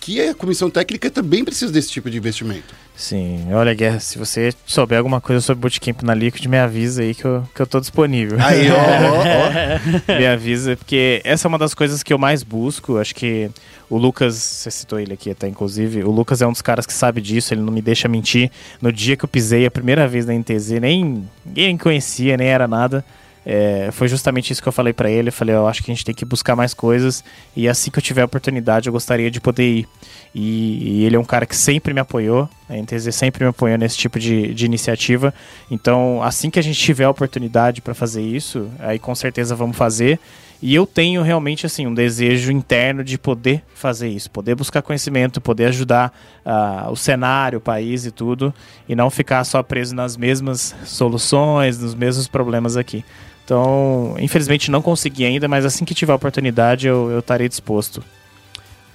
que 0.00 0.20
a 0.20 0.34
comissão 0.34 0.70
técnica 0.70 1.10
também 1.10 1.44
precisa 1.44 1.72
desse 1.72 1.90
tipo 1.90 2.10
de 2.10 2.16
investimento. 2.18 2.74
Sim, 2.96 3.46
olha, 3.52 3.72
Guerra, 3.72 4.00
se 4.00 4.18
você 4.18 4.52
souber 4.66 4.98
alguma 4.98 5.20
coisa 5.20 5.40
sobre 5.40 5.62
bootcamp 5.62 6.02
na 6.02 6.14
Liquid, 6.14 6.44
me 6.46 6.58
avisa 6.58 7.02
aí 7.02 7.14
que 7.14 7.24
eu, 7.24 7.48
que 7.54 7.62
eu 7.62 7.66
tô 7.66 7.80
disponível. 7.80 8.38
Aí, 8.40 8.70
ó, 8.70 8.76
ó, 8.76 10.12
ó. 10.12 10.12
me 10.18 10.26
avisa, 10.26 10.76
porque 10.76 11.20
essa 11.24 11.46
é 11.46 11.48
uma 11.48 11.58
das 11.58 11.74
coisas 11.74 12.02
que 12.02 12.12
eu 12.12 12.18
mais 12.18 12.42
busco. 12.42 12.98
Acho 12.98 13.14
que 13.14 13.50
o 13.90 13.98
Lucas, 13.98 14.36
você 14.36 14.70
citou 14.70 15.00
ele 15.00 15.12
aqui 15.12 15.30
até, 15.30 15.48
inclusive, 15.48 16.04
o 16.04 16.10
Lucas 16.10 16.40
é 16.40 16.46
um 16.46 16.52
dos 16.52 16.62
caras 16.62 16.86
que 16.86 16.92
sabe 16.92 17.20
disso, 17.20 17.52
ele 17.52 17.60
não 17.60 17.72
me 17.72 17.82
deixa 17.82 18.08
mentir. 18.08 18.50
No 18.80 18.92
dia 18.92 19.16
que 19.16 19.24
eu 19.24 19.28
pisei 19.28 19.66
a 19.66 19.70
primeira 19.70 20.06
vez 20.06 20.24
na 20.24 20.32
NTZ, 20.32 20.80
nem 20.80 21.26
ninguém 21.44 21.76
conhecia, 21.76 22.36
nem 22.36 22.46
era 22.46 22.68
nada. 22.68 23.04
É, 23.44 23.88
foi 23.90 24.06
justamente 24.06 24.52
isso 24.52 24.62
que 24.62 24.68
eu 24.68 24.72
falei 24.72 24.92
pra 24.92 25.10
ele. 25.10 25.28
Eu 25.28 25.32
falei, 25.32 25.54
eu 25.54 25.66
acho 25.66 25.82
que 25.82 25.90
a 25.90 25.94
gente 25.94 26.04
tem 26.04 26.14
que 26.14 26.24
buscar 26.24 26.54
mais 26.54 26.72
coisas 26.72 27.24
e 27.56 27.68
assim 27.68 27.90
que 27.90 27.98
eu 27.98 28.02
tiver 28.02 28.22
a 28.22 28.26
oportunidade, 28.26 28.88
eu 28.88 28.92
gostaria 28.92 29.30
de 29.30 29.40
poder 29.40 29.78
ir. 29.78 29.88
E, 30.32 31.00
e 31.00 31.04
ele 31.04 31.16
é 31.16 31.18
um 31.18 31.24
cara 31.24 31.44
que 31.44 31.56
sempre 31.56 31.92
me 31.92 31.98
apoiou, 31.98 32.48
a 32.68 32.76
NTZ 32.76 33.12
sempre 33.12 33.42
me 33.42 33.50
apoiou 33.50 33.76
nesse 33.76 33.96
tipo 33.96 34.20
de, 34.20 34.54
de 34.54 34.66
iniciativa. 34.66 35.34
Então, 35.68 36.22
assim 36.22 36.48
que 36.48 36.58
a 36.58 36.62
gente 36.62 36.78
tiver 36.78 37.04
a 37.04 37.10
oportunidade 37.10 37.80
para 37.80 37.94
fazer 37.94 38.22
isso, 38.22 38.68
aí 38.78 39.00
com 39.00 39.14
certeza 39.14 39.56
vamos 39.56 39.76
fazer. 39.76 40.20
E 40.62 40.74
eu 40.74 40.86
tenho 40.86 41.22
realmente 41.22 41.64
assim 41.64 41.86
um 41.86 41.94
desejo 41.94 42.52
interno 42.52 43.02
de 43.02 43.16
poder 43.16 43.62
fazer 43.74 44.08
isso, 44.08 44.30
poder 44.30 44.54
buscar 44.54 44.82
conhecimento, 44.82 45.40
poder 45.40 45.66
ajudar 45.66 46.12
ah, 46.44 46.88
o 46.90 46.96
cenário, 46.96 47.58
o 47.58 47.62
país 47.62 48.04
e 48.04 48.10
tudo, 48.10 48.52
e 48.86 48.94
não 48.94 49.08
ficar 49.08 49.42
só 49.44 49.62
preso 49.62 49.94
nas 49.94 50.18
mesmas 50.18 50.74
soluções, 50.84 51.78
nos 51.78 51.94
mesmos 51.94 52.28
problemas 52.28 52.76
aqui. 52.76 53.02
Então, 53.42 54.14
infelizmente 54.18 54.70
não 54.70 54.82
consegui 54.82 55.24
ainda, 55.24 55.48
mas 55.48 55.64
assim 55.64 55.84
que 55.84 55.94
tiver 55.94 56.12
a 56.12 56.16
oportunidade 56.16 56.86
eu, 56.86 57.10
eu 57.10 57.20
estarei 57.20 57.48
disposto. 57.48 58.04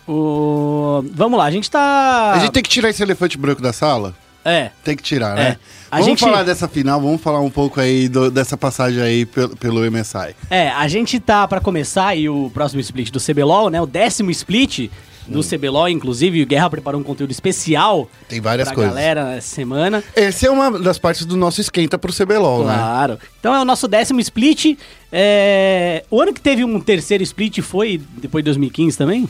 O... 0.08 1.04
Vamos 1.14 1.38
lá, 1.38 1.46
a 1.46 1.52
gente 1.52 1.70
tá. 1.70 2.34
A 2.34 2.40
gente 2.40 2.52
tem 2.52 2.62
que 2.62 2.70
tirar 2.70 2.90
esse 2.90 3.02
elefante 3.02 3.40
branco 3.40 3.62
da 3.62 3.74
sala? 3.74 4.14
É. 4.46 4.70
Tem 4.84 4.96
que 4.96 5.02
tirar, 5.04 5.36
É. 5.38 5.44
né? 5.50 5.58
A 5.90 5.96
vamos 5.98 6.06
gente- 6.12 6.20
falar 6.20 6.44
dessa 6.44 6.68
final, 6.68 7.02
vamos 7.02 7.20
falar 7.20 7.40
um 7.40 7.50
pouco 7.50 7.80
aí 7.82 8.08
do- 8.08 8.30
dessa 8.30 8.56
passagem 8.56 9.02
aí 9.02 9.26
pelo, 9.26 9.58
pelo 9.58 9.84
MSI. 9.84 10.36
É, 10.52 10.70
a 10.70 10.88
gente 10.88 11.20
tá 11.20 11.48
pra 11.48 11.60
começar 11.60 12.08
aí 12.08 12.30
o 12.30 12.50
próximo 12.54 12.80
split 12.80 13.10
do 13.12 13.20
CBLOL, 13.20 13.70
né? 13.72 13.82
O 13.82 13.88
décimo 13.88 14.30
split 14.30 14.90
do 15.28 15.42
CBLOL, 15.42 15.90
inclusive, 15.90 16.44
o 16.44 16.46
Guerra 16.46 16.70
preparou 16.70 17.02
um 17.02 17.04
conteúdo 17.04 17.32
especial 17.32 18.08
Tem 18.30 18.40
várias 18.40 18.68
pra 18.68 18.76
coisas. 18.76 18.94
galera 18.94 19.34
essa 19.36 19.48
semana. 19.56 20.04
Essa 20.16 20.46
é 20.46 20.52
uma 20.52 20.78
das 20.78 21.00
partes 21.00 21.26
do 21.26 21.36
nosso 21.36 21.60
esquenta 21.60 21.98
pro 21.98 22.14
CBLOL, 22.14 22.64
né? 22.66 22.76
Claro. 22.76 23.18
Então 23.40 23.56
é 23.56 23.60
o 23.60 23.66
nosso 23.66 23.88
décimo 23.88 24.20
split. 24.20 24.78
É, 25.12 26.04
O 26.12 26.22
ano 26.22 26.32
que 26.34 26.42
teve 26.42 26.64
um 26.64 26.80
terceiro 26.80 27.24
split 27.24 27.60
foi 27.62 28.00
depois 28.18 28.44
de 28.44 28.46
2015 28.52 28.96
também? 28.98 29.28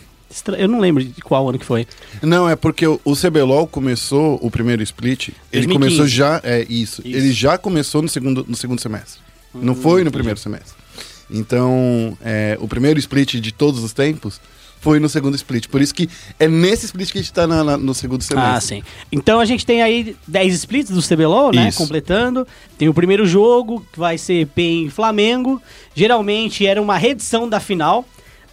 Eu 0.58 0.68
não 0.68 0.80
lembro 0.80 1.04
de 1.04 1.22
qual 1.22 1.48
ano 1.48 1.58
que 1.60 1.66
foi. 1.66 1.88
Não, 2.22 2.50
é 2.50 2.56
porque 2.56 2.86
o, 2.88 3.00
CBLOL 3.16 3.68
começou 3.68 4.38
o 4.42 4.50
primeiro 4.52 4.82
split, 4.84 5.30
ele 5.52 5.66
2015. 5.68 5.74
começou 5.80 6.08
já, 6.08 6.42
é 6.44 6.66
isso, 6.70 7.02
Isso. 7.06 7.18
ele 7.18 7.32
já 7.32 7.58
começou 7.58 8.02
no 8.02 8.10
segundo, 8.10 8.46
no 8.48 8.56
segundo 8.56 8.82
semestre. 8.82 9.22
Não 9.54 9.76
foi 9.76 10.04
no 10.04 10.12
primeiro 10.12 10.38
semestre. 10.40 10.74
Então, 11.30 12.18
é, 12.22 12.58
o 12.60 12.68
primeiro 12.68 13.00
split 13.00 13.36
de 13.36 13.52
todos 13.52 13.84
os 13.84 13.94
tempos 13.94 14.40
foi 14.80 15.00
no 15.00 15.10
segundo 15.10 15.36
split. 15.36 15.68
Por 15.68 15.82
isso 15.82 15.96
que 15.96 16.08
é 16.40 16.48
nesse 16.48 16.86
split 16.86 17.12
que 17.12 17.18
a 17.18 17.22
gente 17.22 17.34
tá 17.34 17.48
na- 17.48 17.64
na- 17.64 17.78
no 17.78 17.94
segundo 17.94 18.22
semestre. 18.24 18.52
Ah, 18.56 18.62
sim. 18.62 18.84
Então 19.12 19.40
a 19.40 19.46
gente 19.46 19.66
tem 19.66 19.82
aí 19.82 20.16
10 20.28 20.54
splits 20.54 20.92
do 20.92 21.02
CBLOL, 21.02 21.52
né? 21.54 21.70
Isso. 21.70 21.78
Completando. 21.80 22.46
Tem 22.78 22.88
o 22.88 22.94
primeiro 22.94 23.26
jogo, 23.26 23.84
que 23.92 23.98
vai 23.98 24.18
ser 24.18 24.46
PEN 24.48 24.90
Flamengo. 24.90 25.60
Geralmente 25.96 26.68
era 26.68 26.80
uma 26.82 26.98
reedição 26.98 27.50
da 27.50 27.60
final. 27.60 28.06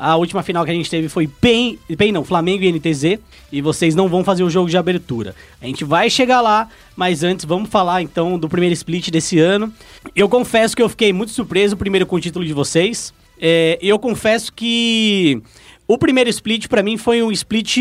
A 0.05 0.17
última 0.17 0.43
final 0.43 0.65
que 0.65 0.71
a 0.73 0.75
gente 0.75 0.91
teve 0.91 1.09
foi 1.09 1.29
PEN, 1.29 1.79
PEN 1.97 2.11
não, 2.11 2.25
Flamengo 2.25 2.65
e 2.65 2.73
NTZ. 2.73 3.21
E 3.53 3.63
vocês 3.63 3.95
não 3.95 4.09
vão 4.09 4.25
fazer 4.25 4.43
o 4.43 4.51
jogo 4.51 4.69
de 4.69 4.77
abertura. 4.77 5.33
A 5.61 5.67
gente 5.67 5.85
vai 5.85 6.11
chegar 6.11 6.41
lá, 6.41 6.69
mas 6.97 7.23
antes 7.23 7.45
vamos 7.45 7.71
falar 7.71 8.03
então 8.03 8.37
do 8.37 8.49
primeiro 8.49 8.73
split 8.73 9.11
desse 9.11 9.39
ano. 9.39 9.73
Eu 10.17 10.29
confesso 10.29 10.75
que 10.75 10.83
eu 10.83 10.89
fiquei 10.89 11.13
muito 11.13 11.31
surpreso, 11.31 11.77
primeiro 11.77 12.05
com 12.05 12.17
o 12.17 12.21
título 12.21 12.45
de 12.45 12.53
vocês. 12.53 13.15
É, 13.41 13.79
eu 13.81 13.97
confesso 13.97 14.53
que 14.53 15.41
o 15.87 15.97
primeiro 15.97 16.29
split 16.31 16.67
pra 16.67 16.83
mim 16.83 16.97
foi 16.97 17.23
um 17.23 17.31
split 17.31 17.77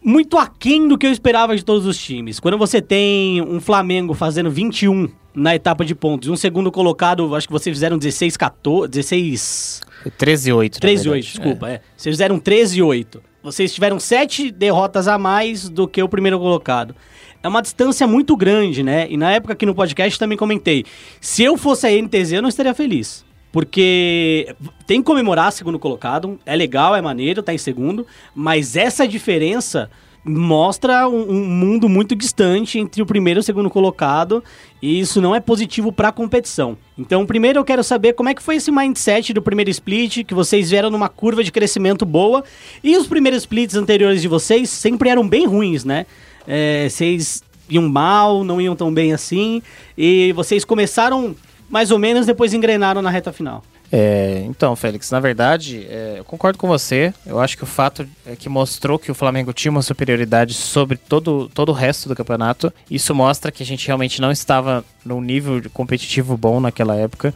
muito 0.00 0.38
aquém 0.38 0.86
do 0.86 0.96
que 0.96 1.08
eu 1.08 1.10
esperava 1.10 1.56
de 1.56 1.64
todos 1.64 1.86
os 1.86 1.98
times. 1.98 2.38
Quando 2.38 2.56
você 2.56 2.80
tem 2.80 3.42
um 3.42 3.60
Flamengo 3.60 4.14
fazendo 4.14 4.48
21 4.48 5.08
na 5.34 5.56
etapa 5.56 5.84
de 5.84 5.96
pontos, 5.96 6.28
um 6.28 6.36
segundo 6.36 6.70
colocado, 6.70 7.34
acho 7.34 7.48
que 7.48 7.52
vocês 7.52 7.74
fizeram 7.74 7.98
16 7.98 8.36
14, 8.36 8.88
16 8.88 9.87
13 10.10 10.50
e 10.50 10.52
8. 10.52 10.74
na 10.74 10.80
13 10.80 10.94
e 10.94 11.10
8, 11.10 11.12
verdade. 11.12 11.32
desculpa, 11.32 11.68
é. 11.68 11.80
Vocês 11.96 12.14
fizeram 12.14 12.38
13 12.38 12.78
e 12.78 12.82
8. 12.82 13.22
Vocês 13.42 13.72
tiveram 13.72 13.98
7 13.98 14.50
derrotas 14.50 15.08
a 15.08 15.16
mais 15.18 15.68
do 15.68 15.86
que 15.86 16.02
o 16.02 16.08
primeiro 16.08 16.38
colocado. 16.38 16.94
É 17.42 17.48
uma 17.48 17.62
distância 17.62 18.06
muito 18.06 18.36
grande, 18.36 18.82
né? 18.82 19.06
E 19.08 19.16
na 19.16 19.32
época 19.32 19.52
aqui 19.52 19.64
no 19.64 19.74
podcast 19.74 20.18
também 20.18 20.36
comentei. 20.36 20.84
Se 21.20 21.44
eu 21.44 21.56
fosse 21.56 21.86
a 21.86 21.90
NTZ, 21.90 22.32
eu 22.32 22.42
não 22.42 22.48
estaria 22.48 22.74
feliz. 22.74 23.24
Porque 23.52 24.54
tem 24.86 25.00
que 25.00 25.06
comemorar 25.06 25.52
segundo 25.52 25.78
colocado. 25.78 26.38
É 26.44 26.54
legal, 26.54 26.94
é 26.94 27.00
maneiro, 27.00 27.42
tá 27.42 27.54
em 27.54 27.58
segundo. 27.58 28.06
Mas 28.34 28.76
essa 28.76 29.06
diferença 29.06 29.90
mostra 30.24 31.08
um, 31.08 31.30
um 31.30 31.44
mundo 31.44 31.88
muito 31.88 32.14
distante 32.14 32.78
entre 32.78 33.00
o 33.00 33.06
primeiro 33.06 33.38
e 33.38 33.42
o 33.42 33.44
segundo 33.44 33.70
colocado. 33.70 34.42
E 34.80 35.00
isso 35.00 35.20
não 35.20 35.34
é 35.34 35.40
positivo 35.40 35.92
pra 35.92 36.12
competição. 36.12 36.76
Então, 36.96 37.26
primeiro 37.26 37.58
eu 37.58 37.64
quero 37.64 37.82
saber 37.82 38.12
como 38.12 38.28
é 38.28 38.34
que 38.34 38.42
foi 38.42 38.56
esse 38.56 38.70
mindset 38.70 39.32
do 39.32 39.42
primeiro 39.42 39.70
split, 39.70 40.24
que 40.24 40.34
vocês 40.34 40.70
vieram 40.70 40.90
numa 40.90 41.08
curva 41.08 41.42
de 41.42 41.50
crescimento 41.50 42.04
boa. 42.04 42.44
E 42.82 42.96
os 42.96 43.06
primeiros 43.06 43.42
splits 43.42 43.74
anteriores 43.74 44.22
de 44.22 44.28
vocês 44.28 44.68
sempre 44.70 45.08
eram 45.08 45.28
bem 45.28 45.46
ruins, 45.46 45.84
né? 45.84 46.06
É, 46.46 46.88
vocês 46.88 47.42
iam 47.68 47.88
mal, 47.88 48.44
não 48.44 48.60
iam 48.60 48.76
tão 48.76 48.92
bem 48.92 49.12
assim. 49.12 49.62
E 49.96 50.32
vocês 50.32 50.64
começaram 50.64 51.34
mais 51.68 51.90
ou 51.90 51.98
menos, 51.98 52.26
depois 52.26 52.54
engrenaram 52.54 53.02
na 53.02 53.10
reta 53.10 53.32
final. 53.32 53.62
É, 53.90 54.42
então, 54.46 54.76
Félix, 54.76 55.10
na 55.10 55.18
verdade, 55.18 55.86
é, 55.88 56.16
eu 56.18 56.24
concordo 56.24 56.58
com 56.58 56.68
você. 56.68 57.12
Eu 57.24 57.40
acho 57.40 57.56
que 57.56 57.64
o 57.64 57.66
fato 57.66 58.06
é 58.26 58.36
que 58.36 58.48
mostrou 58.48 58.98
que 58.98 59.10
o 59.10 59.14
Flamengo 59.14 59.52
tinha 59.52 59.70
uma 59.70 59.82
superioridade 59.82 60.54
sobre 60.54 60.98
todo, 60.98 61.50
todo 61.54 61.70
o 61.70 61.72
resto 61.72 62.08
do 62.08 62.14
campeonato. 62.14 62.72
Isso 62.90 63.14
mostra 63.14 63.50
que 63.50 63.62
a 63.62 63.66
gente 63.66 63.86
realmente 63.86 64.20
não 64.20 64.30
estava 64.30 64.84
num 65.04 65.20
nível 65.20 65.62
competitivo 65.72 66.36
bom 66.36 66.60
naquela 66.60 66.94
época. 66.96 67.34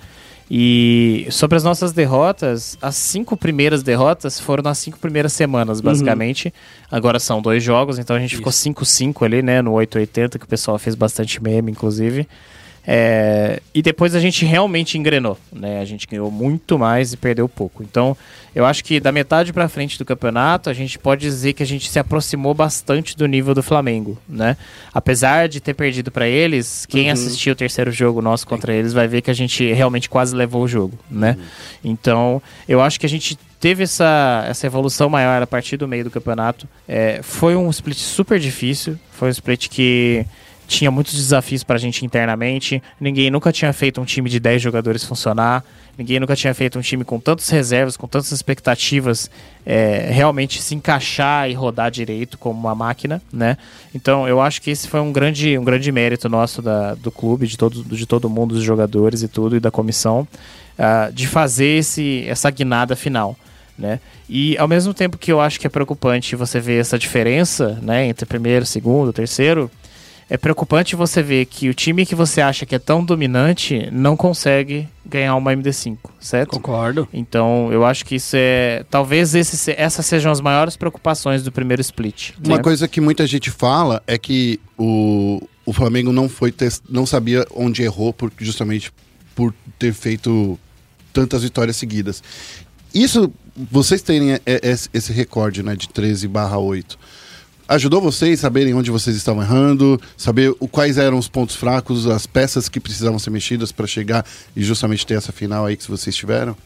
E 0.50 1.26
sobre 1.30 1.57
as 1.57 1.64
nossas 1.64 1.92
derrotas, 1.92 2.76
as 2.82 2.94
cinco 2.96 3.38
primeiras 3.38 3.82
derrotas 3.82 4.38
foram 4.38 4.62
nas 4.62 4.76
cinco 4.76 4.98
primeiras 4.98 5.32
semanas, 5.32 5.80
basicamente. 5.80 6.53
Agora 6.90 7.18
são 7.18 7.40
dois 7.40 7.64
jogos, 7.64 7.98
então 7.98 8.14
a 8.14 8.18
gente 8.20 8.36
ficou 8.36 8.53
5-5 8.53 9.24
ali, 9.24 9.40
né? 9.40 9.62
No 9.62 9.72
880, 9.72 10.38
que 10.38 10.44
o 10.44 10.48
pessoal 10.48 10.78
fez 10.78 10.94
bastante 10.94 11.42
meme, 11.42 11.70
inclusive. 11.72 12.28
É, 12.85 13.61
e 13.72 13.80
depois 13.80 14.14
a 14.14 14.20
gente 14.20 14.45
realmente 14.45 14.99
engrenou, 14.99 15.39
né? 15.53 15.80
A 15.80 15.85
gente 15.85 16.07
ganhou 16.07 16.30
muito 16.30 16.78
mais 16.78 17.12
e 17.12 17.16
perdeu 17.16 17.49
pouco. 17.49 17.83
Então, 17.83 18.16
eu 18.55 18.66
acho 18.66 18.83
que 18.85 18.99
da 18.99 19.12
metade 19.12 19.53
pra 19.53 19.68
frente 19.68 19.97
do 19.97 20.05
campeonato, 20.05 20.68
a 20.68 20.72
gente 20.72 20.99
pode 20.99 21.20
dizer 21.20 21.53
que 21.53 21.62
a 21.62 21.66
gente 21.66 21.89
se 21.89 21.99
aproximou 21.99 22.53
bastante 22.55 23.16
do 23.16 23.26
nível 23.26 23.55
do 23.55 23.62
Flamengo, 23.62 24.18
né? 24.28 24.57
Apesar 24.93 25.49
de 25.49 25.61
ter 25.61 25.74
perdido 25.74 26.11
pra 26.11 26.26
eles, 26.26 26.85
quem 26.87 27.11
assistiu 27.11 27.53
o 27.53 27.57
terceiro 27.57 27.93
jogo 27.93 28.20
nosso 28.20 28.47
contra 28.47 28.74
eles 28.74 28.93
vai 28.93 29.07
ver 29.07 29.22
que 29.22 29.30
a 29.30 29.35
gente 29.35 29.72
realmente 29.72 30.11
quase 30.11 30.35
levou 30.35 30.64
o 30.64 30.68
jogo, 30.68 30.99
né? 31.09 31.39
Então, 31.85 32.43
eu 32.68 32.80
acho 32.80 32.99
que 32.99 33.07
a 33.07 33.09
gente 33.09 33.39
teve 33.61 33.85
essa, 33.85 34.45
essa 34.49 34.66
evolução 34.66 35.09
maior 35.09 35.41
a 35.41 35.47
partir 35.47 35.76
do 35.76 35.87
meio 35.87 36.03
do 36.03 36.11
campeonato. 36.11 36.68
É, 36.89 37.20
foi 37.22 37.55
um 37.55 37.70
split 37.70 37.97
super 37.97 38.41
difícil, 38.41 38.99
foi 39.12 39.28
um 39.28 39.30
split 39.30 39.68
que 39.68 40.26
tinha 40.72 40.90
muitos 40.90 41.14
desafios 41.14 41.62
pra 41.62 41.78
gente 41.78 42.04
internamente. 42.04 42.82
Ninguém 43.00 43.30
nunca 43.30 43.52
tinha 43.52 43.72
feito 43.72 44.00
um 44.00 44.04
time 44.04 44.28
de 44.28 44.40
10 44.40 44.62
jogadores 44.62 45.04
funcionar. 45.04 45.62
Ninguém 45.96 46.18
nunca 46.18 46.34
tinha 46.34 46.54
feito 46.54 46.78
um 46.78 46.82
time 46.82 47.04
com 47.04 47.20
tantas 47.20 47.50
reservas, 47.50 47.98
com 47.98 48.08
tantas 48.08 48.32
expectativas, 48.32 49.30
é, 49.66 50.08
realmente 50.10 50.62
se 50.62 50.74
encaixar 50.74 51.50
e 51.50 51.52
rodar 51.52 51.90
direito 51.90 52.38
como 52.38 52.58
uma 52.58 52.74
máquina, 52.74 53.20
né? 53.30 53.58
Então 53.94 54.26
eu 54.26 54.40
acho 54.40 54.62
que 54.62 54.70
esse 54.70 54.88
foi 54.88 55.00
um 55.00 55.12
grande, 55.12 55.58
um 55.58 55.64
grande 55.64 55.92
mérito 55.92 56.30
nosso 56.30 56.62
da, 56.62 56.94
do 56.94 57.12
clube, 57.12 57.46
de 57.46 57.58
todo, 57.58 57.84
de 57.84 58.06
todo 58.06 58.30
mundo, 58.30 58.54
dos 58.54 58.64
jogadores 58.64 59.22
e 59.22 59.28
tudo, 59.28 59.54
e 59.54 59.60
da 59.60 59.70
comissão, 59.70 60.26
ah, 60.78 61.10
de 61.12 61.26
fazer 61.26 61.78
esse, 61.78 62.24
essa 62.26 62.50
guinada 62.50 62.96
final. 62.96 63.36
Né? 63.78 64.00
E 64.28 64.56
ao 64.56 64.68
mesmo 64.68 64.94
tempo 64.94 65.18
que 65.18 65.30
eu 65.30 65.40
acho 65.40 65.60
que 65.60 65.66
é 65.66 65.70
preocupante 65.70 66.36
você 66.36 66.58
ver 66.58 66.80
essa 66.80 66.98
diferença 66.98 67.78
né, 67.82 68.06
entre 68.06 68.24
primeiro, 68.24 68.64
segundo, 68.64 69.12
terceiro, 69.12 69.70
é 70.35 70.39
preocupante 70.39 70.97
você 70.97 71.22
ver 71.22 71.45
que 71.45 71.68
o 71.68 71.74
time 71.74 72.07
que 72.07 72.14
você 72.14 72.41
acha 72.41 72.64
que 72.64 72.74
é 72.74 72.78
tão 72.78 73.05
dominante 73.05 73.87
não 73.93 74.16
consegue 74.16 74.89
ganhar 75.05 75.37
uma 75.37 75.53
MD5, 75.53 75.99
certo? 76.18 76.53
Concordo. 76.53 77.07
Então, 77.12 77.70
eu 77.70 77.85
acho 77.85 78.03
que 78.07 78.14
isso 78.14 78.35
é. 78.35 78.83
Talvez 78.89 79.35
esse, 79.35 79.59
se- 79.59 79.74
essas 79.76 80.07
sejam 80.07 80.33
as 80.33 80.41
maiores 80.41 80.74
preocupações 80.74 81.43
do 81.43 81.53
primeiro 81.53 81.83
split. 81.83 82.30
Uma 82.43 82.57
né? 82.57 82.62
coisa 82.62 82.89
que 82.89 82.99
muita 82.99 83.26
gente 83.26 83.51
fala 83.51 84.03
é 84.07 84.16
que 84.16 84.59
o, 84.78 85.47
o 85.66 85.72
Flamengo 85.74 86.12
não 86.12 86.30
foi 86.30 86.51
tes- 86.51 86.83
não 86.89 87.05
sabia 87.05 87.47
onde 87.55 87.83
errou 87.83 88.11
por, 88.14 88.33
justamente 88.39 88.91
por 89.35 89.53
ter 89.78 89.93
feito 89.93 90.59
tantas 91.12 91.43
vitórias 91.43 91.76
seguidas. 91.76 92.22
Isso, 92.95 93.30
vocês 93.70 94.01
terem 94.01 94.33
é, 94.33 94.41
é, 94.47 94.61
esse- 94.70 94.89
esse 94.95 95.12
recorde 95.12 95.62
né, 95.62 95.76
de 95.76 95.91
13 95.91 96.26
barra 96.26 96.57
8, 96.57 96.99
ajudou 97.74 98.00
vocês 98.00 98.38
a 98.40 98.42
saberem 98.42 98.74
onde 98.74 98.90
vocês 98.90 99.16
estavam 99.16 99.42
errando, 99.42 100.00
saber 100.16 100.54
o, 100.60 100.68
quais 100.68 100.98
eram 100.98 101.18
os 101.18 101.28
pontos 101.28 101.56
fracos, 101.56 102.06
as 102.06 102.26
peças 102.26 102.68
que 102.68 102.78
precisavam 102.78 103.18
ser 103.18 103.30
mexidas 103.30 103.72
para 103.72 103.86
chegar 103.86 104.24
e 104.54 104.62
justamente 104.62 105.06
ter 105.06 105.14
essa 105.14 105.32
final 105.32 105.66
aí 105.66 105.76
que 105.76 105.90
vocês 105.90 106.14
tiveram? 106.14 106.56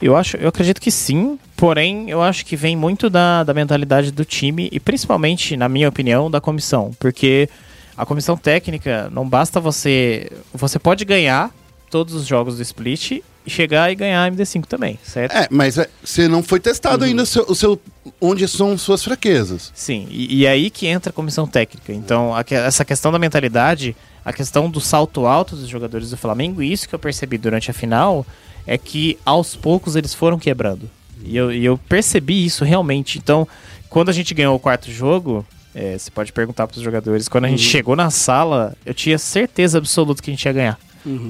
Eu 0.00 0.16
acho, 0.16 0.36
eu 0.38 0.48
acredito 0.48 0.80
que 0.80 0.90
sim, 0.90 1.38
porém 1.56 2.08
eu 2.08 2.22
acho 2.22 2.44
que 2.46 2.56
vem 2.56 2.74
muito 2.74 3.10
da, 3.10 3.44
da 3.44 3.52
mentalidade 3.52 4.10
do 4.10 4.24
time 4.24 4.68
e 4.72 4.80
principalmente, 4.80 5.56
na 5.56 5.68
minha 5.68 5.88
opinião, 5.88 6.30
da 6.30 6.40
comissão, 6.40 6.90
porque 6.98 7.48
a 7.96 8.06
comissão 8.06 8.36
técnica 8.36 9.10
não 9.12 9.28
basta 9.28 9.60
você, 9.60 10.30
você 10.54 10.78
pode 10.78 11.04
ganhar 11.04 11.50
todos 11.90 12.14
os 12.14 12.26
jogos 12.26 12.56
do 12.56 12.62
split 12.62 13.10
e 13.44 13.50
chegar 13.50 13.90
e 13.90 13.94
ganhar 13.94 14.24
a 14.24 14.30
MD5 14.30 14.64
também, 14.66 14.98
certo? 15.02 15.32
É, 15.36 15.48
mas 15.50 15.76
é, 15.78 15.88
você 16.04 16.28
não 16.28 16.42
foi 16.42 16.60
testado 16.60 17.04
ainda 17.04 17.22
o 17.22 17.26
seu, 17.26 17.44
o 17.48 17.54
seu- 17.54 17.80
onde 18.20 18.46
são 18.46 18.76
suas 18.78 19.02
fraquezas. 19.02 19.72
Sim, 19.74 20.06
e, 20.10 20.40
e 20.40 20.46
aí 20.46 20.70
que 20.70 20.86
entra 20.86 21.10
a 21.10 21.12
comissão 21.12 21.46
técnica. 21.46 21.92
Então, 21.92 22.34
a 22.34 22.44
essa 22.50 22.84
questão 22.84 23.10
da 23.10 23.18
mentalidade, 23.18 23.96
a 24.24 24.32
questão 24.32 24.70
do 24.70 24.80
salto 24.80 25.26
alto 25.26 25.56
dos 25.56 25.68
jogadores 25.68 26.10
do 26.10 26.16
Flamengo, 26.16 26.62
e 26.62 26.72
isso 26.72 26.88
que 26.88 26.94
eu 26.94 26.98
percebi 26.98 27.36
durante 27.38 27.70
a 27.70 27.74
final, 27.74 28.24
é 28.66 28.76
que 28.78 29.18
aos 29.24 29.56
poucos 29.56 29.96
eles 29.96 30.14
foram 30.14 30.38
quebrando. 30.38 30.88
E 31.24 31.36
eu, 31.36 31.52
e 31.52 31.64
eu 31.64 31.76
percebi 31.76 32.44
isso 32.44 32.64
realmente. 32.64 33.18
Então, 33.18 33.48
quando 33.88 34.10
a 34.10 34.12
gente 34.12 34.32
ganhou 34.34 34.54
o 34.54 34.58
quarto 34.60 34.90
jogo, 34.90 35.44
é, 35.74 35.96
você 35.98 36.10
pode 36.10 36.32
perguntar 36.32 36.66
para 36.66 36.76
os 36.76 36.82
jogadores, 36.82 37.26
quando 37.28 37.46
a 37.46 37.48
gente 37.48 37.62
chegou 37.62 37.96
na 37.96 38.10
sala, 38.10 38.74
eu 38.84 38.92
tinha 38.94 39.18
certeza 39.18 39.78
absoluta 39.78 40.22
que 40.22 40.30
a 40.30 40.32
gente 40.34 40.44
ia 40.44 40.52
ganhar. 40.52 40.78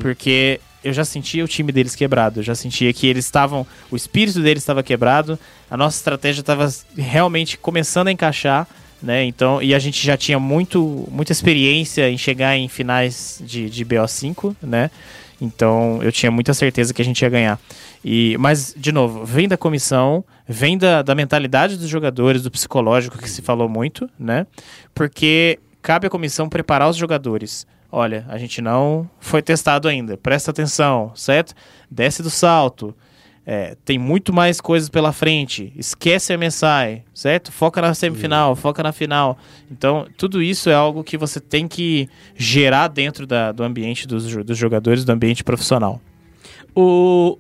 Porque 0.01 0.61
eu 0.83 0.93
já 0.93 1.05
sentia 1.05 1.45
o 1.45 1.49
time 1.49 1.73
deles 1.73 1.95
quebrado, 1.95 2.41
eu 2.41 2.43
já 2.43 2.55
sentia 2.55 2.93
que 2.93 3.07
eles 3.07 3.25
estavam. 3.25 3.67
O 3.91 3.97
espírito 3.97 4.41
deles 4.41 4.63
estava 4.63 4.83
quebrado, 4.83 5.39
a 5.71 5.77
nossa 5.77 5.97
estratégia 5.97 6.41
estava 6.41 6.69
realmente 6.97 7.59
começando 7.59 8.09
a 8.09 8.13
encaixar, 8.13 8.67
né? 9.03 9.25
Então, 9.25 9.63
e 9.63 9.75
a 9.75 9.79
gente 9.79 10.05
já 10.05 10.17
tinha 10.17 10.39
muito, 10.39 11.07
muita 11.11 11.33
experiência 11.33 12.09
em 12.11 12.19
chegar 12.19 12.57
em 12.57 12.69
finais 12.69 13.43
de, 13.45 13.69
de 13.69 13.85
BO5, 13.85 14.57
né? 14.63 14.91
Então 15.41 16.03
eu 16.03 16.13
tinha 16.13 16.31
muita 16.31 16.53
certeza 16.53 16.93
que 16.93 17.01
a 17.01 17.05
gente 17.05 17.23
ia 17.23 17.29
ganhar. 17.29 17.59
E, 18.05 18.37
mas, 18.39 18.75
de 18.77 18.93
novo, 18.93 19.25
vem 19.25 19.49
da 19.49 19.57
comissão, 19.57 20.25
vem 20.47 20.77
da, 20.77 21.03
da 21.03 21.15
mentalidade 21.15 21.77
dos 21.77 21.89
jogadores, 21.89 22.43
do 22.43 22.51
psicológico 22.51 23.19
que 23.19 23.29
se 23.29 23.43
falou 23.43 23.69
muito, 23.69 24.09
né? 24.19 24.47
Porque 24.95 25.59
cabe 25.83 26.07
à 26.07 26.11
comissão 26.11 26.49
preparar 26.49 26.89
os 26.89 26.97
jogadores. 26.97 27.67
Olha, 27.93 28.25
a 28.29 28.39
gente 28.39 28.61
não 28.63 29.09
foi 29.19 29.43
testado 29.43 29.89
ainda, 29.89 30.17
presta 30.17 30.51
atenção, 30.51 31.11
certo? 31.15 31.55
Desce 31.91 32.23
do 32.23 32.31
salto. 32.31 32.95
É, 33.45 33.75
tem 33.85 33.99
muito 33.99 34.33
mais 34.33 34.61
coisas 34.61 34.89
pela 34.89 35.13
frente. 35.13 35.73
Esquece 35.75 36.33
a 36.33 36.39
MSI, 36.39 37.03
certo? 37.13 37.51
Foca 37.51 37.81
na 37.83 37.93
semifinal, 37.95 38.55
foca 38.55 38.81
na 38.83 38.93
final. 38.93 39.37
Então, 39.69 40.07
tudo 40.17 40.41
isso 40.41 40.71
é 40.71 40.75
algo 40.75 41.03
que 41.03 41.17
você 41.17 41.41
tem 41.41 41.67
que 41.67 42.09
gerar 42.37 42.87
dentro 42.87 43.27
da- 43.27 43.51
do 43.51 43.65
ambiente 43.65 44.07
dos, 44.07 44.25
dos 44.45 44.57
jogadores, 44.59 45.05
do 45.05 45.11
ambiente 45.11 45.43
profissional. 45.43 46.01
O... 46.77 47.39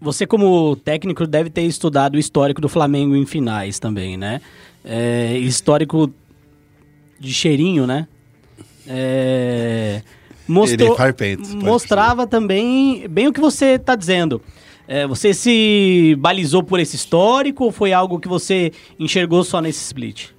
Você, 0.00 0.26
como 0.26 0.74
técnico, 0.76 1.26
deve 1.26 1.50
ter 1.50 1.62
estudado 1.62 2.14
o 2.14 2.18
histórico 2.18 2.58
do 2.62 2.68
Flamengo 2.70 3.14
em 3.14 3.26
finais 3.26 3.78
também, 3.78 4.16
né? 4.16 4.40
É, 4.82 5.36
histórico 5.36 6.10
de 7.18 7.34
cheirinho, 7.34 7.86
né? 7.86 8.08
É, 8.86 10.02
mostrou, 10.46 10.96
mostrava 11.62 12.26
também 12.26 13.06
bem 13.08 13.28
o 13.28 13.32
que 13.32 13.40
você 13.40 13.74
está 13.74 13.94
dizendo. 13.94 14.40
É, 14.88 15.06
você 15.06 15.32
se 15.32 16.16
balizou 16.18 16.62
por 16.62 16.80
esse 16.80 16.96
histórico 16.96 17.64
ou 17.64 17.70
foi 17.70 17.92
algo 17.92 18.18
que 18.18 18.26
você 18.26 18.72
enxergou 18.98 19.44
só 19.44 19.60
nesse 19.60 19.84
split? 19.84 20.30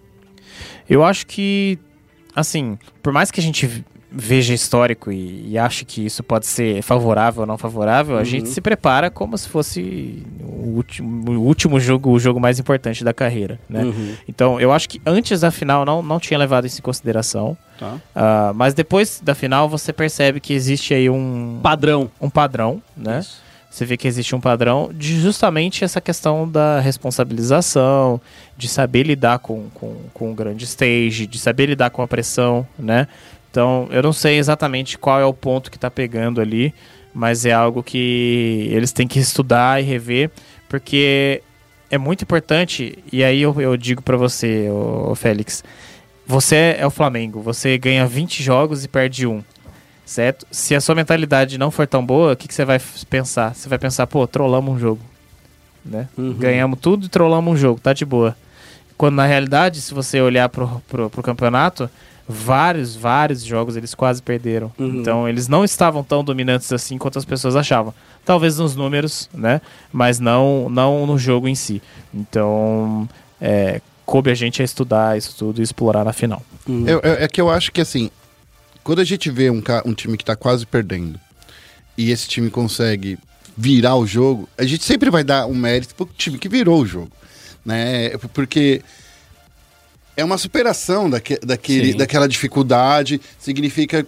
Eu 0.89 1.05
acho 1.05 1.25
que, 1.25 1.79
assim, 2.35 2.77
por 3.01 3.13
mais 3.13 3.31
que 3.31 3.39
a 3.39 3.43
gente 3.43 3.85
veja 4.11 4.53
histórico 4.53 5.11
e, 5.11 5.51
e 5.51 5.57
ache 5.57 5.85
que 5.85 6.05
isso 6.05 6.21
pode 6.21 6.45
ser 6.45 6.81
favorável 6.81 7.41
ou 7.41 7.47
não 7.47 7.57
favorável, 7.57 8.17
a 8.17 8.23
gente 8.23 8.49
se 8.49 8.59
prepara 8.59 9.09
como 9.09 9.37
se 9.37 9.47
fosse 9.47 10.23
o 10.41 10.75
último, 10.75 11.31
o 11.31 11.41
último 11.43 11.79
jogo, 11.79 12.11
o 12.11 12.19
jogo 12.19 12.39
mais 12.39 12.59
importante 12.59 13.03
da 13.03 13.13
carreira, 13.13 13.57
né? 13.69 13.83
Então, 14.27 14.59
eu 14.59 14.71
acho 14.73 14.89
que 14.89 15.01
antes 15.05 15.41
da 15.41 15.51
final 15.51 15.85
não, 15.85 16.03
não 16.03 16.19
tinha 16.19 16.37
levado 16.37 16.67
isso 16.67 16.79
em 16.79 16.81
consideração. 16.81 17.57
Tá. 17.79 17.97
Ah, 18.13 18.51
mas 18.53 18.73
depois 18.73 19.21
da 19.23 19.33
final 19.33 19.69
você 19.69 19.93
percebe 19.93 20.39
que 20.39 20.53
existe 20.53 20.93
aí 20.93 21.09
um 21.09 21.59
Padrão. 21.63 22.11
um 22.19 22.29
padrão, 22.29 22.81
né? 22.95 23.19
Isso. 23.19 23.41
Você 23.71 23.85
vê 23.85 23.95
que 23.95 24.05
existe 24.05 24.35
um 24.35 24.41
padrão 24.41 24.91
de 24.93 25.21
justamente 25.21 25.85
essa 25.85 26.01
questão 26.01 26.45
da 26.45 26.81
responsabilização, 26.81 28.19
de 28.57 28.67
saber 28.67 29.03
lidar 29.03 29.39
com, 29.39 29.69
com, 29.73 29.95
com 30.13 30.29
o 30.29 30.35
grande 30.35 30.65
stage, 30.65 31.25
de 31.25 31.39
saber 31.39 31.67
lidar 31.67 31.89
com 31.89 32.01
a 32.01 32.07
pressão, 32.07 32.67
né? 32.77 33.07
Então, 33.51 33.87
eu 33.91 34.01
não 34.01 34.13
sei 34.13 34.37
exatamente 34.37 34.97
qual 34.97 35.19
é 35.19 35.25
o 35.25 35.33
ponto 35.33 35.69
que 35.69 35.77
tá 35.77 35.91
pegando 35.91 36.39
ali, 36.39 36.73
mas 37.13 37.45
é 37.45 37.51
algo 37.51 37.83
que 37.83 38.69
eles 38.71 38.93
têm 38.93 39.07
que 39.07 39.19
estudar 39.19 39.81
e 39.81 39.85
rever, 39.85 40.31
porque 40.69 41.43
é 41.89 41.97
muito 41.97 42.23
importante, 42.23 42.97
e 43.11 43.21
aí 43.21 43.41
eu, 43.41 43.59
eu 43.59 43.75
digo 43.75 44.01
pra 44.01 44.15
você, 44.15 44.69
ô, 44.69 45.13
Félix, 45.13 45.63
você 46.25 46.77
é 46.79 46.87
o 46.87 46.89
Flamengo, 46.89 47.41
você 47.41 47.77
ganha 47.77 48.07
20 48.07 48.41
jogos 48.41 48.85
e 48.85 48.87
perde 48.87 49.27
um 49.27 49.43
certo? 50.05 50.45
Se 50.51 50.75
a 50.75 50.81
sua 50.81 50.95
mentalidade 50.95 51.57
não 51.57 51.71
for 51.71 51.87
tão 51.87 52.05
boa, 52.05 52.33
o 52.33 52.35
que, 52.35 52.47
que 52.47 52.53
você 52.53 52.65
vai 52.65 52.79
pensar? 53.09 53.55
Você 53.55 53.69
vai 53.69 53.79
pensar, 53.79 54.07
pô, 54.07 54.27
trollamos 54.27 54.75
um 54.75 54.79
jogo, 54.79 55.01
né? 55.85 56.07
Ganhamos 56.37 56.79
tudo 56.79 57.05
e 57.05 57.09
trollamos 57.09 57.53
um 57.53 57.57
jogo, 57.57 57.79
tá 57.79 57.93
de 57.93 58.05
boa. 58.05 58.35
Quando 58.97 59.15
na 59.15 59.25
realidade, 59.25 59.81
se 59.81 59.93
você 59.93 60.19
olhar 60.21 60.49
pro, 60.49 60.81
pro, 60.87 61.09
pro 61.09 61.23
campeonato, 61.23 61.89
vários, 62.31 62.95
vários 62.95 63.43
jogos 63.43 63.75
eles 63.75 63.93
quase 63.93 64.21
perderam. 64.21 64.71
Então 64.79 65.27
eles 65.27 65.47
não 65.47 65.63
estavam 65.63 66.03
tão 66.03 66.23
dominantes 66.23 66.71
assim 66.71 66.97
quanto 66.97 67.19
as 67.19 67.25
pessoas 67.25 67.55
achavam. 67.55 67.93
Talvez 68.25 68.57
nos 68.57 68.75
números, 68.75 69.29
né? 69.33 69.61
Mas 69.91 70.19
não, 70.19 70.69
não 70.69 71.05
no 71.05 71.17
jogo 71.17 71.47
em 71.47 71.55
si. 71.55 71.81
Então, 72.13 73.07
é, 73.39 73.81
coube 74.05 74.29
a 74.31 74.35
gente 74.35 74.61
a 74.61 74.65
estudar 74.65 75.17
isso 75.17 75.35
tudo 75.37 75.59
e 75.59 75.63
explorar 75.63 76.03
na 76.05 76.13
final. 76.13 76.41
É, 77.03 77.09
é- 77.09 77.23
é 77.23 77.27
que 77.27 77.41
eu 77.41 77.49
acho 77.49 77.71
que 77.71 77.81
assim, 77.81 78.09
quando 78.83 78.99
a 78.99 79.03
gente 79.05 79.29
vê 79.29 79.49
um, 79.49 79.61
um 79.85 79.93
time 79.93 80.17
que 80.17 80.25
tá 80.25 80.35
quase 80.35 80.65
perdendo, 80.65 81.19
e 81.97 82.11
esse 82.11 82.27
time 82.27 82.49
consegue 82.49 83.17
virar 83.57 83.95
o 83.95 84.05
jogo, 84.07 84.47
a 84.57 84.63
gente 84.63 84.83
sempre 84.83 85.09
vai 85.09 85.23
dar 85.23 85.45
um 85.45 85.53
mérito 85.55 85.93
pro 85.95 86.05
time 86.17 86.37
que 86.37 86.47
virou 86.47 86.81
o 86.81 86.85
jogo, 86.85 87.11
né? 87.65 88.09
Porque 88.33 88.81
é 90.17 90.23
uma 90.23 90.37
superação 90.37 91.09
daque, 91.09 91.37
daquele, 91.45 91.91
Sim. 91.93 91.97
daquela 91.97 92.27
dificuldade, 92.27 93.19
significa 93.39 94.05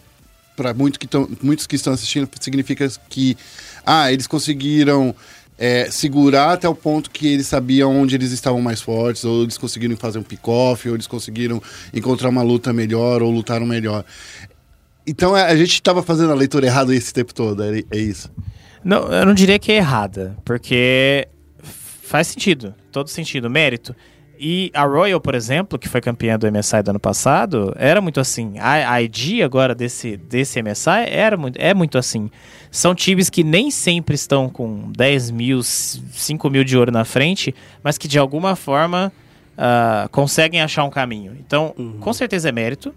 para 0.55 0.73
muito 0.73 0.99
que 0.99 1.07
tão- 1.07 1.27
muitos 1.41 1.65
que 1.65 1.75
estão 1.75 1.93
assistindo, 1.93 2.29
significa 2.39 2.87
que 3.09 3.35
ah, 3.85 4.11
eles 4.11 4.27
conseguiram 4.27 5.15
é, 5.57 5.89
segurar 5.89 6.53
até 6.53 6.67
o 6.69 6.75
ponto 6.75 7.09
que 7.09 7.27
eles 7.27 7.47
sabiam 7.47 7.95
onde 7.95 8.15
eles 8.15 8.31
estavam 8.31 8.61
mais 8.61 8.81
fortes, 8.81 9.23
ou 9.23 9.43
eles 9.43 9.57
conseguiram 9.57 9.95
fazer 9.97 10.19
um 10.19 10.23
pick-off, 10.23 10.87
ou 10.87 10.95
eles 10.95 11.07
conseguiram 11.07 11.61
encontrar 11.93 12.29
uma 12.29 12.43
luta 12.43 12.71
melhor, 12.73 13.21
ou 13.23 13.31
lutaram 13.31 13.65
melhor. 13.65 14.03
Então 15.05 15.33
a 15.35 15.45
a 15.45 15.55
gente 15.55 15.73
estava 15.73 16.01
fazendo 16.03 16.31
a 16.31 16.35
leitura 16.35 16.65
errada 16.65 16.93
esse 16.95 17.13
tempo 17.13 17.33
todo, 17.33 17.63
é, 17.63 17.83
é 17.91 17.97
isso. 17.97 18.31
Não, 18.83 19.11
eu 19.11 19.25
não 19.25 19.33
diria 19.33 19.57
que 19.57 19.71
é 19.71 19.77
errada, 19.77 20.35
porque 20.43 21.27
faz 21.61 22.27
sentido, 22.27 22.73
todo 22.91 23.09
sentido, 23.09 23.49
mérito. 23.49 23.95
E 24.45 24.69
a 24.73 24.83
Royal, 24.83 25.21
por 25.21 25.35
exemplo, 25.35 25.79
que 25.79 25.87
foi 25.87 26.01
campeã 26.01 26.37
do 26.37 26.51
MSI 26.51 26.83
do 26.83 26.89
ano 26.89 26.99
passado, 26.99 27.73
era 27.77 28.01
muito 28.01 28.19
assim. 28.19 28.59
A, 28.59 28.91
a 28.91 29.01
ID 29.01 29.41
agora 29.41 29.73
desse, 29.73 30.17
desse 30.17 30.61
MSI 30.61 31.07
era 31.07 31.37
muito, 31.37 31.57
é 31.57 31.73
muito 31.73 31.97
assim. 31.97 32.29
São 32.69 32.93
times 32.93 33.29
que 33.29 33.41
nem 33.41 33.71
sempre 33.71 34.15
estão 34.15 34.49
com 34.49 34.91
10 34.91 35.31
mil, 35.31 35.63
5 35.63 36.49
mil 36.49 36.65
de 36.65 36.77
ouro 36.77 36.91
na 36.91 37.05
frente, 37.05 37.55
mas 37.81 37.97
que 37.97 38.05
de 38.05 38.19
alguma 38.19 38.53
forma 38.53 39.13
ah, 39.57 40.09
conseguem 40.11 40.61
achar 40.61 40.83
um 40.83 40.89
caminho. 40.89 41.37
Então, 41.39 41.73
com 42.01 42.11
certeza 42.11 42.49
é 42.49 42.51
mérito, 42.51 42.93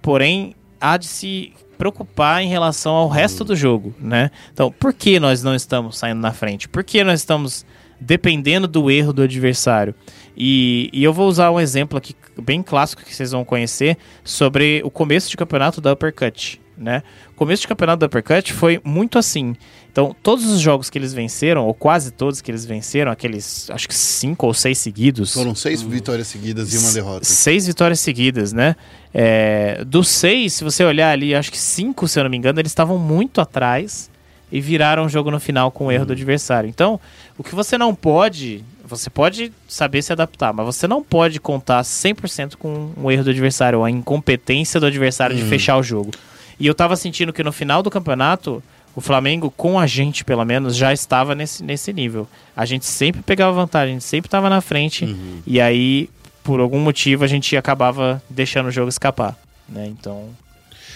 porém 0.00 0.54
há 0.80 0.96
de 0.96 1.08
se 1.08 1.52
preocupar 1.76 2.42
em 2.42 2.48
relação 2.48 2.94
ao 2.94 3.06
resto 3.06 3.44
do 3.44 3.54
jogo, 3.54 3.94
né? 4.00 4.30
Então, 4.50 4.72
por 4.72 4.94
que 4.94 5.20
nós 5.20 5.42
não 5.42 5.54
estamos 5.54 5.98
saindo 5.98 6.22
na 6.22 6.32
frente? 6.32 6.66
Por 6.66 6.82
que 6.82 7.04
nós 7.04 7.20
estamos 7.20 7.66
dependendo 8.00 8.66
do 8.66 8.90
erro 8.90 9.12
do 9.12 9.20
adversário? 9.20 9.94
E, 10.36 10.90
e 10.92 11.02
eu 11.02 11.12
vou 11.12 11.28
usar 11.28 11.50
um 11.50 11.58
exemplo 11.58 11.96
aqui 11.96 12.14
bem 12.42 12.62
clássico 12.62 13.02
que 13.02 13.14
vocês 13.14 13.30
vão 13.32 13.44
conhecer 13.44 13.96
sobre 14.22 14.82
o 14.84 14.90
começo 14.90 15.30
de 15.30 15.36
campeonato 15.36 15.80
da 15.80 15.92
Uppercut, 15.92 16.60
né? 16.76 17.02
O 17.30 17.34
começo 17.34 17.62
de 17.62 17.68
campeonato 17.68 18.00
da 18.00 18.06
Uppercut 18.06 18.52
foi 18.52 18.80
muito 18.84 19.18
assim. 19.18 19.56
Então, 19.90 20.14
todos 20.22 20.44
os 20.44 20.60
jogos 20.60 20.90
que 20.90 20.98
eles 20.98 21.14
venceram, 21.14 21.66
ou 21.66 21.72
quase 21.72 22.10
todos 22.10 22.42
que 22.42 22.50
eles 22.50 22.66
venceram, 22.66 23.10
aqueles, 23.10 23.70
acho 23.70 23.88
que 23.88 23.94
cinco 23.94 24.46
ou 24.46 24.52
seis 24.52 24.76
seguidos, 24.76 25.32
Foram 25.32 25.54
seis 25.54 25.80
vitórias 25.80 26.26
seguidas 26.26 26.74
e 26.74 26.76
uma 26.76 26.92
derrota. 26.92 27.24
Seis 27.24 27.66
vitórias 27.66 27.98
seguidas, 28.00 28.52
né? 28.52 28.76
É, 29.14 29.82
dos 29.86 30.08
seis, 30.08 30.52
se 30.52 30.62
você 30.62 30.84
olhar 30.84 31.12
ali, 31.12 31.34
acho 31.34 31.50
que 31.50 31.56
cinco, 31.56 32.06
se 32.06 32.18
eu 32.18 32.24
não 32.24 32.30
me 32.30 32.36
engano, 32.36 32.60
eles 32.60 32.72
estavam 32.72 32.98
muito 32.98 33.40
atrás 33.40 34.10
e 34.52 34.60
viraram 34.60 35.06
o 35.06 35.08
jogo 35.08 35.30
no 35.30 35.40
final 35.40 35.70
com 35.70 35.86
o 35.86 35.92
erro 35.92 36.06
do 36.06 36.12
adversário. 36.12 36.68
Então, 36.68 37.00
o 37.38 37.42
que 37.42 37.54
você 37.54 37.76
não 37.78 37.94
pode. 37.94 38.62
Você 38.86 39.10
pode 39.10 39.52
saber 39.68 40.02
se 40.02 40.12
adaptar, 40.12 40.52
mas 40.52 40.64
você 40.66 40.86
não 40.86 41.02
pode 41.02 41.40
contar 41.40 41.82
100% 41.82 42.56
com 42.56 42.90
o 42.96 43.10
erro 43.10 43.24
do 43.24 43.30
adversário, 43.30 43.80
ou 43.80 43.84
a 43.84 43.90
incompetência 43.90 44.78
do 44.80 44.86
adversário 44.86 45.36
de 45.36 45.42
fechar 45.42 45.76
o 45.76 45.82
jogo. 45.82 46.10
E 46.58 46.66
eu 46.66 46.74
tava 46.74 46.96
sentindo 46.96 47.32
que 47.32 47.42
no 47.42 47.52
final 47.52 47.82
do 47.82 47.90
campeonato, 47.90 48.62
o 48.94 49.00
Flamengo, 49.00 49.50
com 49.54 49.78
a 49.78 49.86
gente 49.86 50.24
pelo 50.24 50.44
menos, 50.44 50.74
já 50.76 50.92
estava 50.92 51.34
nesse, 51.34 51.62
nesse 51.62 51.92
nível. 51.92 52.26
A 52.56 52.64
gente 52.64 52.86
sempre 52.86 53.20
pegava 53.22 53.52
vantagem, 53.52 53.90
a 53.96 53.98
gente 53.98 54.04
sempre 54.04 54.28
estava 54.28 54.48
na 54.48 54.60
frente, 54.60 55.14
e 55.46 55.60
aí, 55.60 56.08
por 56.42 56.60
algum 56.60 56.78
motivo, 56.80 57.24
a 57.24 57.26
gente 57.26 57.56
acabava 57.56 58.22
deixando 58.30 58.66
o 58.66 58.70
jogo 58.70 58.88
escapar. 58.88 59.36
Né? 59.68 59.86
Então, 59.88 60.28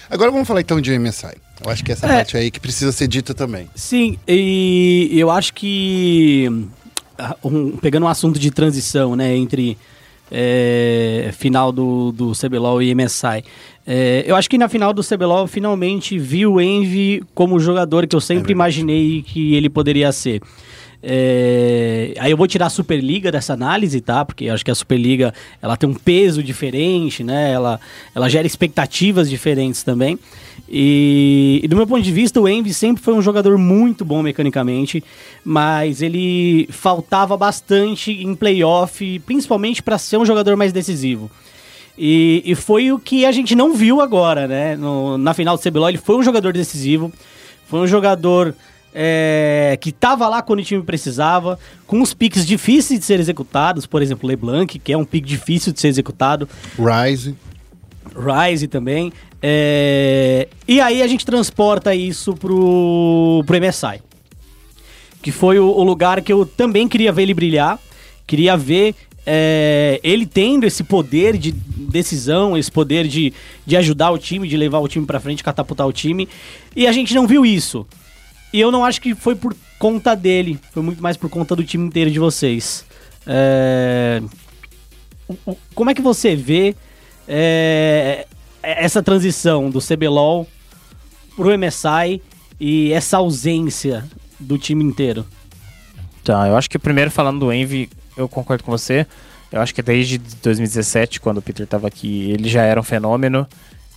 Agora 0.09 0.31
vamos 0.33 0.49
falar 0.49 0.61
então 0.61 0.81
de 0.81 0.99
MSI. 0.99 1.37
Eu 1.65 1.71
acho 1.71 1.85
que 1.85 1.93
essa 1.93 2.05
É. 2.07 2.09
parte 2.17 2.37
aí 2.37 2.51
que 2.51 2.59
precisa 2.59 2.91
ser 2.91 3.07
dita 3.07 3.33
também. 3.33 3.69
Sim, 3.77 4.19
e 4.27 5.09
eu 5.13 5.31
acho 5.31 5.53
que 5.55 6.49
um- 7.45 7.77
pegando 7.77 8.05
um 8.05 8.09
assunto 8.09 8.39
de 8.39 8.51
transição, 8.51 9.15
né, 9.17 9.37
entre 9.37 9.77
é, 10.33 11.31
final 11.33 11.73
do, 11.73 12.13
do 12.13 12.33
CBLOL 12.33 12.81
e 12.83 12.95
MSI. 12.95 13.43
é, 13.87 14.23
eu 14.27 14.37
acho 14.37 14.49
que 14.49 14.57
na 14.57 14.69
final 14.69 14.93
do 14.93 15.03
CBLOL 15.03 15.41
eu 15.41 15.47
finalmente 15.49 16.17
vi 16.19 16.47
o 16.47 16.61
Envy 16.61 17.23
como 17.35 17.57
o 17.57 17.61
jogador 17.61 18.07
que 18.07 18.15
eu 18.15 18.21
sempre 18.21 18.53
imaginei 18.53 19.23
que 19.23 19.55
ele 19.55 19.69
poderia 19.69 20.13
ser. 20.13 20.41
É, 21.03 22.15
aí 22.19 22.31
eu 22.31 22.37
vou 22.37 22.47
tirar 22.47 22.67
a 22.67 22.71
Superliga 22.71 23.33
dessa 23.33 23.55
análise, 23.55 24.01
tá? 24.01 24.25
Porque 24.25 24.49
acho 24.49 24.65
que 24.65 24.71
a 24.71 24.75
Superliga 24.75 25.33
ela 25.61 25.77
tem 25.77 25.89
um 25.89 25.95
peso 25.95 26.43
diferente, 26.43 27.25
né? 27.25 27.51
Ela, 27.53 27.81
ela 28.15 28.29
gera 28.29 28.47
expectativas 28.47 29.29
diferentes 29.29 29.83
também. 29.83 30.19
E, 30.73 31.61
e 31.65 31.69
do 31.69 31.75
meu 31.75 31.87
ponto 31.87 32.01
de 32.03 32.13
vista, 32.13 32.41
o 32.41 32.49
Envy 32.49 32.73
sempre 32.73 33.03
foi 33.03 33.13
um 33.13 33.21
jogador 33.21 33.59
muito 33.59 34.05
bom 34.05 34.23
mecanicamente, 34.23 35.03
mas 35.45 36.01
ele 36.01 36.69
faltava 36.71 37.37
bastante 37.37 38.13
em 38.13 38.35
playoff, 38.37 39.19
principalmente 39.27 39.83
para 39.83 39.99
ser 39.99 40.17
um 40.19 40.25
jogador 40.25 40.57
mais 40.57 40.73
decisivo. 40.73 41.29
E, 41.99 42.41
e 42.47 42.55
foi 42.55 42.93
o 42.93 42.99
que 43.01 43.27
a 43.27 43.33
gente 43.33 43.55
não 43.57 43.75
viu 43.75 44.01
agora, 44.01 44.47
né? 44.47 44.77
No- 44.77 45.19
na 45.19 45.35
final 45.35 45.57
do 45.57 45.63
CBLOL, 45.63 45.89
ele 45.89 45.99
foi 45.99 46.17
um 46.17 46.23
jogador 46.23 46.53
decisivo, 46.53 47.13
foi 47.67 47.81
um 47.81 47.87
jogador 47.87 48.55
é, 48.95 49.77
que 49.81 49.91
estava 49.91 50.29
lá 50.29 50.41
quando 50.41 50.61
o 50.61 50.65
time 50.65 50.83
precisava, 50.83 51.59
com 51.87 52.01
os 52.01 52.15
piques 52.15 52.47
difíceis 52.47 53.01
de 53.01 53.05
ser 53.07 53.19
executados, 53.21 53.87
por 53.87 54.03
exemplo, 54.03 54.27
LeBlanc, 54.29 54.79
que 54.79 54.93
é 54.93 54.97
um 54.97 55.05
pique 55.05 55.27
difícil 55.29 55.73
de 55.73 55.81
ser 55.81 55.89
executado, 55.89 56.49
Rise. 56.79 57.35
Rise 58.17 58.67
também. 58.67 59.13
É, 59.43 60.49
E 60.69 60.81
aí 60.81 61.03
a 61.03 61.07
gente 61.07 61.25
transporta 61.25 61.95
isso 61.95 62.35
pro, 62.35 63.43
pro 63.47 63.61
MSI. 63.61 64.03
Que 65.23 65.31
foi 65.33 65.59
o, 65.59 65.67
o 65.67 65.83
lugar 65.83 66.21
que 66.23 66.33
eu 66.33 66.45
também 66.47 66.89
queria 66.89 67.13
ver 67.13 67.23
ele 67.23 67.35
brilhar. 67.35 67.79
Queria 68.27 68.57
ver 68.57 68.95
é, 69.27 70.01
ele 70.03 70.27
tendo 70.27 70.65
esse 70.65 70.83
poder 70.83 71.37
de 71.37 71.53
decisão, 71.53 72.57
esse 72.57 72.71
poder 72.71 73.07
de, 73.07 73.33
de 73.67 73.77
ajudar 73.77 74.11
o 74.11 74.19
time, 74.19 74.49
de 74.49 74.57
levar 74.57 74.79
o 74.79 74.89
time 74.89 75.05
pra 75.05 75.21
frente, 75.21 75.43
catapultar 75.43 75.87
o 75.87 75.93
time. 75.93 76.29
E 76.75 76.87
a 76.87 76.93
gente 76.93 77.15
não 77.15 77.27
viu 77.27 77.45
isso. 77.45 77.87
E 78.53 78.61
eu 78.61 78.71
não 78.71 78.85
acho 78.85 79.01
que 79.01 79.15
foi 79.15 79.35
por 79.35 79.55
conta 79.79 80.15
dele. 80.15 80.59
Foi 80.73 80.83
muito 80.83 81.03
mais 81.03 81.17
por 81.17 81.29
conta 81.29 81.55
do 81.55 81.65
time 81.65 81.87
inteiro 81.87 82.11
de 82.11 82.19
vocês. 82.19 82.85
É, 83.27 84.23
Como 85.75 85.91
é 85.91 85.95
que 85.95 86.03
você 86.03 86.35
vê 86.35 86.75
é, 87.29 88.27
essa 88.63 89.03
transição 89.03 89.71
do 89.71 89.81
CBLOL 89.81 90.47
pro 91.37 91.57
MSI 91.59 92.21
e 92.59 92.93
essa 92.93 93.19
ausência 93.19 94.05
do 94.39 94.59
time 94.59 94.85
inteiro? 94.85 95.27
Tá, 96.25 96.49
eu 96.49 96.57
acho 96.57 96.69
que 96.69 96.79
primeiro 96.79 97.11
falando 97.11 97.41
do 97.41 97.53
Envy, 97.53 97.89
eu 98.17 98.29
concordo 98.29 98.65
com 98.65 98.71
você. 98.71 99.07
Eu 99.51 99.61
acho 99.61 99.75
que 99.75 99.83
desde 99.83 100.19
2017, 100.19 101.21
quando 101.21 101.39
o 101.39 101.43
Peter 101.43 101.65
estava 101.65 101.89
aqui, 101.89 102.31
ele 102.31 102.49
já 102.49 102.63
era 102.63 102.79
um 102.79 102.85
fenômeno. 102.85 103.47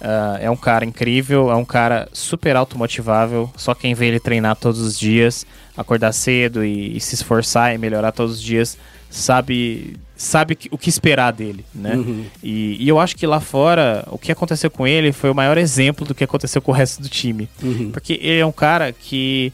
Ah, 0.02 0.38
é 0.42 0.50
um 0.50 0.56
cara 0.58 0.84
incrível, 0.84 1.50
é 1.50 1.56
um 1.56 1.64
cara 1.64 2.10
super 2.12 2.58
automotivável. 2.58 3.50
Só 3.56 3.74
quem 3.74 3.94
vê 3.94 4.08
ele 4.08 4.20
treinar 4.20 4.58
todos 4.58 4.82
os 4.82 5.00
dias, 5.00 5.46
acordar 5.78 6.12
cedo 6.12 6.66
e, 6.66 6.98
e 6.98 7.00
se 7.00 7.16
esforçar 7.16 7.74
e 7.74 7.78
melhorar 7.78 8.12
todos 8.12 8.36
os 8.36 8.42
dias, 8.42 8.78
sabe 9.14 9.96
sabe 10.16 10.58
o 10.72 10.78
que 10.78 10.90
esperar 10.90 11.32
dele, 11.32 11.66
né? 11.74 11.96
E, 12.42 12.78
e 12.80 12.88
eu 12.88 13.00
acho 13.00 13.16
que 13.16 13.28
lá 13.28 13.40
fora, 13.40 14.06
o 14.10 14.18
que 14.18 14.32
aconteceu 14.32 14.72
com 14.72 14.88
ele 14.88 15.12
foi 15.12 15.30
o 15.30 15.36
maior 15.36 15.58
exemplo 15.58 16.06
do 16.06 16.16
que 16.16 16.24
aconteceu 16.24 16.62
com 16.62 16.72
o 16.72 16.76
resto 16.76 17.02
do 17.02 17.10
time. 17.10 17.50
Porque 17.92 18.14
ele 18.22 18.40
é 18.40 18.46
um 18.46 18.52
cara 18.52 18.92
que 18.94 19.52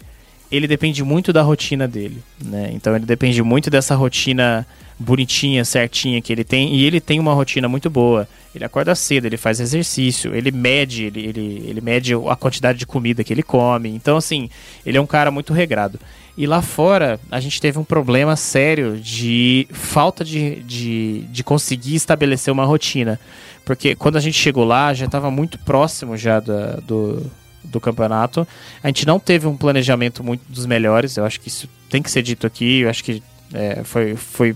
ele 0.52 0.68
depende 0.68 1.04
muito 1.04 1.34
da 1.34 1.42
rotina 1.42 1.88
dele, 1.88 2.22
né? 2.44 2.70
Então 2.74 2.96
ele 2.96 3.06
depende 3.06 3.42
muito 3.42 3.70
dessa 3.70 3.96
rotina 3.96 4.66
bonitinha, 4.98 5.64
certinha 5.64 6.22
que 6.22 6.32
ele 6.32 6.44
tem, 6.44 6.76
e 6.76 6.86
ele 6.86 7.00
tem 7.00 7.20
uma 7.20 7.34
rotina 7.34 7.68
muito 7.68 7.90
boa. 7.90 8.28
Ele 8.54 8.66
acorda 8.66 8.94
cedo, 8.94 9.26
ele 9.26 9.38
faz 9.38 9.60
exercício, 9.60 10.36
ele 10.36 10.52
mede, 10.52 11.06
ele, 11.06 11.26
ele, 11.26 11.64
ele 11.68 11.82
mede 11.82 12.14
a 12.14 12.36
quantidade 12.36 12.78
de 12.78 12.86
comida 12.86 13.24
que 13.24 13.32
ele 13.32 13.44
come. 13.44 13.90
Então, 13.90 14.18
assim, 14.18 14.50
ele 14.86 14.98
é 14.98 15.02
um 15.02 15.08
cara 15.08 15.32
muito 15.32 15.54
regrado. 15.54 16.00
E 16.40 16.48
lá 16.48 16.62
fora, 16.62 17.20
a 17.30 17.42
gente 17.42 17.60
teve 17.60 17.78
um 17.78 17.84
problema 17.84 18.34
sério 18.38 18.98
de 18.98 19.68
falta 19.74 20.24
de, 20.24 20.64
de, 20.64 21.26
de 21.30 21.44
conseguir 21.44 21.96
estabelecer 21.96 22.50
uma 22.50 22.64
rotina. 22.64 23.20
Porque 23.66 23.94
quando 23.94 24.16
a 24.16 24.22
gente 24.22 24.38
chegou 24.38 24.64
lá, 24.64 24.94
já 24.94 25.06
estava 25.06 25.30
muito 25.30 25.60
próximo 25.60 26.16
já 26.16 26.40
da, 26.40 26.78
do, 26.78 27.30
do 27.62 27.82
campeonato. 27.82 28.48
A 28.82 28.88
gente 28.88 29.06
não 29.06 29.20
teve 29.20 29.48
um 29.48 29.58
planejamento 29.58 30.24
muito 30.24 30.42
dos 30.48 30.66
melhores. 30.66 31.18
Eu 31.18 31.26
acho 31.26 31.42
que 31.42 31.50
isso 31.50 31.68
tem 31.90 32.02
que 32.02 32.10
ser 32.10 32.22
dito 32.22 32.48
aqui. 32.48 32.80
Eu 32.80 32.90
acho 32.90 33.04
que 33.04 33.22
é, 33.54 33.84
foi, 33.84 34.16
foi 34.16 34.56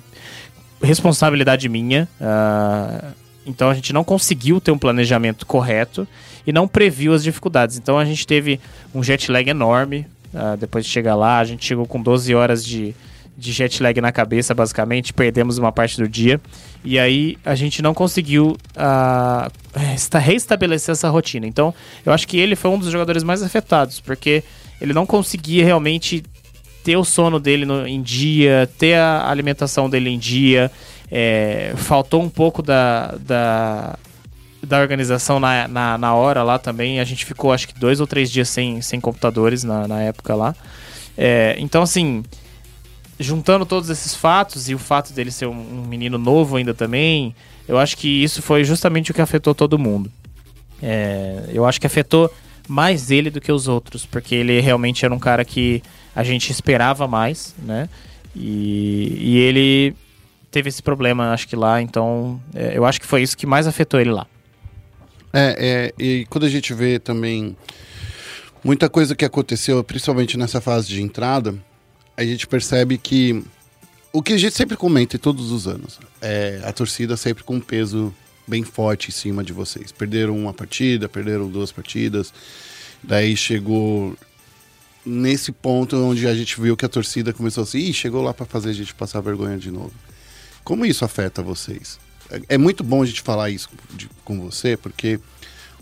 responsabilidade 0.81 1.67
minha. 1.67 2.07
ah, 2.21 3.11
então 3.45 3.69
a 3.69 3.73
gente 3.73 3.91
não 3.91 4.05
conseguiu 4.05 4.61
ter 4.61 4.71
um 4.71 4.77
planejamento 4.77 5.45
correto 5.45 6.07
e 6.47 6.53
não 6.53 6.65
previu 6.65 7.13
as 7.13 7.23
dificuldades. 7.23 7.77
Então 7.77 7.99
a 7.99 8.05
gente 8.05 8.25
teve 8.25 8.57
um 8.95 9.03
jet 9.03 9.29
lag 9.29 9.49
enorme. 9.49 10.07
Ah, 10.33 10.55
depois 10.55 10.85
de 10.85 10.91
chegar 10.91 11.15
lá, 11.15 11.39
a 11.39 11.43
gente 11.43 11.65
chegou 11.65 11.85
com 11.85 12.01
12 12.01 12.33
horas 12.35 12.65
de, 12.65 12.93
de 13.37 13.51
jet 13.51 13.81
lag 13.81 13.99
na 14.01 14.11
cabeça, 14.11 14.53
basicamente. 14.53 15.13
Perdemos 15.13 15.57
uma 15.57 15.71
parte 15.71 15.97
do 15.97 16.07
dia. 16.07 16.39
E 16.83 16.99
aí 16.99 17.37
a 17.45 17.55
gente 17.55 17.81
não 17.81 17.93
conseguiu 17.93 18.57
ah, 18.75 19.49
esta- 19.93 20.19
reestabelecer 20.19 20.91
essa 20.93 21.09
rotina. 21.09 21.45
Então 21.47 21.73
eu 22.05 22.11
acho 22.13 22.27
que 22.27 22.37
ele 22.37 22.55
foi 22.55 22.71
um 22.71 22.77
dos 22.79 22.89
jogadores 22.91 23.23
mais 23.23 23.41
afetados, 23.43 23.99
porque 23.99 24.43
ele 24.81 24.93
não 24.93 25.05
conseguia 25.05 25.63
realmente 25.63 26.23
ter 26.83 26.97
o 26.97 27.03
sono 27.05 27.39
dele 27.39 27.65
no- 27.65 27.87
em 27.87 28.01
dia, 28.01 28.69
ter 28.77 28.95
a 28.95 29.29
alimentação 29.29 29.89
dele 29.89 30.09
em 30.09 30.19
dia. 30.19 30.69
É, 31.09 31.73
faltou 31.77 32.21
um 32.23 32.29
pouco 32.29 32.61
da, 32.61 33.15
da, 33.19 33.97
da 34.65 34.79
organização 34.79 35.39
na, 35.39 35.67
na, 35.67 35.97
na 35.97 36.13
hora 36.13 36.43
lá 36.43 36.57
também. 36.57 36.99
A 36.99 37.03
gente 37.03 37.25
ficou 37.25 37.51
acho 37.51 37.67
que 37.67 37.79
dois 37.79 37.99
ou 37.99 38.07
três 38.07 38.31
dias 38.31 38.49
sem, 38.49 38.81
sem 38.81 38.99
computadores 38.99 39.63
na, 39.63 39.87
na 39.87 40.01
época 40.01 40.35
lá. 40.35 40.55
É, 41.17 41.55
então, 41.59 41.81
assim, 41.81 42.23
juntando 43.19 43.65
todos 43.65 43.89
esses 43.89 44.15
fatos 44.15 44.69
e 44.69 44.75
o 44.75 44.79
fato 44.79 45.13
dele 45.13 45.31
ser 45.31 45.47
um, 45.47 45.51
um 45.51 45.85
menino 45.85 46.17
novo 46.17 46.57
ainda 46.57 46.73
também, 46.73 47.35
eu 47.67 47.77
acho 47.77 47.97
que 47.97 48.23
isso 48.23 48.41
foi 48.41 48.63
justamente 48.63 49.11
o 49.11 49.13
que 49.13 49.21
afetou 49.21 49.53
todo 49.53 49.77
mundo. 49.77 50.11
É, 50.81 51.45
eu 51.53 51.65
acho 51.65 51.79
que 51.79 51.87
afetou 51.87 52.33
mais 52.67 53.11
ele 53.11 53.29
do 53.29 53.41
que 53.41 53.51
os 53.51 53.67
outros, 53.67 54.05
porque 54.05 54.35
ele 54.35 54.59
realmente 54.59 55.05
era 55.05 55.13
um 55.13 55.19
cara 55.19 55.45
que 55.45 55.83
a 56.15 56.23
gente 56.23 56.51
esperava 56.51 57.07
mais, 57.07 57.55
né? 57.59 57.89
E, 58.35 59.17
e 59.19 59.37
ele 59.37 59.95
teve 60.51 60.69
esse 60.69 60.81
problema, 60.81 61.31
acho 61.31 61.47
que 61.47 61.55
lá, 61.55 61.81
então 61.81 62.39
é, 62.53 62.77
eu 62.77 62.85
acho 62.85 62.99
que 62.99 63.07
foi 63.07 63.21
isso 63.21 63.37
que 63.37 63.45
mais 63.45 63.67
afetou 63.67 63.99
ele 63.99 64.11
lá. 64.11 64.27
É, 65.33 65.91
é, 65.97 66.03
e 66.03 66.25
quando 66.29 66.45
a 66.45 66.49
gente 66.49 66.73
vê 66.73 66.99
também 66.99 67.57
muita 68.63 68.87
coisa 68.87 69.15
que 69.15 69.25
aconteceu, 69.25 69.83
principalmente 69.83 70.37
nessa 70.37 70.61
fase 70.61 70.87
de 70.87 71.01
entrada, 71.01 71.55
a 72.15 72.23
gente 72.23 72.45
percebe 72.45 72.97
que 72.99 73.43
o 74.11 74.21
que 74.21 74.33
a 74.33 74.37
gente 74.37 74.55
sempre 74.55 74.77
comenta 74.77 75.17
todos 75.17 75.51
os 75.51 75.67
anos 75.67 75.99
é 76.21 76.61
a 76.63 76.71
torcida 76.71 77.17
sempre 77.17 77.43
com 77.43 77.55
um 77.55 77.59
peso 77.59 78.13
bem 78.47 78.63
forte 78.63 79.09
em 79.09 79.11
cima 79.11 79.43
de 79.43 79.51
vocês. 79.51 79.91
Perderam 79.91 80.37
uma 80.37 80.53
partida, 80.53 81.09
perderam 81.09 81.49
duas 81.49 81.71
partidas, 81.71 82.31
daí 83.01 83.35
chegou 83.35 84.15
nesse 85.03 85.51
ponto 85.51 85.97
onde 85.97 86.27
a 86.27 86.35
gente 86.35 86.61
viu 86.61 86.77
que 86.77 86.85
a 86.85 86.89
torcida 86.89 87.33
começou 87.33 87.63
assim, 87.63 87.79
Ih, 87.79 87.93
chegou 87.93 88.21
lá 88.21 88.33
para 88.33 88.45
fazer 88.45 88.69
a 88.69 88.73
gente 88.73 88.93
passar 88.93 89.19
vergonha 89.19 89.57
de 89.57 89.71
novo. 89.71 89.93
Como 90.63 90.85
isso 90.85 91.03
afeta 91.03 91.41
vocês? 91.41 91.99
É, 92.49 92.57
muito 92.57 92.83
bom 92.83 93.01
a 93.01 93.05
gente 93.05 93.21
falar 93.21 93.49
isso 93.49 93.69
de- 93.93 94.09
com 94.23 94.39
você, 94.39 94.75
porque 94.77 95.19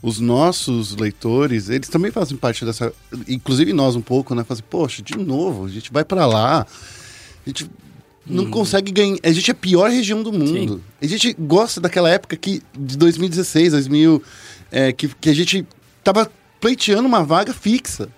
os 0.01 0.19
nossos 0.19 0.95
leitores, 0.95 1.69
eles 1.69 1.87
também 1.87 2.11
fazem 2.11 2.35
parte 2.37 2.65
dessa, 2.65 2.91
inclusive 3.27 3.71
nós 3.73 3.95
um 3.95 4.01
pouco, 4.01 4.33
né? 4.33 4.43
Fazem, 4.43 4.63
poxa, 4.69 5.01
de 5.01 5.17
novo, 5.17 5.65
a 5.65 5.69
gente 5.69 5.91
vai 5.91 6.03
para 6.03 6.25
lá, 6.25 6.61
a 6.61 7.49
gente 7.49 7.69
não 8.25 8.49
consegue 8.49 8.91
ganhar, 8.91 9.17
a 9.23 9.31
gente 9.31 9.49
é 9.49 9.53
a 9.53 9.55
pior 9.55 9.89
região 9.89 10.23
do 10.23 10.31
mundo. 10.31 10.83
A 11.01 11.05
gente 11.05 11.33
gosta 11.33 11.79
daquela 11.79 12.09
época 12.09 12.35
que, 12.35 12.61
de 12.77 12.97
2016, 12.97 13.71
2000, 13.73 14.23
é, 14.71 14.91
que, 14.91 15.07
que 15.07 15.29
a 15.29 15.33
gente 15.33 15.65
tava 16.03 16.31
pleiteando 16.59 17.07
uma 17.07 17.23
vaga 17.23 17.53
fixa, 17.53 18.09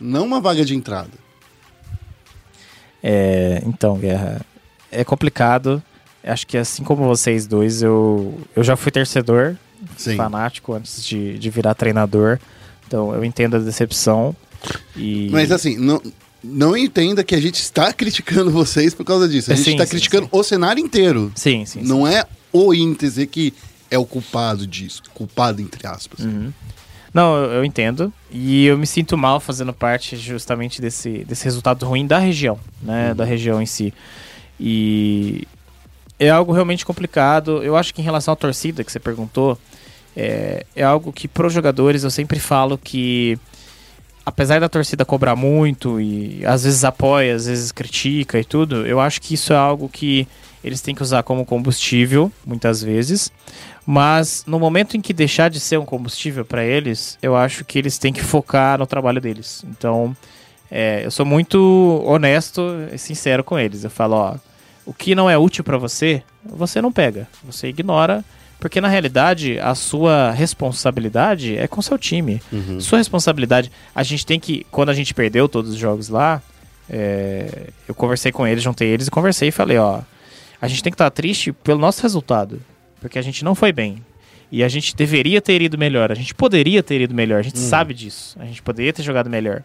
não 0.00 0.24
uma 0.26 0.40
vaga 0.40 0.64
de 0.64 0.74
entrada. 0.74 1.10
É, 3.02 3.62
então, 3.66 3.96
Guerra, 3.98 4.40
é 4.90 5.04
complicado. 5.04 5.82
Acho 6.22 6.46
que 6.46 6.56
assim 6.56 6.82
como 6.82 7.04
vocês 7.04 7.46
dois, 7.46 7.82
eu, 7.82 8.38
eu 8.54 8.64
já 8.64 8.76
fui 8.76 8.90
torcedor 8.90 9.56
Sim. 9.96 10.16
fanático 10.16 10.72
antes 10.72 11.04
de, 11.04 11.38
de 11.38 11.50
virar 11.50 11.74
treinador. 11.74 12.38
Então 12.86 13.14
eu 13.14 13.24
entendo 13.24 13.56
a 13.56 13.60
decepção. 13.60 14.34
E... 14.96 15.28
Mas 15.30 15.52
assim, 15.52 15.76
não, 15.76 16.02
não 16.42 16.76
entenda 16.76 17.22
que 17.22 17.34
a 17.34 17.40
gente 17.40 17.60
está 17.60 17.92
criticando 17.94 18.50
vocês 18.50 18.94
por 18.94 19.04
causa 19.04 19.28
disso. 19.28 19.52
A 19.52 19.54
gente 19.54 19.64
sim, 19.64 19.72
está 19.72 19.84
sim, 19.84 19.90
criticando 19.90 20.24
sim. 20.24 20.30
o 20.32 20.42
cenário 20.42 20.82
inteiro. 20.82 21.32
Sim, 21.34 21.64
sim. 21.64 21.80
sim. 21.80 21.86
Não 21.86 22.06
é 22.06 22.24
o 22.52 22.74
Inter 22.74 23.28
que 23.28 23.54
é 23.90 23.98
o 23.98 24.04
culpado 24.04 24.66
disso. 24.66 25.02
Culpado, 25.14 25.62
entre 25.62 25.86
aspas. 25.86 26.24
Uhum. 26.24 26.52
Não, 27.12 27.36
eu, 27.36 27.52
eu 27.52 27.64
entendo. 27.64 28.12
E 28.30 28.66
eu 28.66 28.76
me 28.76 28.86
sinto 28.86 29.16
mal 29.16 29.40
fazendo 29.40 29.72
parte 29.72 30.16
justamente 30.16 30.80
desse, 30.80 31.24
desse 31.24 31.44
resultado 31.44 31.86
ruim 31.86 32.06
da 32.06 32.18
região, 32.18 32.58
né? 32.82 33.14
Da 33.14 33.24
região 33.24 33.62
em 33.62 33.66
si. 33.66 33.94
E 34.60 35.46
é 36.18 36.30
algo 36.30 36.52
realmente 36.52 36.84
complicado. 36.84 37.62
Eu 37.62 37.76
acho 37.76 37.94
que 37.94 38.00
em 38.00 38.04
relação 38.04 38.32
à 38.32 38.36
torcida 38.36 38.82
que 38.82 38.90
você 38.90 38.98
perguntou, 38.98 39.58
é, 40.16 40.64
é 40.74 40.82
algo 40.82 41.12
que 41.12 41.28
para 41.28 41.46
os 41.46 41.52
jogadores 41.52 42.04
eu 42.04 42.10
sempre 42.10 42.38
falo 42.40 42.76
que 42.76 43.38
apesar 44.26 44.60
da 44.60 44.68
torcida 44.68 45.04
cobrar 45.04 45.34
muito 45.34 46.00
e 46.00 46.44
às 46.44 46.64
vezes 46.64 46.84
apoia, 46.84 47.34
às 47.34 47.46
vezes 47.46 47.72
critica 47.72 48.38
e 48.38 48.44
tudo, 48.44 48.86
eu 48.86 49.00
acho 49.00 49.22
que 49.22 49.34
isso 49.34 49.54
é 49.54 49.56
algo 49.56 49.88
que 49.88 50.28
eles 50.62 50.82
têm 50.82 50.94
que 50.94 51.02
usar 51.02 51.22
como 51.22 51.46
combustível, 51.46 52.30
muitas 52.44 52.82
vezes. 52.82 53.32
Mas 53.86 54.44
no 54.46 54.58
momento 54.58 54.98
em 54.98 55.00
que 55.00 55.14
deixar 55.14 55.48
de 55.48 55.58
ser 55.58 55.78
um 55.78 55.86
combustível 55.86 56.44
para 56.44 56.62
eles, 56.62 57.16
eu 57.22 57.34
acho 57.34 57.64
que 57.64 57.78
eles 57.78 57.96
têm 57.96 58.12
que 58.12 58.22
focar 58.22 58.78
no 58.78 58.86
trabalho 58.86 59.20
deles. 59.20 59.64
Então, 59.66 60.14
é, 60.70 61.06
eu 61.06 61.10
sou 61.10 61.24
muito 61.24 62.02
honesto 62.04 62.60
e 62.92 62.98
sincero 62.98 63.42
com 63.42 63.58
eles. 63.58 63.82
Eu 63.82 63.90
falo, 63.90 64.16
ó, 64.16 64.34
o 64.88 64.94
que 64.94 65.14
não 65.14 65.28
é 65.28 65.36
útil 65.36 65.62
para 65.62 65.76
você, 65.76 66.22
você 66.42 66.80
não 66.80 66.90
pega, 66.90 67.28
você 67.44 67.68
ignora, 67.68 68.24
porque 68.58 68.80
na 68.80 68.88
realidade 68.88 69.60
a 69.60 69.74
sua 69.74 70.30
responsabilidade 70.30 71.58
é 71.58 71.68
com 71.68 71.82
seu 71.82 71.98
time. 71.98 72.40
Sua 72.80 72.96
responsabilidade, 72.96 73.70
a 73.94 74.02
gente 74.02 74.24
tem 74.24 74.40
que, 74.40 74.66
quando 74.70 74.88
a 74.88 74.94
gente 74.94 75.12
perdeu 75.12 75.46
todos 75.46 75.72
os 75.72 75.76
jogos 75.76 76.08
lá, 76.08 76.42
é, 76.88 77.68
eu 77.86 77.94
conversei 77.94 78.32
com 78.32 78.46
eles, 78.46 78.62
juntei 78.62 78.88
eles 78.88 79.08
e 79.08 79.10
conversei 79.10 79.48
e 79.48 79.52
falei, 79.52 79.76
ó, 79.76 80.00
a 80.58 80.66
gente 80.66 80.82
tem 80.82 80.90
que 80.90 80.94
estar 80.94 81.10
triste 81.10 81.52
pelo 81.52 81.78
nosso 81.78 82.00
resultado, 82.00 82.58
porque 82.98 83.18
a 83.18 83.22
gente 83.22 83.44
não 83.44 83.54
foi 83.54 83.72
bem. 83.72 84.02
E 84.50 84.64
a 84.64 84.68
gente 84.68 84.96
deveria 84.96 85.42
ter 85.42 85.60
ido 85.60 85.76
melhor, 85.76 86.10
a 86.10 86.14
gente 86.14 86.34
poderia 86.34 86.82
ter 86.82 87.02
ido 87.02 87.14
melhor, 87.14 87.40
a 87.40 87.42
gente 87.42 87.58
sabe 87.58 87.92
disso, 87.92 88.38
a 88.40 88.46
gente 88.46 88.62
poderia 88.62 88.90
ter 88.90 89.02
jogado 89.02 89.28
melhor. 89.28 89.62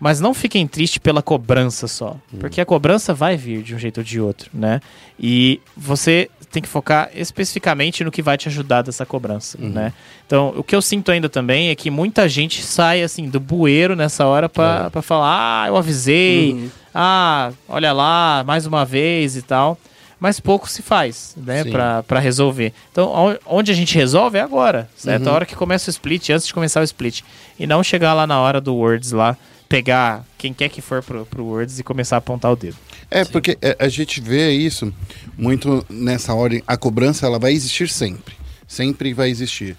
Mas 0.00 0.20
não 0.20 0.32
fiquem 0.32 0.66
tristes 0.66 0.98
pela 0.98 1.20
cobrança 1.22 1.88
só, 1.88 2.16
porque 2.38 2.60
a 2.60 2.64
cobrança 2.64 3.12
vai 3.12 3.36
vir 3.36 3.62
de 3.62 3.74
um 3.74 3.78
jeito 3.78 3.98
ou 3.98 4.04
de 4.04 4.20
outro, 4.20 4.48
né? 4.54 4.80
E 5.18 5.60
você 5.76 6.30
tem 6.52 6.62
que 6.62 6.68
focar 6.68 7.10
especificamente 7.14 8.04
no 8.04 8.10
que 8.10 8.22
vai 8.22 8.38
te 8.38 8.48
ajudar 8.48 8.82
dessa 8.82 9.04
cobrança, 9.04 9.58
né? 9.60 9.92
Então, 10.26 10.54
o 10.56 10.62
que 10.62 10.74
eu 10.76 10.80
sinto 10.80 11.10
ainda 11.10 11.28
também 11.28 11.68
é 11.70 11.74
que 11.74 11.90
muita 11.90 12.28
gente 12.28 12.62
sai 12.62 13.02
assim 13.02 13.28
do 13.28 13.40
bueiro 13.40 13.96
nessa 13.96 14.24
hora 14.24 14.48
pra 14.48 14.88
pra 14.90 15.02
falar: 15.02 15.62
"Ah, 15.64 15.68
eu 15.68 15.76
avisei. 15.76 16.70
Ah, 16.94 17.50
olha 17.68 17.92
lá, 17.92 18.44
mais 18.46 18.66
uma 18.66 18.84
vez 18.84 19.36
e 19.36 19.42
tal". 19.42 19.76
Mas 20.20 20.40
pouco 20.40 20.68
se 20.68 20.82
faz, 20.82 21.34
né, 21.36 21.62
pra 22.02 22.18
resolver. 22.18 22.72
Então, 22.90 23.08
on- 23.08 23.36
onde 23.46 23.70
a 23.70 23.74
gente 23.74 23.94
resolve 23.94 24.36
é 24.36 24.40
agora, 24.40 24.88
certo? 24.96 25.26
Uhum. 25.26 25.32
A 25.32 25.34
hora 25.34 25.46
que 25.46 25.54
começa 25.54 25.88
o 25.88 25.92
split, 25.92 26.30
antes 26.30 26.46
de 26.48 26.52
começar 26.54 26.80
o 26.80 26.84
split. 26.84 27.22
E 27.56 27.68
não 27.68 27.84
chegar 27.84 28.14
lá 28.14 28.26
na 28.26 28.40
hora 28.40 28.60
do 28.60 28.74
Words 28.74 29.12
lá, 29.12 29.36
pegar 29.68 30.24
quem 30.38 30.52
quer 30.54 30.68
que 30.68 30.80
for 30.80 31.02
pro, 31.02 31.26
pro 31.26 31.44
Words 31.44 31.78
e 31.78 31.82
começar 31.82 32.16
a 32.16 32.18
apontar 32.18 32.52
o 32.52 32.56
dedo. 32.56 32.76
É, 33.10 33.24
porque 33.24 33.56
é, 33.62 33.76
a 33.78 33.88
gente 33.88 34.20
vê 34.20 34.50
isso 34.52 34.92
muito 35.36 35.84
nessa 35.88 36.34
ordem. 36.34 36.62
A 36.66 36.76
cobrança 36.76 37.26
ela 37.26 37.38
vai 37.38 37.52
existir 37.52 37.88
sempre. 37.88 38.34
Sempre 38.66 39.12
vai 39.14 39.30
existir. 39.30 39.76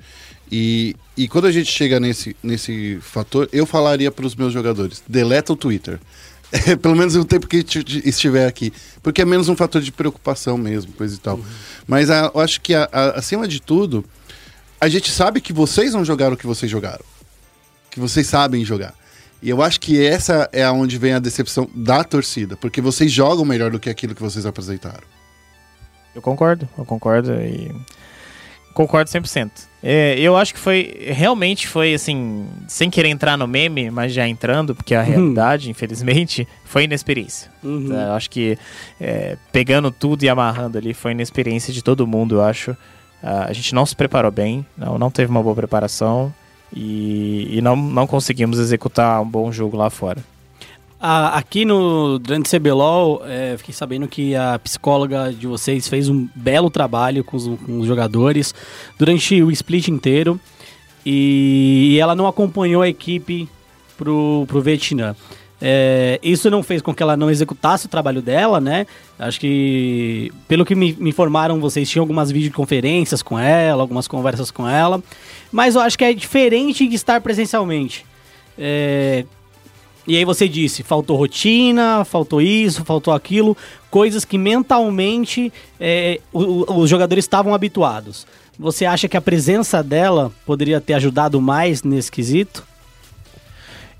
E, 0.52 0.95
e 1.16 1.28
quando 1.28 1.45
a 1.45 1.52
gente 1.52 1.72
chega 1.72 1.99
nesse, 1.99 2.36
nesse 2.41 2.98
fator, 3.02 3.48
eu 3.53 3.66
falaria 3.66 4.10
para 4.11 4.26
os 4.26 4.36
meus 4.36 4.52
jogadores: 4.52 5.03
deleta 5.07 5.53
o 5.53 5.56
Twitter. 5.56 5.99
É, 6.52 6.76
pelo 6.76 6.95
menos 6.95 7.16
o 7.16 7.24
tempo 7.24 7.45
que 7.45 7.64
estiver 8.03 8.48
aqui. 8.48 8.74
Porque 9.03 9.22
é 9.22 9.26
menos 9.26 9.49
um 9.49 9.56
fator 9.56 9.80
de 9.84 9.91
preocupação 9.91 10.57
mesmo, 10.57 10.91
coisa 10.94 11.14
e 11.14 11.18
tal. 11.20 11.40
Mas 11.86 12.10
a- 12.10 12.32
eu 12.34 12.41
acho 12.41 12.60
que, 12.61 12.74
a- 12.74 12.90
a- 12.91 13.20
acima 13.20 13.48
de 13.48 13.61
tudo, 13.61 14.03
a 14.82 14.90
gente 14.90 15.11
sabe 15.11 15.41
que 15.41 15.53
vocês 15.53 15.94
não 15.94 16.03
jogaram 16.03 16.34
o 16.34 16.38
que 16.38 16.48
vocês 16.48 16.72
jogaram. 16.72 17.06
Que 17.91 17.99
vocês 17.99 18.26
sabem 18.26 18.66
jogar. 18.66 18.95
E 19.41 19.49
eu 19.49 19.61
acho 19.61 19.80
que 19.80 20.06
essa 20.06 20.49
é 20.52 20.70
onde 20.70 20.98
vem 20.98 21.14
a 21.14 21.20
decepção 21.20 21.68
da 21.74 22.03
torcida. 22.03 22.57
Porque 22.57 22.82
vocês 22.82 23.11
jogam 23.11 23.45
melhor 23.45 23.72
do 23.72 23.80
que 23.80 23.90
aquilo 23.90 24.14
que 24.14 24.22
vocês 24.22 24.45
apresentaram. 24.45 25.07
Eu 26.14 26.22
concordo, 26.22 26.68
eu 26.78 26.86
concordo 26.86 27.32
e 27.34 27.74
concordo 28.74 29.10
100%. 29.10 29.52
É, 29.82 30.20
eu 30.20 30.36
acho 30.36 30.53
que 30.53 30.60
foi, 30.60 30.94
realmente 30.99 31.68
foi 31.68 31.94
assim, 31.94 32.45
sem 32.68 32.90
querer 32.90 33.10
entrar 33.10 33.38
no 33.38 33.48
meme, 33.48 33.90
mas 33.90 34.11
já 34.11 34.28
entrando, 34.28 34.76
porque 34.76 34.94
a 34.94 35.02
realidade, 35.02 35.70
infelizmente, 35.70 36.48
foi 36.66 36.84
inexperiência. 36.84 37.49
Uhum. 37.64 37.90
Tá, 37.90 38.07
Eu 38.07 38.14
acho 38.14 38.30
que 38.30 38.57
é, 38.99 39.38
pegando 39.53 39.91
tudo 39.91 40.24
e 40.24 40.30
amarrando 40.30 40.78
ali, 40.78 40.94
foi 40.94 41.11
inexperiência 41.11 41.72
de 41.72 41.82
todo 41.82 42.06
mundo, 42.06 42.36
eu 42.36 42.44
acho. 42.44 42.76
Ah, 43.24 43.45
a 43.49 43.53
gente 43.53 43.74
não 43.74 43.86
se 43.86 43.95
preparou 43.95 44.32
bem, 44.32 44.66
não, 44.78 44.98
não 44.98 45.11
teve 45.11 45.30
uma 45.30 45.44
boa 45.44 45.56
preparação 45.56 46.34
e, 46.73 47.57
e 47.57 47.61
não, 47.61 47.75
não 47.75 48.05
conseguimos 48.05 48.59
executar 48.59 49.21
um 49.21 49.27
bom 49.27 49.51
jogo 49.51 49.77
lá 49.77 49.89
fora. 49.89 50.23
Ah, 51.01 51.37
aqui 51.37 51.63
no 51.63 52.19
durante 52.19 52.53
o 52.53 52.59
CBLOL, 52.59 53.21
é, 53.25 53.55
fiquei 53.57 53.73
sabendo 53.73 54.05
que 54.05 54.35
a 54.35 54.59
psicóloga 54.59 55.31
de 55.31 55.47
vocês 55.47 55.87
fez 55.87 56.09
um 56.09 56.27
belo 56.35 56.69
trabalho 56.69 57.23
com 57.23 57.37
os, 57.37 57.47
com 57.65 57.79
os 57.79 57.87
jogadores 57.87 58.53
durante 58.97 59.41
o 59.41 59.49
split 59.49 59.87
inteiro 59.87 60.37
e, 61.05 61.97
ela 62.01 62.13
não 62.15 62.27
acompanhou 62.27 62.81
a 62.81 62.89
equipe 62.89 63.47
pro, 63.97 64.45
pro 64.47 64.61
Vietnã. 64.61 65.15
É, 65.61 66.19
isso 66.23 66.49
não 66.49 66.63
fez 66.63 66.81
com 66.81 66.93
que 66.93 67.03
ela 67.03 67.17
não 67.17 67.29
executasse 67.29 67.85
o 67.85 67.89
trabalho 67.89 68.21
dela, 68.21 68.61
né? 68.61 68.85
Acho 69.17 69.39
que, 69.39 70.31
pelo 70.47 70.65
que 70.65 70.75
me, 70.75 70.93
me 70.99 71.09
informaram, 71.09 71.59
vocês 71.59 71.89
tinham 71.89 72.03
algumas 72.03 72.31
videoconferências 72.31 73.21
com 73.21 73.37
ela, 73.37 73.81
algumas 73.81 74.07
conversas 74.07 74.51
com 74.51 74.67
ela, 74.67 75.01
mas 75.51 75.76
eu 75.76 75.81
acho 75.81 75.97
que 75.97 76.03
é 76.03 76.13
diferente 76.13 76.88
de 76.88 76.95
estar 76.95 77.19
presencialmente. 77.21 78.05
É, 78.57 79.26
E 80.07 80.17
aí 80.17 80.26
você 80.26 80.47
disse, 80.49 80.81
faltou 80.81 81.15
rotina, 81.17 82.03
faltou 82.03 82.41
isso, 82.41 82.84
faltou 82.84 83.13
aquilo, 83.13 83.55
coisas 83.91 84.26
que 84.26 84.39
mentalmente 84.39 85.53
é, 85.80 86.19
o- 86.34 86.81
os 86.81 86.89
jogadores 86.89 87.26
estavam 87.26 87.53
habituados. 87.53 88.26
Você 88.57 88.85
acha 88.85 89.07
que 89.07 89.15
a 89.15 89.21
presença 89.21 89.84
dela 89.84 90.31
poderia 90.47 90.81
ter 90.81 90.93
ajudado 90.95 91.39
mais 91.39 91.84
nesse 91.84 92.11
quesito? 92.11 92.65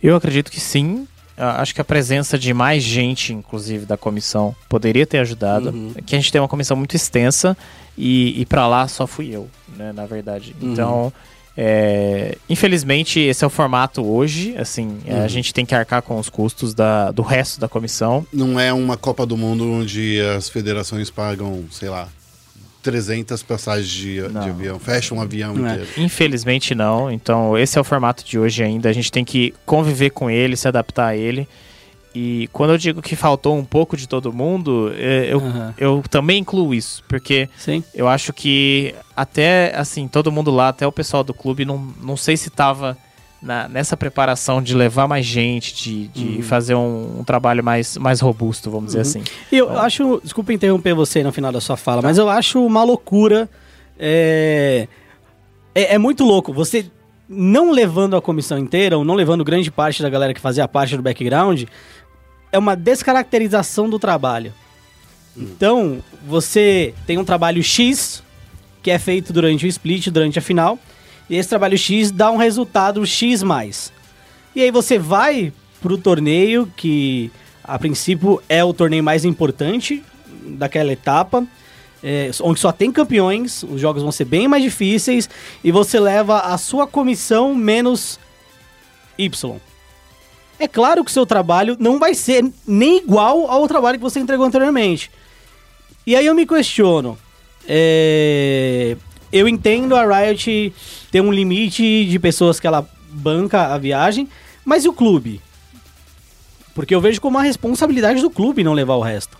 Eu 0.02 0.16
acredito 0.16 0.50
que 0.52 0.60
sim. 0.60 1.08
Ah, 1.38 1.62
Acho 1.62 1.74
que 1.76 1.82
a 1.82 1.86
presença 1.86 2.38
de 2.40 2.54
mais 2.54 2.82
gente, 2.84 3.32
inclusive 3.34 3.86
da 3.86 3.96
comissão, 3.98 4.56
poderia 4.68 5.06
ter 5.06 5.20
ajudado. 5.20 5.72
Que 6.06 6.16
a 6.16 6.20
gente 6.20 6.32
tem 6.32 6.42
uma 6.42 6.48
comissão 6.48 6.76
muito 6.76 6.96
extensa 6.96 7.56
e, 7.98 8.42
e 8.42 8.46
para 8.46 8.68
lá 8.68 8.88
só 8.88 9.06
fui 9.06 9.30
eu, 9.34 9.48
né, 9.78 9.92
na 9.94 10.06
verdade. 10.06 10.56
Então, 10.62 11.14
é, 11.58 12.38
infelizmente, 12.50 13.20
esse 13.20 13.44
é 13.44 13.48
o 13.48 13.50
formato 13.50 14.06
hoje. 14.06 14.56
Assim, 14.58 15.00
a 15.24 15.28
gente 15.28 15.54
tem 15.54 15.66
que 15.66 15.76
arcar 15.76 16.02
com 16.02 16.18
os 16.18 16.30
custos 16.30 16.74
da, 16.74 17.12
do 17.12 17.22
resto 17.22 17.60
da 17.60 17.68
comissão. 17.68 18.26
Não 18.32 18.60
é 18.60 18.72
uma 18.72 18.96
Copa 18.96 19.26
do 19.26 19.36
Mundo 19.36 19.70
onde 19.70 20.22
as 20.22 20.50
federações 20.50 21.10
pagam, 21.10 21.66
sei 21.72 21.90
lá, 21.90 22.08
300 22.82 23.44
passagens 23.44 23.90
de, 23.90 24.22
de 24.28 24.38
avião, 24.38 24.80
fecham 24.80 25.18
um 25.18 25.22
avião 25.22 25.54
Não 25.54 25.68
é. 25.68 25.74
inteiro. 25.74 25.90
Infelizmente 25.98 26.74
não. 26.74 27.12
Então 27.12 27.58
esse 27.58 27.78
é 27.78 27.82
o 27.82 27.84
formato 27.84 28.24
de 28.24 28.40
hoje 28.40 28.64
ainda. 28.64 28.90
A 28.90 28.94
gente 28.94 29.12
tem 29.12 29.26
que 29.26 29.54
conviver 29.66 30.12
com 30.12 30.30
ele, 30.30 30.56
se 30.56 30.68
adaptar 30.68 31.08
a 31.08 31.16
ele. 31.16 31.48
E 32.14 32.50
quando 32.52 32.72
eu 32.72 32.78
digo 32.78 33.02
que 33.04 33.16
faltou 33.16 33.56
um 33.58 33.64
pouco 33.64 33.96
de 33.96 34.08
todo 34.08 34.34
mundo, 34.34 34.92
é, 34.96 35.28
eu, 35.32 35.38
Aham. 35.40 35.74
eu 35.78 36.04
também 36.10 36.40
incluo 36.40 36.74
isso, 36.74 37.04
porque 37.08 37.48
Sim. 37.56 37.84
eu 37.94 38.08
acho 38.08 38.34
que 38.34 38.96
até 39.16 39.72
assim 39.76 40.08
todo 40.08 40.32
mundo 40.32 40.50
lá, 40.50 40.70
até 40.70 40.88
o 40.88 40.92
pessoal 40.92 41.24
do 41.24 41.34
clube, 41.36 41.66
não, 41.66 41.78
não 42.02 42.18
sei 42.18 42.36
se 42.36 42.50
tava 42.50 42.98
na- 43.42 43.68
nessa 43.70 43.96
preparação 43.96 44.60
de 44.62 44.74
levar 44.74 45.08
mais 45.08 45.24
gente, 45.26 45.74
de, 45.76 46.08
de 46.08 46.42
fazer 46.42 46.74
um, 46.76 47.20
um 47.20 47.24
trabalho 47.24 47.64
mais, 47.64 47.96
mais 47.96 48.20
robusto, 48.20 48.72
vamos 48.72 48.88
dizer 48.88 49.02
assim. 49.02 49.24
E 49.52 49.58
eu 49.58 49.78
acho, 49.80 50.20
desculpa 50.24 50.52
interromper 50.52 50.96
você 50.96 51.22
no 51.24 51.32
final 51.32 51.52
da 51.52 51.62
sua 51.62 51.78
fala, 51.78 52.02
mas 52.02 52.18
eu 52.18 52.28
acho 52.28 52.66
uma 52.66 52.84
loucura. 52.84 53.48
É, 54.00 54.88
é, 55.76 55.96
é 55.96 55.98
muito 55.98 56.24
louco. 56.24 56.52
Você 56.54 56.86
não 57.28 57.72
levando 57.72 58.16
a 58.16 58.22
comissão 58.22 58.58
inteira, 58.58 58.98
ou 58.98 59.06
não 59.06 59.14
levando 59.14 59.44
grande 59.44 59.70
parte 59.70 60.02
da 60.02 60.10
galera 60.10 60.34
que 60.34 60.42
fazia 60.42 60.68
parte 60.68 60.98
do 60.98 61.04
background, 61.04 61.64
é 62.52 62.58
uma 62.58 62.76
descaracterização 62.76 63.90
do 63.90 64.00
trabalho. 64.00 64.54
Então, 65.36 66.04
você 66.28 66.94
tem 67.06 67.18
um 67.18 67.24
trabalho 67.24 67.64
X, 67.64 68.24
que 68.82 68.92
é 68.92 69.00
feito 69.00 69.32
durante 69.32 69.66
o 69.66 69.70
split, 69.70 70.08
durante 70.08 70.40
a 70.40 70.42
final, 70.42 70.78
e 71.30 71.36
esse 71.36 71.48
trabalho 71.48 71.78
X 71.78 72.12
dá 72.12 72.32
um 72.32 72.38
resultado 72.38 73.06
X. 73.06 73.44
E 74.56 74.62
aí 74.62 74.72
você 74.72 74.98
vai 74.98 75.54
pro 75.82 75.98
torneio, 75.98 76.72
que 76.76 77.32
a 77.64 77.78
princípio 77.78 78.42
é 78.50 78.64
o 78.64 78.74
torneio 78.74 79.04
mais 79.04 79.24
importante 79.24 80.04
daquela 80.44 80.92
etapa, 80.92 81.46
é, 82.04 82.32
onde 82.42 82.60
só 82.60 82.72
tem 82.72 82.92
campeões, 82.92 83.64
os 83.64 83.80
jogos 83.80 84.02
vão 84.02 84.12
ser 84.12 84.26
bem 84.26 84.48
mais 84.48 84.64
difíceis, 84.64 85.30
e 85.64 85.72
você 85.72 86.00
leva 86.00 86.40
a 86.40 86.58
sua 86.58 86.88
comissão 86.88 87.54
menos 87.54 88.20
Y. 89.18 89.60
É 90.60 90.68
claro 90.68 91.04
que 91.06 91.10
o 91.10 91.14
seu 91.14 91.26
trabalho 91.26 91.78
não 91.80 91.98
vai 91.98 92.14
ser 92.14 92.46
nem 92.68 92.98
igual 92.98 93.50
ao 93.50 93.68
trabalho 93.68 93.98
que 93.98 94.04
você 94.04 94.20
entregou 94.20 94.46
anteriormente. 94.46 95.10
E 96.06 96.16
aí 96.16 96.26
eu 96.26 96.36
me 96.36 96.46
questiono. 96.46 97.18
é, 97.68 98.98
Eu 99.32 99.48
entendo 99.48 99.96
a 99.96 100.04
Riot 100.04 100.74
ter 101.12 101.22
um 101.22 101.32
limite 101.32 102.06
de 102.06 102.20
pessoas 102.20 102.60
que 102.60 102.68
ela 102.68 102.88
banca 103.12 103.74
a 103.74 103.78
viagem, 103.78 104.28
mas 104.66 104.84
e 104.84 104.90
o 104.90 104.94
clube? 104.94 105.42
Porque 106.76 106.94
eu 106.94 107.02
vejo 107.02 107.22
como 107.22 107.38
uma 107.38 107.44
responsabilidade 107.44 108.22
do 108.22 108.30
clube 108.30 108.64
não 108.64 108.74
levar 108.74 108.96
o 108.96 109.02
resto. 109.02 109.38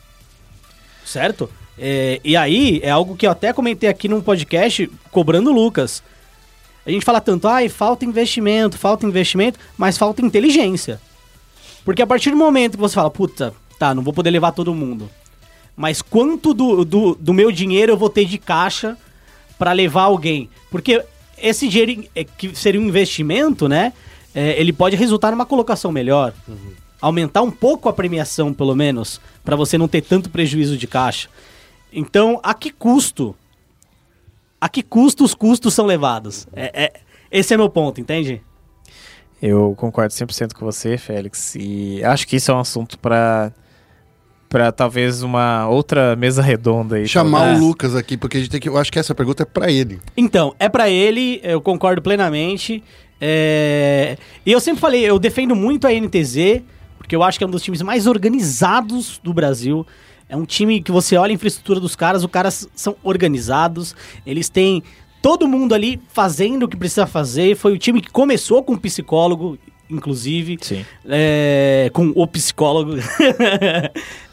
Certo? 1.06 1.50
É, 1.78 2.20
e 2.24 2.36
aí, 2.36 2.80
é 2.84 2.90
algo 2.90 3.16
que 3.16 3.26
eu 3.26 3.32
até 3.32 3.52
comentei 3.52 3.90
aqui 3.90 4.08
num 4.08 4.22
podcast 4.22 4.90
cobrando 5.12 5.50
o 5.50 5.54
Lucas. 5.54 6.04
A 6.86 6.92
gente 6.92 7.06
fala 7.06 7.22
tanto, 7.22 7.48
ai, 7.48 7.70
falta 7.70 8.06
investimento, 8.06 8.78
falta 8.78 9.06
investimento, 9.06 9.60
mas 9.78 9.98
falta 9.98 10.22
inteligência. 10.22 11.00
Porque 11.84 12.02
a 12.02 12.08
partir 12.08 12.32
do 12.32 12.38
momento 12.38 12.74
que 12.74 12.82
você 12.82 12.96
fala, 12.96 13.10
puta, 13.10 13.54
tá, 13.78 13.94
não 13.94 14.04
vou 14.04 14.14
poder 14.14 14.30
levar 14.32 14.52
todo 14.52 14.74
mundo. 14.74 15.10
Mas 15.76 16.02
quanto 16.02 16.54
do, 16.54 16.84
do, 16.84 17.16
do 17.16 17.34
meu 17.34 17.52
dinheiro 17.52 17.94
eu 17.94 17.98
vou 17.98 18.10
ter 18.10 18.26
de 18.26 18.38
caixa 18.38 18.98
para 19.58 19.72
levar 19.72 20.04
alguém? 20.04 20.50
Porque 20.70 21.04
esse 21.38 21.68
dinheiro 21.68 22.06
é, 22.16 22.24
que 22.24 22.54
seria 22.56 22.80
um 22.82 22.86
investimento, 22.86 23.68
né? 23.68 23.94
é, 24.34 24.60
ele 24.60 24.72
pode 24.72 24.96
resultar 24.96 25.32
numa 25.32 25.46
colocação 25.46 25.92
melhor. 25.92 26.34
Aumentar 27.02 27.42
um 27.42 27.52
pouco 27.52 27.88
a 27.88 27.94
premiação, 27.94 28.54
pelo 28.54 28.76
menos, 28.76 29.22
para 29.44 29.56
você 29.56 29.78
não 29.78 29.88
ter 29.88 30.02
tanto 30.02 30.30
prejuízo 30.30 30.78
de 30.78 30.86
caixa. 30.88 31.30
Então, 31.92 32.40
a 32.44 32.54
que 32.54 32.72
custo? 32.72 33.36
A 34.60 34.68
que 34.68 34.84
custo 34.84 35.24
os 35.24 35.34
custos 35.34 35.74
são 35.74 35.86
levados? 35.86 36.48
É, 36.54 36.86
é- 36.86 36.94
esse 37.32 37.54
é 37.54 37.58
meu 37.58 37.70
ponto, 37.70 38.02
entende? 38.02 38.42
Eu 39.42 39.74
concordo 39.78 40.14
100% 40.14 40.54
com 40.54 40.66
você, 40.66 40.98
Félix, 40.98 41.56
e 41.56 42.04
acho 42.04 42.28
que 42.28 42.36
isso 42.36 42.52
é 42.52 42.54
um 42.54 42.60
assunto 42.60 43.00
para 43.00 43.52
para 44.50 44.72
talvez 44.72 45.22
uma 45.22 45.70
outra 45.70 46.16
mesa 46.16 46.42
redonda 46.42 46.96
aí. 46.96 47.08
Chamar 47.08 47.42
talvez. 47.42 47.60
o 47.60 47.68
Lucas 47.68 47.96
aqui, 47.96 48.18
porque 48.18 48.38
a 48.38 48.40
gente 48.40 48.50
tem 48.50 48.60
que. 48.60 48.68
Eu 48.68 48.78
acho 48.78 48.92
que 48.92 48.98
essa 48.98 49.14
pergunta 49.14 49.44
é 49.44 49.46
pra 49.46 49.72
ele. 49.72 50.02
Então, 50.18 50.56
é 50.58 50.68
pra 50.68 50.90
ele, 50.90 51.40
eu 51.44 51.62
concordo 51.62 52.02
plenamente. 52.02 52.84
É, 53.22 54.18
E 54.46 54.52
eu 54.52 54.60
sempre 54.60 54.82
falei, 54.82 55.04
eu 55.04 55.20
defendo 55.20 55.56
muito 55.56 55.86
a 55.86 55.92
NTZ, 55.92 56.64
porque 56.98 57.16
eu 57.16 57.22
acho 57.22 57.38
que 57.38 57.44
é 57.44 57.48
um 57.48 57.52
dos 57.52 57.62
times 57.62 57.82
mais 57.84 58.08
organizados 58.08 59.20
do 59.24 59.34
Brasil. 59.34 59.86
É 60.28 60.36
um 60.36 60.46
time 60.46 60.82
que 60.82 60.92
você 60.92 61.16
olha 61.16 61.32
a 61.32 61.34
infraestrutura 61.34 61.80
dos 61.80 61.96
caras, 61.96 62.24
os 62.24 62.32
caras 62.32 62.68
são 62.76 62.96
organizados, 63.04 63.96
eles 64.26 64.50
têm 64.50 64.84
todo 65.22 65.48
mundo 65.48 65.74
ali 65.74 66.00
fazendo 66.12 66.64
o 66.64 66.68
que 66.68 66.78
precisa 66.78 67.08
fazer. 67.08 67.56
Foi 67.56 67.74
o 67.74 67.78
time 67.78 68.02
que 68.02 68.10
começou 68.10 68.64
com 68.64 68.74
um 68.74 68.78
psicólogo, 68.78 69.58
inclusive. 69.90 70.58
Sim. 70.62 70.86
É, 71.08 71.90
com 71.94 72.12
o 72.16 72.28
psicólogo. 72.28 72.94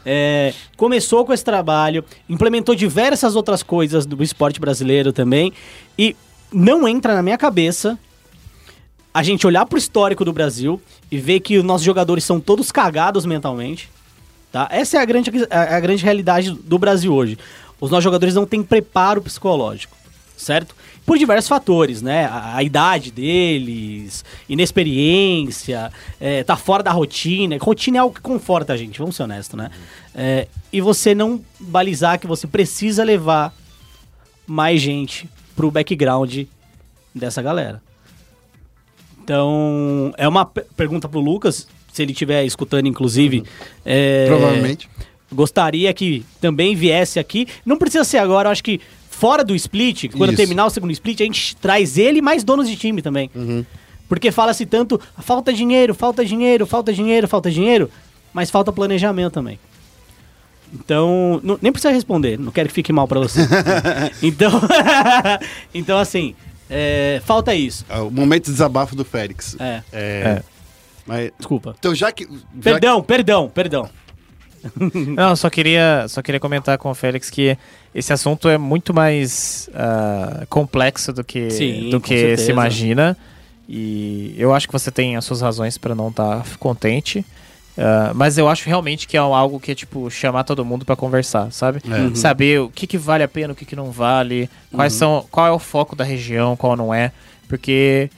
É, 0.09 0.53
começou 0.77 1.25
com 1.25 1.33
esse 1.33 1.43
trabalho, 1.43 2.01
implementou 2.29 2.73
diversas 2.73 3.35
outras 3.35 3.61
coisas 3.61 4.05
do 4.05 4.23
esporte 4.23 4.57
brasileiro 4.57 5.11
também. 5.11 5.51
E 5.99 6.15
não 6.49 6.87
entra 6.87 7.13
na 7.13 7.21
minha 7.21 7.37
cabeça 7.37 7.99
a 9.13 9.21
gente 9.21 9.45
olhar 9.45 9.65
pro 9.65 9.77
histórico 9.77 10.23
do 10.23 10.31
Brasil 10.31 10.79
e 11.11 11.17
ver 11.17 11.39
que 11.41 11.57
os 11.57 11.63
nossos 11.65 11.83
jogadores 11.83 12.23
são 12.23 12.39
todos 12.39 12.71
cagados 12.71 13.25
mentalmente. 13.25 13.89
Tá? 14.49 14.69
Essa 14.71 14.97
é 14.97 15.01
a 15.01 15.05
grande, 15.05 15.29
a, 15.49 15.75
a 15.75 15.79
grande 15.81 16.05
realidade 16.05 16.51
do 16.51 16.79
Brasil 16.79 17.13
hoje. 17.13 17.37
Os 17.81 17.91
nossos 17.91 18.03
jogadores 18.03 18.33
não 18.33 18.45
têm 18.45 18.63
preparo 18.63 19.21
psicológico, 19.21 19.96
certo? 20.37 20.73
Por 21.05 21.17
diversos 21.17 21.49
fatores, 21.49 22.01
né? 22.01 22.25
A, 22.25 22.55
a 22.57 22.63
idade 22.63 23.11
deles, 23.11 24.23
inexperiência, 24.47 25.91
é, 26.19 26.43
tá 26.43 26.55
fora 26.55 26.83
da 26.83 26.91
rotina. 26.91 27.57
Rotina 27.59 27.97
é 27.97 27.99
algo 27.99 28.15
que 28.15 28.21
conforta 28.21 28.71
a 28.73 28.77
gente, 28.77 28.99
vamos 28.99 29.15
ser 29.15 29.23
honestos, 29.23 29.57
né? 29.57 29.69
É, 30.15 30.47
e 30.71 30.79
você 30.79 31.13
não 31.15 31.41
balizar 31.59 32.19
que 32.19 32.27
você 32.27 32.45
precisa 32.47 33.03
levar 33.03 33.53
mais 34.45 34.79
gente 34.81 35.27
pro 35.55 35.69
background 35.71 36.43
dessa 37.13 37.41
galera. 37.41 37.81
Então, 39.23 40.13
é 40.17 40.27
uma 40.27 40.45
pe- 40.45 40.65
pergunta 40.75 41.09
pro 41.09 41.19
Lucas, 41.19 41.67
se 41.91 42.01
ele 42.01 42.11
estiver 42.13 42.45
escutando, 42.45 42.87
inclusive. 42.87 43.43
é, 43.85 44.25
Provavelmente. 44.27 44.89
Gostaria 45.31 45.93
que 45.93 46.25
também 46.39 46.73
viesse 46.75 47.19
aqui. 47.19 47.47
Não 47.65 47.77
precisa 47.77 48.05
ser 48.05 48.19
agora, 48.19 48.47
eu 48.47 48.51
acho 48.51 48.63
que 48.63 48.79
fora 49.19 49.43
do 49.43 49.55
split, 49.55 50.09
quando 50.15 50.29
Isso. 50.31 50.37
terminar 50.37 50.65
o 50.65 50.69
segundo 50.69 50.91
split, 50.91 51.21
a 51.21 51.23
gente 51.23 51.55
traz 51.57 51.97
ele 51.97 52.19
e 52.19 52.21
mais 52.21 52.43
donos 52.43 52.67
de 52.69 52.75
time 52.75 53.01
também. 53.01 53.29
Porque 54.07 54.31
fala-se 54.31 54.65
tanto, 54.65 54.99
falta 55.19 55.51
dinheiro, 55.51 55.93
falta 55.93 56.23
dinheiro, 56.23 56.65
falta 56.65 56.93
dinheiro, 56.93 57.27
falta 57.27 57.49
dinheiro, 57.51 57.89
mas 58.33 58.49
falta 58.49 58.71
planejamento 58.71 59.33
também. 59.33 59.59
Então, 60.73 61.39
não- 61.43 61.57
nem 61.61 61.71
precisa 61.71 61.93
responder, 61.93 62.37
não 62.37 62.51
quero 62.51 62.67
que 62.69 62.75
fique 62.75 62.91
mal 62.93 63.07
pra 63.07 63.19
você. 63.19 63.39
então, 64.21 64.51
então 65.73 65.97
assim, 65.97 66.35
é, 66.69 67.21
falta 67.25 67.55
isso. 67.55 67.85
Ah, 67.89 68.03
O 68.03 68.11
momento 68.11 68.45
de 68.45 68.51
desabafo 68.51 68.95
do 68.95 69.03
Félix. 69.05 69.55
É, 69.59 69.81
É, 69.91 70.43
Mas, 71.05 71.31
desculpa. 71.37 71.75
então, 71.79 71.95
já 71.95 72.11
que. 72.11 72.25
já 72.25 72.29
Perdão, 72.61 73.01
perdão, 73.01 73.49
perdão. 73.49 73.89
Não, 75.15 75.35
só 75.35 75.49
queria, 75.49 76.05
só 76.09 76.21
queria 76.21 76.39
comentar 76.39 76.77
com 76.77 76.89
o 76.89 76.95
Félix 76.95 77.29
que 77.29 77.57
esse 77.97 78.13
assunto 78.13 78.47
é 78.47 78.57
muito 78.57 78.93
mais 78.93 79.69
ah, 79.73 80.45
complexo 80.49 81.11
do 81.11 81.23
que, 81.23 81.49
Sim, 81.51 81.89
do 81.89 81.99
que 81.99 82.17
certeza. 82.17 82.43
se 82.45 82.51
imagina. 82.51 83.17
E 83.69 84.33
eu 84.37 84.53
acho 84.53 84.67
que 84.67 84.71
você 84.73 84.89
tem 84.91 85.17
as 85.17 85.25
suas 85.25 85.41
razões 85.41 85.77
para 85.77 85.93
não 85.95 86.09
estar 86.09 86.45
contente. 86.57 87.25
Ah, 87.77 88.11
mas 88.15 88.37
eu 88.37 88.47
acho 88.47 88.67
realmente 88.67 89.07
que 89.07 89.17
é 89.17 89.19
algo 89.19 89.59
que 89.59 89.71
é 89.71 89.75
tipo 89.75 90.09
chamar 90.09 90.43
todo 90.43 90.63
mundo 90.63 90.85
para 90.85 90.95
conversar, 90.95 91.51
sabe? 91.51 91.79
É. 91.89 92.15
Saber 92.15 92.61
o 92.61 92.69
que, 92.69 92.87
que 92.87 92.97
vale 92.97 93.23
a 93.23 93.27
pena, 93.27 93.53
o 93.53 93.55
que, 93.55 93.65
que 93.65 93.75
não 93.75 93.91
vale, 93.91 94.49
quais 94.71 94.93
Uhum. 94.93 94.99
são, 94.99 95.25
qual 95.29 95.47
é 95.47 95.51
o 95.51 95.59
foco 95.59 95.95
da 95.95 96.03
região, 96.03 96.55
qual 96.55 96.75
não 96.77 96.93
é, 96.93 97.11
porque 97.47 98.09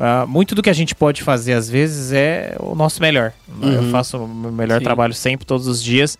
Ah, 0.00 0.24
muito 0.28 0.54
do 0.54 0.62
que 0.62 0.70
a 0.70 0.72
gente 0.72 0.94
pode 0.94 1.24
fazer 1.24 1.54
às 1.54 1.68
vezes 1.68 2.12
é 2.12 2.54
o 2.60 2.72
nosso 2.76 3.00
melhor. 3.02 3.32
Eu 3.60 3.90
faço 3.90 4.16
o 4.16 4.28
meu 4.28 4.52
melhor 4.52 4.78
Sim. 4.78 4.84
trabalho 4.84 5.12
sempre, 5.12 5.44
todos 5.44 5.66
os 5.66 5.82
dias. 5.82 6.16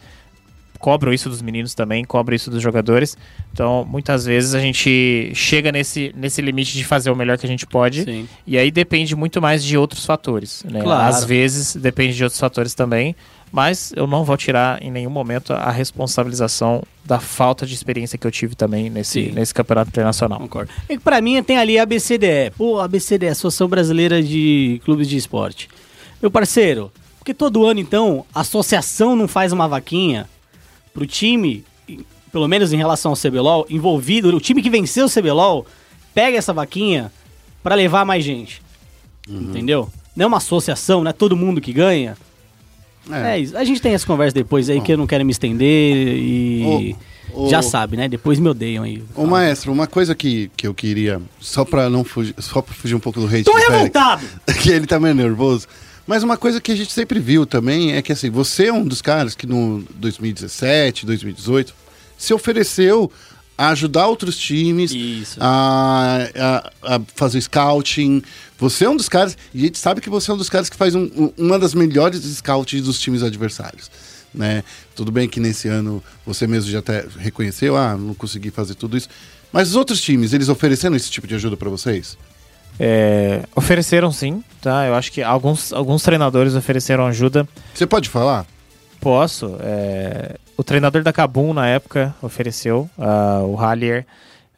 Cobro 0.78 1.12
isso 1.12 1.28
dos 1.28 1.42
meninos 1.42 1.74
também, 1.74 2.04
cobro 2.04 2.34
isso 2.34 2.50
dos 2.50 2.62
jogadores. 2.62 3.16
Então, 3.52 3.84
muitas 3.88 4.24
vezes 4.24 4.54
a 4.54 4.60
gente 4.60 5.32
chega 5.34 5.72
nesse, 5.72 6.14
nesse 6.16 6.40
limite 6.40 6.72
de 6.72 6.84
fazer 6.84 7.10
o 7.10 7.16
melhor 7.16 7.36
que 7.36 7.44
a 7.44 7.48
gente 7.48 7.66
pode. 7.66 8.04
Sim. 8.04 8.28
E 8.46 8.56
aí 8.56 8.70
depende 8.70 9.16
muito 9.16 9.42
mais 9.42 9.64
de 9.64 9.76
outros 9.76 10.06
fatores. 10.06 10.64
Né? 10.70 10.80
Claro. 10.80 11.02
Às 11.02 11.24
vezes 11.24 11.74
depende 11.74 12.14
de 12.14 12.22
outros 12.22 12.38
fatores 12.38 12.74
também. 12.74 13.16
Mas 13.50 13.92
eu 13.96 14.06
não 14.06 14.24
vou 14.24 14.36
tirar 14.36 14.82
em 14.82 14.90
nenhum 14.90 15.10
momento 15.10 15.52
a 15.52 15.70
responsabilização 15.70 16.82
da 17.04 17.18
falta 17.18 17.66
de 17.66 17.74
experiência 17.74 18.18
que 18.18 18.26
eu 18.26 18.30
tive 18.30 18.54
também 18.54 18.90
nesse, 18.90 19.24
Sim. 19.24 19.32
nesse 19.32 19.54
campeonato 19.54 19.88
internacional. 19.88 20.38
Concordo. 20.38 20.70
É 20.88 20.96
que 20.96 21.02
pra 21.02 21.20
mim 21.20 21.42
tem 21.42 21.56
ali 21.56 21.78
a 21.78 21.82
ABCDE. 21.82 22.52
Pô, 22.56 22.78
a 22.78 22.84
ABCDE, 22.84 23.28
Associação 23.28 23.66
Brasileira 23.66 24.22
de 24.22 24.80
Clubes 24.84 25.08
de 25.08 25.16
Esporte. 25.16 25.68
Meu 26.20 26.30
parceiro, 26.30 26.92
porque 27.18 27.32
todo 27.32 27.64
ano 27.64 27.80
então 27.80 28.24
a 28.34 28.40
associação 28.40 29.16
não 29.16 29.26
faz 29.26 29.52
uma 29.52 29.66
vaquinha 29.66 30.28
pro 30.98 31.06
time, 31.06 31.64
pelo 32.32 32.48
menos 32.48 32.72
em 32.72 32.76
relação 32.76 33.12
ao 33.12 33.16
CBLOL, 33.16 33.64
envolvido, 33.70 34.34
o 34.34 34.40
time 34.40 34.60
que 34.60 34.68
venceu 34.68 35.06
o 35.06 35.10
CBLOL, 35.10 35.64
pega 36.12 36.36
essa 36.36 36.52
vaquinha 36.52 37.12
pra 37.62 37.76
levar 37.76 38.04
mais 38.04 38.24
gente. 38.24 38.60
Entendeu? 39.28 39.88
Não 40.16 40.24
é 40.24 40.26
uma 40.26 40.38
associação, 40.38 41.04
não 41.04 41.10
é 41.10 41.12
todo 41.12 41.36
mundo 41.36 41.60
que 41.60 41.72
ganha. 41.72 42.16
É, 43.10 43.38
isso. 43.38 43.56
A 43.56 43.62
gente 43.64 43.80
tem 43.80 43.94
essa 43.94 44.06
conversa 44.06 44.34
depois 44.34 44.68
aí 44.68 44.80
que 44.80 44.92
eu 44.92 44.96
não 44.98 45.06
quero 45.06 45.24
me 45.24 45.30
estender 45.30 45.96
e. 46.18 46.94
Ô, 47.32 47.44
ô- 47.44 47.48
já 47.48 47.62
sabe, 47.62 47.96
né? 47.96 48.08
Depois 48.08 48.38
me 48.38 48.48
odeiam 48.48 48.84
aí. 48.84 49.02
Ô, 49.14 49.24
maestro, 49.24 49.72
uma 49.72 49.86
coisa 49.86 50.14
que, 50.14 50.50
que 50.56 50.66
eu 50.66 50.74
queria, 50.74 51.22
só 51.40 51.64
pra 51.64 51.88
não 51.88 52.04
fugir, 52.04 52.34
só 52.38 52.60
pra 52.60 52.74
fugir 52.74 52.94
um 52.94 53.00
pouco 53.00 53.20
do 53.20 53.26
hate 53.26 53.44
Tô 53.44 53.54
revoltado! 53.54 54.26
que 54.60 54.70
ele 54.70 54.86
tá 54.86 54.98
meio 54.98 55.14
nervoso. 55.14 55.66
Mas 56.08 56.22
uma 56.22 56.38
coisa 56.38 56.58
que 56.58 56.72
a 56.72 56.74
gente 56.74 56.90
sempre 56.90 57.20
viu 57.20 57.44
também 57.44 57.92
é 57.92 58.00
que 58.00 58.10
assim, 58.10 58.30
você 58.30 58.68
é 58.68 58.72
um 58.72 58.82
dos 58.84 59.02
caras 59.02 59.34
que 59.34 59.46
no 59.46 59.84
2017, 59.96 61.04
2018 61.04 61.74
se 62.16 62.32
ofereceu 62.32 63.12
a 63.58 63.68
ajudar 63.70 64.06
outros 64.06 64.38
times, 64.38 64.92
a, 65.38 66.28
a- 66.82 66.94
a 66.96 67.00
fazer 67.14 67.40
scouting. 67.42 68.22
Você 68.58 68.86
é 68.86 68.88
um 68.90 68.96
dos 68.96 69.08
caras, 69.08 69.36
e 69.52 69.60
a 69.60 69.64
gente 69.66 69.78
sabe 69.78 70.00
que 70.00 70.08
você 70.08 70.30
é 70.30 70.34
um 70.34 70.38
dos 70.38 70.48
caras 70.48 70.70
que 70.70 70.76
faz 70.76 70.94
um- 70.94 71.10
um- 71.14 71.32
uma 71.36 71.58
das 71.58 71.74
melhores 71.74 72.22
scouts 72.24 72.80
dos 72.82 72.98
times 72.98 73.22
adversários. 73.22 73.90
Né? 74.32 74.64
Tudo 74.94 75.12
bem 75.12 75.28
que 75.28 75.38
nesse 75.40 75.68
ano 75.68 76.02
você 76.24 76.46
mesmo 76.46 76.70
já 76.70 76.78
até 76.78 77.04
reconheceu, 77.18 77.76
ah, 77.76 77.96
não 77.96 78.14
consegui 78.14 78.50
fazer 78.50 78.74
tudo 78.76 78.96
isso. 78.96 79.08
Mas 79.52 79.68
os 79.70 79.76
outros 79.76 80.00
times, 80.00 80.32
eles 80.32 80.48
ofereceram 80.48 80.96
esse 80.96 81.10
tipo 81.10 81.26
de 81.26 81.34
ajuda 81.34 81.56
pra 81.56 81.68
vocês? 81.68 82.16
É, 82.80 83.42
ofereceram 83.56 84.10
sim, 84.12 84.42
tá? 84.60 84.86
Eu 84.86 84.94
acho 84.94 85.10
que 85.12 85.22
alguns, 85.22 85.72
alguns 85.72 86.02
treinadores 86.02 86.54
ofereceram 86.54 87.06
ajuda. 87.06 87.46
Você 87.74 87.86
pode 87.86 88.08
falar? 88.08 88.46
Posso. 89.00 89.56
é, 89.60 90.36
o 90.56 90.64
treinador 90.64 91.02
da 91.02 91.12
Kabum 91.12 91.52
na 91.54 91.68
época 91.68 92.14
ofereceu, 92.20 92.90
ah, 92.98 93.42
o 93.44 93.54
Hallier. 93.54 94.04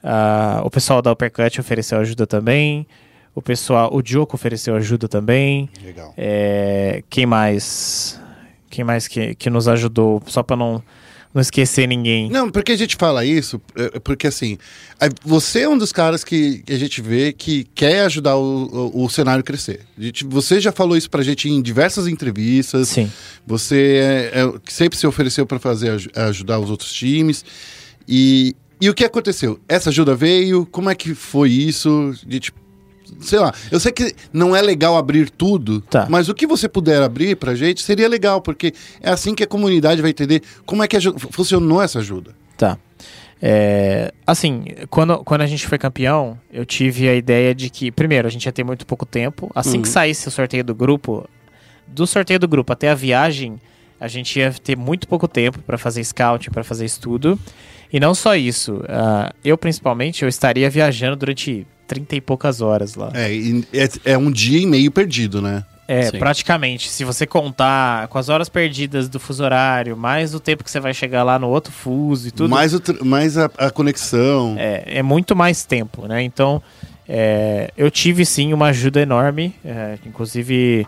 ah, 0.03 0.63
o 0.65 0.71
pessoal 0.71 1.03
da 1.03 1.13
Uppercut 1.13 1.61
ofereceu 1.61 1.99
ajuda 1.99 2.27
também. 2.27 2.87
O 3.35 3.41
pessoal, 3.43 3.91
o 3.93 4.03
Diogo 4.03 4.35
ofereceu 4.35 4.75
ajuda 4.75 5.09
também. 5.09 5.69
Legal. 5.83 6.13
É, 6.17 7.03
quem 7.09 7.27
mais? 7.27 8.21
Quem 8.69 8.85
mais 8.85 9.07
que, 9.07 9.35
que 9.35 9.49
nos 9.51 9.69
ajudou? 9.69 10.23
Só 10.27 10.43
pra 10.43 10.57
não, 10.57 10.83
não 11.33 11.41
esquecer 11.41 11.87
ninguém. 11.87 12.29
Não, 12.29 12.51
porque 12.51 12.73
a 12.73 12.77
gente 12.77 12.97
fala 12.97 13.25
isso, 13.25 13.61
é, 13.77 14.01
porque 14.01 14.27
assim, 14.27 14.59
você 15.25 15.61
é 15.61 15.69
um 15.69 15.79
dos 15.79 15.93
caras 15.93 16.25
que, 16.25 16.63
a 16.69 16.75
gente 16.75 17.01
vê 17.01 17.33
que 17.33 17.65
quer 17.75 18.01
ajudar 18.07 18.37
o, 18.37 18.91
o, 18.95 19.05
o 19.05 19.09
cenário 19.11 19.41
a 19.41 19.45
crescer. 19.45 19.81
A 19.97 20.03
gente- 20.03 20.25
você 20.25 20.61
já 20.61 20.73
falou 20.73 20.97
isso 20.97 21.09
pra 21.09 21.23
gente 21.23 21.49
em 21.49 21.63
diversas 21.63 22.07
entrevistas. 22.09 22.89
Sim. 22.89 23.11
Você 23.47 24.31
é, 24.35 24.41
é, 24.41 24.53
sempre 24.69 24.99
se 24.99 25.07
ofereceu 25.07 25.47
para 25.47 25.59
fazer 25.59 25.91
aju- 25.91 26.11
ajudar 26.15 26.59
os 26.59 26.69
outros 26.71 26.93
times. 26.93 27.45
E, 28.09 28.55
e 28.81 28.91
o 28.91 28.95
que 28.95 29.05
aconteceu? 29.05 29.61
Essa 29.69 29.91
ajuda 29.91 30.15
veio? 30.17 30.67
Como 30.67 30.91
é 30.91 30.95
que 30.95 31.15
foi 31.15 31.51
isso? 31.51 32.13
De, 32.27 32.41
tipo, 32.41 32.60
sei 33.21 33.39
lá, 33.39 33.53
eu 33.71 33.81
sei 33.81 33.93
que 33.93 34.15
não 34.33 34.55
é 34.55 34.63
legal 34.63 34.97
abrir 34.97 35.31
tudo, 35.31 35.81
Tá. 35.83 36.07
mas 36.09 36.29
o 36.29 36.35
que 36.35 36.47
você 36.47 36.69
puder 36.69 37.03
abrir 37.03 37.37
pra 37.37 37.55
gente 37.55 37.83
seria 37.83 38.09
legal, 38.09 38.41
porque 38.41 38.73
é 39.01 39.11
assim 39.11 39.35
que 39.35 39.43
a 39.43 39.47
comunidade 39.47 40.01
vai 40.03 40.11
entender 40.11 40.43
como 40.65 40.83
é 40.83 40.89
que 40.89 40.97
funcionou 41.31 41.83
essa 41.83 41.99
ajuda. 41.99 42.35
Tá. 42.57 42.79
É, 43.43 44.13
assim, 44.27 44.65
quando, 44.91 45.19
quando 45.25 45.41
a 45.41 45.47
gente 45.47 45.67
foi 45.67 45.79
campeão, 45.79 46.39
eu 46.53 46.67
tive 46.67 47.09
a 47.09 47.15
ideia 47.15 47.55
de 47.55 47.71
que, 47.71 47.91
primeiro, 47.91 48.29
a 48.29 48.31
gente 48.31 48.45
ia 48.45 48.53
ter 48.53 48.65
muito 48.65 48.85
pouco 48.87 49.07
tempo. 49.07 49.51
Assim 49.55 49.81
que 49.81 49.89
saísse 49.89 50.29
o 50.29 50.31
sorteio 50.31 50.63
do 50.63 50.75
grupo, 50.75 51.27
do 51.87 52.07
sorteio 52.07 52.39
do 52.39 52.47
grupo 52.47 52.73
até 52.73 52.91
a 52.91 52.95
viagem, 52.95 53.59
a 53.99 54.09
gente 54.09 54.39
ia 54.39 54.53
ter 54.53 54.77
muito 54.77 55.09
pouco 55.09 55.27
tempo 55.27 55.59
para 55.61 55.79
fazer 55.79 56.05
scout, 56.05 56.51
para 56.51 56.63
fazer 56.63 56.85
estudo. 56.85 57.39
E 57.93 57.99
não 57.99 58.15
só 58.15 58.37
isso, 58.37 58.83
ah, 58.89 59.33
eu 59.45 59.59
principalmente, 59.59 60.23
eu 60.23 60.29
estaria 60.29 60.71
viajando 60.71 61.17
durante 61.17 61.67
30 61.87 62.17
e 62.17 62.21
poucas 62.21 62.61
horas 62.61 62.95
lá. 62.95 63.11
É, 63.15 63.33
é, 63.77 64.13
é 64.13 64.19
um 64.19 64.31
dia 64.31 64.61
e 64.61 64.67
meio 64.67 64.93
perdido, 64.93 65.43
né? 65.43 65.65
É, 65.89 66.05
Sim. 66.05 66.19
praticamente. 66.21 66.89
Se 66.89 67.05
você 67.05 67.27
contar 67.27 68.07
com 68.07 68.17
as 68.17 68.29
horas 68.29 68.49
perdidas 68.49 69.09
do 69.09 69.19
fuso 69.19 69.43
horário, 69.43 69.97
mais 69.97 70.33
o 70.37 70.39
tempo 70.39 70.63
que 70.63 70.71
você 70.71 70.79
vai 70.79 70.95
chegar 70.95 71.25
lá 71.25 71.37
no 71.37 71.49
outro 71.49 71.73
fuso 71.73 72.29
e 72.29 72.31
tudo. 72.31 72.49
Mais, 72.49 72.73
mais 73.03 73.37
a, 73.37 73.51
a 73.59 73.71
conexão. 73.73 74.55
É, 74.57 74.85
é 74.87 75.03
muito 75.03 75.35
mais 75.35 75.65
tempo, 75.65 76.07
né? 76.07 76.23
Então, 76.23 76.63
é, 77.09 77.73
eu 77.77 77.91
tive 77.91 78.25
sim 78.25 78.53
uma 78.53 78.67
ajuda 78.67 79.01
enorme, 79.01 79.53
é, 79.65 79.99
inclusive 80.07 80.87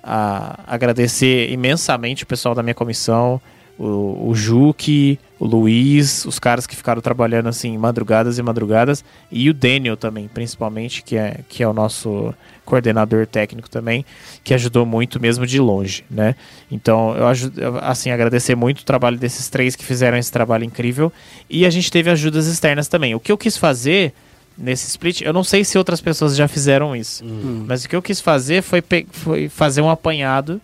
a, 0.00 0.60
agradecer 0.68 1.50
imensamente 1.50 2.22
o 2.22 2.26
pessoal 2.28 2.54
da 2.54 2.62
minha 2.62 2.74
comissão, 2.74 3.40
o, 3.76 4.28
o 4.28 4.34
Juque, 4.36 5.18
o 5.44 5.46
Luiz, 5.46 6.24
os 6.24 6.38
caras 6.38 6.66
que 6.66 6.74
ficaram 6.74 7.02
trabalhando 7.02 7.50
assim 7.50 7.76
madrugadas 7.76 8.38
e 8.38 8.42
madrugadas, 8.42 9.04
e 9.30 9.50
o 9.50 9.52
Daniel 9.52 9.94
também, 9.94 10.26
principalmente, 10.26 11.02
que 11.02 11.18
é, 11.18 11.40
que 11.46 11.62
é 11.62 11.68
o 11.68 11.74
nosso 11.74 12.34
coordenador 12.64 13.26
técnico 13.26 13.68
também, 13.68 14.06
que 14.42 14.54
ajudou 14.54 14.86
muito 14.86 15.20
mesmo 15.20 15.46
de 15.46 15.60
longe, 15.60 16.02
né? 16.10 16.34
Então, 16.70 17.14
eu 17.14 17.26
ajudo, 17.26 17.60
assim, 17.82 18.10
agradecer 18.10 18.54
muito 18.54 18.80
o 18.80 18.84
trabalho 18.84 19.18
desses 19.18 19.50
três 19.50 19.76
que 19.76 19.84
fizeram 19.84 20.16
esse 20.16 20.32
trabalho 20.32 20.64
incrível, 20.64 21.12
e 21.50 21.66
a 21.66 21.70
gente 21.70 21.92
teve 21.92 22.08
ajudas 22.08 22.46
externas 22.46 22.88
também. 22.88 23.14
O 23.14 23.20
que 23.20 23.30
eu 23.30 23.36
quis 23.36 23.58
fazer 23.58 24.14
nesse 24.56 24.88
split, 24.88 25.20
eu 25.20 25.34
não 25.34 25.44
sei 25.44 25.62
se 25.62 25.76
outras 25.76 26.00
pessoas 26.00 26.34
já 26.34 26.48
fizeram 26.48 26.96
isso, 26.96 27.22
mas 27.66 27.84
o 27.84 27.88
que 27.90 27.94
eu 27.94 28.00
quis 28.00 28.18
fazer 28.18 28.62
foi, 28.62 28.82
foi 29.10 29.50
fazer 29.50 29.82
um 29.82 29.90
apanhado, 29.90 30.58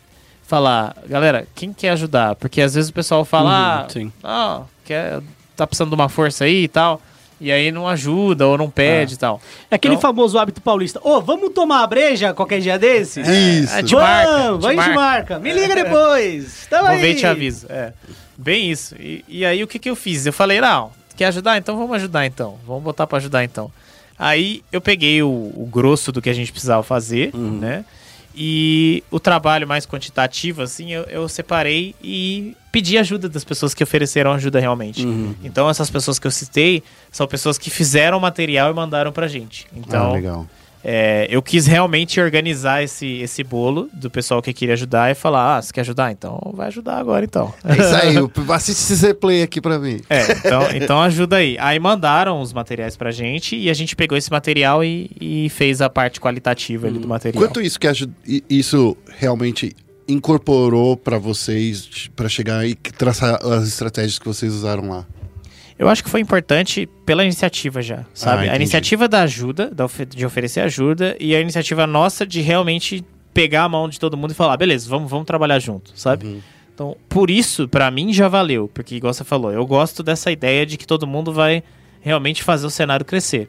falar, 0.50 0.96
galera, 1.08 1.46
quem 1.54 1.72
quer 1.72 1.90
ajudar? 1.90 2.34
Porque 2.34 2.60
às 2.60 2.74
vezes 2.74 2.90
o 2.90 2.92
pessoal 2.92 3.24
fala, 3.24 3.86
Uhum, 3.96 4.10
ah, 4.24 4.62
quer, 4.84 5.20
tá 5.56 5.64
precisando 5.66 5.90
de 5.90 5.94
uma 5.94 6.08
força 6.08 6.44
aí 6.44 6.64
e 6.64 6.68
tal, 6.68 7.00
e 7.40 7.52
aí 7.52 7.70
não 7.70 7.86
ajuda 7.86 8.46
ou 8.48 8.58
não 8.58 8.68
pede 8.68 9.14
e 9.14 9.16
tal. 9.16 9.40
É 9.70 9.76
aquele 9.76 9.94
Então- 9.94 10.10
famoso 10.10 10.36
hábito 10.38 10.60
paulista. 10.60 11.00
Ô, 11.04 11.20
vamos 11.20 11.50
tomar 11.54 11.84
a 11.84 11.86
breja 11.86 12.34
qualquer 12.34 12.60
dia 12.60 12.76
desse? 12.78 13.20
Isso. 13.20 13.72
É, 13.74 13.82
te 13.82 13.94
marca, 13.94 14.32
Vamos, 14.42 14.58
te 14.58 14.62
vai 14.62 14.70
de 14.72 14.76
marca. 14.76 14.94
marca. 14.94 15.38
Me 15.38 15.52
liga 15.52 15.74
depois. 15.74 16.66
Tamo 16.68 16.82
Vou 16.82 16.90
aí. 16.96 17.00
ver 17.00 17.10
e 17.12 17.14
te 17.14 17.26
aviso. 17.26 17.66
É. 17.70 17.92
Bem 18.36 18.70
isso. 18.70 18.96
E, 18.98 19.24
e 19.28 19.44
aí 19.44 19.62
o 19.62 19.68
que, 19.68 19.78
que 19.78 19.88
eu 19.88 19.94
fiz? 19.96 20.26
Eu 20.26 20.32
falei, 20.32 20.60
não, 20.60 20.90
quer 21.16 21.26
ajudar? 21.26 21.56
Então 21.58 21.76
vamos 21.78 21.94
ajudar 21.94 22.26
então. 22.26 22.58
Vamos 22.66 22.82
botar 22.82 23.06
pra 23.06 23.18
ajudar 23.18 23.44
então. 23.44 23.70
Aí 24.18 24.62
eu 24.72 24.80
peguei 24.80 25.22
o, 25.22 25.28
o 25.28 25.68
grosso 25.70 26.10
do 26.12 26.20
que 26.20 26.28
a 26.28 26.34
gente 26.34 26.50
precisava 26.52 26.82
fazer, 26.82 27.30
né? 27.34 27.84
E 28.42 29.04
o 29.10 29.20
trabalho 29.20 29.68
mais 29.68 29.84
quantitativo, 29.84 30.62
assim, 30.62 30.90
eu, 30.92 31.02
eu 31.02 31.28
separei 31.28 31.94
e 32.02 32.56
pedi 32.72 32.96
ajuda 32.96 33.28
das 33.28 33.44
pessoas 33.44 33.74
que 33.74 33.84
ofereceram 33.84 34.32
ajuda 34.32 34.58
realmente. 34.58 35.06
Então 35.44 35.68
essas 35.68 35.90
pessoas 35.90 36.18
que 36.18 36.26
eu 36.26 36.30
citei 36.30 36.82
são 37.12 37.26
pessoas 37.26 37.58
que 37.58 37.68
fizeram 37.68 38.18
material 38.18 38.70
e 38.70 38.74
mandaram 38.74 39.12
pra 39.12 39.28
gente. 39.28 39.66
Então, 39.76 40.08
ah, 40.08 40.12
legal. 40.14 40.46
É, 40.82 41.26
eu 41.30 41.42
quis 41.42 41.66
realmente 41.66 42.20
organizar 42.20 42.82
esse, 42.82 43.06
esse 43.18 43.44
bolo 43.44 43.88
do 43.92 44.10
pessoal 44.10 44.40
que 44.40 44.52
queria 44.52 44.74
ajudar 44.74 45.10
e 45.10 45.14
falar: 45.14 45.58
ah, 45.58 45.62
você 45.62 45.72
quer 45.72 45.82
ajudar? 45.82 46.10
Então 46.10 46.52
vai 46.54 46.68
ajudar 46.68 46.98
agora 46.98 47.24
então. 47.24 47.52
É 47.64 47.72
isso 47.74 47.94
aí, 47.94 48.54
assiste 48.54 48.92
esse 48.92 49.06
replay 49.06 49.42
aqui 49.42 49.60
pra 49.60 49.78
mim. 49.78 50.00
É, 50.08 50.32
então, 50.32 50.62
então 50.74 51.02
ajuda 51.02 51.36
aí. 51.36 51.56
Aí 51.58 51.78
mandaram 51.78 52.40
os 52.40 52.52
materiais 52.52 52.96
pra 52.96 53.10
gente 53.10 53.56
e 53.56 53.68
a 53.68 53.74
gente 53.74 53.94
pegou 53.94 54.16
esse 54.16 54.30
material 54.30 54.82
e, 54.82 55.10
e 55.20 55.48
fez 55.50 55.80
a 55.82 55.90
parte 55.90 56.20
qualitativa 56.20 56.86
ali 56.86 56.98
do 56.98 57.08
material. 57.08 57.42
Quanto 57.44 57.60
isso 57.60 57.78
que 57.78 57.86
isso 58.48 58.96
realmente 59.18 59.76
incorporou 60.08 60.96
pra 60.96 61.18
vocês 61.18 62.10
pra 62.16 62.28
chegar 62.28 62.66
e 62.66 62.74
traçar 62.74 63.38
as 63.46 63.68
estratégias 63.68 64.18
que 64.18 64.26
vocês 64.26 64.52
usaram 64.52 64.88
lá? 64.88 65.06
Eu 65.80 65.88
acho 65.88 66.04
que 66.04 66.10
foi 66.10 66.20
importante 66.20 66.86
pela 67.06 67.24
iniciativa 67.24 67.80
já, 67.80 68.04
sabe? 68.12 68.42
a 68.42 68.44
entendi. 68.44 68.56
iniciativa 68.56 69.08
da 69.08 69.22
ajuda, 69.22 69.72
de 70.14 70.26
oferecer 70.26 70.60
ajuda, 70.60 71.16
e 71.18 71.34
a 71.34 71.40
iniciativa 71.40 71.86
nossa 71.86 72.26
de 72.26 72.42
realmente 72.42 73.02
pegar 73.32 73.64
a 73.64 73.68
mão 73.68 73.88
de 73.88 73.98
todo 73.98 74.14
mundo 74.14 74.32
e 74.32 74.34
falar, 74.34 74.58
beleza, 74.58 74.86
vamos, 74.90 75.10
vamos 75.10 75.24
trabalhar 75.24 75.58
junto, 75.58 75.92
sabe? 75.94 76.42
Então, 76.74 76.94
por 77.08 77.30
isso, 77.30 77.66
pra 77.66 77.90
mim 77.90 78.12
já 78.12 78.28
valeu, 78.28 78.70
porque 78.74 78.94
igual 78.94 79.14
você 79.14 79.24
falou, 79.24 79.50
eu 79.52 79.66
gosto 79.66 80.02
dessa 80.02 80.30
ideia 80.30 80.66
de 80.66 80.76
que 80.76 80.86
todo 80.86 81.06
mundo 81.06 81.32
vai 81.32 81.62
realmente 82.02 82.42
fazer 82.42 82.66
o 82.66 82.70
cenário 82.70 83.06
crescer. 83.06 83.48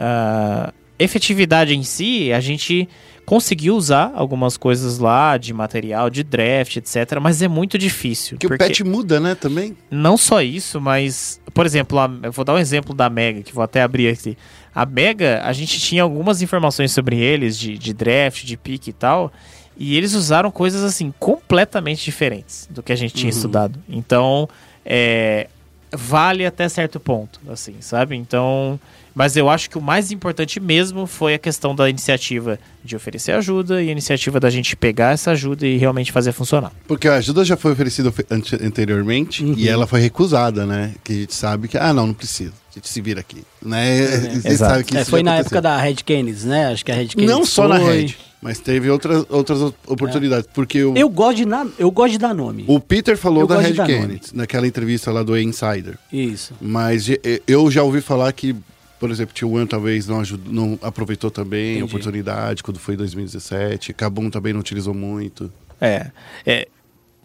Ah, 0.00 0.72
efetividade 0.98 1.72
em 1.72 1.84
si, 1.84 2.32
a 2.32 2.40
gente 2.40 2.88
conseguiu 3.30 3.76
usar 3.76 4.10
algumas 4.16 4.56
coisas 4.56 4.98
lá 4.98 5.36
de 5.36 5.54
material, 5.54 6.10
de 6.10 6.24
draft, 6.24 6.74
etc. 6.78 7.20
Mas 7.22 7.40
é 7.40 7.46
muito 7.46 7.78
difícil. 7.78 8.36
Porque 8.36 8.52
o 8.52 8.58
patch 8.58 8.80
muda, 8.80 9.20
né, 9.20 9.36
também. 9.36 9.76
Não 9.88 10.16
só 10.16 10.42
isso, 10.42 10.80
mas, 10.80 11.40
por 11.54 11.64
exemplo, 11.64 11.96
a- 12.00 12.10
eu 12.24 12.32
vou 12.32 12.44
dar 12.44 12.54
um 12.54 12.58
exemplo 12.58 12.92
da 12.92 13.08
Mega, 13.08 13.40
que 13.42 13.54
vou 13.54 13.62
até 13.62 13.82
abrir 13.82 14.08
aqui. 14.08 14.36
A 14.74 14.84
Mega, 14.84 15.42
a 15.44 15.52
gente 15.52 15.78
tinha 15.78 16.02
algumas 16.02 16.42
informações 16.42 16.90
sobre 16.90 17.20
eles, 17.20 17.56
de, 17.56 17.78
de 17.78 17.92
draft, 17.94 18.42
de 18.44 18.56
pick 18.56 18.88
e 18.88 18.92
tal, 18.92 19.32
e 19.78 19.96
eles 19.96 20.12
usaram 20.14 20.50
coisas, 20.50 20.82
assim, 20.82 21.14
completamente 21.16 22.04
diferentes 22.04 22.66
do 22.68 22.82
que 22.82 22.92
a 22.92 22.96
gente 22.96 23.14
tinha 23.14 23.30
estudado. 23.30 23.78
Então, 23.88 24.48
é, 24.84 25.46
vale 25.92 26.44
até 26.44 26.68
certo 26.68 26.98
ponto, 26.98 27.38
assim, 27.48 27.76
sabe? 27.78 28.16
Então, 28.16 28.76
mas 29.20 29.36
eu 29.36 29.50
acho 29.50 29.68
que 29.68 29.76
o 29.76 29.82
mais 29.82 30.10
importante 30.10 30.58
mesmo 30.58 31.06
foi 31.06 31.34
a 31.34 31.38
questão 31.38 31.74
da 31.74 31.90
iniciativa 31.90 32.58
de 32.82 32.96
oferecer 32.96 33.32
ajuda 33.32 33.82
e 33.82 33.90
a 33.90 33.92
iniciativa 33.92 34.40
da 34.40 34.48
gente 34.48 34.74
pegar 34.74 35.12
essa 35.12 35.32
ajuda 35.32 35.66
e 35.66 35.76
realmente 35.76 36.10
fazer 36.10 36.32
funcionar. 36.32 36.72
Porque 36.88 37.06
a 37.06 37.16
ajuda 37.16 37.44
já 37.44 37.54
foi 37.54 37.72
oferecida 37.72 38.08
ofe- 38.08 38.24
ante- 38.30 38.54
anteriormente 38.64 39.44
e 39.44 39.68
ela 39.68 39.86
foi 39.86 40.00
recusada, 40.00 40.64
né? 40.64 40.94
Que 41.04 41.12
a 41.12 41.16
gente 41.16 41.34
sabe 41.34 41.68
que, 41.68 41.76
ah, 41.76 41.92
não, 41.92 42.06
não 42.06 42.14
precisa. 42.14 42.52
A 42.70 42.74
gente 42.78 42.88
se 42.88 43.00
vira 43.02 43.20
aqui. 43.20 43.42
Né? 43.60 43.98
Exato. 44.42 44.56
sabe 44.56 44.84
que 44.84 44.96
É, 44.96 45.02
isso 45.02 45.10
foi 45.10 45.22
na 45.22 45.32
aconteceu. 45.34 45.58
época 45.58 45.60
da 45.60 45.76
Red 45.76 45.96
Canids, 46.06 46.44
né? 46.44 46.68
Acho 46.72 46.82
que 46.82 46.90
a 46.90 46.94
Red 46.94 47.08
Canids 47.08 47.30
Não 47.30 47.44
só 47.44 47.68
na. 47.68 47.76
Red, 47.76 48.14
mas 48.40 48.58
teve 48.58 48.88
outras, 48.88 49.26
outras 49.28 49.60
op- 49.60 49.76
oportunidades. 49.86 50.48
Porque 50.54 50.82
o, 50.82 50.96
Eu 50.96 51.10
gosto, 51.10 51.36
de 51.36 51.44
na- 51.44 51.66
eu 51.78 51.90
gosto 51.90 52.12
de 52.12 52.18
dar 52.18 52.32
nome. 52.32 52.64
o 52.66 52.80
Peter 52.80 53.18
falou 53.18 53.42
Eu 53.42 53.46
da 53.46 53.58
Red. 53.60 53.74
Kennedy 53.74 54.28
naquela 54.32 54.66
entrevista 54.66 55.10
lá 55.12 55.22
do 55.22 55.36
Insider. 55.38 55.98
Isso. 56.10 56.54
Mas 56.58 57.06
eu 57.46 57.70
já 57.70 57.82
ouvi 57.82 58.00
falar 58.00 58.32
que, 58.32 58.56
por 59.00 59.10
exemplo, 59.10 59.34
Tio 59.34 59.50
One 59.54 59.66
talvez 59.66 60.06
não, 60.06 60.20
ajudou, 60.20 60.52
não 60.52 60.78
aproveitou 60.82 61.30
também 61.30 61.60
a 61.60 61.70
Entendi. 61.78 61.84
oportunidade 61.84 62.62
quando 62.62 62.78
foi 62.78 62.94
em 62.94 62.98
2017. 62.98 63.94
Cabum 63.94 64.28
também 64.30 64.52
não 64.52 64.60
utilizou 64.60 64.92
muito. 64.92 65.50
É. 65.80 66.08
é 66.46 66.68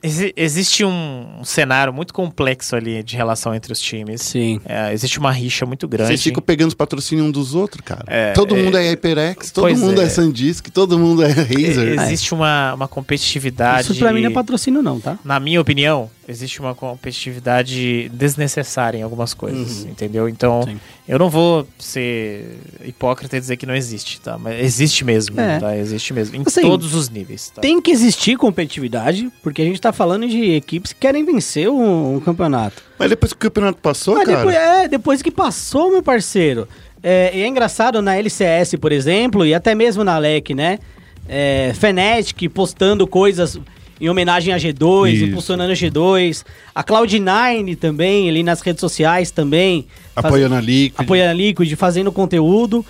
exi- 0.02 0.34
existe 0.38 0.86
um, 0.86 1.42
cenário 1.44 1.92
muito 1.92 2.14
complexo 2.14 2.76
ali 2.76 3.04
de 3.04 3.18
relação 3.18 3.54
entre 3.54 3.74
os 3.74 3.80
times. 3.80 4.22
Sim. 4.22 4.62
É, 4.66 4.94
existe 4.94 5.20
uma 5.20 5.32
rixa 5.32 5.66
muito 5.66 5.88
grande. 5.88 6.08
Vocês 6.10 6.24
ficam 6.24 6.42
pegando 6.42 6.70
os 6.70 6.74
patrocínios 6.74 7.28
um 7.28 7.32
dos 7.32 7.54
outros, 7.56 7.82
cara. 7.84 8.06
É, 8.08 8.32
todo 8.32 8.56
é- 8.56 8.64
mundo 8.64 8.78
é 8.78 8.82
HyperX, 8.92 9.52
todo 9.52 9.76
mundo 9.76 10.02
é, 10.02 10.06
é. 10.06 10.10
Sandisk, 10.10 10.70
todo 10.70 10.98
mundo 10.98 11.24
é 11.24 11.28
Razer. 11.32 12.00
Existe 12.00 12.34
uma, 12.34 12.74
uma 12.76 12.88
competitividade. 12.88 13.92
Isso 13.92 14.00
pra 14.00 14.14
mim 14.14 14.22
não 14.22 14.30
é 14.30 14.34
patrocínio, 14.34 14.82
não, 14.82 15.00
tá? 15.00 15.20
Na 15.26 15.40
minha 15.40 15.60
opinião, 15.60 16.10
existe 16.28 16.60
uma 16.60 16.74
competitividade 16.74 18.10
desnecessária 18.10 18.98
em 18.98 19.02
algumas 19.04 19.34
coisas, 19.34 19.86
entendeu? 19.86 20.28
Então, 20.28 20.64
Sim. 20.64 20.80
eu 21.08 21.20
não 21.20 21.30
vou 21.30 21.68
ser 21.78 22.58
hipócrita 22.84 23.38
e 23.38 23.40
dizer 23.40 23.58
que 23.58 23.66
não 23.66 23.76
existe, 23.76 24.20
tá? 24.22 24.38
Mas 24.38 24.60
existe 24.64 25.04
mesmo, 25.06 25.40
É. 25.40 25.60
tá? 25.60 25.78
Existe 25.78 26.14
mesmo. 26.14 26.36
Em 26.36 26.44
Assim, 26.46 26.62
todos 26.62 26.94
os 26.94 27.10
níveis, 27.10 27.50
tá? 27.50 27.62
Tem 27.62 27.82
que 27.82 27.92
existir 27.92 28.38
competitividade, 28.38 29.32
porque 29.44 29.62
a 29.62 29.66
gente 29.66 29.80
tá 29.80 29.94
falando 29.94 30.28
de 30.28 30.54
equipes 30.56 30.94
que 30.94 31.00
querem 31.00 31.24
vencer 31.26 31.70
um, 31.70 32.16
um 32.16 32.20
campeonato. 32.20 32.82
Mas 32.98 33.10
depois 33.10 33.32
que 33.34 33.38
o 33.38 33.40
campeonato 33.52 33.80
passou, 33.82 34.16
Mas 34.16 34.26
cara. 34.26 34.38
depois, 34.38 34.56
é, 34.56 34.88
depois 34.88 35.22
que 35.22 35.32
passou, 35.32 35.92
meu 35.92 36.02
parceiro. 36.04 36.68
É, 37.04 37.32
e 37.38 37.42
é 37.44 37.48
engraçado 37.48 38.02
na 38.02 38.16
LCS, 38.18 38.76
por 38.82 38.92
exemplo, 38.92 39.46
e 39.46 39.54
até 39.54 39.76
mesmo 39.76 40.04
na 40.04 40.18
LEC, 40.18 40.56
né? 40.56 40.80
É, 41.28 41.72
Fnatic 41.76 42.50
postando 42.50 43.06
coisas 43.08 43.60
em 44.00 44.10
homenagem 44.10 44.54
a 44.54 44.58
G2, 44.58 45.14
Isso. 45.14 45.26
impulsionando 45.26 45.72
a 45.72 45.76
G2. 45.76 46.44
A 46.74 46.84
Cloud9 46.84 47.78
também, 47.78 48.30
ali 48.30 48.44
nas 48.44 48.62
redes 48.62 48.82
sociais 48.82 49.32
também. 49.32 49.88
faz- 50.14 50.26
Apoiando 50.26 50.56
a 50.56 50.62
Liquid. 50.62 50.94
apoiando 51.00 51.30
a 51.32 51.34
Liquid, 51.34 51.74
fazendo 51.76 52.12
conteúdo. 52.12 52.86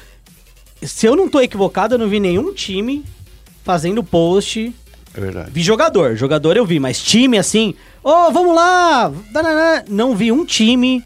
Se 0.82 1.06
eu 1.08 1.16
não 1.16 1.30
tô 1.30 1.40
equivocado, 1.42 1.96
eu 1.96 2.00
não 2.00 2.08
vi 2.08 2.20
nenhum 2.20 2.54
time 2.54 3.04
fazendo 3.64 4.04
post 4.04 4.74
É 5.16 5.20
verdade. 5.20 5.50
Vi 5.52 5.62
jogador, 5.62 6.16
jogador 6.16 6.58
eu 6.58 6.66
vi, 6.66 6.80
mas 6.80 7.02
time 7.02 7.38
assim, 7.38 7.74
ô, 8.04 8.30
vamos 8.32 8.54
lá, 8.54 9.12
não 9.88 10.16
vi 10.16 10.32
um 10.32 10.44
time 10.46 11.04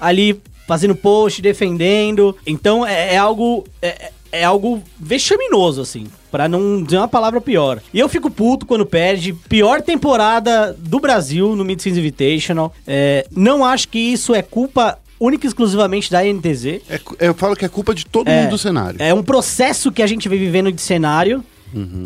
ali 0.00 0.40
fazendo 0.66 0.94
post, 0.94 1.42
defendendo. 1.42 2.36
Então 2.46 2.86
é, 2.86 3.14
é 3.14 3.16
algo 3.18 3.66
é, 3.82 4.12
é 4.34 4.44
algo 4.44 4.82
vexaminoso 4.98 5.80
assim, 5.80 6.06
Pra 6.30 6.48
não 6.48 6.82
dizer 6.82 6.98
uma 6.98 7.06
palavra 7.06 7.40
pior. 7.40 7.80
E 7.92 8.00
eu 8.00 8.08
fico 8.08 8.28
puto 8.28 8.66
quando 8.66 8.84
perde. 8.84 9.32
Pior 9.32 9.80
temporada 9.80 10.74
do 10.76 10.98
Brasil 10.98 11.54
no 11.54 11.64
Mid-Season 11.64 12.00
Invitational. 12.00 12.74
É, 12.86 13.24
não 13.30 13.64
acho 13.64 13.88
que 13.88 13.98
isso 14.00 14.34
é 14.34 14.42
culpa 14.42 14.98
única 15.20 15.46
e 15.46 15.48
exclusivamente 15.48 16.10
da 16.10 16.24
NTZ. 16.24 16.80
É 16.90 17.00
eu 17.20 17.34
falo 17.34 17.54
que 17.54 17.64
é 17.64 17.68
culpa 17.68 17.94
de 17.94 18.04
todo 18.04 18.28
É, 18.28 18.40
mundo 18.42 18.50
do 18.50 18.58
cenário. 18.58 19.00
É 19.00 19.14
um 19.14 19.22
processo 19.22 19.92
que 19.92 20.02
a 20.02 20.06
gente 20.08 20.28
vem 20.28 20.38
vivendo 20.38 20.72
de 20.72 20.82
cenário. 20.82 21.42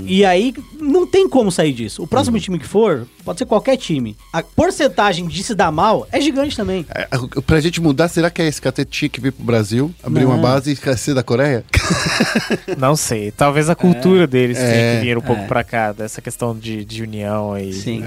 E 0.04 0.24
aí 0.24 0.54
não 0.80 1.06
tem 1.06 1.28
como 1.28 1.50
sair 1.52 1.72
disso. 1.72 2.02
O 2.02 2.06
próximo 2.06 2.38
time 2.40 2.58
que 2.58 2.66
for, 2.66 3.06
pode 3.24 3.38
ser 3.38 3.46
qualquer 3.46 3.76
time. 3.76 4.16
A 4.32 4.42
porcentagem 4.42 5.26
de 5.26 5.42
se 5.42 5.54
dar 5.54 5.70
mal 5.70 6.06
é 6.12 6.20
gigante 6.20 6.56
também. 6.56 6.86
É, 6.94 7.08
a- 7.10 7.40
pra 7.42 7.60
gente 7.60 7.80
mudar, 7.80 8.08
será 8.08 8.30
que 8.30 8.40
a 8.42 8.46
SKT 8.48 8.84
tinha 8.84 9.08
que 9.08 9.20
vir 9.20 9.32
pro 9.32 9.44
Brasil, 9.44 9.92
abrir 10.02 10.24
Não. 10.24 10.32
uma 10.32 10.38
base 10.38 10.70
e 10.70 10.72
esquecer 10.72 11.14
da 11.14 11.22
Coreia? 11.22 11.64
Não 12.78 12.96
sei. 12.96 13.30
Talvez 13.30 13.68
a 13.68 13.74
cultura 13.74 14.26
deles 14.26 14.56
tenha 14.56 14.68
É, 14.70 14.98
que 15.00 15.04
vir 15.06 15.18
um 15.18 15.20
pouco 15.22 15.42
é. 15.42 15.46
pra 15.46 15.62
cá, 15.64 15.92
dessa 15.92 16.20
questão 16.20 16.56
de, 16.56 16.84
de 16.84 17.02
união 17.02 17.56
e, 17.58 17.72
Sim. 17.72 18.02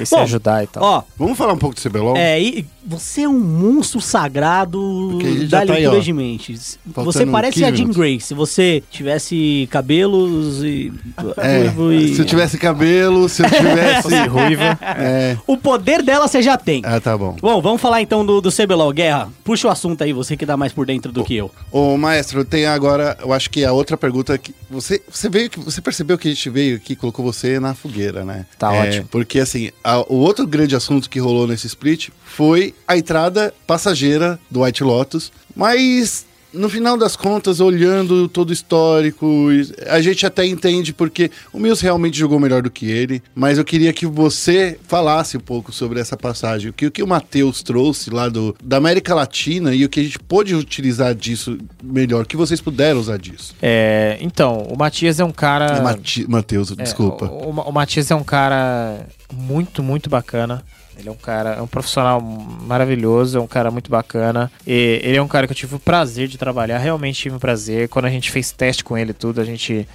e 0.00 0.06
se 0.06 0.14
Bom, 0.14 0.22
ajudar 0.22 0.64
e 0.64 0.66
tal. 0.66 0.82
Ó, 0.82 1.02
Vamos 1.18 1.36
falar 1.38 1.52
um 1.52 1.58
pouco 1.58 1.74
do 1.74 1.80
CBLOL? 1.80 2.16
é, 2.16 2.40
e 2.40 2.66
você 2.86 3.22
é 3.22 3.28
um 3.28 3.38
monstro 3.38 4.00
sagrado 4.00 5.18
da 5.48 5.64
tá 5.66 5.72
leitura 5.72 6.00
de 6.00 6.12
mentes. 6.12 6.78
Faltando 6.92 7.12
Você 7.12 7.26
parece 7.26 7.64
a 7.64 7.68
15 7.68 7.76
Jean 7.76 7.84
minutos. 7.84 7.96
Grey. 7.96 8.20
Se 8.20 8.34
você 8.34 8.82
tivesse 8.90 9.68
cabelos 9.70 10.62
e. 10.64 10.92
É, 11.38 11.58
ruivo 11.68 11.92
e- 11.92 12.14
Se 12.14 12.20
eu 12.22 12.24
tivesse 12.26 12.58
cabelo, 12.58 13.28
se 13.28 13.42
eu 13.42 13.50
tivesse. 13.50 14.08
Ruiva. 14.28 14.78
é. 14.98 15.36
O 15.46 15.56
poder 15.56 16.02
dela 16.02 16.26
você 16.28 16.42
já 16.42 16.56
tem. 16.56 16.82
Ah, 16.84 17.00
tá 17.00 17.16
bom. 17.16 17.36
Bom, 17.40 17.60
vamos 17.62 17.80
falar 17.80 18.00
então 18.02 18.24
do, 18.24 18.40
do 18.40 18.50
CBLOL. 18.52 18.92
Guerra, 18.92 19.28
puxa 19.44 19.68
o 19.68 19.70
assunto 19.70 20.02
aí, 20.02 20.12
você 20.12 20.36
que 20.36 20.44
dá 20.46 20.56
mais 20.56 20.72
por 20.72 20.86
dentro 20.86 21.10
do 21.12 21.24
que 21.24 21.34
eu. 21.36 21.50
Ô, 21.70 21.96
maestro, 21.96 22.44
tem 22.44 22.66
agora, 22.66 23.16
eu 23.20 23.32
acho 23.32 23.50
que 23.50 23.64
a 23.64 23.72
outra 23.72 23.96
pergunta 23.96 24.36
que 24.38 24.54
você 24.70 25.00
você 25.10 25.28
veio 25.28 25.48
que 25.50 25.58
você 25.60 25.80
percebeu 25.80 26.18
que 26.18 26.28
a 26.28 26.30
gente 26.30 26.50
veio 26.50 26.76
aqui 26.76 26.92
e 26.92 26.96
colocou 26.96 27.24
você 27.24 27.58
na 27.60 27.74
fogueira, 27.74 28.24
né? 28.24 28.46
Tá 28.58 28.74
É, 28.74 28.80
ótimo. 28.88 29.08
Porque 29.10 29.40
assim, 29.40 29.70
a- 29.82 30.00
o 30.08 30.16
outro 30.16 30.46
grande 30.46 30.74
assunto 30.76 31.08
que 31.08 31.18
rolou 31.18 31.46
nesse 31.46 31.66
split 31.66 32.08
foi 32.24 32.74
a 32.86 32.96
entrada 32.96 33.52
passageira 33.66 34.38
do 34.50 34.62
White 34.62 34.82
Lotus, 34.84 35.32
mas 35.54 36.26
no 36.58 36.68
final 36.68 36.96
das 36.96 37.16
contas, 37.16 37.60
olhando 37.60 38.28
todo 38.28 38.50
o 38.50 38.52
histórico, 38.52 39.48
a 39.88 40.00
gente 40.00 40.26
até 40.26 40.44
entende 40.44 40.92
porque 40.92 41.30
o 41.52 41.58
Mills 41.58 41.82
realmente 41.82 42.18
jogou 42.18 42.38
melhor 42.40 42.62
do 42.62 42.70
que 42.70 42.90
ele, 42.90 43.22
mas 43.34 43.58
eu 43.58 43.64
queria 43.64 43.92
que 43.92 44.06
você 44.06 44.78
falasse 44.86 45.36
um 45.36 45.40
pouco 45.40 45.72
sobre 45.72 46.00
essa 46.00 46.16
passagem, 46.16 46.70
o 46.70 46.72
que 46.72 46.86
o, 46.86 46.90
que 46.90 47.02
o 47.02 47.06
Matheus 47.06 47.62
trouxe 47.62 48.10
lá 48.10 48.28
do, 48.28 48.54
da 48.62 48.76
América 48.76 49.14
Latina 49.14 49.74
e 49.74 49.84
o 49.84 49.88
que 49.88 50.00
a 50.00 50.02
gente 50.02 50.18
pôde 50.18 50.54
utilizar 50.54 51.14
disso 51.14 51.56
melhor, 51.82 52.24
o 52.24 52.26
que 52.26 52.36
vocês 52.36 52.60
puderam 52.60 52.98
usar 53.00 53.18
disso. 53.18 53.54
É, 53.62 54.18
então, 54.20 54.58
o 54.62 54.76
Matias 54.76 55.20
é 55.20 55.24
um 55.24 55.32
cara. 55.32 55.78
É 55.78 55.80
Mati- 55.80 56.28
Matheus, 56.28 56.72
É, 56.72 56.82
desculpa. 56.82 57.26
O, 57.26 57.50
o, 57.50 57.60
o 57.68 57.72
Matias 57.72 58.10
é 58.10 58.14
um 58.14 58.24
cara 58.24 59.06
muito, 59.32 59.82
muito 59.82 60.10
bacana. 60.10 60.62
Ele 60.98 61.08
é 61.08 61.12
um 61.12 61.16
cara, 61.16 61.50
é 61.50 61.62
um 61.62 61.66
profissional 61.66 62.20
maravilhoso, 62.20 63.38
é 63.38 63.40
um 63.40 63.46
cara 63.46 63.70
muito 63.70 63.90
bacana. 63.90 64.50
E 64.66 65.00
ele 65.02 65.16
é 65.16 65.22
um 65.22 65.28
cara 65.28 65.46
que 65.46 65.52
eu 65.52 65.56
tive 65.56 65.76
o 65.76 65.78
prazer 65.78 66.26
de 66.26 66.36
trabalhar, 66.36 66.78
realmente 66.78 67.20
tive 67.20 67.36
o 67.36 67.40
prazer. 67.40 67.88
Quando 67.88 68.06
a 68.06 68.10
gente 68.10 68.30
fez 68.30 68.50
teste 68.50 68.82
com 68.82 68.98
ele 68.98 69.12
tudo, 69.12 69.40
a 69.40 69.44
gente 69.44 69.86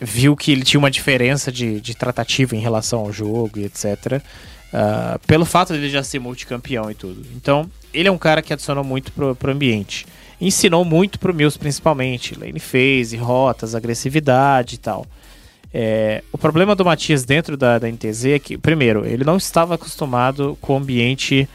viu 0.00 0.34
que 0.34 0.50
ele 0.50 0.64
tinha 0.64 0.80
uma 0.80 0.90
diferença 0.90 1.52
de, 1.52 1.80
de 1.80 1.94
tratativa 1.94 2.56
em 2.56 2.60
relação 2.60 3.00
ao 3.00 3.12
jogo 3.12 3.60
e 3.60 3.64
etc. 3.64 4.20
ah, 4.72 5.20
pelo 5.26 5.44
fato 5.44 5.72
dele 5.72 5.88
já 5.88 6.02
ser 6.02 6.18
multicampeão 6.18 6.90
e 6.90 6.94
tudo. 6.94 7.24
Então, 7.36 7.70
ele 7.94 8.08
é 8.08 8.10
um 8.10 8.18
cara 8.18 8.42
que 8.42 8.52
adicionou 8.52 8.82
muito 8.82 9.12
pro, 9.12 9.36
pro 9.36 9.52
ambiente. 9.52 10.04
Ensinou 10.40 10.84
muito 10.84 11.20
pro 11.20 11.32
Mills, 11.32 11.56
principalmente. 11.56 12.36
Lane 12.36 12.58
phase, 12.58 13.16
rotas, 13.16 13.76
agressividade 13.76 14.74
e 14.74 14.78
tal. 14.78 15.06
É, 15.74 16.22
o 16.30 16.38
problema 16.38 16.74
do 16.74 16.84
Matias 16.84 17.24
dentro 17.24 17.56
da, 17.56 17.78
da 17.78 17.88
NTZ 17.88 18.24
é 18.26 18.38
que, 18.38 18.58
primeiro, 18.58 19.06
ele 19.06 19.24
não 19.24 19.36
estava 19.36 19.74
acostumado 19.74 20.56
com 20.60 20.74
o 20.74 20.76
ambiente, 20.76 21.48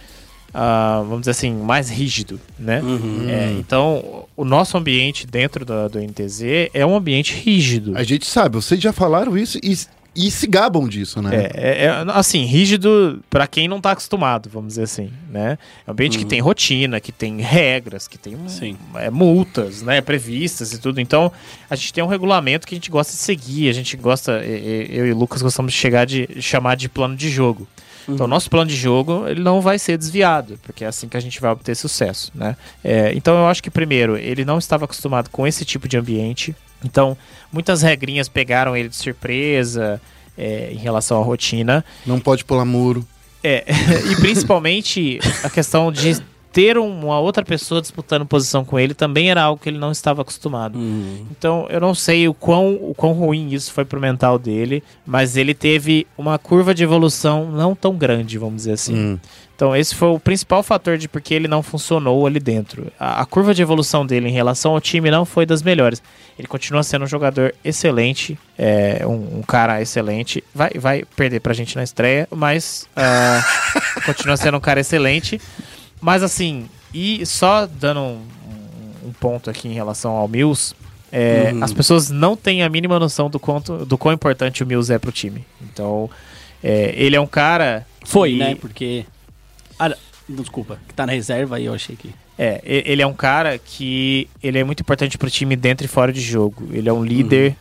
ah, 0.54 1.02
vamos 1.04 1.22
dizer 1.22 1.32
assim, 1.32 1.54
mais 1.54 1.90
rígido, 1.90 2.40
né? 2.58 2.82
É, 3.30 3.56
então, 3.60 4.26
o 4.36 4.44
nosso 4.44 4.76
ambiente 4.76 5.28
dentro 5.28 5.64
da, 5.64 5.88
do 5.88 6.00
NTZ 6.00 6.70
é 6.74 6.86
um 6.86 6.96
ambiente 6.96 7.36
rígido. 7.36 7.96
A 7.96 8.04
gente 8.04 8.26
sabe, 8.26 8.56
vocês 8.56 8.82
já 8.82 8.92
falaram 8.92 9.38
isso 9.38 9.60
e, 9.62 9.78
e 10.18 10.32
se 10.32 10.48
gabam 10.48 10.88
disso, 10.88 11.22
né? 11.22 11.30
É, 11.36 11.52
é- 11.54 11.86
é, 11.86 12.06
assim, 12.14 12.44
rígido 12.44 13.24
pra 13.30 13.46
quem 13.46 13.68
não 13.68 13.80
tá 13.80 13.92
acostumado, 13.92 14.50
vamos 14.50 14.70
dizer 14.70 14.84
assim, 14.84 15.12
né? 15.30 15.60
É 15.86 15.90
um 15.90 15.94
ambiente 15.94 16.18
que 16.18 16.26
tem 16.26 16.40
rotina, 16.42 17.00
que 17.00 17.12
tem 17.12 17.40
regras, 17.40 18.08
que 18.08 18.18
tem 18.18 18.36
Sim. 18.48 18.76
é, 18.96 19.12
multas, 19.12 19.84
né, 19.84 20.02
previstas 20.02 20.74
e 20.74 20.80
tudo. 20.80 21.00
Então, 21.00 21.32
a 21.70 21.76
gente 21.76 21.94
tem 21.94 22.04
um 22.04 22.08
regulamento 22.08 22.66
que 22.66 22.74
a 22.74 22.78
gente 22.78 22.90
gosta 22.90 23.14
de 23.14 23.20
seguir, 23.20 23.70
a 23.70 23.74
gente 23.74 23.96
gosta, 23.96 24.32
eu 24.44 25.06
e 25.06 25.12
o 25.12 25.18
Lucas 25.18 25.44
gostamos 25.44 25.72
de 25.72 25.78
chegar 25.78 26.06
de 26.06 26.28
chamar 26.42 26.76
de 26.76 26.90
plano 26.90 27.16
de 27.16 27.30
jogo. 27.30 27.68
Então, 28.10 28.26
o 28.26 28.30
nosso 28.30 28.50
plano 28.50 28.70
de 28.70 28.76
jogo 28.76 29.28
ele 29.28 29.42
não 29.42 29.60
vai 29.60 29.78
ser 29.78 29.98
desviado, 29.98 30.58
porque 30.64 30.86
é 30.86 30.88
assim 30.88 31.08
que 31.10 31.18
a 31.18 31.20
gente 31.20 31.42
vai 31.42 31.52
obter 31.52 31.76
sucesso, 31.76 32.32
né? 32.34 32.56
É, 32.84 33.14
então, 33.14 33.38
eu 33.38 33.48
acho 33.48 33.62
que, 33.62 33.70
primeiro, 33.70 34.18
ele 34.18 34.46
não 34.46 34.58
estava 34.58 34.86
acostumado 34.86 35.30
com 35.30 35.46
esse 35.46 35.66
tipo 35.66 35.88
de 35.88 35.98
ambiente. 35.98 36.56
Então, 36.84 37.18
muitas 37.52 37.82
regrinhas 37.82 38.28
pegaram 38.28 38.76
ele 38.76 38.90
de 38.90 38.96
surpresa 38.96 40.02
é, 40.38 40.70
em 40.72 40.78
relação 40.78 41.20
à 41.20 41.24
rotina. 41.24 41.84
Não 42.06 42.20
pode 42.20 42.46
pular 42.46 42.66
muro. 42.66 43.06
É, 43.44 43.66
e 44.12 44.16
principalmente 44.18 45.20
a 45.44 45.50
questão 45.50 45.92
de 45.92 46.22
ter 46.52 46.76
uma 46.78 47.20
outra 47.20 47.46
pessoa 47.46 47.80
disputando 47.80 48.26
posição 48.26 48.66
com 48.66 48.80
ele 48.80 48.96
também 48.96 49.30
era 49.30 49.44
algo 49.44 49.62
que 49.62 49.70
ele 49.70 49.78
não 49.78 49.92
estava 49.92 50.24
acostumado. 50.24 50.80
Então 51.30 51.68
eu 51.70 51.80
não 51.80 51.94
sei 51.94 52.28
o 52.28 52.34
quão, 52.34 52.74
o 52.82 52.96
quão 52.96 53.14
ruim 53.14 53.54
isso 53.54 53.72
foi 53.72 53.86
pro 53.86 54.02
mental 54.02 54.40
dele, 54.40 54.84
mas 55.06 55.38
ele 55.38 55.54
teve 55.54 56.08
uma 56.18 56.40
curva 56.40 56.74
de 56.74 56.84
evolução 56.84 57.52
não 57.52 57.76
tão 57.76 57.96
grande, 57.96 58.40
vamos 58.40 58.58
dizer 58.58 58.72
assim. 58.72 58.96
Hum. 58.96 59.20
Então 59.58 59.76
esse 59.76 59.96
foi 59.96 60.10
o 60.10 60.20
principal 60.20 60.62
fator 60.62 61.00
de 61.00 61.08
porque 61.10 61.34
ele 61.34 61.48
não 61.48 61.64
funcionou 61.64 62.28
ali 62.28 62.40
dentro. 62.40 62.92
A, 63.00 63.22
a 63.24 63.26
curva 63.26 63.56
de 63.56 63.62
evolução 63.64 64.06
dele 64.06 64.30
em 64.30 64.32
relação 64.32 64.74
ao 64.74 64.80
time 64.80 65.10
não 65.10 65.26
foi 65.26 65.48
das 65.48 65.64
melhores. 65.64 66.00
Ele 66.38 66.48
continua 66.48 66.84
sendo 66.84 67.06
um 67.06 67.08
jogador 67.08 67.56
excelente, 67.66 68.38
é, 68.56 69.02
um, 69.08 69.40
um 69.40 69.42
cara 69.42 69.82
excelente. 69.82 70.44
Vai, 70.54 70.70
vai 70.76 71.04
perder 71.16 71.40
pra 71.40 71.54
gente 71.56 71.76
na 71.76 71.84
estreia, 71.84 72.28
mas 72.30 72.88
ah, 72.96 73.42
continua 74.06 74.38
sendo 74.38 74.58
um 74.58 74.62
cara 74.62 74.80
excelente. 74.80 75.42
Mas 76.00 76.22
assim, 76.22 76.70
e 76.94 77.26
só 77.26 77.66
dando 77.66 78.00
um, 78.02 78.22
um- 79.08 79.14
ponto 79.20 79.50
aqui 79.50 79.68
em 79.68 79.74
relação 79.74 80.12
ao 80.12 80.28
Mills, 80.28 80.76
é, 81.12 81.52
as 81.62 81.74
pessoas 81.74 82.12
não 82.12 82.36
têm 82.38 82.62
a 82.62 82.70
mínima 82.70 83.00
noção 83.00 83.28
do 83.28 83.40
quanto 83.40 83.84
do 83.88 83.98
quão 83.98 84.14
importante 84.14 84.62
o 84.62 84.68
Mills 84.68 84.94
é 84.94 85.00
pro 85.00 85.12
time. 85.12 85.44
Então, 85.64 86.08
é, 86.64 86.94
ele 86.96 87.16
é 87.16 87.20
um 87.20 87.26
cara. 87.26 87.88
Foi, 88.06 88.34
que- 88.34 88.38
né? 88.38 88.54
Porque. 88.54 89.04
Não, 90.28 90.42
desculpa, 90.42 90.80
que 90.88 90.94
tá 90.94 91.06
na 91.06 91.14
reserva 91.14 91.60
e 91.60 91.66
eu 91.66 91.74
achei 91.74 91.96
que. 91.96 92.10
É, 92.38 92.62
e- 92.66 92.84
ele 92.86 93.02
é 93.02 93.08
um 93.08 93.14
cara 93.14 93.58
que 93.58 94.28
ele 94.44 94.58
é 94.60 94.64
muito 94.64 94.82
importante 94.82 95.18
pro 95.18 95.30
time 95.30 95.56
dentro 95.56 95.86
e 95.86 95.88
fora 95.88 96.12
de 96.12 96.22
jogo. 96.22 96.68
Ele 96.72 96.88
é 96.90 96.94
um 96.94 97.04
líder 97.04 97.56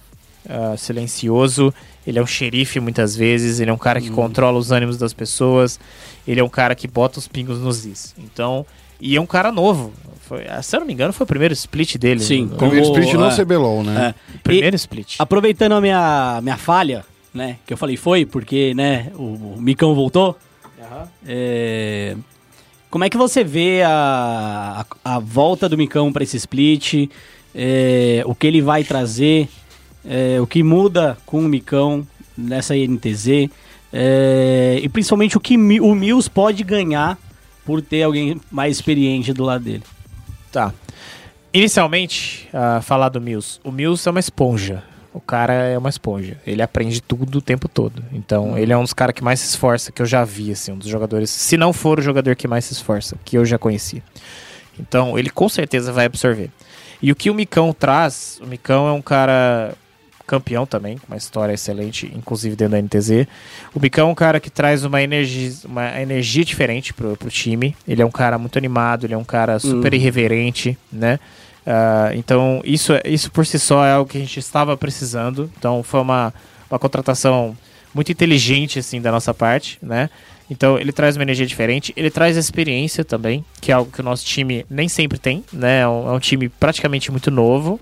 ah, 0.48 0.76
silencioso, 0.76 1.72
ele 2.06 2.18
é 2.18 2.22
um 2.22 2.26
xerife 2.26 2.78
muitas 2.80 3.16
vezes, 3.16 3.58
ele 3.60 3.70
é 3.70 3.72
um 3.74 3.78
cara 3.78 4.00
que 4.00 4.10
controla 4.10 4.58
os 4.58 4.70
ânimos 4.70 4.96
das 4.96 5.12
pessoas, 5.12 5.78
ele 6.26 6.40
é 6.40 6.44
um 6.44 6.48
cara 6.48 6.74
que 6.74 6.86
bota 6.86 7.18
os 7.18 7.26
pingos 7.28 7.58
nos 7.60 7.84
is. 7.86 8.14
Então, 8.18 8.64
e 9.00 9.16
é 9.16 9.20
um 9.20 9.26
cara 9.26 9.50
novo. 9.52 9.92
Foi, 10.22 10.44
ah, 10.48 10.60
se 10.60 10.74
eu 10.74 10.80
não 10.80 10.86
me 10.86 10.92
engano, 10.92 11.12
foi 11.12 11.24
o 11.24 11.26
primeiro 11.28 11.54
split 11.54 11.96
dele. 11.96 12.20
Sim, 12.20 12.48
como- 12.48 12.58
Primeiro 12.70 12.84
split 12.86 13.12
no 13.14 13.26
é. 13.26 13.36
CBLOL, 13.36 13.84
né? 13.84 14.14
É. 14.34 14.38
primeiro 14.42 14.74
split. 14.76 15.16
Aproveitando 15.18 15.72
a 15.72 15.80
minha, 15.80 16.40
minha 16.42 16.56
falha, 16.56 17.04
né? 17.32 17.58
Que 17.66 17.72
eu 17.72 17.76
falei 17.76 17.96
foi, 17.96 18.26
porque, 18.26 18.74
né, 18.74 19.10
o, 19.14 19.54
o 19.54 19.56
Micão 19.60 19.94
voltou. 19.94 20.36
É, 21.26 22.16
como 22.90 23.04
é 23.04 23.10
que 23.10 23.16
você 23.16 23.42
vê 23.44 23.82
a, 23.82 24.86
a, 25.04 25.16
a 25.16 25.18
volta 25.18 25.68
do 25.68 25.76
Micão 25.76 26.12
para 26.12 26.22
esse 26.22 26.36
split? 26.36 27.10
É, 27.54 28.22
o 28.26 28.34
que 28.34 28.46
ele 28.46 28.60
vai 28.60 28.84
trazer? 28.84 29.48
É, 30.04 30.40
o 30.40 30.46
que 30.46 30.62
muda 30.62 31.16
com 31.26 31.40
o 31.40 31.48
Micão 31.48 32.06
nessa 32.36 32.76
INTZ? 32.76 33.50
É, 33.92 34.78
e 34.82 34.88
principalmente 34.88 35.36
o 35.36 35.40
que 35.40 35.56
o 35.56 35.94
Mills 35.94 36.30
pode 36.30 36.62
ganhar 36.62 37.18
por 37.64 37.82
ter 37.82 38.02
alguém 38.02 38.40
mais 38.50 38.76
experiente 38.76 39.32
do 39.32 39.42
lado 39.42 39.64
dele. 39.64 39.82
Tá. 40.52 40.72
Inicialmente, 41.52 42.48
ah, 42.52 42.80
falar 42.82 43.08
do 43.08 43.20
Mills. 43.20 43.58
O 43.64 43.72
Mills 43.72 44.06
é 44.06 44.10
uma 44.10 44.20
esponja. 44.20 44.84
O 45.16 45.20
cara 45.20 45.54
é 45.54 45.78
uma 45.78 45.88
esponja. 45.88 46.36
Ele 46.46 46.60
aprende 46.60 47.00
tudo 47.00 47.38
o 47.38 47.40
tempo 47.40 47.68
todo. 47.68 48.04
Então, 48.12 48.58
ele 48.58 48.70
é 48.70 48.76
um 48.76 48.82
dos 48.82 48.92
caras 48.92 49.14
que 49.14 49.24
mais 49.24 49.40
se 49.40 49.48
esforça 49.48 49.90
que 49.90 50.02
eu 50.02 50.06
já 50.06 50.22
vi, 50.24 50.52
assim, 50.52 50.72
um 50.72 50.76
dos 50.76 50.88
jogadores. 50.88 51.30
Se 51.30 51.56
não 51.56 51.72
for 51.72 51.98
o 51.98 52.02
jogador 52.02 52.36
que 52.36 52.46
mais 52.46 52.66
se 52.66 52.74
esforça, 52.74 53.16
que 53.24 53.38
eu 53.38 53.42
já 53.42 53.56
conheci. 53.56 54.02
Então, 54.78 55.18
ele 55.18 55.30
com 55.30 55.48
certeza 55.48 55.90
vai 55.90 56.04
absorver. 56.04 56.50
E 57.00 57.10
o 57.10 57.16
que 57.16 57.30
o 57.30 57.34
Micão 57.34 57.72
traz, 57.72 58.38
o 58.42 58.46
Micão 58.46 58.86
é 58.86 58.92
um 58.92 59.00
cara 59.00 59.72
campeão 60.26 60.66
também, 60.66 60.98
com 60.98 61.06
uma 61.06 61.16
história 61.16 61.54
excelente, 61.54 62.12
inclusive 62.14 62.54
dentro 62.54 62.72
da 62.72 62.82
NTZ. 62.82 63.26
O 63.74 63.80
Micão 63.80 64.08
é 64.08 64.12
um 64.12 64.14
cara 64.14 64.38
que 64.38 64.50
traz 64.50 64.84
uma 64.84 65.00
energia, 65.00 65.52
uma 65.64 65.98
energia 65.98 66.44
diferente 66.44 66.92
pro, 66.92 67.16
pro 67.16 67.30
time. 67.30 67.74
Ele 67.88 68.02
é 68.02 68.04
um 68.04 68.10
cara 68.10 68.36
muito 68.36 68.58
animado, 68.58 69.06
ele 69.06 69.14
é 69.14 69.18
um 69.18 69.24
cara 69.24 69.58
super 69.58 69.94
irreverente, 69.94 70.76
né? 70.92 71.18
Ah, 71.66 72.10
então, 72.14 72.60
isso, 72.64 72.92
é- 72.92 73.02
isso 73.04 73.30
por 73.30 73.44
si 73.44 73.58
só 73.58 73.84
é 73.84 73.92
algo 73.92 74.08
que 74.08 74.16
a 74.18 74.20
gente 74.20 74.38
estava 74.38 74.76
precisando. 74.76 75.50
Então, 75.58 75.82
foi 75.82 76.00
uma, 76.00 76.32
uma 76.70 76.78
contratação 76.78 77.56
muito 77.92 78.12
inteligente, 78.12 78.78
assim, 78.78 79.00
da 79.00 79.10
nossa 79.10 79.34
parte, 79.34 79.78
né? 79.82 80.08
Então, 80.48 80.78
ele 80.78 80.92
traz 80.92 81.16
uma 81.16 81.22
energia 81.24 81.46
diferente. 81.46 81.92
Ele 81.96 82.10
traz 82.10 82.36
experiência 82.36 83.04
também, 83.04 83.44
que 83.60 83.72
é 83.72 83.74
algo 83.74 83.90
que 83.90 84.00
o 84.00 84.04
nosso 84.04 84.24
time 84.24 84.64
nem 84.70 84.88
sempre 84.88 85.18
tem, 85.18 85.42
né? 85.52 85.80
É 85.80 85.88
um, 85.88 86.08
é 86.08 86.12
um 86.12 86.20
time 86.20 86.48
praticamente 86.48 87.10
muito 87.10 87.30
novo 87.30 87.80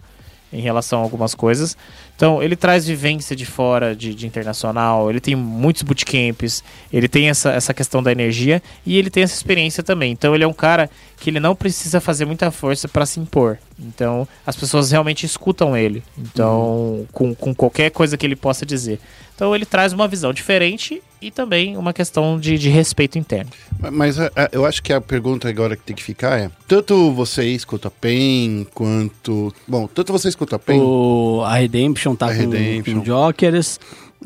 em 0.54 0.60
relação 0.60 1.00
a 1.00 1.02
algumas 1.02 1.34
coisas. 1.34 1.76
Então, 2.16 2.40
ele 2.40 2.54
traz 2.54 2.86
vivência 2.86 3.34
de 3.34 3.44
fora, 3.44 3.94
de, 3.94 4.14
de 4.14 4.26
internacional, 4.26 5.10
ele 5.10 5.20
tem 5.20 5.34
muitos 5.34 5.82
bootcamps, 5.82 6.62
ele 6.92 7.08
tem 7.08 7.28
essa, 7.28 7.50
essa 7.50 7.74
questão 7.74 8.00
da 8.00 8.12
energia 8.12 8.62
e 8.86 8.96
ele 8.96 9.10
tem 9.10 9.24
essa 9.24 9.34
experiência 9.34 9.82
também. 9.82 10.12
Então, 10.12 10.34
ele 10.34 10.44
é 10.44 10.46
um 10.46 10.52
cara 10.52 10.88
que 11.18 11.28
ele 11.28 11.40
não 11.40 11.56
precisa 11.56 12.00
fazer 12.00 12.24
muita 12.24 12.50
força 12.52 12.86
para 12.86 13.04
se 13.04 13.18
impor. 13.18 13.58
Então, 13.78 14.28
as 14.46 14.54
pessoas 14.54 14.92
realmente 14.92 15.26
escutam 15.26 15.76
ele. 15.76 16.04
Então, 16.16 17.04
com, 17.10 17.34
com 17.34 17.52
qualquer 17.52 17.90
coisa 17.90 18.16
que 18.16 18.24
ele 18.24 18.36
possa 18.36 18.64
dizer. 18.64 19.00
Então, 19.34 19.54
ele 19.54 19.66
traz 19.66 19.92
uma 19.92 20.06
visão 20.06 20.32
diferente 20.32 21.02
e 21.20 21.30
também 21.30 21.76
uma 21.76 21.92
questão 21.92 22.38
de, 22.38 22.56
de 22.56 22.68
respeito 22.68 23.18
interno. 23.18 23.50
Mas 23.92 24.18
a- 24.20 24.30
a- 24.36 24.48
eu 24.52 24.64
acho 24.64 24.82
que 24.82 24.92
a 24.92 25.00
pergunta 25.00 25.48
agora 25.48 25.74
que 25.76 25.82
tem 25.82 25.96
que 25.96 26.02
ficar 26.02 26.38
é: 26.38 26.50
tanto 26.68 27.12
vocês 27.12 27.64
quanto 27.64 27.88
a 27.88 27.90
PEN, 27.90 28.66
quanto. 28.72 29.52
Bom, 29.66 29.86
tanto 29.88 30.12
vocês 30.12 30.34
quanto 30.36 30.54
a 30.54 30.58
PEN. 30.58 30.78
O, 30.80 31.42
a 31.44 31.54
Redemption 31.56 32.14
tá 32.14 32.26
A 32.26 32.34
com, 32.34 32.40
Redemption. 32.50 32.98
com 33.00 33.04
Jokers. 33.04 33.80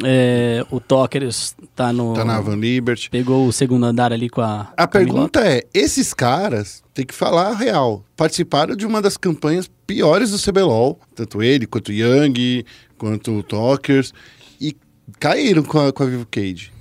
é, 0.04 0.64
o 0.70 0.78
Tokers 0.78 1.56
tá 1.74 1.92
no. 1.92 2.12
Tá 2.14 2.24
na 2.24 2.40
Van 2.40 2.56
Liberty. 2.56 3.08
Pegou 3.10 3.46
o 3.46 3.52
segundo 3.52 3.86
andar 3.86 4.12
ali 4.12 4.28
com 4.28 4.40
a. 4.42 4.72
A 4.76 4.86
com 4.86 4.92
pergunta 4.92 5.40
é: 5.40 5.62
esses 5.72 6.12
caras, 6.12 6.82
tem 6.92 7.06
que 7.06 7.14
falar 7.14 7.48
a 7.48 7.54
real, 7.56 8.04
participaram 8.16 8.76
de 8.76 8.84
uma 8.86 9.00
das 9.00 9.16
campanhas 9.16 9.70
piores 9.86 10.30
do 10.32 10.38
CBLOL, 10.38 11.00
tanto 11.14 11.42
ele, 11.42 11.66
quanto 11.66 11.88
o 11.88 11.92
Young, 11.92 12.62
quanto 12.98 13.32
o 13.38 13.42
Talkers, 13.42 14.12
e 14.37 14.37
caíram 15.18 15.62
com 15.62 15.78
a, 15.78 15.92
com 15.92 16.02
a 16.02 16.06
Vivo 16.06 16.26
Cage. 16.30 16.72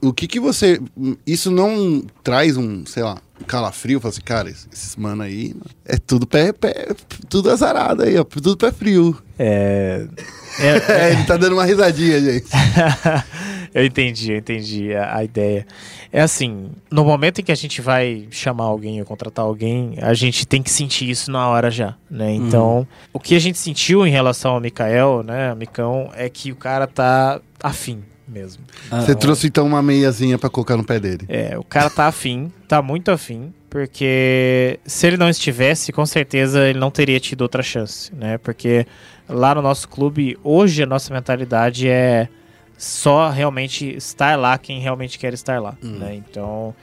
O 0.00 0.12
que 0.12 0.26
que 0.26 0.40
você. 0.40 0.80
Isso 1.26 1.50
não 1.50 2.02
traz 2.24 2.56
um, 2.56 2.86
sei 2.86 3.02
lá, 3.02 3.18
um 3.40 3.44
calafrio? 3.44 4.00
Fala 4.00 4.12
assim, 4.12 4.22
cara, 4.22 4.48
esses 4.48 4.96
mano 4.96 5.22
aí 5.22 5.54
é 5.84 5.98
tudo 5.98 6.26
pé, 6.26 6.52
pé, 6.52 6.88
tudo 7.28 7.50
azarado 7.50 8.02
aí, 8.02 8.16
ó, 8.16 8.24
tudo 8.24 8.56
pé 8.56 8.72
frio. 8.72 9.16
É. 9.38 10.06
É, 10.58 11.12
ele 11.12 11.24
tá 11.24 11.36
dando 11.36 11.52
uma 11.52 11.66
risadinha, 11.66 12.18
gente. 12.18 12.46
eu 13.74 13.84
entendi, 13.84 14.32
eu 14.32 14.38
entendi 14.38 14.94
a, 14.94 15.18
a 15.18 15.22
ideia. 15.22 15.66
É 16.10 16.22
assim, 16.22 16.70
no 16.90 17.04
momento 17.04 17.42
em 17.42 17.44
que 17.44 17.52
a 17.52 17.54
gente 17.54 17.82
vai 17.82 18.26
chamar 18.30 18.64
alguém 18.64 18.98
ou 19.00 19.06
contratar 19.06 19.44
alguém, 19.44 19.96
a 20.00 20.14
gente 20.14 20.46
tem 20.46 20.62
que 20.62 20.70
sentir 20.70 21.10
isso 21.10 21.30
na 21.30 21.46
hora 21.46 21.70
já, 21.70 21.94
né? 22.10 22.32
Então, 22.32 22.88
o 23.12 23.20
que 23.20 23.34
a 23.34 23.38
gente 23.38 23.58
sentiu 23.58 24.06
em 24.06 24.10
relação 24.10 24.52
ao 24.52 24.60
Mikael, 24.60 25.22
né, 25.22 25.54
Micão, 25.54 26.10
é 26.14 26.30
que 26.30 26.50
o 26.50 26.56
cara 26.56 26.86
tá 26.86 27.38
afim 27.62 28.02
mesmo. 28.26 28.64
Você 28.90 29.14
trouxe 29.14 29.46
então 29.46 29.66
uma 29.66 29.82
meiazinha 29.82 30.38
pra 30.38 30.50
colocar 30.50 30.76
no 30.76 30.84
pé 30.84 30.98
dele. 30.98 31.24
É, 31.28 31.56
o 31.56 31.62
cara 31.62 31.88
tá 31.88 32.06
afim, 32.06 32.52
tá 32.66 32.82
muito 32.82 33.10
afim, 33.10 33.52
porque 33.70 34.80
se 34.84 35.06
ele 35.06 35.16
não 35.16 35.28
estivesse, 35.28 35.92
com 35.92 36.04
certeza 36.04 36.68
ele 36.68 36.78
não 36.78 36.90
teria 36.90 37.20
tido 37.20 37.42
outra 37.42 37.62
chance, 37.62 38.12
né? 38.14 38.38
Porque 38.38 38.86
lá 39.28 39.54
no 39.54 39.62
nosso 39.62 39.88
clube, 39.88 40.36
hoje 40.42 40.82
a 40.82 40.86
nossa 40.86 41.12
mentalidade 41.12 41.88
é 41.88 42.28
só 42.76 43.30
realmente 43.30 43.96
estar 43.96 44.36
lá 44.36 44.58
quem 44.58 44.80
realmente 44.80 45.18
quer 45.18 45.32
estar 45.32 45.60
lá, 45.60 45.76
né? 45.82 46.14
Então, 46.14 46.74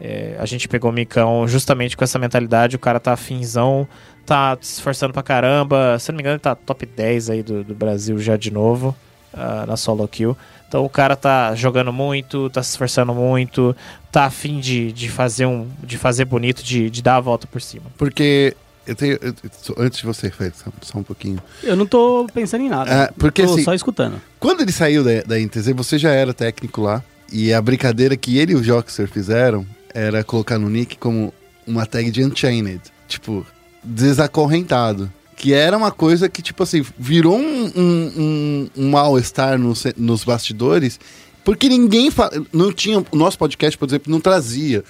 é, 0.00 0.36
a 0.38 0.46
gente 0.46 0.68
pegou 0.68 0.90
o 0.90 0.94
Micão 0.94 1.46
justamente 1.46 1.96
com 1.96 2.04
essa 2.04 2.18
mentalidade, 2.18 2.76
o 2.76 2.78
cara 2.78 2.98
tá 2.98 3.12
afinzão, 3.12 3.86
tá 4.24 4.56
se 4.60 4.74
esforçando 4.74 5.12
pra 5.12 5.22
caramba, 5.22 5.98
se 5.98 6.10
não 6.10 6.16
me 6.16 6.22
engano 6.22 6.34
ele 6.34 6.40
tá 6.40 6.54
top 6.54 6.86
10 6.86 7.30
aí 7.30 7.42
do, 7.42 7.62
do 7.62 7.74
Brasil 7.74 8.18
já 8.18 8.36
de 8.36 8.50
novo, 8.50 8.96
ah, 9.34 9.64
na 9.66 9.76
solo 9.76 10.06
kill. 10.08 10.36
Então 10.68 10.84
o 10.84 10.88
cara 10.88 11.14
tá 11.16 11.54
jogando 11.54 11.92
muito, 11.92 12.48
tá 12.50 12.62
se 12.62 12.70
esforçando 12.70 13.12
muito, 13.14 13.76
tá 14.10 14.24
afim 14.24 14.58
de, 14.60 14.90
de 14.92 15.08
fazer 15.10 15.44
um. 15.46 15.68
de 15.82 15.98
fazer 15.98 16.24
bonito, 16.24 16.62
de, 16.62 16.88
de 16.88 17.02
dar 17.02 17.16
a 17.16 17.20
volta 17.20 17.46
por 17.46 17.60
cima. 17.60 17.84
Porque. 17.98 18.56
Eu 18.84 18.96
tenho, 18.96 19.16
eu- 19.22 19.34
antes 19.78 20.00
de 20.00 20.06
você, 20.06 20.28
Félix, 20.28 20.58
só, 20.58 20.70
só 20.80 20.98
um 20.98 21.04
pouquinho. 21.04 21.38
Eu 21.62 21.76
não 21.76 21.86
tô 21.86 22.26
pensando 22.34 22.64
em 22.64 22.68
nada. 22.68 22.90
É, 22.90 23.10
porque 23.16 23.44
tô 23.44 23.52
assim- 23.52 23.62
só 23.62 23.72
escutando. 23.74 24.20
Quando 24.40 24.62
ele 24.62 24.72
saiu 24.72 25.04
da, 25.04 25.22
da 25.22 25.38
NTZ, 25.38 25.68
você 25.76 25.96
já 25.98 26.10
era 26.10 26.34
técnico 26.34 26.80
lá. 26.80 27.00
E 27.30 27.52
a 27.52 27.62
brincadeira 27.62 28.16
que 28.16 28.38
ele 28.38 28.52
e 28.52 28.56
o 28.56 28.62
Joxer 28.62 29.06
fizeram 29.08 29.64
era 29.94 30.24
colocar 30.24 30.58
no 30.58 30.68
nick 30.68 30.96
como 30.98 31.32
uma 31.64 31.86
tag 31.86 32.10
de 32.10 32.24
Unchained. 32.24 32.80
Tipo, 33.06 33.46
desacorrentado. 33.84 35.10
Que 35.36 35.52
era 35.52 35.76
uma 35.76 35.90
coisa 35.90 36.28
que, 36.28 36.40
tipo 36.42 36.62
assim, 36.62 36.84
virou 36.98 37.36
um, 37.38 37.64
um, 37.74 38.12
um- 38.16 38.68
um 38.76 38.90
mal-estar 38.90 39.58
no 39.58 39.74
ce- 39.74 39.94
nos 39.96 40.22
bastidores. 40.24 41.00
Porque 41.44 41.68
ninguém 41.68 42.08
não 42.52 42.72
tinha. 42.72 43.04
O 43.10 43.16
nosso 43.16 43.36
podcast, 43.38 43.76
por 43.76 43.88
exemplo, 43.88 44.12
não 44.12 44.20
trazia 44.20 44.84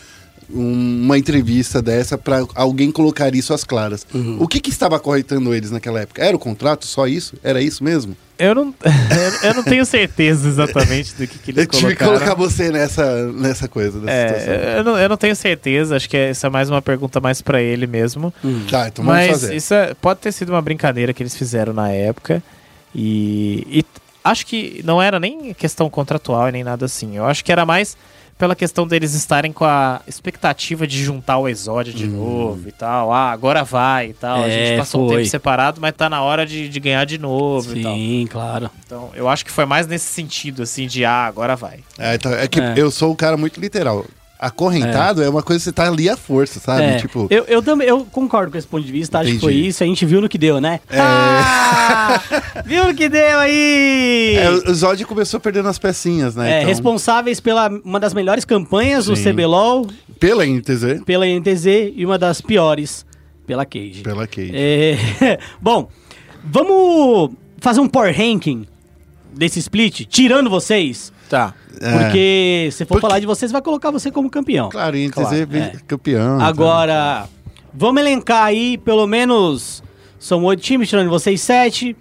um- 0.50 1.04
uma 1.04 1.16
entrevista 1.16 1.80
dessa 1.80 2.18
pra 2.18 2.44
alguém 2.54 2.90
colocar 2.90 3.34
isso 3.34 3.54
às 3.54 3.64
claras. 3.64 4.06
Uhum. 4.12 4.36
O 4.40 4.46
que, 4.46 4.60
que 4.60 4.68
estava 4.68 4.96
acorrentando 4.96 5.54
eles 5.54 5.70
naquela 5.70 6.00
época? 6.00 6.22
Era 6.22 6.36
o 6.36 6.38
contrato? 6.38 6.86
Só 6.86 7.06
isso? 7.06 7.34
Era 7.42 7.62
isso 7.62 7.82
mesmo? 7.82 8.14
Eu 8.44 8.54
não, 8.54 8.74
eu 9.42 9.54
não 9.54 9.62
tenho 9.62 9.84
certeza 9.86 10.48
exatamente 10.48 11.14
do 11.14 11.26
que, 11.26 11.38
que 11.38 11.50
eles 11.52 11.64
Eu 11.64 11.70
tive 11.70 11.92
que 11.94 12.04
colocaram. 12.04 12.18
colocar 12.34 12.34
você 12.34 12.70
nessa, 12.70 13.32
nessa 13.32 13.68
coisa, 13.68 13.98
nessa 14.00 14.38
situação. 14.40 14.54
É, 14.54 14.78
eu 14.78 14.84
não, 14.84 14.98
eu 14.98 15.08
não 15.08 15.16
tenho 15.16 15.36
certeza, 15.36 15.96
acho 15.96 16.08
que 16.08 16.16
essa 16.16 16.46
é 16.46 16.50
mais 16.50 16.68
uma 16.68 16.82
pergunta 16.82 17.20
mais 17.20 17.40
pra 17.40 17.60
ele 17.62 17.86
mesmo. 17.86 18.32
Tá, 18.70 18.88
então 18.88 19.04
vamos 19.04 19.20
Mas 19.20 19.30
fazer. 19.30 19.54
isso 19.54 19.72
é- 19.74 19.94
pode 19.94 20.20
ter 20.20 20.32
sido 20.32 20.48
uma 20.50 20.60
brincadeira 20.62 21.12
que 21.12 21.22
eles 21.22 21.36
fizeram 21.36 21.72
na 21.72 21.88
época. 21.90 22.42
E, 22.94 23.66
e 23.70 23.84
acho 24.24 24.44
que 24.46 24.82
não 24.84 25.00
era 25.00 25.18
nem 25.18 25.54
questão 25.54 25.88
contratual 25.88 26.48
e 26.48 26.52
nem 26.52 26.64
nada 26.64 26.84
assim. 26.86 27.16
Eu 27.16 27.24
acho 27.26 27.44
que 27.44 27.50
era 27.52 27.64
mais 27.64 27.96
pela 28.42 28.56
questão 28.56 28.88
deles 28.88 29.14
estarem 29.14 29.52
com 29.52 29.64
a 29.64 30.00
expectativa 30.04 30.84
de 30.84 31.00
juntar 31.00 31.38
o 31.38 31.48
Exódio 31.48 31.92
de 31.94 32.08
novo 32.08 32.68
e 32.68 32.72
tal. 32.72 33.12
Ah, 33.12 33.30
agora 33.30 33.62
vai 33.62 34.08
e 34.08 34.14
tal. 34.14 34.42
a 34.42 34.48
É, 34.48 34.66
gente 34.66 34.78
passou 34.78 35.04
um 35.04 35.06
foi. 35.06 35.18
tempo 35.18 35.28
separado, 35.28 35.80
mas 35.80 35.94
tá 35.94 36.10
na 36.10 36.20
hora 36.22 36.44
de, 36.44 36.68
de 36.68 36.80
ganhar 36.80 37.04
de 37.06 37.18
novo 37.18 37.76
e 37.78 37.82
tal. 37.84 37.94
Sim, 37.94 38.26
claro. 38.28 38.68
Então, 38.84 39.10
eu 39.14 39.28
acho 39.28 39.44
que 39.44 39.52
foi 39.52 39.64
mais 39.64 39.86
nesse 39.86 40.06
sentido, 40.06 40.64
assim, 40.64 40.88
de 40.88 41.04
ah, 41.04 41.24
agora 41.24 41.54
vai. 41.54 41.78
É, 41.96 42.16
então, 42.16 42.32
é 42.34 42.48
que 42.48 42.58
É. 42.60 42.74
eu 42.76 42.90
sou 42.90 43.12
um 43.12 43.14
cara 43.14 43.36
muito 43.36 43.60
literal. 43.60 44.04
Acorrentado 44.46 45.22
é, 45.22 45.28
uma 45.28 45.42
coisa 45.42 45.60
que 45.60 45.64
você 45.64 45.72
tá 45.72 45.86
ali 45.88 46.08
à 46.08 46.16
força, 46.16 46.58
sabe? 46.58 46.82
É, 46.82 46.96
Tipo, 46.96 47.28
eu, 47.30 47.44
eu 47.44 47.62
também 47.62 47.86
eu 47.86 48.04
concordo 48.04 48.50
com 48.50 48.58
esse 48.58 48.66
ponto 48.66 48.84
de 48.84 48.90
vista, 48.90 49.20
acho 49.20 49.30
que 49.32 49.38
foi 49.38 49.52
Entendi. 49.52 49.68
isso, 49.68 49.84
a 49.84 49.86
gente 49.86 50.04
viu 50.04 50.20
no 50.20 50.28
que 50.28 50.36
deu, 50.36 50.60
né? 50.60 50.80
É. 50.90 50.98
Ah, 51.00 52.20
viu 52.66 52.86
no 52.88 52.94
que 52.94 53.08
deu 53.08 53.38
aí? 53.38 54.34
é, 54.36 54.50
o 54.70 54.74
Zod 54.74 55.04
começou 55.04 55.38
perdendo 55.38 55.68
as 55.68 55.78
pecinhas, 55.78 56.34
né? 56.34 56.50
É, 56.50 56.56
Então, 56.58 56.68
responsáveis 56.70 57.38
pela 57.38 57.68
uma 57.84 58.00
das 58.00 58.12
melhores 58.12 58.44
campanhas 58.44 59.06
do 59.06 59.14
Sim. 59.14 59.32
CBLOL, 59.32 59.86
Pela 60.18 60.44
NTZ, 60.44 61.02
pela 61.06 61.24
NTZ 61.26 61.66
e 61.94 62.04
uma 62.04 62.18
das 62.18 62.40
piores 62.40 63.06
pela 63.46 63.64
Cage. 63.64 64.02
pela 64.02 64.26
Cage. 64.26 64.50
É, 64.54 65.38
Bom, 65.60 65.88
vamos 66.44 67.30
fazer 67.58 67.80
um 67.80 67.88
power 67.88 68.12
ranking 68.16 68.66
desse 69.34 69.58
split, 69.60 70.04
tirando 70.08 70.50
vocês, 70.50 71.12
Tá. 71.32 71.54
É. 71.80 71.98
porque 71.98 72.68
se 72.72 72.84
for 72.84 72.88
Porque- 72.94 73.00
falar 73.00 73.18
de 73.18 73.24
vocês, 73.26 73.50
vai 73.50 73.62
colocar 73.62 73.90
você 73.90 74.10
como 74.10 74.28
campeão. 74.28 74.68
Claro, 74.68 74.94
NTZ 74.96 75.12
Claro, 75.14 75.46
veio 75.48 75.64
é. 75.64 75.72
campeão. 75.86 76.38
tá? 76.38 76.44
Agora, 76.44 77.26
vamos 77.72 78.02
elencar 78.02 78.44
aí, 78.44 78.76
pelo 78.76 79.06
menos, 79.06 79.82
são 80.18 80.44
oito 80.44 80.60
times, 80.62 80.90
tirando 80.90 81.08
vocês 81.08 81.40
sete. 81.40 81.96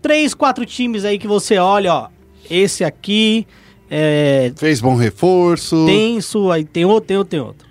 Três, 0.00 0.34
quatro 0.34 0.64
times 0.64 1.04
aí 1.04 1.18
que 1.18 1.26
você 1.26 1.58
olha, 1.58 1.92
ó. 1.92 2.08
Esse 2.48 2.84
aqui 2.84 3.44
é 3.90 4.52
Fez 4.56 4.80
bom 4.80 4.94
reforço. 4.94 5.84
tenso, 5.84 6.50
aí 6.52 6.64
tem 6.64 6.84
outro, 6.84 7.08
tem 7.08 7.16
outro, 7.16 7.30
tem 7.30 7.40
outro. 7.40 7.66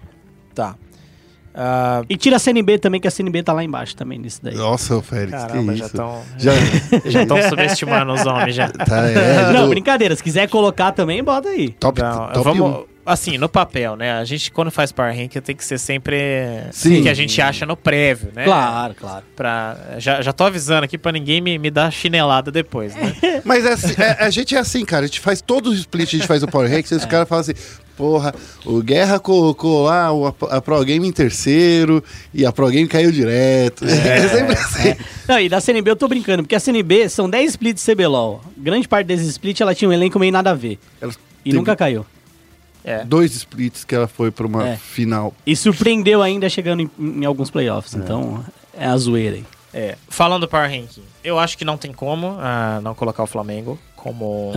Tá. 0.54 0.76
Ah, 1.58 2.02
E 2.10 2.18
tira 2.18 2.36
a 2.36 2.40
CNB 2.40 2.78
também, 2.80 3.00
que 3.00 3.08
a 3.08 3.12
CNB 3.12 3.42
tá 3.44 3.54
lá 3.54 3.64
embaixo 3.64 3.96
também 3.96 4.20
nesse 4.20 4.44
daí. 4.44 4.56
Nossa, 4.56 4.96
ô 4.98 5.02
Félix, 5.02 5.32
Caramba, 5.44 5.72
que 5.74 5.78
já 5.80 5.86
isso. 5.86 5.96
estão 5.96 6.22
Já, 6.38 6.52
já 7.10 7.22
estão 7.24 7.42
subestimando 7.50 8.14
os 8.14 8.26
homens 8.26 8.56
já. 8.56 8.68
tá, 8.70 9.08
é, 9.10 9.52
Não, 9.54 9.64
do- 9.64 9.70
brincadeira. 9.70 10.16
Se 10.16 10.22
quiser 10.24 10.50
colocar 10.50 10.92
também, 10.92 11.24
bota 11.24 11.48
aí. 11.50 11.70
top, 11.70 12.02
Não, 12.02 12.28
top 12.34 12.44
vamos, 12.44 12.72
um. 12.82 12.84
assim, 13.06 13.38
no 13.38 13.48
papel, 13.48 13.96
né? 13.96 14.14
A 14.18 14.24
gente, 14.26 14.52
quando 14.52 14.70
faz 14.70 14.92
Power 14.92 15.16
Rank, 15.16 15.32
tem 15.42 15.56
que 15.56 15.64
ser 15.64 15.78
sempre 15.80 16.18
Sim. 16.72 17.00
o 17.00 17.04
que 17.04 17.10
a 17.10 17.14
gente 17.14 17.42
acha 17.42 17.66
no 17.66 17.78
prévio, 17.78 18.32
né? 18.36 18.44
Claro, 18.44 18.94
claro. 18.94 19.24
Pra, 19.36 19.78
já, 19.98 20.22
já 20.22 20.34
tô 20.34 20.44
avisando 20.44 20.84
aqui 20.84 20.98
pra 20.98 21.12
ninguém 21.14 21.40
me, 21.40 21.58
me 21.58 21.72
dar 21.72 21.90
chinelada 21.92 22.52
depois, 22.52 22.94
né? 22.96 23.14
Mas 23.46 23.66
é 23.66 23.72
assim, 23.74 23.94
é- 24.02 24.24
a 24.26 24.30
gente 24.30 24.56
é 24.56 24.60
assim, 24.60 24.84
cara. 24.84 25.06
A 25.06 25.08
gente 25.08 25.20
faz 25.22 25.42
todos 25.42 25.72
os 25.74 25.80
splits, 25.80 26.10
a 26.14 26.18
gente 26.18 26.28
faz 26.28 26.44
o 26.44 26.48
Power 26.48 26.70
Ranks, 26.70 26.92
e 26.92 26.96
os 26.96 27.06
caras 27.06 27.30
falam 27.30 27.42
assim, 27.42 27.54
porra, 27.98 28.34
o 28.66 28.82
Guerra 28.82 29.20
colocou 29.20 29.84
lá 29.84 30.10
a, 30.50 30.62
Pro 30.62 30.84
Game 30.84 31.08
em 31.08 31.12
terceiro 31.12 32.04
e 32.34 32.46
a 32.46 32.52
Pro 32.52 32.70
Game 32.70 32.88
caiu 32.88 33.12
direto. 33.12 33.86
É, 33.86 34.28
sempre 34.30 34.54
assim. 34.54 34.96
Não, 35.28 35.40
e 35.40 35.50
da 35.50 35.60
CNB 35.62 35.92
eu 35.92 35.96
tô 35.96 36.08
brincando, 36.08 36.44
porque 36.44 36.56
a 36.56 36.60
CNB 36.60 37.10
são 37.10 37.30
10 37.30 37.52
splits 37.52 37.86
CBLOL. 37.86 38.42
Grande 38.58 38.88
parte 38.88 39.08
desses 39.08 39.28
splits 39.28 39.62
ela 39.62 39.74
tinha 39.76 39.90
um 39.90 39.94
elenco 39.94 40.20
meio 40.20 40.32
nada 40.32 40.52
a 40.52 40.54
ver. 40.54 40.78
Ela 41.02 41.14
E 41.44 41.54
nunca 41.54 41.76
caiu. 41.76 42.06
É. 42.84 43.04
Dois 43.04 43.34
splits 43.36 43.84
que 43.84 43.96
ela 43.96 44.08
foi 44.08 44.30
pra 44.30 44.46
uma 44.46 44.68
É. 44.70 44.78
final. 44.78 45.34
E 45.46 45.56
surpreendeu 45.56 46.22
ainda 46.22 46.48
chegando 46.50 46.82
em, 46.82 46.90
em 47.00 47.26
alguns 47.26 47.50
playoffs. 47.50 47.96
Então, 47.96 48.46
é 48.78 48.86
a 48.86 48.96
zoeira 48.98 49.38
aí. 49.38 49.46
É, 49.74 49.98
falando 50.08 50.42
do 50.42 50.48
Power 50.48 50.70
Ranking, 50.70 51.02
eu 51.24 51.38
acho 51.38 51.58
que 51.58 51.66
não 51.66 51.78
tem 51.78 51.92
como 51.92 52.38
ah, 52.40 52.80
não 52.84 52.94
colocar 52.96 53.24
o 53.24 53.28
Flamengo 53.28 53.78
como. 53.96 54.52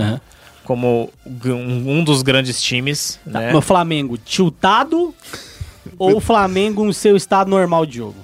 Como 0.68 1.10
um, 1.24 2.04
dos 2.04 2.20
grandes 2.20 2.60
times, 2.62 3.18
Tá, 3.24 3.40
né? 3.40 3.54
O 3.54 3.62
Flamengo 3.62 4.18
tiltado 4.18 5.14
ou 5.98 6.18
o 6.18 6.20
Flamengo 6.20 6.84
no 6.84 6.92
seu 6.92 7.16
estado 7.16 7.48
normal 7.48 7.86
de 7.86 7.96
jogo? 7.96 8.16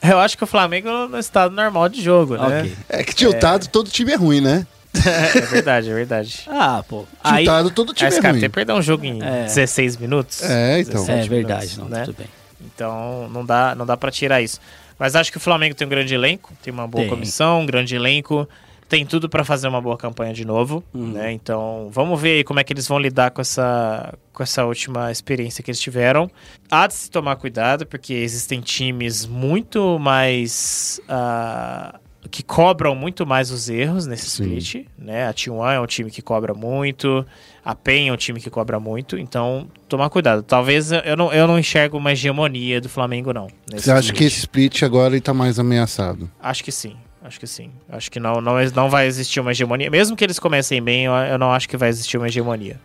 Eu 0.00 0.20
acho 0.20 0.38
que 0.38 0.44
o 0.44 0.46
Flamengo 0.46 0.88
no 1.08 1.18
estado 1.18 1.52
normal 1.52 1.88
de 1.88 2.00
jogo, 2.00 2.36
né? 2.36 2.60
Ok. 2.60 2.76
É 2.88 3.02
que 3.02 3.12
tiltado, 3.12 3.66
todo 3.66 3.90
time 3.90 4.12
é 4.12 4.14
ruim, 4.14 4.40
né? 4.40 4.64
é 4.94 5.40
verdade, 5.40 5.90
é 5.90 5.94
verdade. 5.94 6.42
Ah, 6.48 6.84
pô. 6.88 7.04
Aí, 7.24 7.44
Tiltado, 7.44 7.70
todo 7.72 7.90
A 7.90 7.94
time 7.94 8.08
é 8.10 8.12
SKT 8.14 8.28
ruim. 8.30 8.50
perdeu 8.50 8.76
um 8.76 8.82
jogo 8.82 9.04
em 9.04 9.20
É. 9.20 9.44
16 9.44 9.96
minutos. 9.96 10.42
É, 10.44 10.80
então. 10.80 11.04
17 11.04 11.26
é 11.26 11.28
verdade, 11.28 11.66
minutos, 11.72 11.76
não, 11.78 11.88
né? 11.88 12.04
tudo 12.04 12.16
bem. 12.18 12.26
Então 12.64 13.28
não 13.32 13.44
dá, 13.44 13.74
não 13.74 13.84
dá 13.84 13.96
para 13.96 14.12
tirar 14.12 14.40
isso. 14.40 14.60
Mas 14.96 15.16
acho 15.16 15.32
que 15.32 15.38
o 15.38 15.40
Flamengo 15.40 15.74
tem 15.74 15.86
um 15.86 15.90
grande 15.90 16.14
elenco, 16.14 16.52
tem 16.62 16.72
uma 16.72 16.86
boa 16.86 17.02
Tem. 17.02 17.10
comissão, 17.10 17.62
um 17.62 17.66
grande 17.66 17.96
elenco, 17.96 18.48
tem 18.90 19.06
tudo 19.06 19.28
para 19.28 19.44
fazer 19.44 19.68
uma 19.68 19.80
boa 19.80 19.96
campanha 19.96 20.34
de 20.34 20.44
novo, 20.44 20.82
Uhum. 20.92 21.12
né? 21.12 21.30
Então 21.32 21.88
vamos 21.92 22.20
ver 22.20 22.38
aí 22.38 22.44
como 22.44 22.58
é 22.58 22.64
que 22.64 22.72
eles 22.72 22.86
vão 22.88 22.98
lidar 22.98 23.30
com 23.30 23.40
essa, 23.40 24.12
com 24.32 24.42
essa 24.42 24.64
última 24.66 25.10
experiência 25.12 25.62
que 25.62 25.70
eles 25.70 25.80
tiveram. 25.80 26.28
Há 26.68 26.88
de 26.88 26.94
se 26.94 27.08
tomar 27.10 27.36
cuidado 27.36 27.86
porque 27.86 28.12
existem 28.12 28.60
times 28.60 29.24
muito 29.24 29.96
mais 30.00 31.00
ah, 31.08 32.00
que 32.32 32.42
cobram 32.42 32.94
muito 32.96 33.24
mais 33.24 33.52
os 33.52 33.68
erros 33.70 34.06
nesse 34.06 34.28
Sim. 34.28 34.56
split, 34.56 34.86
né? 34.98 35.28
A 35.28 35.32
T1 35.32 35.72
é 35.74 35.80
um 35.80 35.86
time 35.86 36.10
que 36.10 36.20
cobra 36.20 36.52
muito, 36.52 37.24
a 37.64 37.74
PEN 37.76 38.08
é 38.08 38.12
um 38.12 38.16
time 38.16 38.40
que 38.40 38.50
cobra 38.50 38.80
muito, 38.80 39.16
então 39.16 39.68
tomar 39.88 40.10
cuidado. 40.10 40.42
Talvez 40.42 40.90
eu 40.90 41.16
não, 41.16 41.32
eu 41.32 41.46
não 41.46 41.58
enxergo 41.60 41.96
uma 41.96 42.10
hegemonia 42.10 42.80
do 42.80 42.88
Flamengo, 42.88 43.32
não. 43.32 43.46
Você 43.72 43.90
acha 43.92 44.12
que 44.12 44.24
split. 44.24 44.26
esse 44.32 44.38
split 44.40 44.82
agora 44.82 45.14
ele 45.14 45.20
tá 45.20 45.32
mais 45.32 45.60
ameaçado? 45.60 46.28
Acho 46.42 46.64
que 46.64 46.72
sim. 46.72 46.96
Acho 47.22 47.38
que 47.38 47.46
sim. 47.46 47.70
Acho 47.88 48.10
que 48.10 48.18
não, 48.18 48.40
não, 48.40 48.54
não 48.74 48.88
vai 48.88 49.06
existir 49.06 49.40
uma 49.40 49.50
hegemonia. 49.50 49.90
Mesmo 49.90 50.16
que 50.16 50.24
eles 50.24 50.38
comecem 50.38 50.82
bem, 50.82 51.04
eu, 51.04 51.12
eu 51.12 51.38
não 51.38 51.52
acho 51.52 51.68
que 51.68 51.76
vai 51.76 51.88
existir 51.88 52.16
uma 52.16 52.28
hegemonia. 52.28 52.80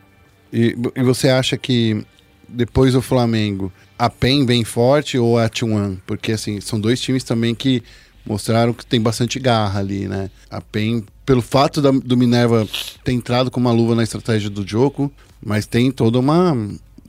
E, 0.52 0.76
e 0.96 1.04
você 1.04 1.30
acha 1.30 1.58
que 1.58 2.06
depois 2.48 2.94
do 2.94 3.02
Flamengo, 3.02 3.72
a 3.98 4.10
PEN 4.10 4.46
vem 4.46 4.64
forte 4.64 5.18
ou 5.18 5.38
a 5.40 5.50
T1? 5.50 5.98
Porque 6.06 6.34
assim, 6.34 6.60
são 6.62 6.80
dois 6.80 7.00
times 7.00 7.24
também 7.24 7.56
que 7.56 7.82
mostraram 8.26 8.74
que 8.74 8.86
tem 8.86 9.00
bastante 9.00 9.40
garra 9.40 9.80
ali, 9.80 10.08
né? 10.08 10.30
A 10.50 10.60
PEN, 10.60 11.04
pelo 11.26 11.42
fato 11.42 11.82
da- 11.82 11.92
do 11.92 12.18
Minerva 12.18 12.68
ter 13.04 13.14
entrado 13.14 13.50
com 13.50 13.60
uma 13.60 13.72
luva 13.72 13.96
na 13.96 14.04
estratégia 14.04 14.50
do 14.50 14.68
jogo, 14.68 15.12
mas 15.44 15.66
tem 15.66 15.92
toda 15.92 16.20
uma, 16.20 16.58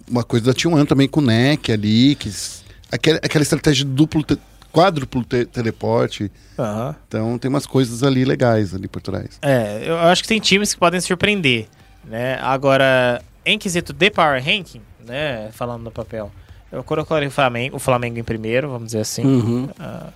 uma 0.09 0.23
coisa 0.23 0.47
da 0.47 0.55
T1 0.55 0.86
também 0.86 1.09
com 1.09 1.20
o 1.20 1.24
NEC 1.24 1.73
ali, 1.73 2.15
que 2.15 2.31
aquela, 2.93 3.19
aquela 3.19 3.43
estratégia 3.43 3.85
duplo, 3.85 4.24
quádruplo 4.77 5.24
te- 5.24 5.47
teleporte. 5.47 6.31
Então 7.09 7.39
tem 7.39 7.48
umas 7.48 7.66
coisas 7.66 8.03
ali 8.03 8.24
legais 8.24 8.74
ali 8.74 8.86
por 8.89 9.01
trás. 9.01 9.39
É, 9.40 9.82
eu 9.86 9.98
acho 9.98 10.23
que 10.23 10.28
tem 10.28 10.39
times 10.40 10.74
que 10.74 10.78
podem 10.81 11.01
surpreender, 11.01 11.66
né? 12.05 12.39
Agora, 12.43 13.23
em 13.44 13.59
quesito 13.59 13.93
de 13.93 14.11
power 14.11 14.43
ranking, 14.44 14.81
né, 15.07 15.48
falando 15.53 15.82
no 15.82 15.90
papel, 15.90 16.31
eu 16.70 16.82
colocaria 16.85 17.28
o 17.28 17.31
Flamengo, 17.31 17.77
o 17.77 17.78
Flamengo 17.78 18.19
em 18.19 18.24
primeiro, 18.24 18.69
vamos 18.69 18.86
dizer 18.86 19.01
assim. 19.01 19.24
Uhum. 19.24 19.69
Ah, 19.78 20.09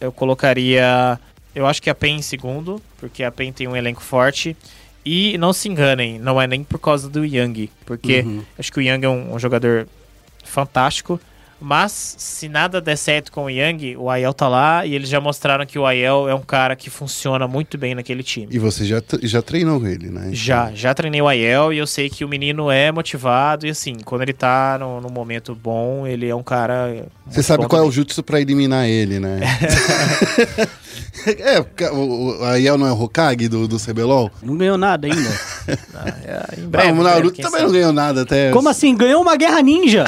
eu 0.00 0.10
colocaria, 0.10 1.18
eu 1.54 1.66
acho 1.66 1.80
que 1.80 1.88
a 1.90 1.94
PEN 1.94 2.16
em 2.16 2.22
segundo, 2.22 2.80
porque 2.98 3.22
a 3.22 3.30
PEN 3.30 3.52
tem 3.52 3.68
um 3.68 3.76
elenco 3.76 4.02
forte. 4.02 4.56
E 5.04 5.36
não 5.36 5.52
se 5.52 5.68
enganem, 5.68 6.18
não 6.20 6.40
é 6.40 6.46
nem 6.46 6.62
por 6.62 6.78
causa 6.78 7.08
do 7.08 7.24
Young, 7.24 7.68
porque 7.84 8.20
Uhum. 8.20 8.42
acho 8.58 8.72
que 8.72 8.78
o 8.78 8.82
Young 8.82 9.04
é 9.04 9.08
um, 9.08 9.34
um 9.34 9.38
jogador 9.38 9.86
fantástico. 10.44 11.20
Mas 11.62 12.16
se 12.18 12.48
nada 12.48 12.80
der 12.80 12.96
certo 12.96 13.30
com 13.30 13.44
o 13.44 13.50
Young, 13.50 13.96
o 13.96 14.10
Aiel 14.10 14.34
tá 14.34 14.48
lá 14.48 14.84
e 14.84 14.94
eles 14.94 15.08
já 15.08 15.20
mostraram 15.20 15.64
que 15.64 15.78
o 15.78 15.86
Aiel 15.86 16.28
é 16.28 16.34
um 16.34 16.42
cara 16.42 16.74
que 16.74 16.90
funciona 16.90 17.46
muito 17.46 17.78
bem 17.78 17.94
naquele 17.94 18.22
time. 18.22 18.48
E 18.50 18.58
você 18.58 18.84
já, 18.84 19.00
já 19.22 19.40
treinou 19.40 19.86
ele, 19.86 20.10
né? 20.10 20.30
Já, 20.32 20.72
já 20.74 20.92
treinei 20.92 21.22
o 21.22 21.28
Aiel 21.28 21.72
e 21.72 21.78
eu 21.78 21.86
sei 21.86 22.10
que 22.10 22.24
o 22.24 22.28
menino 22.28 22.70
é 22.70 22.90
motivado 22.90 23.66
e 23.66 23.70
assim, 23.70 23.96
quando 24.04 24.22
ele 24.22 24.32
tá 24.32 24.76
no, 24.78 25.00
no 25.00 25.08
momento 25.08 25.54
bom, 25.54 26.06
ele 26.06 26.28
é 26.28 26.34
um 26.34 26.42
cara. 26.42 27.06
Você 27.26 27.42
sabe 27.42 27.66
qual 27.68 27.80
é 27.80 27.84
o 27.84 27.88
também. 27.88 27.96
jutsu 27.96 28.22
pra 28.22 28.40
eliminar 28.40 28.88
ele, 28.88 29.20
né? 29.20 29.40
é, 31.38 31.90
o, 31.90 32.40
o 32.40 32.44
Aiel 32.44 32.76
não 32.78 32.86
é 32.86 32.92
o 32.92 33.00
Hokage 33.00 33.48
do, 33.48 33.68
do 33.68 33.78
CBLOL? 33.78 34.30
Não 34.42 34.56
ganhou 34.56 34.78
nada 34.78 35.06
ainda. 35.06 35.30
É, 35.68 36.60
em 36.60 36.64
Ah, 36.64 36.66
breve, 36.66 36.66
o 36.66 36.68
breve, 36.68 37.02
Naruto 37.02 37.36
também 37.36 37.50
sabe? 37.52 37.62
não 37.64 37.72
ganhou 37.72 37.92
nada 37.92 38.22
até. 38.22 38.50
Como 38.50 38.68
assim? 38.68 38.94
Ganhou 38.96 39.22
uma 39.22 39.36
guerra 39.36 39.60
ninja? 39.62 40.04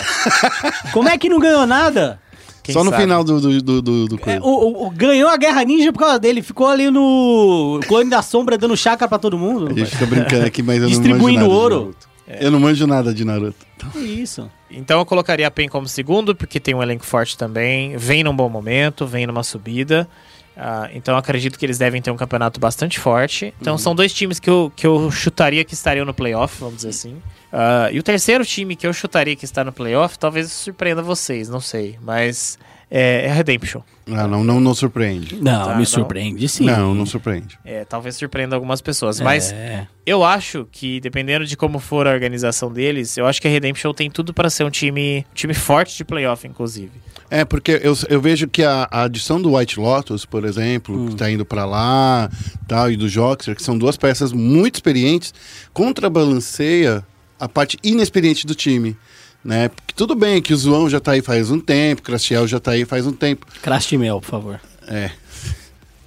Como 0.93 1.09
é 1.09 1.17
que 1.19 1.29
não 1.29 1.39
ganhou 1.39 1.67
nada? 1.67 2.21
Quem 2.63 2.73
Só 2.73 2.83
no 2.83 2.91
sabe? 2.91 3.03
final 3.03 3.23
do, 3.23 3.41
do, 3.41 3.61
do, 3.63 3.83
do, 3.83 4.07
do 4.09 4.21
É, 4.25 4.41
o, 4.41 4.87
o- 4.87 4.91
ganhou 4.91 5.29
a 5.29 5.37
guerra 5.37 5.63
ninja 5.65 5.93
por 5.93 5.99
causa 5.99 6.19
dele. 6.19 6.41
Ficou 6.43 6.67
ali 6.67 6.91
no 6.91 7.79
clone 7.87 8.09
da 8.09 8.23
sombra 8.23 8.57
dando 8.57 8.75
chakra 8.77 9.07
pra 9.07 9.19
todo 9.19 9.37
mundo. 9.37 9.69
A 9.71 9.79
gente 9.79 9.91
fica 9.91 10.07
brincando 10.07 10.47
aqui, 10.47 10.63
mas 10.63 10.77
eu 10.77 10.83
não 10.83 10.89
Distribuindo 10.89 11.49
ouro. 11.51 11.75
Naruto. 11.81 12.09
Eu 12.41 12.51
não 12.51 12.59
manjo 12.59 12.87
nada 12.87 13.13
de 13.13 13.23
Naruto. 13.23 13.67
Que 13.93 13.99
isso. 13.99 14.51
Então 14.71 14.99
eu 14.99 15.05
colocaria 15.05 15.47
a 15.47 15.51
PEN 15.51 15.69
como 15.69 15.87
segundo, 15.87 16.35
porque 16.35 16.59
tem 16.59 16.75
um 16.75 16.83
elenco 16.83 17.05
forte 17.05 17.37
também, 17.37 17.99
vem 17.99 18.25
num 18.25 18.35
bom 18.35 18.49
momento, 18.49 19.07
vem 19.07 19.27
numa 19.27 19.43
subida. 19.43 20.09
Ah, 20.57 20.89
então 20.93 21.17
acredito 21.17 21.59
que 21.59 21.67
eles 21.67 21.79
devem 21.79 22.01
ter 22.01 22.11
um 22.11 22.17
campeonato 22.17 22.61
bastante 22.61 22.99
forte. 22.99 23.53
Então 23.61 23.77
são 23.77 23.95
dois 23.95 24.13
times 24.13 24.39
que 24.39 24.49
eu, 24.49 24.73
que 24.75 24.87
eu 24.87 25.11
chutaria 25.11 25.65
que 25.65 25.75
estariam 25.75 26.07
no 26.07 26.15
playoff, 26.15 26.61
vamos 26.61 26.77
dizer 26.77 26.91
assim. 26.91 27.21
Ah, 27.53 27.89
e 27.93 27.99
o 27.99 28.03
terceiro 28.03 28.45
time 28.45 28.77
que 28.77 28.87
eu 28.87 28.93
chutaria 28.93 29.35
que 29.37 29.45
está 29.45 29.65
no 29.65 29.73
playoff, 29.73 30.19
talvez 30.19 30.53
surpreenda 30.53 31.03
vocês, 31.03 31.49
não 31.49 31.61
sei. 31.61 31.99
Mas 32.01 32.59
é, 32.97 33.27
é 33.27 33.31
a 33.31 33.35
Redemption. 33.35 33.81
Ah, 34.07 34.29
não, 34.29 34.45
não, 34.45 34.61
não 34.61 34.73
surpreende. 34.75 35.37
Não, 35.41 35.65
Tá, 35.67 35.73
me 35.73 35.79
não. 35.79 35.85
surpreende 35.85 36.49
sim. 36.49 36.65
Não, 36.65 36.95
não 36.95 37.05
surpreende. 37.05 37.59
É, 37.65 37.85
talvez 37.85 38.15
surpreenda 38.17 38.55
algumas 38.55 38.81
pessoas. 38.81 39.19
Mas 39.19 39.51
É. 39.53 39.89
eu 40.07 40.23
acho 40.23 40.69
que, 40.71 41.01
dependendo 41.01 41.45
de 41.45 41.57
como 41.57 41.79
for 41.81 42.07
a 42.07 42.13
organização 42.13 42.71
deles, 42.73 43.17
eu 43.17 43.27
acho 43.27 43.41
que 43.43 43.49
a 43.49 43.51
Redemption 43.51 43.93
tem 43.93 44.09
tudo 44.11 44.33
para 44.33 44.49
ser 44.49 44.63
um 44.65 44.71
time, 44.71 45.27
um 45.31 45.35
time 45.35 45.55
forte 45.55 45.97
de 45.97 46.05
playoff, 46.05 46.47
inclusive. 46.47 46.93
É, 47.31 47.45
porque 47.45 47.81
eu, 47.83 47.97
eu 48.09 48.21
vejo 48.21 48.47
que 48.47 48.63
a, 48.63 48.87
a 48.91 49.03
adição 49.05 49.41
do 49.43 49.57
White 49.57 49.81
Lotus, 49.81 50.25
por 50.25 50.45
exemplo, 50.45 51.09
que 51.09 51.17
tá 51.17 51.29
indo 51.31 51.45
pra 51.45 51.65
lá, 51.65 52.31
tal, 52.69 52.91
e 52.93 52.97
do 52.97 53.09
Joxer, 53.09 53.57
que 53.57 53.63
são 53.63 53.77
duas 53.77 53.97
peças 53.97 54.33
muito 54.33 54.75
experientes, 54.77 55.33
contrabalanceia 55.73 57.05
a 57.41 57.49
parte 57.49 57.79
inexperiente 57.83 58.47
do 58.47 58.55
time. 58.55 58.97
Né? 59.45 59.69
Porque 59.69 59.93
tudo 59.95 60.15
bem 60.15 60.41
que 60.41 60.55
o 60.55 60.57
João 60.57 60.89
já 60.89 60.99
tá 60.99 61.13
aí 61.13 61.21
faz 61.21 61.51
um 61.51 61.61
tempo, 61.61 62.01
o 62.01 62.05
Crastiel 62.05 62.47
já 62.47 62.59
tá 62.59 62.71
aí 62.71 62.85
faz 62.85 63.07
um 63.07 63.13
tempo. 63.13 63.47
Crastimel, 63.63 64.21
por 64.21 64.31
favor. 64.31 64.61
É. 64.89 65.11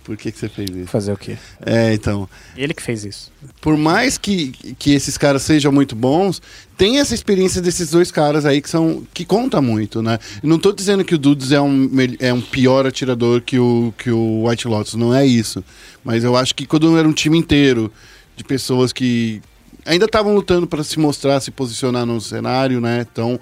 Por 0.07 0.15
que, 0.15 0.31
que 0.31 0.39
você 0.39 0.47
fez 0.47 0.69
isso? 0.69 0.87
Fazer 0.87 1.11
o 1.11 1.17
quê? 1.17 1.37
É, 1.65 1.93
então. 1.93 2.29
Ele 2.55 2.73
que 2.73 2.81
fez 2.81 3.03
isso. 3.03 3.29
Por 3.59 3.75
mais 3.75 4.17
que, 4.17 4.53
que 4.79 4.93
esses 4.93 5.17
caras 5.17 5.41
sejam 5.41 5.69
muito 5.69 5.97
bons, 5.97 6.41
tem 6.77 6.99
essa 6.99 7.13
experiência 7.13 7.61
desses 7.61 7.89
dois 7.89 8.09
caras 8.09 8.45
aí 8.45 8.61
que 8.61 8.69
são 8.69 9.05
que 9.13 9.25
conta 9.25 9.61
muito, 9.61 10.01
né? 10.01 10.17
Eu 10.41 10.47
não 10.47 10.57
tô 10.57 10.71
dizendo 10.71 11.03
que 11.03 11.13
o 11.13 11.17
Dudes 11.17 11.51
é 11.51 11.59
um, 11.59 11.91
é 12.19 12.31
um 12.31 12.39
pior 12.39 12.87
atirador 12.87 13.41
que 13.41 13.59
o, 13.59 13.93
que 13.97 14.09
o 14.09 14.47
White 14.47 14.65
Lotus, 14.69 14.93
não 14.93 15.13
é 15.13 15.25
isso. 15.25 15.61
Mas 16.05 16.23
eu 16.23 16.37
acho 16.37 16.55
que 16.55 16.65
quando 16.65 16.97
era 16.97 17.05
um 17.05 17.11
time 17.11 17.37
inteiro 17.37 17.91
de 18.37 18.45
pessoas 18.45 18.93
que 18.93 19.41
ainda 19.87 20.05
estavam 20.05 20.35
lutando 20.35 20.67
para 20.67 20.83
se 20.83 20.99
mostrar, 20.99 21.39
se 21.39 21.49
posicionar 21.51 22.05
no 22.05 22.19
cenário, 22.21 22.79
né? 22.81 23.05
Então, 23.11 23.39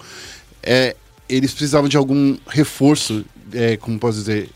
é, 0.63 0.95
eles 1.27 1.51
precisavam 1.51 1.89
de 1.89 1.97
algum 1.97 2.37
reforço, 2.47 3.25
é, 3.53 3.75
como 3.77 3.97
posso 3.99 4.19
dizer, 4.19 4.49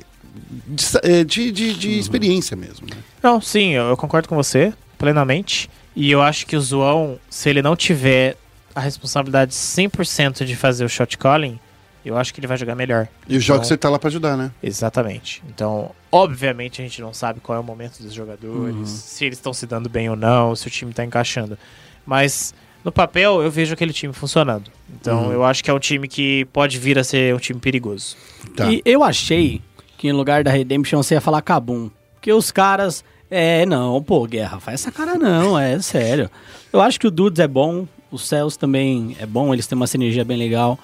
de, 0.67 0.85
é, 1.03 1.23
de, 1.23 1.51
de- 1.51 1.73
de 1.73 1.99
experiência 1.99 2.55
mesmo, 2.55 2.87
né? 2.89 2.97
Não, 3.21 3.41
sim, 3.41 3.71
eu, 3.71 3.83
eu 3.89 3.97
concordo 3.97 4.27
com 4.29 4.35
você 4.35 4.71
plenamente. 4.97 5.69
E 5.95 6.09
eu 6.11 6.21
acho 6.21 6.45
que 6.45 6.55
o 6.55 6.61
João, 6.61 7.19
se 7.29 7.49
ele 7.49 7.61
não 7.61 7.75
tiver 7.75 8.37
a 8.75 8.79
responsabilidade 8.79 9.53
100% 9.53 10.45
de 10.45 10.55
fazer 10.55 10.85
o 10.85 10.89
shot 10.89 11.17
calling, 11.17 11.59
eu 12.05 12.17
acho 12.17 12.33
que 12.33 12.39
ele 12.39 12.47
vai 12.47 12.57
jogar 12.57 12.75
melhor. 12.75 13.07
E 13.27 13.35
o 13.37 13.39
jogo 13.41 13.63
você 13.63 13.77
tá 13.77 13.89
lá 13.89 13.99
para 13.99 14.07
ajudar, 14.09 14.37
né? 14.37 14.51
Exatamente. 14.63 15.43
Então, 15.47 15.91
obviamente, 16.11 16.81
a 16.81 16.83
gente 16.85 17.01
não 17.01 17.13
sabe 17.13 17.39
qual 17.39 17.57
é 17.57 17.59
o 17.61 17.63
momento 17.63 18.01
dos 18.01 18.13
jogadores, 18.13 18.89
se 18.89 19.25
eles 19.25 19.37
estão 19.37 19.53
se 19.53 19.65
dando 19.65 19.89
bem 19.89 20.09
ou 20.09 20.15
não, 20.15 20.55
se 20.55 20.67
o 20.67 20.69
time 20.69 20.91
está 20.91 21.03
encaixando. 21.03 21.57
Mas 22.05 22.53
no 22.83 22.91
papel, 22.91 23.41
eu 23.41 23.51
vejo 23.51 23.73
aquele 23.73 23.93
time 23.93 24.13
funcionando. 24.13 24.71
Então, 24.99 25.25
Uhum. 25.25 25.31
eu 25.33 25.43
acho 25.43 25.63
que 25.63 25.69
é 25.69 25.73
um 25.73 25.79
time 25.79 26.07
que 26.07 26.45
pode 26.45 26.77
vir 26.79 26.97
a 26.97 27.03
ser 27.03 27.35
um 27.35 27.39
time 27.39 27.59
perigoso. 27.59 28.15
Tá. 28.55 28.71
E 28.71 28.81
eu 28.85 29.03
achei 29.03 29.61
que 29.97 30.07
em 30.07 30.11
lugar 30.13 30.43
da 30.43 30.51
Redemption 30.51 31.03
você 31.03 31.15
ia 31.15 31.21
falar 31.21 31.41
Kabum. 31.41 31.89
Porque 32.15 32.31
os 32.33 32.51
caras. 32.51 33.03
É, 33.31 33.63
não, 33.65 34.01
pô, 34.01 34.25
Guerra, 34.25 34.59
faz 34.59 34.81
essa 34.81 34.91
cara 34.91 35.13
não, 35.15 35.57
é 35.59 35.79
sério. 35.81 36.31
Eu 36.73 36.81
acho 36.81 36.99
que 36.99 37.05
o 37.05 37.11
Dudes 37.11 37.39
é 37.39 37.47
bom, 37.47 37.87
o 38.09 38.17
Cells 38.17 38.57
também 38.57 39.15
é 39.19 39.25
bom, 39.25 39.53
eles 39.53 39.67
têm 39.67 39.75
uma 39.75 39.85
sinergia 39.85 40.25
bem 40.25 40.35
legal. 40.35 40.79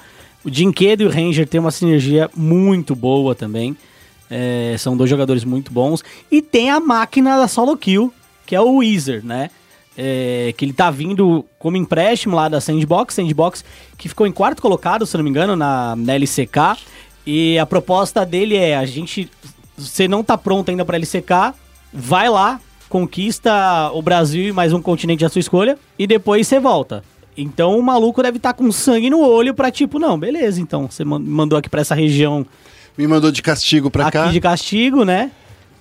O 0.46 0.52
Dinquedo 0.52 1.02
e 1.02 1.06
o 1.08 1.10
Ranger 1.10 1.48
têm 1.48 1.60
uma 1.60 1.72
sinergia 1.72 2.30
muito 2.36 2.96
boa 2.96 3.34
também. 3.34 3.76
É, 4.30 4.76
são 4.78 4.96
dois 4.96 5.10
jogadores 5.10 5.44
muito 5.44 5.74
bons. 5.74 6.04
E 6.32 6.40
tem 6.40 6.70
a 6.70 6.80
máquina 6.80 7.36
da 7.36 7.48
solo 7.48 7.76
kill, 7.76 8.14
que 8.46 8.56
é 8.56 8.62
o 8.62 8.78
Weezer, 8.78 9.26
né? 9.26 9.50
É, 9.98 10.54
que 10.56 10.64
ele 10.64 10.74
tá 10.74 10.92
vindo 10.92 11.44
como 11.58 11.78
empréstimo 11.78 12.36
lá 12.36 12.48
da 12.48 12.62
Sandbox, 12.62 13.16
Sandbox 13.16 13.66
que 13.98 14.10
ficou 14.10 14.28
em 14.28 14.32
quarto 14.32 14.62
colocado, 14.62 15.06
se 15.06 15.18
não 15.18 15.24
me 15.24 15.30
engano, 15.32 15.56
na, 15.56 15.96
na 15.96 16.14
LCK. 16.14 16.78
E 17.26 17.58
a 17.58 17.66
proposta 17.66 18.24
dele 18.24 18.56
é: 18.56 18.78
a 18.78 18.86
gente. 18.86 19.30
Você 19.76 20.08
não 20.08 20.24
tá 20.24 20.38
pronto 20.38 20.70
ainda 20.70 20.86
pra 20.86 20.96
LCK, 20.96 21.54
vai 21.92 22.30
lá, 22.30 22.62
conquista 22.88 23.92
o 23.94 24.02
Brasil 24.02 24.50
e 24.50 24.54
mais 24.54 24.72
um 24.72 24.82
continente 24.82 25.26
à 25.26 25.30
sua 25.30 25.40
escolha, 25.40 25.78
e 26.00 26.08
depois 26.08 26.48
você 26.48 26.60
volta. 26.62 27.04
Então 27.38 27.78
o 27.78 27.84
maluco 27.84 28.22
deve 28.24 28.38
estar 28.38 28.54
com 28.54 28.72
sangue 28.72 29.10
no 29.10 29.20
olho 29.20 29.54
pra 29.54 29.70
tipo, 29.72 30.00
não, 30.00 30.18
beleza, 30.18 30.62
então 30.62 30.90
você 30.90 31.04
man- 31.04 31.20
mandou 31.20 31.58
aqui 31.60 31.70
pra 31.70 31.82
essa 31.82 31.94
região 31.94 32.46
Me 32.98 33.06
mandou 33.08 33.30
de 33.32 33.42
castigo 33.42 33.92
pra 33.92 34.08
aqui 34.08 34.14
cá. 34.18 34.28
de 34.28 34.40
castigo, 34.40 35.04
né? 35.04 35.32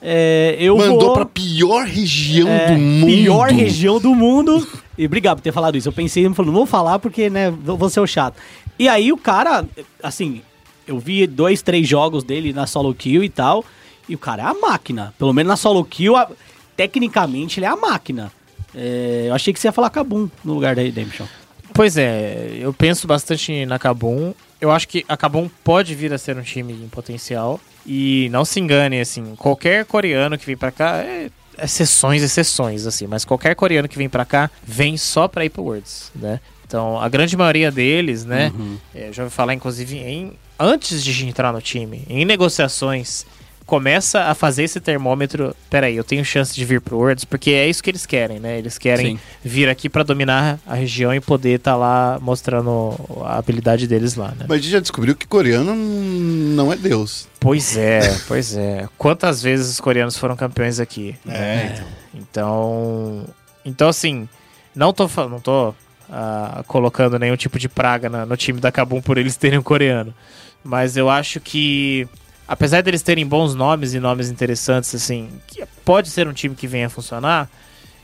É, 0.06 0.56
eu 0.59 0.76
Mandou 0.76 1.01
vou... 1.01 1.12
pra 1.14 1.24
pior 1.24 1.86
região 1.86 2.47
É, 2.47 2.72
do 2.74 2.78
mundo. 2.78 3.06
Pior 3.06 3.48
região 3.51 3.98
do 4.01 4.14
mundo. 4.14 4.66
E 4.97 5.06
obrigado 5.06 5.39
por 5.39 5.43
ter 5.43 5.51
falado 5.51 5.76
isso. 5.76 5.89
Eu 5.89 5.93
pensei, 5.93 6.22
não 6.22 6.32
vou 6.32 6.66
falar 6.66 7.01
porque, 7.01 7.28
né, 7.28 7.51
vou 7.51 7.76
vou 7.76 7.90
ser 7.90 7.98
o 7.98 8.06
chato. 8.06 8.36
E 8.78 8.86
aí 8.89 9.10
o 9.12 9.16
cara, 9.16 9.64
assim, 10.01 10.40
eu 10.86 11.01
vi 11.01 11.26
dois, 11.26 11.62
três 11.62 11.89
jogos 11.89 12.22
dele 12.22 12.52
na 12.52 12.64
solo 12.64 12.94
kill 12.94 13.24
e 13.24 13.28
tal. 13.28 13.64
E 14.09 14.14
o 14.14 14.18
cara 14.18 14.43
é 14.44 14.47
a 14.47 14.55
máquina. 14.55 15.12
Pelo 15.18 15.32
menos 15.32 15.48
na 15.48 15.56
solo 15.56 15.85
kill, 15.85 16.14
a- 16.14 16.28
tecnicamente 16.76 17.59
ele 17.59 17.66
é 17.66 17.68
a 17.70 17.74
máquina. 17.76 18.31
É, 18.72 19.24
eu 19.28 19.35
achei 19.35 19.52
que 19.52 19.59
você 19.59 19.68
ia 19.68 19.72
falar 19.72 19.90
Kabum 19.90 20.28
no 20.44 20.55
lugar 20.55 20.76
da 20.76 20.82
Redemption. 20.82 21.26
Pois 21.74 21.96
é, 21.96 22.56
eu 22.60 22.72
penso 22.72 23.06
bastante 23.06 23.66
na 23.66 23.80
Kabum. 23.80 24.32
Eu 24.60 24.70
acho 24.70 24.86
que 24.86 25.05
a 25.09 25.16
Kabum 25.16 25.51
pode 25.64 25.92
vir 25.92 26.12
a 26.12 26.18
ser 26.18 26.38
um 26.38 26.42
time 26.42 26.72
em 26.72 26.88
potencial. 26.88 27.60
E 27.84 28.28
não 28.30 28.44
se 28.44 28.60
engane, 28.60 29.01
assim, 29.01 29.34
qualquer 29.36 29.84
coreano 29.84 30.38
que 30.38 30.46
vem 30.46 30.56
pra 30.56 30.70
cá 30.70 30.98
é 30.98 31.28
exceções, 31.60 32.22
exceções, 32.22 32.86
assim, 32.86 33.06
mas 33.09 33.24
qualquer 33.24 33.55
coreano 33.56 33.88
que 33.88 33.98
vem 33.98 34.09
pra 34.09 34.24
cá 34.24 34.51
vem 34.64 34.96
só 34.96 35.28
pra 35.28 35.44
ir 35.44 35.51
pro 35.51 35.62
Worlds, 35.64 36.10
né? 36.14 36.40
Então, 36.66 36.98
a 36.98 37.09
grande 37.09 37.36
maioria 37.36 37.70
deles, 37.70 38.24
né, 38.24 38.52
é, 38.94 39.12
já 39.12 39.22
ouvi 39.24 39.34
falar, 39.34 39.52
inclusive, 39.55 39.96
em 39.98 40.32
antes 40.59 41.05
de 41.05 41.26
entrar 41.26 41.52
no 41.52 41.60
time, 41.60 42.05
em 42.09 42.24
negociações, 42.24 43.26
começa 43.66 44.24
a 44.24 44.35
fazer 44.35 44.65
esse 44.65 44.81
termômetro. 44.81 45.55
Peraí, 45.70 45.97
eu 45.97 46.05
tenho 46.05 46.24
chance 46.24 46.55
de 46.55 46.65
vir 46.65 46.81
pro 46.81 46.97
Worlds, 46.97 47.24
porque 47.24 47.51
é 47.51 47.69
isso 47.69 47.82
que 47.82 47.91
eles 47.91 48.07
querem, 48.07 48.39
né? 48.39 48.59
Eles 48.59 48.78
querem 48.78 49.16
Sim. 49.16 49.23
vir 49.43 49.69
aqui 49.69 49.89
pra 49.89 50.03
dominar 50.03 50.59
a 50.66 50.74
região 50.74 51.15
e 51.15 51.20
poder 51.20 51.57
estar 51.59 51.77
lá 51.77 52.19
mostrando 52.20 52.95
a 53.24 53.39
habilidade 53.39 53.86
deles 53.86 54.15
lá, 54.15 54.28
né? 54.28 54.47
Mas 54.49 54.59
a 54.59 54.62
gente 54.62 54.70
já 54.70 54.81
descobriu 54.81 55.15
que 55.16 55.27
coreano 55.27 55.74
não 55.74 56.73
é 56.73 56.77
Deus. 56.77 57.27
Pois 57.41 57.77
é, 57.77 58.01
pois 58.28 58.57
é. 58.57 58.89
Quantas 58.99 59.43
vezes 59.43 59.70
os 59.70 59.81
coreanos 59.81 60.16
foram 60.16 60.36
campeões 60.36 60.78
aqui? 60.81 61.15
É, 61.28 61.74
então. 62.15 62.24
Então, 62.45 63.24
então 63.65 63.89
assim, 63.89 64.28
não 64.74 64.93
tô, 64.93 65.09
não 65.28 65.41
tô 65.41 65.74
ah, 66.11 66.62
colocando 66.66 67.19
nenhum 67.19 67.36
tipo 67.36 67.59
de 67.59 67.69
praga 67.69 68.09
na- 68.09 68.27
no 68.27 68.36
time 68.36 68.61
da 68.61 68.70
Kabum 68.70 69.01
por 69.01 69.19
eles 69.19 69.36
terem 69.36 69.59
um 69.59 69.62
coreano. 69.62 70.15
Mas 70.62 70.97
eu 70.97 71.11
acho 71.11 71.41
que, 71.41 72.09
apesar 72.46 72.82
deles 72.82 73.02
terem 73.02 73.26
bons 73.26 73.54
nomes 73.54 73.94
e 73.94 74.00
nomes 74.00 74.30
interessantes, 74.30 74.94
assim, 74.94 75.28
que 75.46 75.64
pode 75.84 76.10
ser 76.10 76.28
um 76.28 76.32
time 76.32 76.54
que 76.54 76.66
venha 76.66 76.86
a 76.86 76.90
funcionar, 76.90 77.48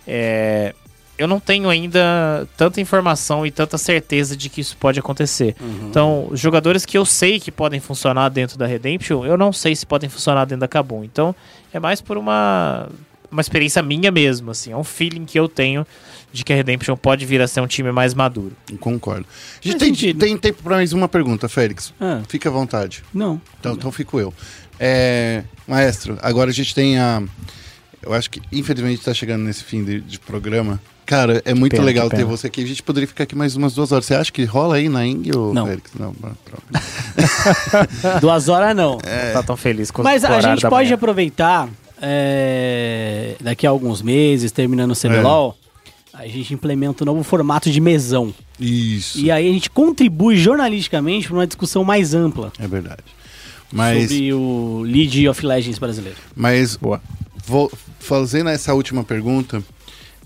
é, 0.07 0.75
eu 1.21 1.29
não 1.29 1.39
tenho 1.39 1.69
ainda 1.69 2.49
tanta 2.57 2.81
informação 2.81 3.45
e 3.45 3.51
tanta 3.51 3.77
certeza 3.77 4.35
de 4.35 4.49
que 4.49 4.63
isso 4.63 4.75
pode 4.79 4.99
acontecer. 4.99 5.55
Então, 5.83 6.29
os 6.31 6.41
jogadores 6.41 6.87
que 6.87 6.97
eu 6.97 7.05
sei 7.05 7.39
que 7.39 7.53
podem 7.53 7.79
funcionar 7.79 8.31
dentro 8.31 8.57
da 8.57 8.67
Redemption, 8.67 9.27
eu 9.27 9.37
não 9.37 9.53
sei 9.53 9.77
se 9.77 9.85
podem 9.85 10.09
funcionar 10.09 10.47
dentro 10.47 10.61
da 10.61 10.69
Kabum. 10.69 11.05
Então, 11.05 11.35
é 11.75 11.79
mais 11.79 12.01
por 12.01 12.17
uma, 12.17 12.89
uma 13.31 13.43
experiência 13.43 13.83
minha 13.83 14.11
mesmo, 14.11 14.51
assim. 14.51 14.73
É 14.73 14.77
um 14.77 14.83
feeling 14.83 15.27
que 15.27 15.39
eu 15.39 15.47
tenho 15.47 15.87
de 16.33 16.45
que 16.45 16.53
a 16.53 16.57
Redemption 16.57 16.97
pode 16.97 17.25
vir 17.27 17.41
a 17.43 17.49
ser 17.49 17.61
um 17.61 17.67
time 17.67 17.91
mais 17.93 18.15
maduro. 18.15 18.53
Concordo. 18.79 19.27
A 19.65 19.69
gente 19.69 19.79
tem, 19.79 20.15
tem 20.15 20.37
tempo 20.39 20.63
pra 20.63 20.77
mais 20.77 20.93
uma 20.93 21.09
pergunta, 21.09 21.49
Félix. 21.49 21.93
Ah, 22.01 22.21
Fica 22.29 22.49
à 22.49 22.53
vontade. 22.53 23.03
não. 23.13 23.41
Então, 23.59 23.73
então 23.75 23.93
fico 23.93 24.19
eu. 24.21 24.33
É, 24.79 25.43
maestro, 25.69 26.17
agora 26.23 26.51
a 26.51 26.53
gente 26.55 26.75
tem 26.75 26.99
a. 26.99 27.23
Eu 28.03 28.15
acho 28.15 28.31
que, 28.31 28.41
infelizmente, 28.51 29.03
tá 29.05 29.13
chegando 29.13 29.43
nesse 29.45 29.63
fim 29.63 29.85
de, 29.85 30.01
de 30.01 30.19
programa. 30.19 30.81
Cara, 31.05 31.43
é 31.45 31.53
muito 31.53 31.73
Pena, 31.73 31.85
legal 31.85 32.09
ter 32.09 32.25
você 32.25 32.47
aqui. 32.47 32.63
A 32.63 32.67
gente 32.67 32.83
poderia 32.83 33.07
ficar 33.09 33.25
aqui 33.25 33.35
mais 33.35 33.57
umas 33.57 33.75
duas 33.75 33.91
horas. 33.91 34.07
Você 34.07 34.15
acha 34.15 34.31
que 34.33 34.45
rola 34.45 34.77
aí 34.77 34.89
na 34.89 35.05
Ing 35.05 35.29
ou 35.37 35.53
Não. 35.53 35.67
Félix? 35.67 35.91
Não, 35.99 36.15
pronto. 36.15 36.63
Duas 38.21 38.49
horas 38.49 38.75
não. 38.77 38.93
Não 38.93 39.33
tá 39.33 39.43
tão 39.43 39.57
feliz 39.57 39.91
com 39.91 40.03
Mas 40.03 40.25
a 40.25 40.41
gente 40.41 40.63
pode 40.63 40.85
manhã. 40.87 40.95
aproveitar 40.95 41.69
é, 42.01 43.35
daqui 43.41 43.67
a 43.67 43.71
alguns 43.71 44.01
meses, 44.03 44.53
terminando 44.53 44.93
o 44.93 44.97
CBLOL, 44.97 45.57
a 46.13 46.27
gente 46.27 46.53
implementa 46.55 47.05
um 47.05 47.07
novo 47.07 47.23
formato 47.23 47.71
de 47.71 47.81
mesão. 47.81 48.35
Isso. 48.59 49.19
E 49.19 49.31
aí 49.31 49.49
a 49.49 49.53
gente 49.53 49.71
contribui 49.71 50.37
jornalisticamente 50.37 51.27
para 51.27 51.37
uma 51.37 51.47
discussão 51.47 51.85
mais 51.85 52.15
ampla 52.15 52.53
É 52.59 52.67
verdade. 52.67 53.05
Mas, 53.73 54.11
sobre 54.11 54.33
o 54.33 54.83
League 54.83 55.29
of 55.29 55.47
Legends 55.47 55.79
brasileiro. 55.79 56.19
mas 56.35 56.77
Boa. 56.77 57.01
vou 57.47 57.71
fazendo 58.01 58.51
essa 58.51 58.75
última 58.75 59.05
pergunta. 59.05 59.63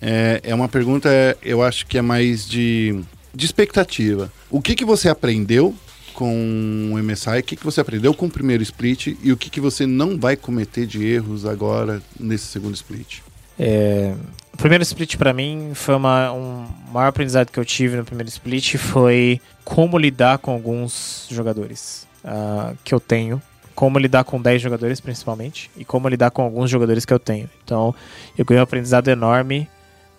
É, 0.01 0.40
é 0.43 0.55
uma 0.55 0.69
pergunta, 0.69 1.09
eu 1.43 1.62
acho 1.62 1.86
que 1.86 1.98
é 1.98 2.02
mais 2.02 2.48
de 2.48 3.05
de 3.35 3.44
expectativa. 3.44 4.32
O 4.48 4.62
que, 4.62 4.74
que 4.74 4.85
você 4.85 5.09
aprendeu 5.09 5.74
com 6.12 6.93
o 6.93 7.02
MSI? 7.02 7.40
O 7.40 7.43
que, 7.43 7.56
que 7.56 7.65
você 7.65 7.81
aprendeu 7.81 8.15
com 8.15 8.27
o 8.27 8.31
primeiro 8.31 8.62
split? 8.62 9.16
E 9.23 9.32
o 9.32 9.36
que, 9.36 9.51
que 9.51 9.61
você 9.61 9.86
não 9.86 10.19
vai 10.19 10.36
cometer 10.36 10.86
de 10.86 11.05
erros 11.05 11.44
agora 11.44 12.01
nesse 12.19 12.47
segundo 12.47 12.74
split? 12.74 13.19
É, 13.59 14.15
o 14.55 14.56
primeiro 14.56 14.82
split 14.82 15.16
pra 15.16 15.32
mim 15.32 15.72
foi 15.74 15.97
uma, 15.97 16.32
um 16.32 16.64
maior 16.93 17.09
aprendizado 17.09 17.51
que 17.51 17.59
eu 17.59 17.64
tive 17.64 17.97
no 17.97 18.05
primeiro 18.05 18.28
split 18.28 18.76
foi 18.76 19.40
como 19.64 19.98
lidar 19.98 20.39
com 20.39 20.52
alguns 20.52 21.26
jogadores 21.28 22.06
ah, 22.24 22.72
que 22.85 22.94
eu 22.94 23.01
tenho. 23.01 23.43
Como 23.74 23.98
lidar 23.98 24.22
com 24.22 24.40
10 24.40 24.62
jogadores, 24.62 25.01
principalmente, 25.01 25.68
e 25.76 25.85
como 25.85 26.09
lidar 26.09 26.31
com 26.31 26.43
alguns 26.43 26.70
jogadores 26.70 27.05
que 27.05 27.12
eu 27.12 27.18
tenho. 27.18 27.51
Então, 27.64 27.93
eu 28.39 28.44
ganhei 28.44 28.60
um 28.60 28.62
aprendizado 28.62 29.09
enorme 29.09 29.68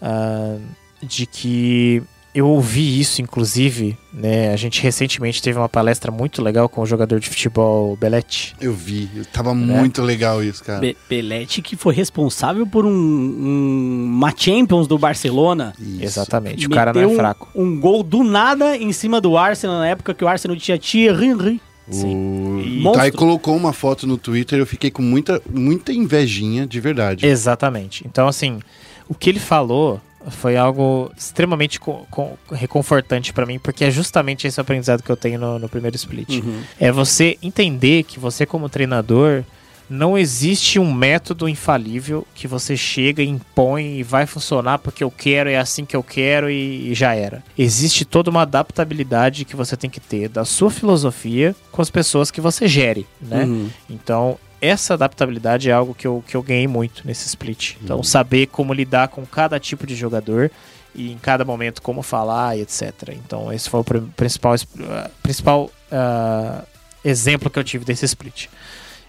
ah, 0.01 0.57
de 1.01 1.25
que 1.25 2.03
eu 2.35 2.47
ouvi 2.47 2.99
isso, 2.99 3.21
inclusive, 3.21 3.97
né? 4.13 4.51
A 4.51 4.55
gente 4.57 4.81
recentemente 4.83 5.41
teve 5.41 5.57
uma 5.57 5.69
palestra 5.69 6.11
muito 6.11 6.41
legal 6.41 6.67
com 6.67 6.81
o 6.81 6.85
jogador 6.85 7.19
de 7.19 7.29
futebol 7.29 7.95
Belete. 7.95 8.53
Eu 8.59 8.73
vi, 8.73 9.09
tava 9.31 9.55
muito 9.55 10.01
legal 10.01 10.43
isso, 10.43 10.61
cara. 10.63 10.79
Be 10.81 10.97
Belete 11.09 11.61
que 11.61 11.75
foi 11.77 11.93
responsável 11.95 12.67
por 12.67 12.85
um, 12.85 12.89
um- 12.91 14.03
uma 14.17 14.33
Champions 14.35 14.87
do 14.87 14.97
Barcelona. 14.97 15.73
Isso. 15.79 16.03
Exatamente, 16.03 16.67
o 16.67 16.69
cara 16.69 16.91
não 16.93 17.11
é 17.11 17.15
fraco. 17.15 17.47
Um, 17.55 17.63
um 17.63 17.79
gol 17.79 18.03
do 18.03 18.23
nada 18.23 18.75
em 18.77 18.91
cima 18.91 19.21
do 19.21 19.37
Arsenal 19.37 19.77
na 19.79 19.87
época 19.87 20.13
que 20.13 20.23
o 20.23 20.27
Arsenal 20.27 20.57
tinha 20.57 20.77
Thierry 20.77 21.27
Henry. 21.27 21.61
E- 21.87 22.81
o 22.83 22.91
Tai 22.91 23.05
Monstro. 23.05 23.11
colocou 23.13 23.55
uma 23.55 23.71
foto 23.71 24.05
no 24.07 24.17
Twitter, 24.17 24.57
eu 24.59 24.65
fiquei 24.65 24.89
com 24.91 25.01
muita, 25.03 25.41
muita 25.49 25.93
invejinha, 25.93 26.65
de 26.67 26.79
verdade. 26.79 27.25
Exatamente. 27.25 28.03
Então, 28.07 28.27
assim, 28.27 28.59
o 29.07 29.13
que 29.13 29.29
ele 29.29 29.39
falou 29.39 30.01
foi 30.31 30.57
algo 30.57 31.11
extremamente 31.17 31.79
co- 31.79 32.05
co- 32.09 32.37
reconfortante 32.51 33.31
pra 33.33 33.45
mim, 33.45 33.59
porque 33.59 33.83
é 33.85 33.91
justamente 33.91 34.47
esse 34.47 34.59
aprendizado 34.59 35.03
que 35.03 35.09
eu 35.11 35.17
tenho 35.17 35.39
no, 35.39 35.59
no 35.59 35.69
primeiro 35.69 35.95
split. 35.95 36.41
É 36.79 36.91
você 36.91 37.37
entender 37.41 38.03
que 38.03 38.19
você, 38.19 38.45
como 38.45 38.67
treinador, 38.69 39.43
não 39.87 40.17
existe 40.17 40.79
um 40.79 40.91
método 40.91 41.47
infalível 41.47 42.25
que 42.33 42.47
você 42.47 42.75
chega, 42.75 43.21
impõe 43.21 43.99
e 43.99 44.03
vai 44.03 44.25
funcionar 44.25 44.79
porque 44.79 45.03
eu 45.03 45.11
quero, 45.11 45.47
é 45.47 45.57
assim 45.57 45.85
que 45.85 45.95
eu 45.95 46.01
quero 46.01 46.49
e, 46.49 46.89
e 46.91 46.95
já 46.95 47.13
era. 47.13 47.43
Existe 47.55 48.03
toda 48.03 48.31
uma 48.31 48.41
adaptabilidade 48.41 49.45
que 49.45 49.55
você 49.55 49.77
tem 49.77 49.89
que 49.89 49.99
ter 49.99 50.27
da 50.27 50.43
sua 50.43 50.71
filosofia 50.71 51.55
com 51.71 51.81
as 51.83 51.89
pessoas 51.91 52.31
que 52.31 52.41
você 52.41 52.67
gere, 52.67 53.05
né? 53.21 53.43
Uhum. 53.43 53.69
Então, 53.89 54.39
essa 54.65 54.93
adaptabilidade 54.93 55.69
é 55.69 55.73
algo 55.73 55.93
que 55.93 56.05
eu, 56.07 56.23
que 56.27 56.35
eu 56.35 56.43
ganhei 56.43 56.67
muito 56.67 57.05
nesse 57.05 57.27
split. 57.27 57.75
Então, 57.81 58.01
saber 58.03 58.47
como 58.47 58.73
lidar 58.73 59.07
com 59.09 59.25
cada 59.25 59.59
tipo 59.59 59.85
de 59.87 59.95
jogador 59.95 60.51
e 60.93 61.11
em 61.11 61.17
cada 61.17 61.43
momento 61.43 61.81
como 61.81 62.01
falar 62.01 62.57
e 62.57 62.61
etc. 62.61 63.09
Então, 63.09 63.51
esse 63.51 63.69
foi 63.69 63.79
o 63.79 63.83
pr- 63.83 63.97
principal, 64.15 64.55
ah, 64.89 65.09
principal 65.21 65.71
ah, 65.91 66.63
exemplo 67.03 67.49
que 67.49 67.59
eu 67.59 67.63
tive 67.63 67.83
desse 67.85 68.05
split. 68.05 68.47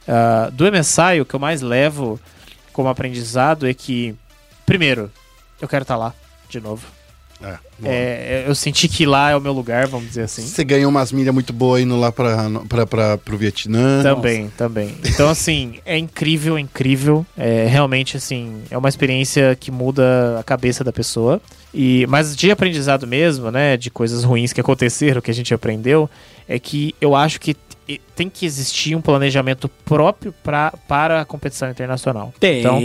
Ah, 0.09 0.51
do 0.53 0.65
MSI, 0.71 1.21
o 1.21 1.25
que 1.25 1.35
eu 1.35 1.41
mais 1.41 1.61
levo 1.63 2.21
como 2.73 2.89
aprendizado 2.89 3.69
é 3.69 3.73
que, 3.75 4.15
primeiro, 4.65 5.11
eu 5.61 5.69
quero 5.69 5.83
estar 5.83 5.97
lá 5.97 6.13
de 6.49 6.61
novo. 6.61 6.87
É, 7.43 7.57
bom. 7.79 7.89
É, 7.89 8.45
eu 8.47 8.55
senti 8.55 8.89
que 8.89 9.05
lá 9.05 9.31
é 9.31 9.37
o 9.37 9.41
meu 9.41 9.53
lugar, 9.53 9.87
vamos 9.87 10.09
dizer 10.09 10.23
assim. 10.23 10.43
Você 10.43 10.65
ganhou 10.65 10.91
umas 10.91 11.13
milhas 11.13 11.35
muito 11.35 11.53
boas 11.53 11.83
indo 11.83 11.97
lá 11.97 12.11
pra, 12.11 12.49
pra, 12.69 12.87
pra, 12.87 13.19
pro 13.19 13.37
Vietnã. 13.37 14.03
Também, 14.03 14.49
também. 14.57 14.95
Então, 15.05 15.29
assim, 15.29 15.75
é 15.85 15.99
incrível, 15.99 16.57
é 16.57 16.61
incrível. 16.61 17.27
É 17.37 17.67
realmente, 17.67 18.17
assim, 18.17 18.63
é 18.71 18.79
uma 18.79 18.89
experiência 18.89 19.57
que 19.59 19.71
muda 19.71 20.39
a 20.39 20.43
cabeça 20.43 20.83
da 20.83 20.93
pessoa. 20.93 21.41
E, 21.75 22.07
mas 22.09 22.35
de 22.35 22.51
aprendizado 22.51 23.07
mesmo, 23.07 23.51
né, 23.51 23.77
de 23.77 23.91
coisas 23.91 24.25
ruins 24.25 24.53
que 24.53 24.61
aconteceram, 24.61 25.21
que 25.21 25.31
a 25.31 25.35
gente 25.35 25.53
aprendeu, 25.53 26.09
é 26.49 26.59
que 26.59 26.95
eu 27.01 27.15
acho 27.15 27.39
que 27.39 27.55
tem 28.17 28.29
que 28.29 28.45
existir 28.47 28.97
um 28.97 29.01
planejamento 29.01 29.69
próprio 29.85 30.35
pra, 30.43 30.73
para 30.89 31.21
a 31.21 31.25
competição 31.25 31.71
internacional. 31.71 32.35
Tem. 32.41 32.61
Então, 32.61 32.81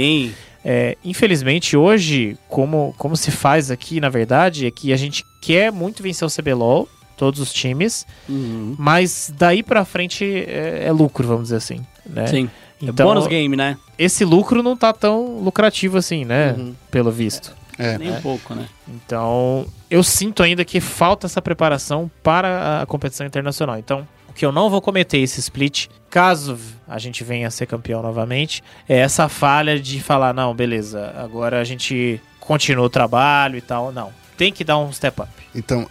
é, 0.63 0.97
infelizmente, 1.03 1.75
hoje, 1.75 2.37
como, 2.47 2.93
como 2.97 3.15
se 3.15 3.31
faz 3.31 3.71
aqui, 3.71 3.99
na 3.99 4.09
verdade, 4.09 4.67
é 4.67 4.71
que 4.71 4.93
a 4.93 4.97
gente 4.97 5.23
quer 5.41 5.71
muito 5.71 6.03
vencer 6.03 6.27
o 6.27 6.31
CBLOL, 6.31 6.87
todos 7.17 7.39
os 7.39 7.53
times, 7.53 8.05
Uhum. 8.27 8.75
mas 8.79 9.31
daí 9.37 9.61
pra 9.61 9.85
frente 9.85 10.25
é, 10.25 10.85
é 10.87 10.91
lucro, 10.91 11.27
vamos 11.27 11.43
dizer 11.43 11.57
assim. 11.57 11.81
Né? 12.05 12.27
Sim. 12.27 12.49
Então, 12.81 13.05
Bônus 13.05 13.27
game, 13.27 13.55
né? 13.55 13.77
esse 13.97 14.25
lucro 14.25 14.63
não 14.63 14.75
tá 14.75 14.91
tão 14.91 15.37
lucrativo 15.39 15.97
assim, 15.99 16.25
né? 16.25 16.53
Uhum. 16.57 16.75
Pelo 16.89 17.11
visto. 17.11 17.55
É. 17.77 17.97
Nem 17.97 18.11
um 18.11 18.21
pouco, 18.21 18.53
né? 18.55 18.67
Então, 18.87 19.65
eu 19.89 20.03
sinto 20.03 20.41
ainda 20.41 20.65
que 20.65 20.79
falta 20.79 21.27
essa 21.27 21.41
preparação 21.41 22.09
para 22.23 22.81
a 22.81 22.85
competição 22.85 23.25
internacional. 23.25 23.77
Então, 23.77 24.07
o 24.31 24.33
que 24.33 24.45
eu 24.45 24.51
não 24.51 24.69
vou 24.69 24.81
cometer 24.81 25.17
esse 25.17 25.41
split, 25.41 25.87
caso 26.09 26.57
a 26.87 26.97
gente 26.97 27.21
venha 27.21 27.49
a 27.49 27.51
ser 27.51 27.65
campeão 27.65 28.01
novamente, 28.01 28.63
é 28.87 28.97
essa 28.97 29.27
falha 29.27 29.77
de 29.77 30.01
falar, 30.01 30.33
não, 30.33 30.55
beleza, 30.55 31.13
agora 31.17 31.59
a 31.59 31.63
gente 31.65 32.21
continua 32.39 32.85
o 32.85 32.89
trabalho 32.89 33.57
e 33.57 33.61
tal. 33.61 33.91
Não. 33.91 34.11
Tem 34.37 34.51
que 34.53 34.63
dar 34.63 34.77
um 34.77 34.91
step 34.91 35.21
up. 35.21 35.29
Então, 35.53 35.85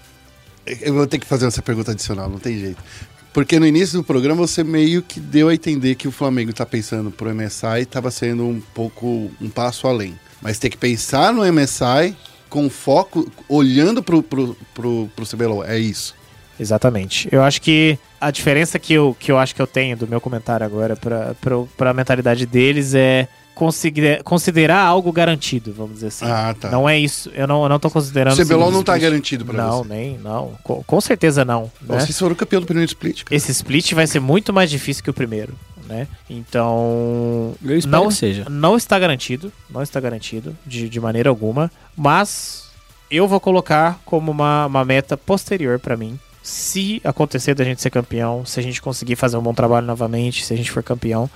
eu 0.67 0.95
vou 0.95 1.07
ter 1.07 1.19
que 1.19 1.27
fazer 1.27 1.47
essa 1.47 1.61
pergunta 1.61 1.93
adicional, 1.93 2.31
não 2.31 2.39
tem 2.39 2.59
jeito. 2.59 2.83
Porque 3.31 3.61
no 3.61 3.67
início 3.67 3.99
do 3.99 4.05
programa 4.05 4.47
você 4.47 4.65
meio 4.65 5.03
que 5.03 5.21
deu 5.21 5.49
a 5.49 5.55
entender 5.55 5.95
que 5.95 6.09
o 6.09 6.11
Flamengo 6.11 6.53
tá 6.53 6.65
pensando 6.65 7.11
pro 7.11 7.33
MSI 7.33 7.83
estava 7.83 8.11
sendo 8.11 8.45
um 8.45 8.61
pouco 8.75 9.31
um 9.39 9.51
passo 9.51 9.87
além. 9.87 10.19
Mas 10.41 10.59
tem 10.59 10.71
que 10.71 10.79
pensar 10.79 11.31
no 11.31 11.45
MSI 11.45 12.17
com 12.49 12.69
foco, 12.71 13.31
olhando 13.49 14.03
pro, 14.03 14.23
pro, 14.23 14.57
pro, 14.75 15.11
pro 15.15 15.27
CBLOL. 15.27 15.63
É 15.63 15.79
isso. 15.79 16.19
Exatamente. 16.61 17.27
Eu 17.33 17.43
acho 17.43 17.61
que 17.63 17.99
a 18.21 18.31
diferença 18.31 18.79
que 18.79 18.93
eu, 18.93 19.17
que 19.19 19.33
eu 19.33 19.39
acho 19.39 19.55
que 19.55 19.63
eu 19.63 19.67
tenho 19.67 19.97
do 19.97 20.07
meu 20.07 20.21
comentário 20.21 20.65
agora 20.67 20.95
pra, 20.95 21.35
pra, 21.41 21.57
pra 21.77 21.95
mentalidade 21.95 22.45
deles 22.45 22.95
é 22.95 23.27
considerar, 23.55 24.23
considerar 24.23 24.81
algo 24.81 25.11
garantido, 25.11 25.73
vamos 25.73 25.95
dizer 25.95 26.09
assim. 26.09 26.27
Ah, 26.27 26.55
tá. 26.59 26.71
Não 26.71 26.87
é 26.89 26.99
isso. 26.99 27.31
Eu 27.35 27.47
não, 27.47 27.63
eu 27.63 27.69
não 27.71 27.79
tô 27.79 27.91
considerando. 27.91 28.39
O 28.39 28.45
CBLOL 28.45 28.71
não 28.71 28.83
tá 28.83 28.93
split. 28.97 29.11
garantido 29.11 29.45
pra 29.47 29.55
Não, 29.57 29.83
você. 29.83 29.89
nem, 29.89 30.19
não. 30.19 30.53
Com, 30.63 30.83
com 30.83 31.01
certeza 31.01 31.45
não. 31.47 31.71
né? 31.81 31.99
Vocês 31.99 32.19
foram 32.19 32.35
campeão 32.35 32.61
do 32.61 32.67
primeiro 32.67 32.89
split, 32.91 33.25
cara. 33.25 33.35
Esse 33.35 33.51
split 33.53 33.93
vai 33.95 34.07
ser 34.07 34.21
muito 34.21 34.53
mais 34.53 34.71
difícil 34.71 35.03
que 35.03 35.11
o 35.11 35.15
primeiro, 35.15 35.55
né? 35.89 36.07
Então. 36.29 37.55
Eu 37.65 37.77
espero 37.77 38.03
não, 38.03 38.09
que 38.09 38.15
seja. 38.15 38.47
Não 38.51 38.77
está 38.77 38.99
garantido. 38.99 39.53
Não 39.71 39.83
está 39.83 39.99
garantido 40.01 40.57
de, 40.67 40.89
de 40.89 41.01
maneira 41.01 41.29
alguma. 41.31 41.71
Mas 41.97 42.69
eu 43.11 43.27
vou 43.27 43.41
colocar 43.41 43.99
como 44.05 44.31
uma, 44.31 44.67
uma 44.67 44.85
meta 44.85 45.17
posterior 45.17 45.79
pra 45.79 45.97
mim. 45.97 46.19
Se 46.43 47.01
acontecer 47.05 47.55
da 47.55 47.65
gente 47.65 47.83
ser 47.83 47.91
campeão, 47.91 48.45
se 48.47 48.59
a 48.59 48.63
gente 48.63 48.81
conseguir 48.81 49.17
fazer 49.17 49.37
um 49.37 49.43
bom 49.43 49.53
trabalho 49.55 49.87
novamente, 49.87 50.45
se 50.45 50.55
a 50.55 50.57
gente 50.57 50.71
for 50.71 50.83
campeão, 50.83 51.29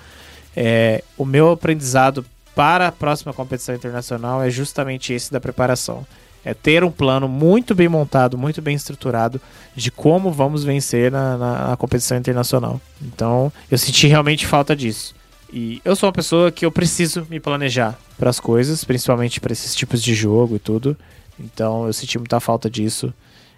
é, 0.56 1.02
o 1.18 1.24
meu 1.24 1.50
aprendizado 1.52 2.24
para 2.54 2.88
a 2.88 2.92
próxima 2.92 3.32
competição 3.32 3.74
internacional 3.74 4.42
é 4.42 4.48
justamente 4.48 5.12
esse 5.12 5.30
da 5.32 5.40
preparação. 5.40 6.06
É 6.44 6.52
ter 6.54 6.84
um 6.84 6.90
plano 6.90 7.26
muito 7.26 7.74
bem 7.74 7.88
montado, 7.88 8.36
muito 8.38 8.60
bem 8.62 8.76
estruturado 8.76 9.40
de 9.74 9.90
como 9.90 10.30
vamos 10.30 10.62
vencer 10.62 11.10
na, 11.10 11.36
na- 11.38 11.68
na 11.70 11.76
competição 11.76 12.16
internacional. 12.18 12.80
Então, 13.02 13.52
eu 13.70 13.78
senti 13.78 14.06
realmente 14.06 14.46
falta 14.46 14.76
disso. 14.76 15.14
E 15.52 15.80
eu 15.84 15.96
sou 15.96 16.06
uma 16.06 16.12
pessoa 16.12 16.50
que 16.52 16.64
eu 16.66 16.70
preciso 16.72 17.26
me 17.30 17.40
planejar 17.40 17.98
para 18.18 18.28
as 18.30 18.38
coisas, 18.40 18.84
principalmente 18.84 19.40
para 19.40 19.52
esses 19.52 19.74
tipos 19.74 20.02
de 20.02 20.14
jogo 20.14 20.56
e 20.56 20.58
tudo. 20.58 20.96
Então, 21.40 21.86
eu 21.86 21.92
senti 21.92 22.18
muita 22.18 22.38
falta 22.40 22.68
disso. 22.68 23.12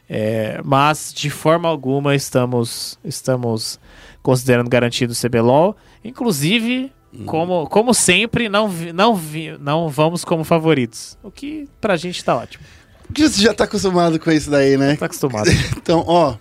É, 0.09 0.61
mas, 0.65 1.12
de 1.12 1.28
forma 1.31 1.69
alguma, 1.69 2.15
estamos, 2.15 2.99
estamos 3.05 3.78
considerando 4.23 4.70
garantido 4.70 5.12
o 5.12 5.16
CBLOL. 5.16 5.77
Inclusive, 6.05 6.93
como, 7.24 7.66
como 7.69 7.93
sempre, 7.95 8.49
não, 8.49 8.69
vi- 8.69 8.93
não, 8.93 9.15
vi- 9.16 9.57
não 9.59 9.89
vamos 9.89 10.24
como 10.24 10.45
favoritos. 10.45 11.16
O 11.23 11.31
que 11.31 11.69
pra 11.81 11.97
gente 11.97 12.23
tá 12.24 12.37
ótimo. 12.37 12.65
Você 13.16 13.41
já 13.43 13.55
tá 13.55 13.65
acostumado 13.65 14.19
com 14.19 14.31
isso 14.31 14.51
daí, 14.51 14.77
né? 14.77 14.97
Tá 14.97 15.07
acostumado. 15.07 15.49
Então, 15.77 16.05
ó, 16.07 16.35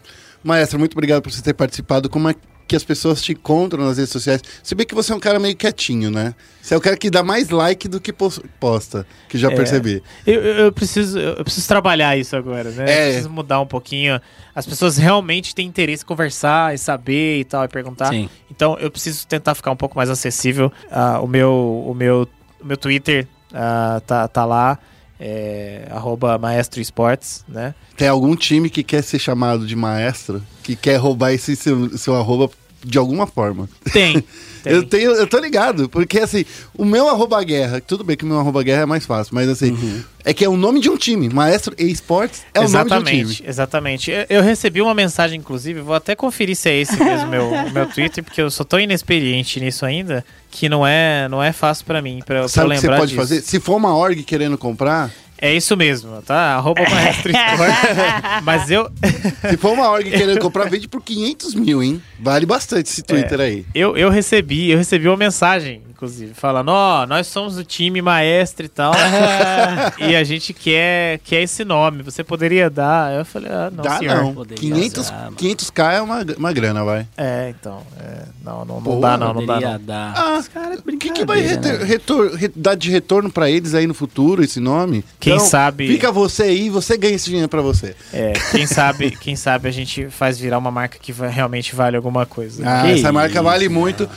maestro, 0.44 0.78
muito 0.80 0.94
obrigado 0.94 1.22
por 1.22 1.32
você 1.32 1.42
ter 1.42 1.54
participado. 1.54 2.10
Como 2.10 2.28
é 2.30 2.36
que 2.68 2.76
as 2.76 2.84
pessoas 2.84 3.22
te 3.22 3.32
encontram 3.34 3.84
nas 3.86 3.98
redes 3.98 4.12
sociais? 4.12 4.42
Se 4.64 4.74
bem 4.76 4.86
que 4.86 4.96
você 4.96 5.12
é 5.14 5.16
um 5.16 5.20
cara 5.20 5.38
meio 5.40 5.56
quietinho, 5.56 6.10
né? 6.10 6.34
Você 6.62 6.74
é 6.74 6.78
o 6.78 6.82
cara 6.82 6.98
que 6.98 7.10
dá 7.12 7.22
mais 7.24 7.50
like 7.50 7.88
do 7.88 8.02
que 8.02 8.12
pos- 8.12 8.40
posta, 8.60 9.06
que 9.30 9.38
já 9.38 9.52
É. 9.52 9.56
percebi. 9.56 10.02
Eu, 10.26 10.42
eu- 10.42 10.72
preciso, 10.72 11.20
eu 11.20 11.44
preciso 11.44 11.68
trabalhar 11.68 12.18
isso 12.18 12.36
agora, 12.36 12.72
né? 12.72 12.86
É. 12.90 13.02
Eu 13.02 13.06
preciso 13.12 13.30
mudar 13.30 13.60
um 13.62 13.68
pouquinho. 13.68 14.20
As 14.56 14.66
pessoas 14.66 14.98
realmente 14.98 15.54
têm 15.54 15.68
interesse 15.68 16.04
em 16.04 16.08
conversar 16.08 16.74
e 16.74 16.78
saber 16.78 17.40
e 17.40 17.44
tal, 17.44 17.64
e 17.66 17.68
perguntar. 17.68 18.10
Sim. 18.10 18.30
Então 18.50 18.78
eu 18.80 18.90
preciso 18.90 19.28
tentar 19.28 19.54
ficar 19.54 19.70
um 19.72 19.76
pouco 19.76 19.96
mais 19.96 20.10
acessível. 20.10 20.72
Ah, 20.90 21.20
o, 21.22 21.28
meu, 21.28 21.86
o, 21.88 21.94
meu, 21.94 22.28
o 22.60 22.66
meu 22.66 22.78
Twitter 22.78 23.28
ah, 23.54 24.02
tá, 24.08 24.28
tá 24.28 24.44
lá. 24.44 24.80
É, 25.20 25.88
arroba 25.92 26.38
Maestro 26.38 26.82
Esportes, 26.82 27.46
né? 27.48 27.74
Tem 27.96 28.08
algum 28.08 28.36
time 28.36 28.70
que 28.70 28.84
quer 28.84 29.02
ser 29.02 29.18
chamado 29.18 29.66
de 29.66 29.76
maestro, 29.76 30.44
que 30.62 30.76
quer 30.76 30.98
roubar 30.98 31.32
esse 31.32 31.56
seu, 31.56 31.98
seu 31.98 32.16
arroba 32.16 32.50
de 32.84 32.97
alguma 32.97 33.26
forma. 33.27 33.69
Tem. 33.91 34.14
tem. 34.64 34.73
Eu 34.73 34.84
tenho, 34.84 35.11
eu 35.11 35.27
tô 35.27 35.38
ligado, 35.39 35.88
porque 35.89 36.18
assim, 36.19 36.43
o 36.76 36.84
meu 36.84 37.07
arroba 37.07 37.43
guerra, 37.43 37.80
tudo 37.80 38.03
bem 38.03 38.18
que 38.18 38.23
o 38.23 38.27
meu 38.27 38.39
arroba 38.39 38.64
guerra 38.64 38.81
é 38.81 38.85
mais 38.85 39.06
fácil, 39.06 39.35
mas 39.35 39.47
assim, 39.47 39.72
Uhum. 39.72 40.02
é 40.23 40.34
que 40.34 40.43
é 40.43 40.49
o 40.49 40.57
nome 40.57 40.80
de 40.80 40.89
um 40.89 40.97
time. 40.97 41.30
Maestro 41.30 41.76
Esportes 41.77 42.41
é 42.52 42.60
o 42.60 42.64
nome 42.64 42.72
de 42.72 42.77
um 42.77 42.80
exatamente, 42.81 43.35
time. 43.35 43.49
exatamente. 43.49 44.11
Eu, 44.11 44.26
eu 44.30 44.41
recebi 44.41 44.81
uma 44.81 44.95
mensagem, 44.95 45.39
inclusive, 45.39 45.81
vou 45.81 45.93
até 45.93 46.15
conferir 46.15 46.56
se 46.56 46.68
é 46.69 46.77
esse 46.81 46.97
mesmo 47.03 47.27
meu, 47.27 47.52
meu 47.72 47.85
Twitter, 47.88 48.23
porque 48.23 48.41
eu 48.41 48.49
sou 48.49 48.65
tão 48.65 48.80
inexperiente 48.80 49.60
nisso 49.60 49.85
ainda 49.85 50.26
que 50.49 50.68
não 50.69 50.88
é, 50.88 51.27
não 51.30 51.43
é 51.43 51.52
fácil 51.52 51.85
pra 51.85 52.02
mim, 52.02 52.19
pra, 52.19 52.26
pra 52.26 52.38
eu 52.39 52.49
Sabe 52.49 52.68
o 52.68 52.72
que 52.72 52.77
você 52.77 52.81
lembrar 52.88 52.97
pode 52.97 53.11
disso. 53.11 53.22
fazer? 53.22 53.41
Se 53.41 53.60
for 53.60 53.76
uma 53.76 53.95
org 53.95 54.23
querendo 54.23 54.57
comprar, 54.57 55.11
É 55.38 55.53
isso 55.53 55.76
mesmo, 55.76 56.22
tá? 56.22 56.56
Arroba 56.56 56.82
Maestro 56.90 57.32
Sport. 57.36 58.44
Mas 58.44 58.72
eu, 58.72 58.90
se 59.49 59.57
for 59.57 59.74
uma 59.74 59.90
org 59.90 60.10
querendo 60.10 60.40
comprar, 60.40 60.70
vende 60.70 60.88
por 60.88 61.02
500 61.02 61.56
mil, 61.56 61.84
hein? 61.84 62.02
Vale 62.20 62.45
bastante 62.45 62.88
esse 62.90 63.03
Twitter 63.03 63.40
aí. 63.40 63.66
eu, 63.76 63.98
eu 63.98 64.10
recebi, 64.10 64.72
eu 64.72 64.78
recebi 64.78 65.07
uma 65.07 65.18
mensagem, 65.18 65.82
inclusive, 65.96 66.34
falando, 66.34 66.70
ó, 66.70 67.06
nós 67.08 67.26
somos 67.28 67.58
o 67.58 67.64
time 67.64 68.02
maestro 68.02 68.66
e 68.66 68.70
tal. 68.70 68.94
e 70.00 70.16
a 70.16 70.24
gente 70.24 70.54
quer, 70.54 71.20
quer 71.24 71.42
esse 71.44 71.64
nome. 71.64 72.04
Você 72.04 72.24
poderia 72.24 72.70
dar? 72.70 73.14
Eu 73.14 73.26
falei, 73.26 73.50
ah, 73.52 73.72
não, 73.74 73.84
Dá 73.84 73.98
senhor. 73.98 74.16
não. 74.24 74.34
Poderia 74.34 74.58
500, 74.76 75.10
dar, 75.10 75.22
mano. 75.24 75.38
500k 75.38 75.94
é 75.94 76.02
uma, 76.02 76.26
uma 76.38 76.54
grana, 76.54 76.84
vai. 76.84 77.08
É, 77.18 77.54
então. 77.58 77.82
é, 78.00 78.24
não, 78.44 78.66
não, 78.66 78.76
não 78.76 78.82
Pô, 78.84 79.00
dá, 79.00 79.18
não, 79.18 79.34
não 79.34 79.46
dá. 79.46 79.60
Não. 79.60 79.80
dar. 79.82 80.14
Ah, 80.16 80.38
Os 80.38 80.48
caras 80.48 80.80
O 80.80 80.98
que, 80.98 81.10
que 81.12 81.26
vai 81.26 81.42
né? 81.42 81.60
retor- 81.86 82.34
re- 82.36 82.52
dar 82.56 82.76
de 82.76 82.92
retorno 82.92 83.32
pra 83.32 83.50
eles 83.50 83.74
aí 83.74 83.88
no 83.88 83.94
futuro, 83.94 84.44
esse 84.44 84.60
nome? 84.60 85.04
Quem 85.20 85.34
Então, 85.36 85.46
sabe- 85.46 85.88
Fica 85.88 86.12
você 86.12 86.44
aí, 86.44 86.70
você 86.70 86.98
ganha 86.98 87.16
esse 87.16 87.26
dinheiro 87.30 87.48
pra 87.50 87.62
você. 87.62 87.96
É, 88.14 88.34
quem 88.52 88.66
sabe, 88.68 89.12
quem 89.12 89.36
sabe 89.36 89.68
a 89.68 89.72
gente 89.72 90.10
faz 90.10 90.38
virar 90.40 90.58
uma 90.58 90.72
marca 90.72 90.98
que 91.02 91.12
realmente 91.12 91.74
vale 91.76 91.96
alguma 91.96 92.26
coisa. 92.26 92.64
Ah, 92.68 92.84
Que 92.84 92.92
essa 93.00 93.12
marca 93.12 93.36
isso. 93.36 93.44
vale 93.44 93.70
muito. 93.70 94.10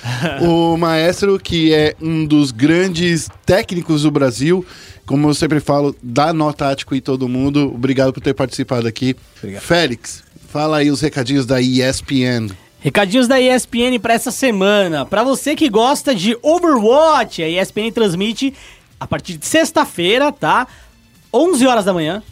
o 0.42 0.76
Maestro, 0.76 1.38
que 1.38 1.67
é 1.72 1.94
um 2.00 2.24
dos 2.26 2.50
grandes 2.50 3.28
técnicos 3.46 4.02
do 4.02 4.10
Brasil, 4.10 4.64
como 5.06 5.28
eu 5.28 5.34
sempre 5.34 5.60
falo, 5.60 5.94
dá 6.02 6.32
nó 6.32 6.52
tático 6.52 6.94
em 6.94 7.00
todo 7.00 7.28
mundo. 7.28 7.72
Obrigado 7.74 8.12
por 8.12 8.20
ter 8.20 8.34
participado 8.34 8.86
aqui. 8.86 9.16
Félix, 9.60 10.22
fala 10.48 10.78
aí 10.78 10.90
os 10.90 11.00
recadinhos 11.00 11.46
da 11.46 11.60
ESPN. 11.60 12.50
Recadinhos 12.80 13.26
da 13.26 13.40
ESPN 13.40 13.98
pra 14.00 14.14
essa 14.14 14.30
semana. 14.30 15.04
Pra 15.04 15.24
você 15.24 15.56
que 15.56 15.68
gosta 15.68 16.14
de 16.14 16.36
Overwatch, 16.42 17.42
a 17.42 17.48
ESPN 17.48 17.90
transmite 17.92 18.54
a 19.00 19.06
partir 19.06 19.36
de 19.36 19.46
sexta-feira, 19.46 20.30
tá? 20.30 20.66
11 21.32 21.66
horas 21.66 21.84
da 21.84 21.92
manhã, 21.92 22.22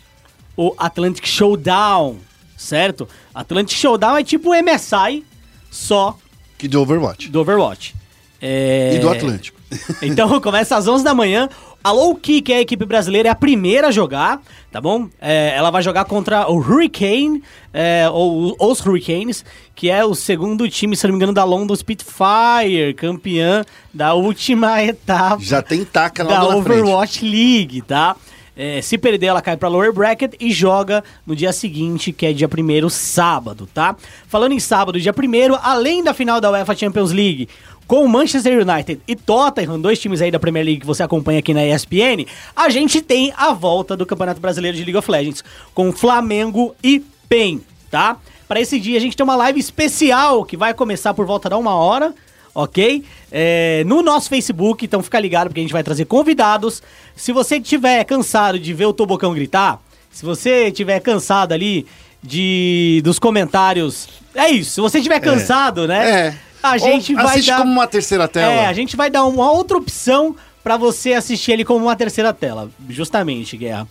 o 0.57 0.73
Atlantic 0.79 1.27
Showdown, 1.27 2.17
certo? 2.57 3.09
Atlantic 3.35 3.77
Showdown 3.77 4.17
é 4.19 4.25
tipo 4.25 4.51
o 4.51 4.55
MSI, 4.55 5.25
só 5.71 6.17
Que 6.57 6.67
de 6.69 6.77
Overwatch. 6.77 7.29
do 7.29 7.41
Overwatch. 7.41 7.95
É... 8.41 8.95
E 8.95 8.99
do 8.99 9.09
Atlântico. 9.09 9.57
Então 10.01 10.41
começa 10.41 10.77
às 10.77 10.87
11 10.87 11.03
da 11.03 11.13
manhã. 11.13 11.49
A 11.83 11.91
Low 11.91 12.15
Key, 12.17 12.41
que 12.43 12.53
é 12.53 12.57
a 12.57 12.61
equipe 12.61 12.85
brasileira, 12.85 13.29
é 13.29 13.33
a 13.33 13.35
primeira 13.35 13.89
a 13.89 13.91
jogar, 13.91 14.41
tá 14.73 14.81
bom? 14.81 15.09
É, 15.21 15.55
ela 15.57 15.71
vai 15.71 15.83
jogar 15.83 16.05
contra 16.05 16.51
o 16.51 16.57
Hurricane, 16.57 17.43
é, 17.73 18.09
ou 18.11 18.57
os 18.59 18.85
Hurricanes, 18.85 19.45
que 19.75 19.89
é 19.91 20.05
o 20.05 20.15
segundo 20.15 20.69
time, 20.69 20.97
se 20.97 21.07
não 21.07 21.13
me 21.13 21.17
engano, 21.17 21.33
da 21.33 21.45
London 21.45 21.75
Spitfire, 21.77 22.95
campeã 22.97 23.65
da 23.93 24.15
última 24.15 24.83
etapa 24.83 25.43
Já 25.43 25.63
tem 25.63 25.85
taca 25.85 26.25
lá 26.25 26.31
da 26.31 26.41
na 26.41 26.63
frente. 26.63 26.81
Overwatch 26.81 27.25
League, 27.25 27.83
tá? 27.83 28.17
É, 28.57 28.81
se 28.81 28.97
perder, 28.97 29.27
ela 29.27 29.43
cai 29.43 29.55
pra 29.55 29.69
lower 29.69 29.93
bracket 29.93 30.33
e 30.41 30.51
joga 30.51 31.05
no 31.27 31.37
dia 31.37 31.53
seguinte, 31.53 32.11
que 32.11 32.25
é 32.25 32.33
dia 32.33 32.49
1 32.49 32.89
sábado, 32.89 33.69
tá? 33.73 33.95
Falando 34.27 34.53
em 34.53 34.61
sábado, 34.61 34.99
dia 34.99 35.13
1 35.13 35.55
além 35.63 36.03
da 36.03 36.15
final 36.15 36.41
da 36.41 36.51
UEFA 36.51 36.75
Champions 36.75 37.13
League, 37.13 37.51
com 37.87 38.05
o 38.05 38.09
Manchester 38.09 38.67
United 38.67 39.01
e 39.07 39.15
Tottenham, 39.15 39.81
dois 39.81 39.99
times 39.99 40.21
aí 40.21 40.31
da 40.31 40.39
Premier 40.39 40.65
League 40.65 40.81
que 40.81 40.87
você 40.87 41.03
acompanha 41.03 41.39
aqui 41.39 41.55
na 41.55 41.65
ESPN, 41.65 42.27
a 42.55 42.69
gente 42.69 43.01
tem 43.01 43.33
a 43.37 43.53
volta 43.53 43.97
do 43.97 44.05
Campeonato 44.05 44.41
Brasileiro 44.41 44.77
de 44.77 44.83
League 44.83 44.97
of 44.97 45.11
Legends, 45.11 45.45
com 45.73 45.93
Flamengo 45.93 46.75
e 46.83 47.03
PEN, 47.29 47.61
tá? 47.91 48.17
Para 48.49 48.61
esse 48.61 48.79
dia 48.79 48.97
a 48.97 49.01
gente 49.01 49.17
tem 49.17 49.25
uma 49.25 49.37
live 49.37 49.59
especial 49.59 50.45
que 50.45 50.57
vai 50.57 50.75
começar 50.75 51.15
por 51.15 51.27
volta 51.27 51.49
da 51.49 51.57
uma 51.57 51.75
hora, 51.75 52.15
ok? 52.55 53.05
É, 53.31 53.85
no 53.87 54.03
nosso 54.03 54.29
Facebook, 54.29 54.85
então 54.85 55.03
fica 55.03 55.21
ligado 55.21 55.49
porque 55.49 55.61
a 55.61 55.63
gente 55.63 55.73
vai 55.73 55.83
trazer 55.83 56.07
convidados. 56.07 56.83
Se 57.15 57.33
você 57.33 57.57
estiver 57.57 58.03
cansado 58.05 58.59
de 58.59 58.73
ver 58.73 58.87
o 58.87 58.93
Tobocão 58.93 59.35
gritar, 59.35 59.81
se 60.11 60.25
você 60.25 60.69
estiver 60.69 60.99
cansado 61.01 61.53
ali 61.53 61.87
de 62.23 63.01
dos 63.05 63.19
comentários, 63.19 64.09
é 64.35 64.49
isso. 64.51 64.71
Se 64.73 64.81
você 64.81 64.99
estiver 64.99 65.21
cansado, 65.21 65.87
né? 65.87 66.11
É. 66.29 66.46
A 66.71 66.79
gente 66.79 67.15
Ou 67.15 67.23
vai 67.23 67.35
assiste 67.35 67.49
dar 67.49 67.59
como 67.59 67.73
uma 67.73 67.87
terceira 67.87 68.29
tela. 68.29 68.53
É, 68.53 68.67
a 68.67 68.73
gente 68.73 68.97
vai 68.97 69.11
dar 69.11 69.25
uma 69.25 69.51
outra 69.51 69.77
opção 69.77 70.35
pra 70.63 70.77
você 70.77 71.13
assistir 71.13 71.53
ele 71.53 71.65
como 71.65 71.85
uma 71.87 71.97
terceira 71.97 72.33
tela, 72.33 72.69
justamente, 72.89 73.57
Guerra. 73.57 73.87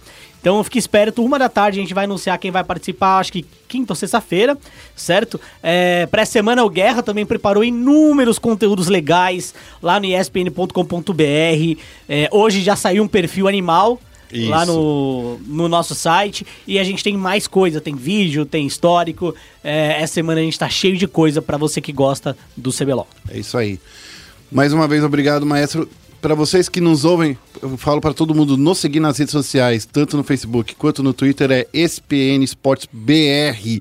Então 0.45 0.63
fique 0.63 0.77
esperto, 0.77 1.25
uma 1.25 1.39
da 1.39 1.49
tarde 1.49 1.79
a 1.79 1.81
gente 1.81 1.93
vai 1.93 2.03
anunciar 2.03 2.37
quem 2.37 2.51
vai 2.51 2.63
participar, 2.63 3.17
acho 3.17 3.31
que 3.31 3.43
quinta 3.67 3.93
ou 3.93 3.95
sexta-feira, 3.95 4.55
certo? 4.95 5.41
É, 5.63 6.05
Pré-semana 6.05 6.63
o 6.63 6.69
Guerra 6.69 7.01
também 7.01 7.25
preparou 7.25 7.63
inúmeros 7.63 8.37
conteúdos 8.37 8.87
legais 8.87 9.55
lá 9.81 9.99
no 9.99 10.05
espn.com.br. 10.05 11.81
É, 12.07 12.29
hoje 12.31 12.61
já 12.61 12.75
saiu 12.75 13.03
um 13.03 13.07
perfil 13.07 13.47
animal 13.47 13.99
lá 14.47 14.63
Isso. 14.63 14.73
no, 14.73 15.39
no 15.47 15.67
nosso 15.69 15.95
site 15.95 16.45
e 16.67 16.77
a 16.77 16.83
gente 16.83 17.03
tem 17.03 17.15
mais 17.15 17.47
coisa, 17.47 17.79
tem 17.79 17.95
vídeo, 17.95 18.45
tem 18.45 18.65
histórico. 18.65 19.33
É, 19.63 20.01
essa 20.01 20.13
semana 20.15 20.41
a 20.41 20.43
gente 20.43 20.59
tá 20.59 20.69
cheio 20.69 20.97
de 20.97 21.07
coisa 21.07 21.41
pra 21.41 21.57
você 21.57 21.79
que 21.81 21.91
gosta 21.91 22.37
do 22.55 22.71
CBLOL. 22.71 23.07
É 23.29 23.37
isso 23.37 23.57
aí. 23.57 23.79
Mais 24.51 24.73
uma 24.73 24.87
vez, 24.87 25.03
obrigado, 25.03 25.45
maestro. 25.45 25.89
Para 26.21 26.33
vocês 26.33 26.67
que 26.67 26.81
nos 26.81 27.05
ouvem, 27.05 27.37
eu 27.61 27.77
falo 27.77 28.01
para 28.01 28.13
todo 28.13 28.33
mundo 28.33 28.57
nos 28.57 28.79
seguir 28.79 28.99
nas 28.99 29.17
redes 29.17 29.31
sociais, 29.31 29.85
tanto 29.85 30.17
no 30.17 30.23
Facebook 30.23 30.75
quanto 30.75 31.03
no 31.03 31.13
Twitter, 31.13 31.51
é 31.51 31.67
SPN 31.71 32.43
Esportes 32.43 32.87
BR. 32.91 33.79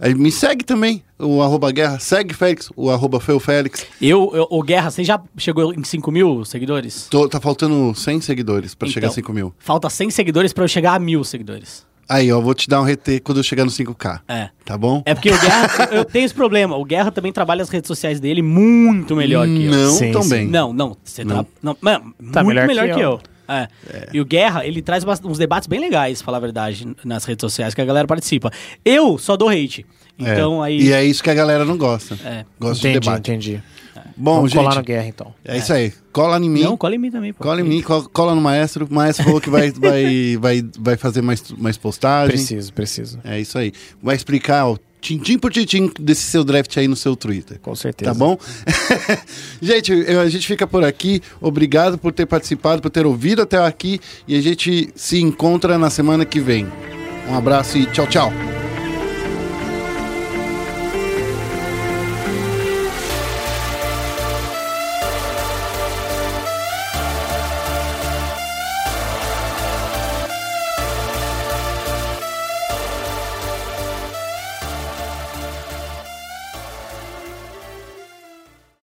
Aí 0.00 0.14
me 0.14 0.30
segue 0.30 0.64
também, 0.64 1.02
o 1.18 1.42
arroba 1.42 1.70
guerra. 1.72 1.98
Segue 1.98 2.32
Félix, 2.34 2.70
o 2.76 2.90
arroba 2.90 3.18
Feu 3.20 3.40
Félix. 3.40 3.84
Eu, 4.00 4.30
eu, 4.34 4.46
o 4.50 4.62
Guerra, 4.62 4.90
você 4.90 5.02
já 5.02 5.20
chegou 5.36 5.72
em 5.74 5.82
5 5.82 6.10
mil 6.12 6.44
seguidores? 6.44 7.08
Tô- 7.10 7.28
tá 7.28 7.40
faltando 7.40 7.92
100 7.94 8.20
seguidores 8.20 8.74
para 8.74 8.88
chegar 8.88 9.06
a 9.06 9.10
Então, 9.10 9.14
5 9.16 9.32
mil. 9.32 9.52
Falta 9.58 9.90
100 9.90 10.10
seguidores 10.10 10.52
pra 10.52 10.64
eu 10.64 10.68
chegar 10.68 10.94
a 10.94 10.98
mil 10.98 11.24
seguidores. 11.24 11.86
Aí, 12.08 12.32
ó, 12.32 12.40
vou 12.40 12.54
te 12.54 12.68
dar 12.70 12.80
um 12.80 12.84
RT 12.86 13.20
quando 13.22 13.36
eu 13.38 13.42
chegar 13.42 13.64
no 13.66 13.70
5K. 13.70 14.20
É. 14.26 14.48
Tá 14.64 14.78
bom? 14.78 15.02
É 15.04 15.12
porque 15.14 15.30
o 15.30 15.38
Guerra, 15.38 15.88
eu 15.92 16.04
tenho 16.06 16.24
esse 16.24 16.32
problema. 16.32 16.74
O 16.76 16.84
Guerra 16.84 17.10
também 17.12 17.30
trabalha 17.32 17.62
as 17.62 17.68
redes 17.68 17.86
sociais 17.86 18.18
dele 18.18 18.40
muito 18.40 19.14
melhor 19.14 19.46
que 19.46 19.64
eu. 19.66 19.70
Não 19.70 19.90
Sim, 19.90 20.12
tão 20.12 20.22
sim. 20.22 20.30
bem. 20.30 20.46
Não, 20.46 20.72
não. 20.72 20.96
Você 21.04 21.22
Não. 21.22 21.44
tá. 21.44 21.50
Não, 21.62 21.76
mano, 21.82 22.14
Tá 22.32 22.42
muito 22.42 22.56
melhor 22.56 22.66
melhor, 22.66 22.88
que 22.88 22.94
que, 22.94 23.00
eu. 23.00 23.10
eu. 23.10 23.20
É. 23.48 23.66
E 24.12 24.20
o 24.20 24.24
Guerra, 24.24 24.66
ele 24.66 24.82
traz 24.82 25.02
uns 25.24 25.38
debates 25.38 25.66
bem 25.66 25.80
legais, 25.80 26.20
falar 26.20 26.36
a 26.36 26.40
verdade, 26.40 26.86
nas 27.04 27.24
redes 27.24 27.40
sociais 27.40 27.72
que 27.74 27.80
a 27.80 27.84
galera 27.84 28.06
participa. 28.06 28.50
Eu 28.84 29.16
só 29.18 29.36
dou 29.36 29.48
hate. 29.48 29.86
É. 30.20 30.32
Então 30.32 30.62
aí. 30.62 30.80
E 30.82 30.92
é 30.92 31.02
isso 31.04 31.22
que 31.22 31.30
a 31.30 31.34
galera 31.34 31.64
não 31.64 31.78
gosta. 31.78 32.14
É. 32.24 32.44
Gosta 32.60 32.82
de 32.82 32.88
Entendi, 32.88 33.00
debate. 33.06 33.30
entendi. 33.30 33.62
Bom, 34.16 34.34
Vamos 34.36 34.50
gente, 34.50 34.60
colar 34.62 34.74
no 34.74 34.82
guerra, 34.82 35.06
então. 35.06 35.32
é 35.44 35.58
isso 35.58 35.72
aí. 35.72 35.92
Cola 36.12 36.38
em 36.38 36.50
mim. 36.50 36.62
Não, 36.62 36.76
cola 36.76 36.94
em 36.94 36.98
mim 36.98 37.10
também, 37.10 37.32
pô. 37.32 37.42
Cola 37.44 37.60
em 37.60 37.64
mim, 37.64 37.82
co- 37.82 38.08
cola 38.08 38.34
no 38.34 38.40
maestro. 38.40 38.84
O 38.90 38.92
maestro 38.92 39.24
falou 39.24 39.40
que 39.40 39.48
vai, 39.48 39.70
vai, 39.78 40.36
vai, 40.36 40.64
vai 40.78 40.96
fazer 40.96 41.22
mais, 41.22 41.42
mais 41.52 41.76
postagem. 41.76 42.30
Preciso, 42.30 42.72
preciso. 42.72 43.20
É 43.24 43.38
isso 43.40 43.56
aí. 43.56 43.72
Vai 44.02 44.16
explicar, 44.16 44.66
ó, 44.66 44.76
tintim 45.00 45.38
por 45.38 45.52
tintim 45.52 45.90
desse 45.98 46.22
seu 46.22 46.44
draft 46.44 46.76
aí 46.76 46.88
no 46.88 46.96
seu 46.96 47.16
Twitter. 47.16 47.58
Com 47.60 47.74
certeza. 47.74 48.10
Tá 48.10 48.18
bom? 48.18 48.38
gente, 49.60 49.92
a 49.92 50.28
gente 50.28 50.46
fica 50.46 50.66
por 50.66 50.84
aqui. 50.84 51.22
Obrigado 51.40 51.98
por 51.98 52.12
ter 52.12 52.26
participado, 52.26 52.82
por 52.82 52.90
ter 52.90 53.06
ouvido 53.06 53.42
até 53.42 53.58
aqui. 53.58 54.00
E 54.26 54.36
a 54.36 54.40
gente 54.40 54.90
se 54.94 55.20
encontra 55.20 55.78
na 55.78 55.90
semana 55.90 56.24
que 56.24 56.40
vem. 56.40 56.66
Um 57.28 57.34
abraço 57.34 57.76
e 57.78 57.86
tchau, 57.86 58.06
tchau. 58.06 58.67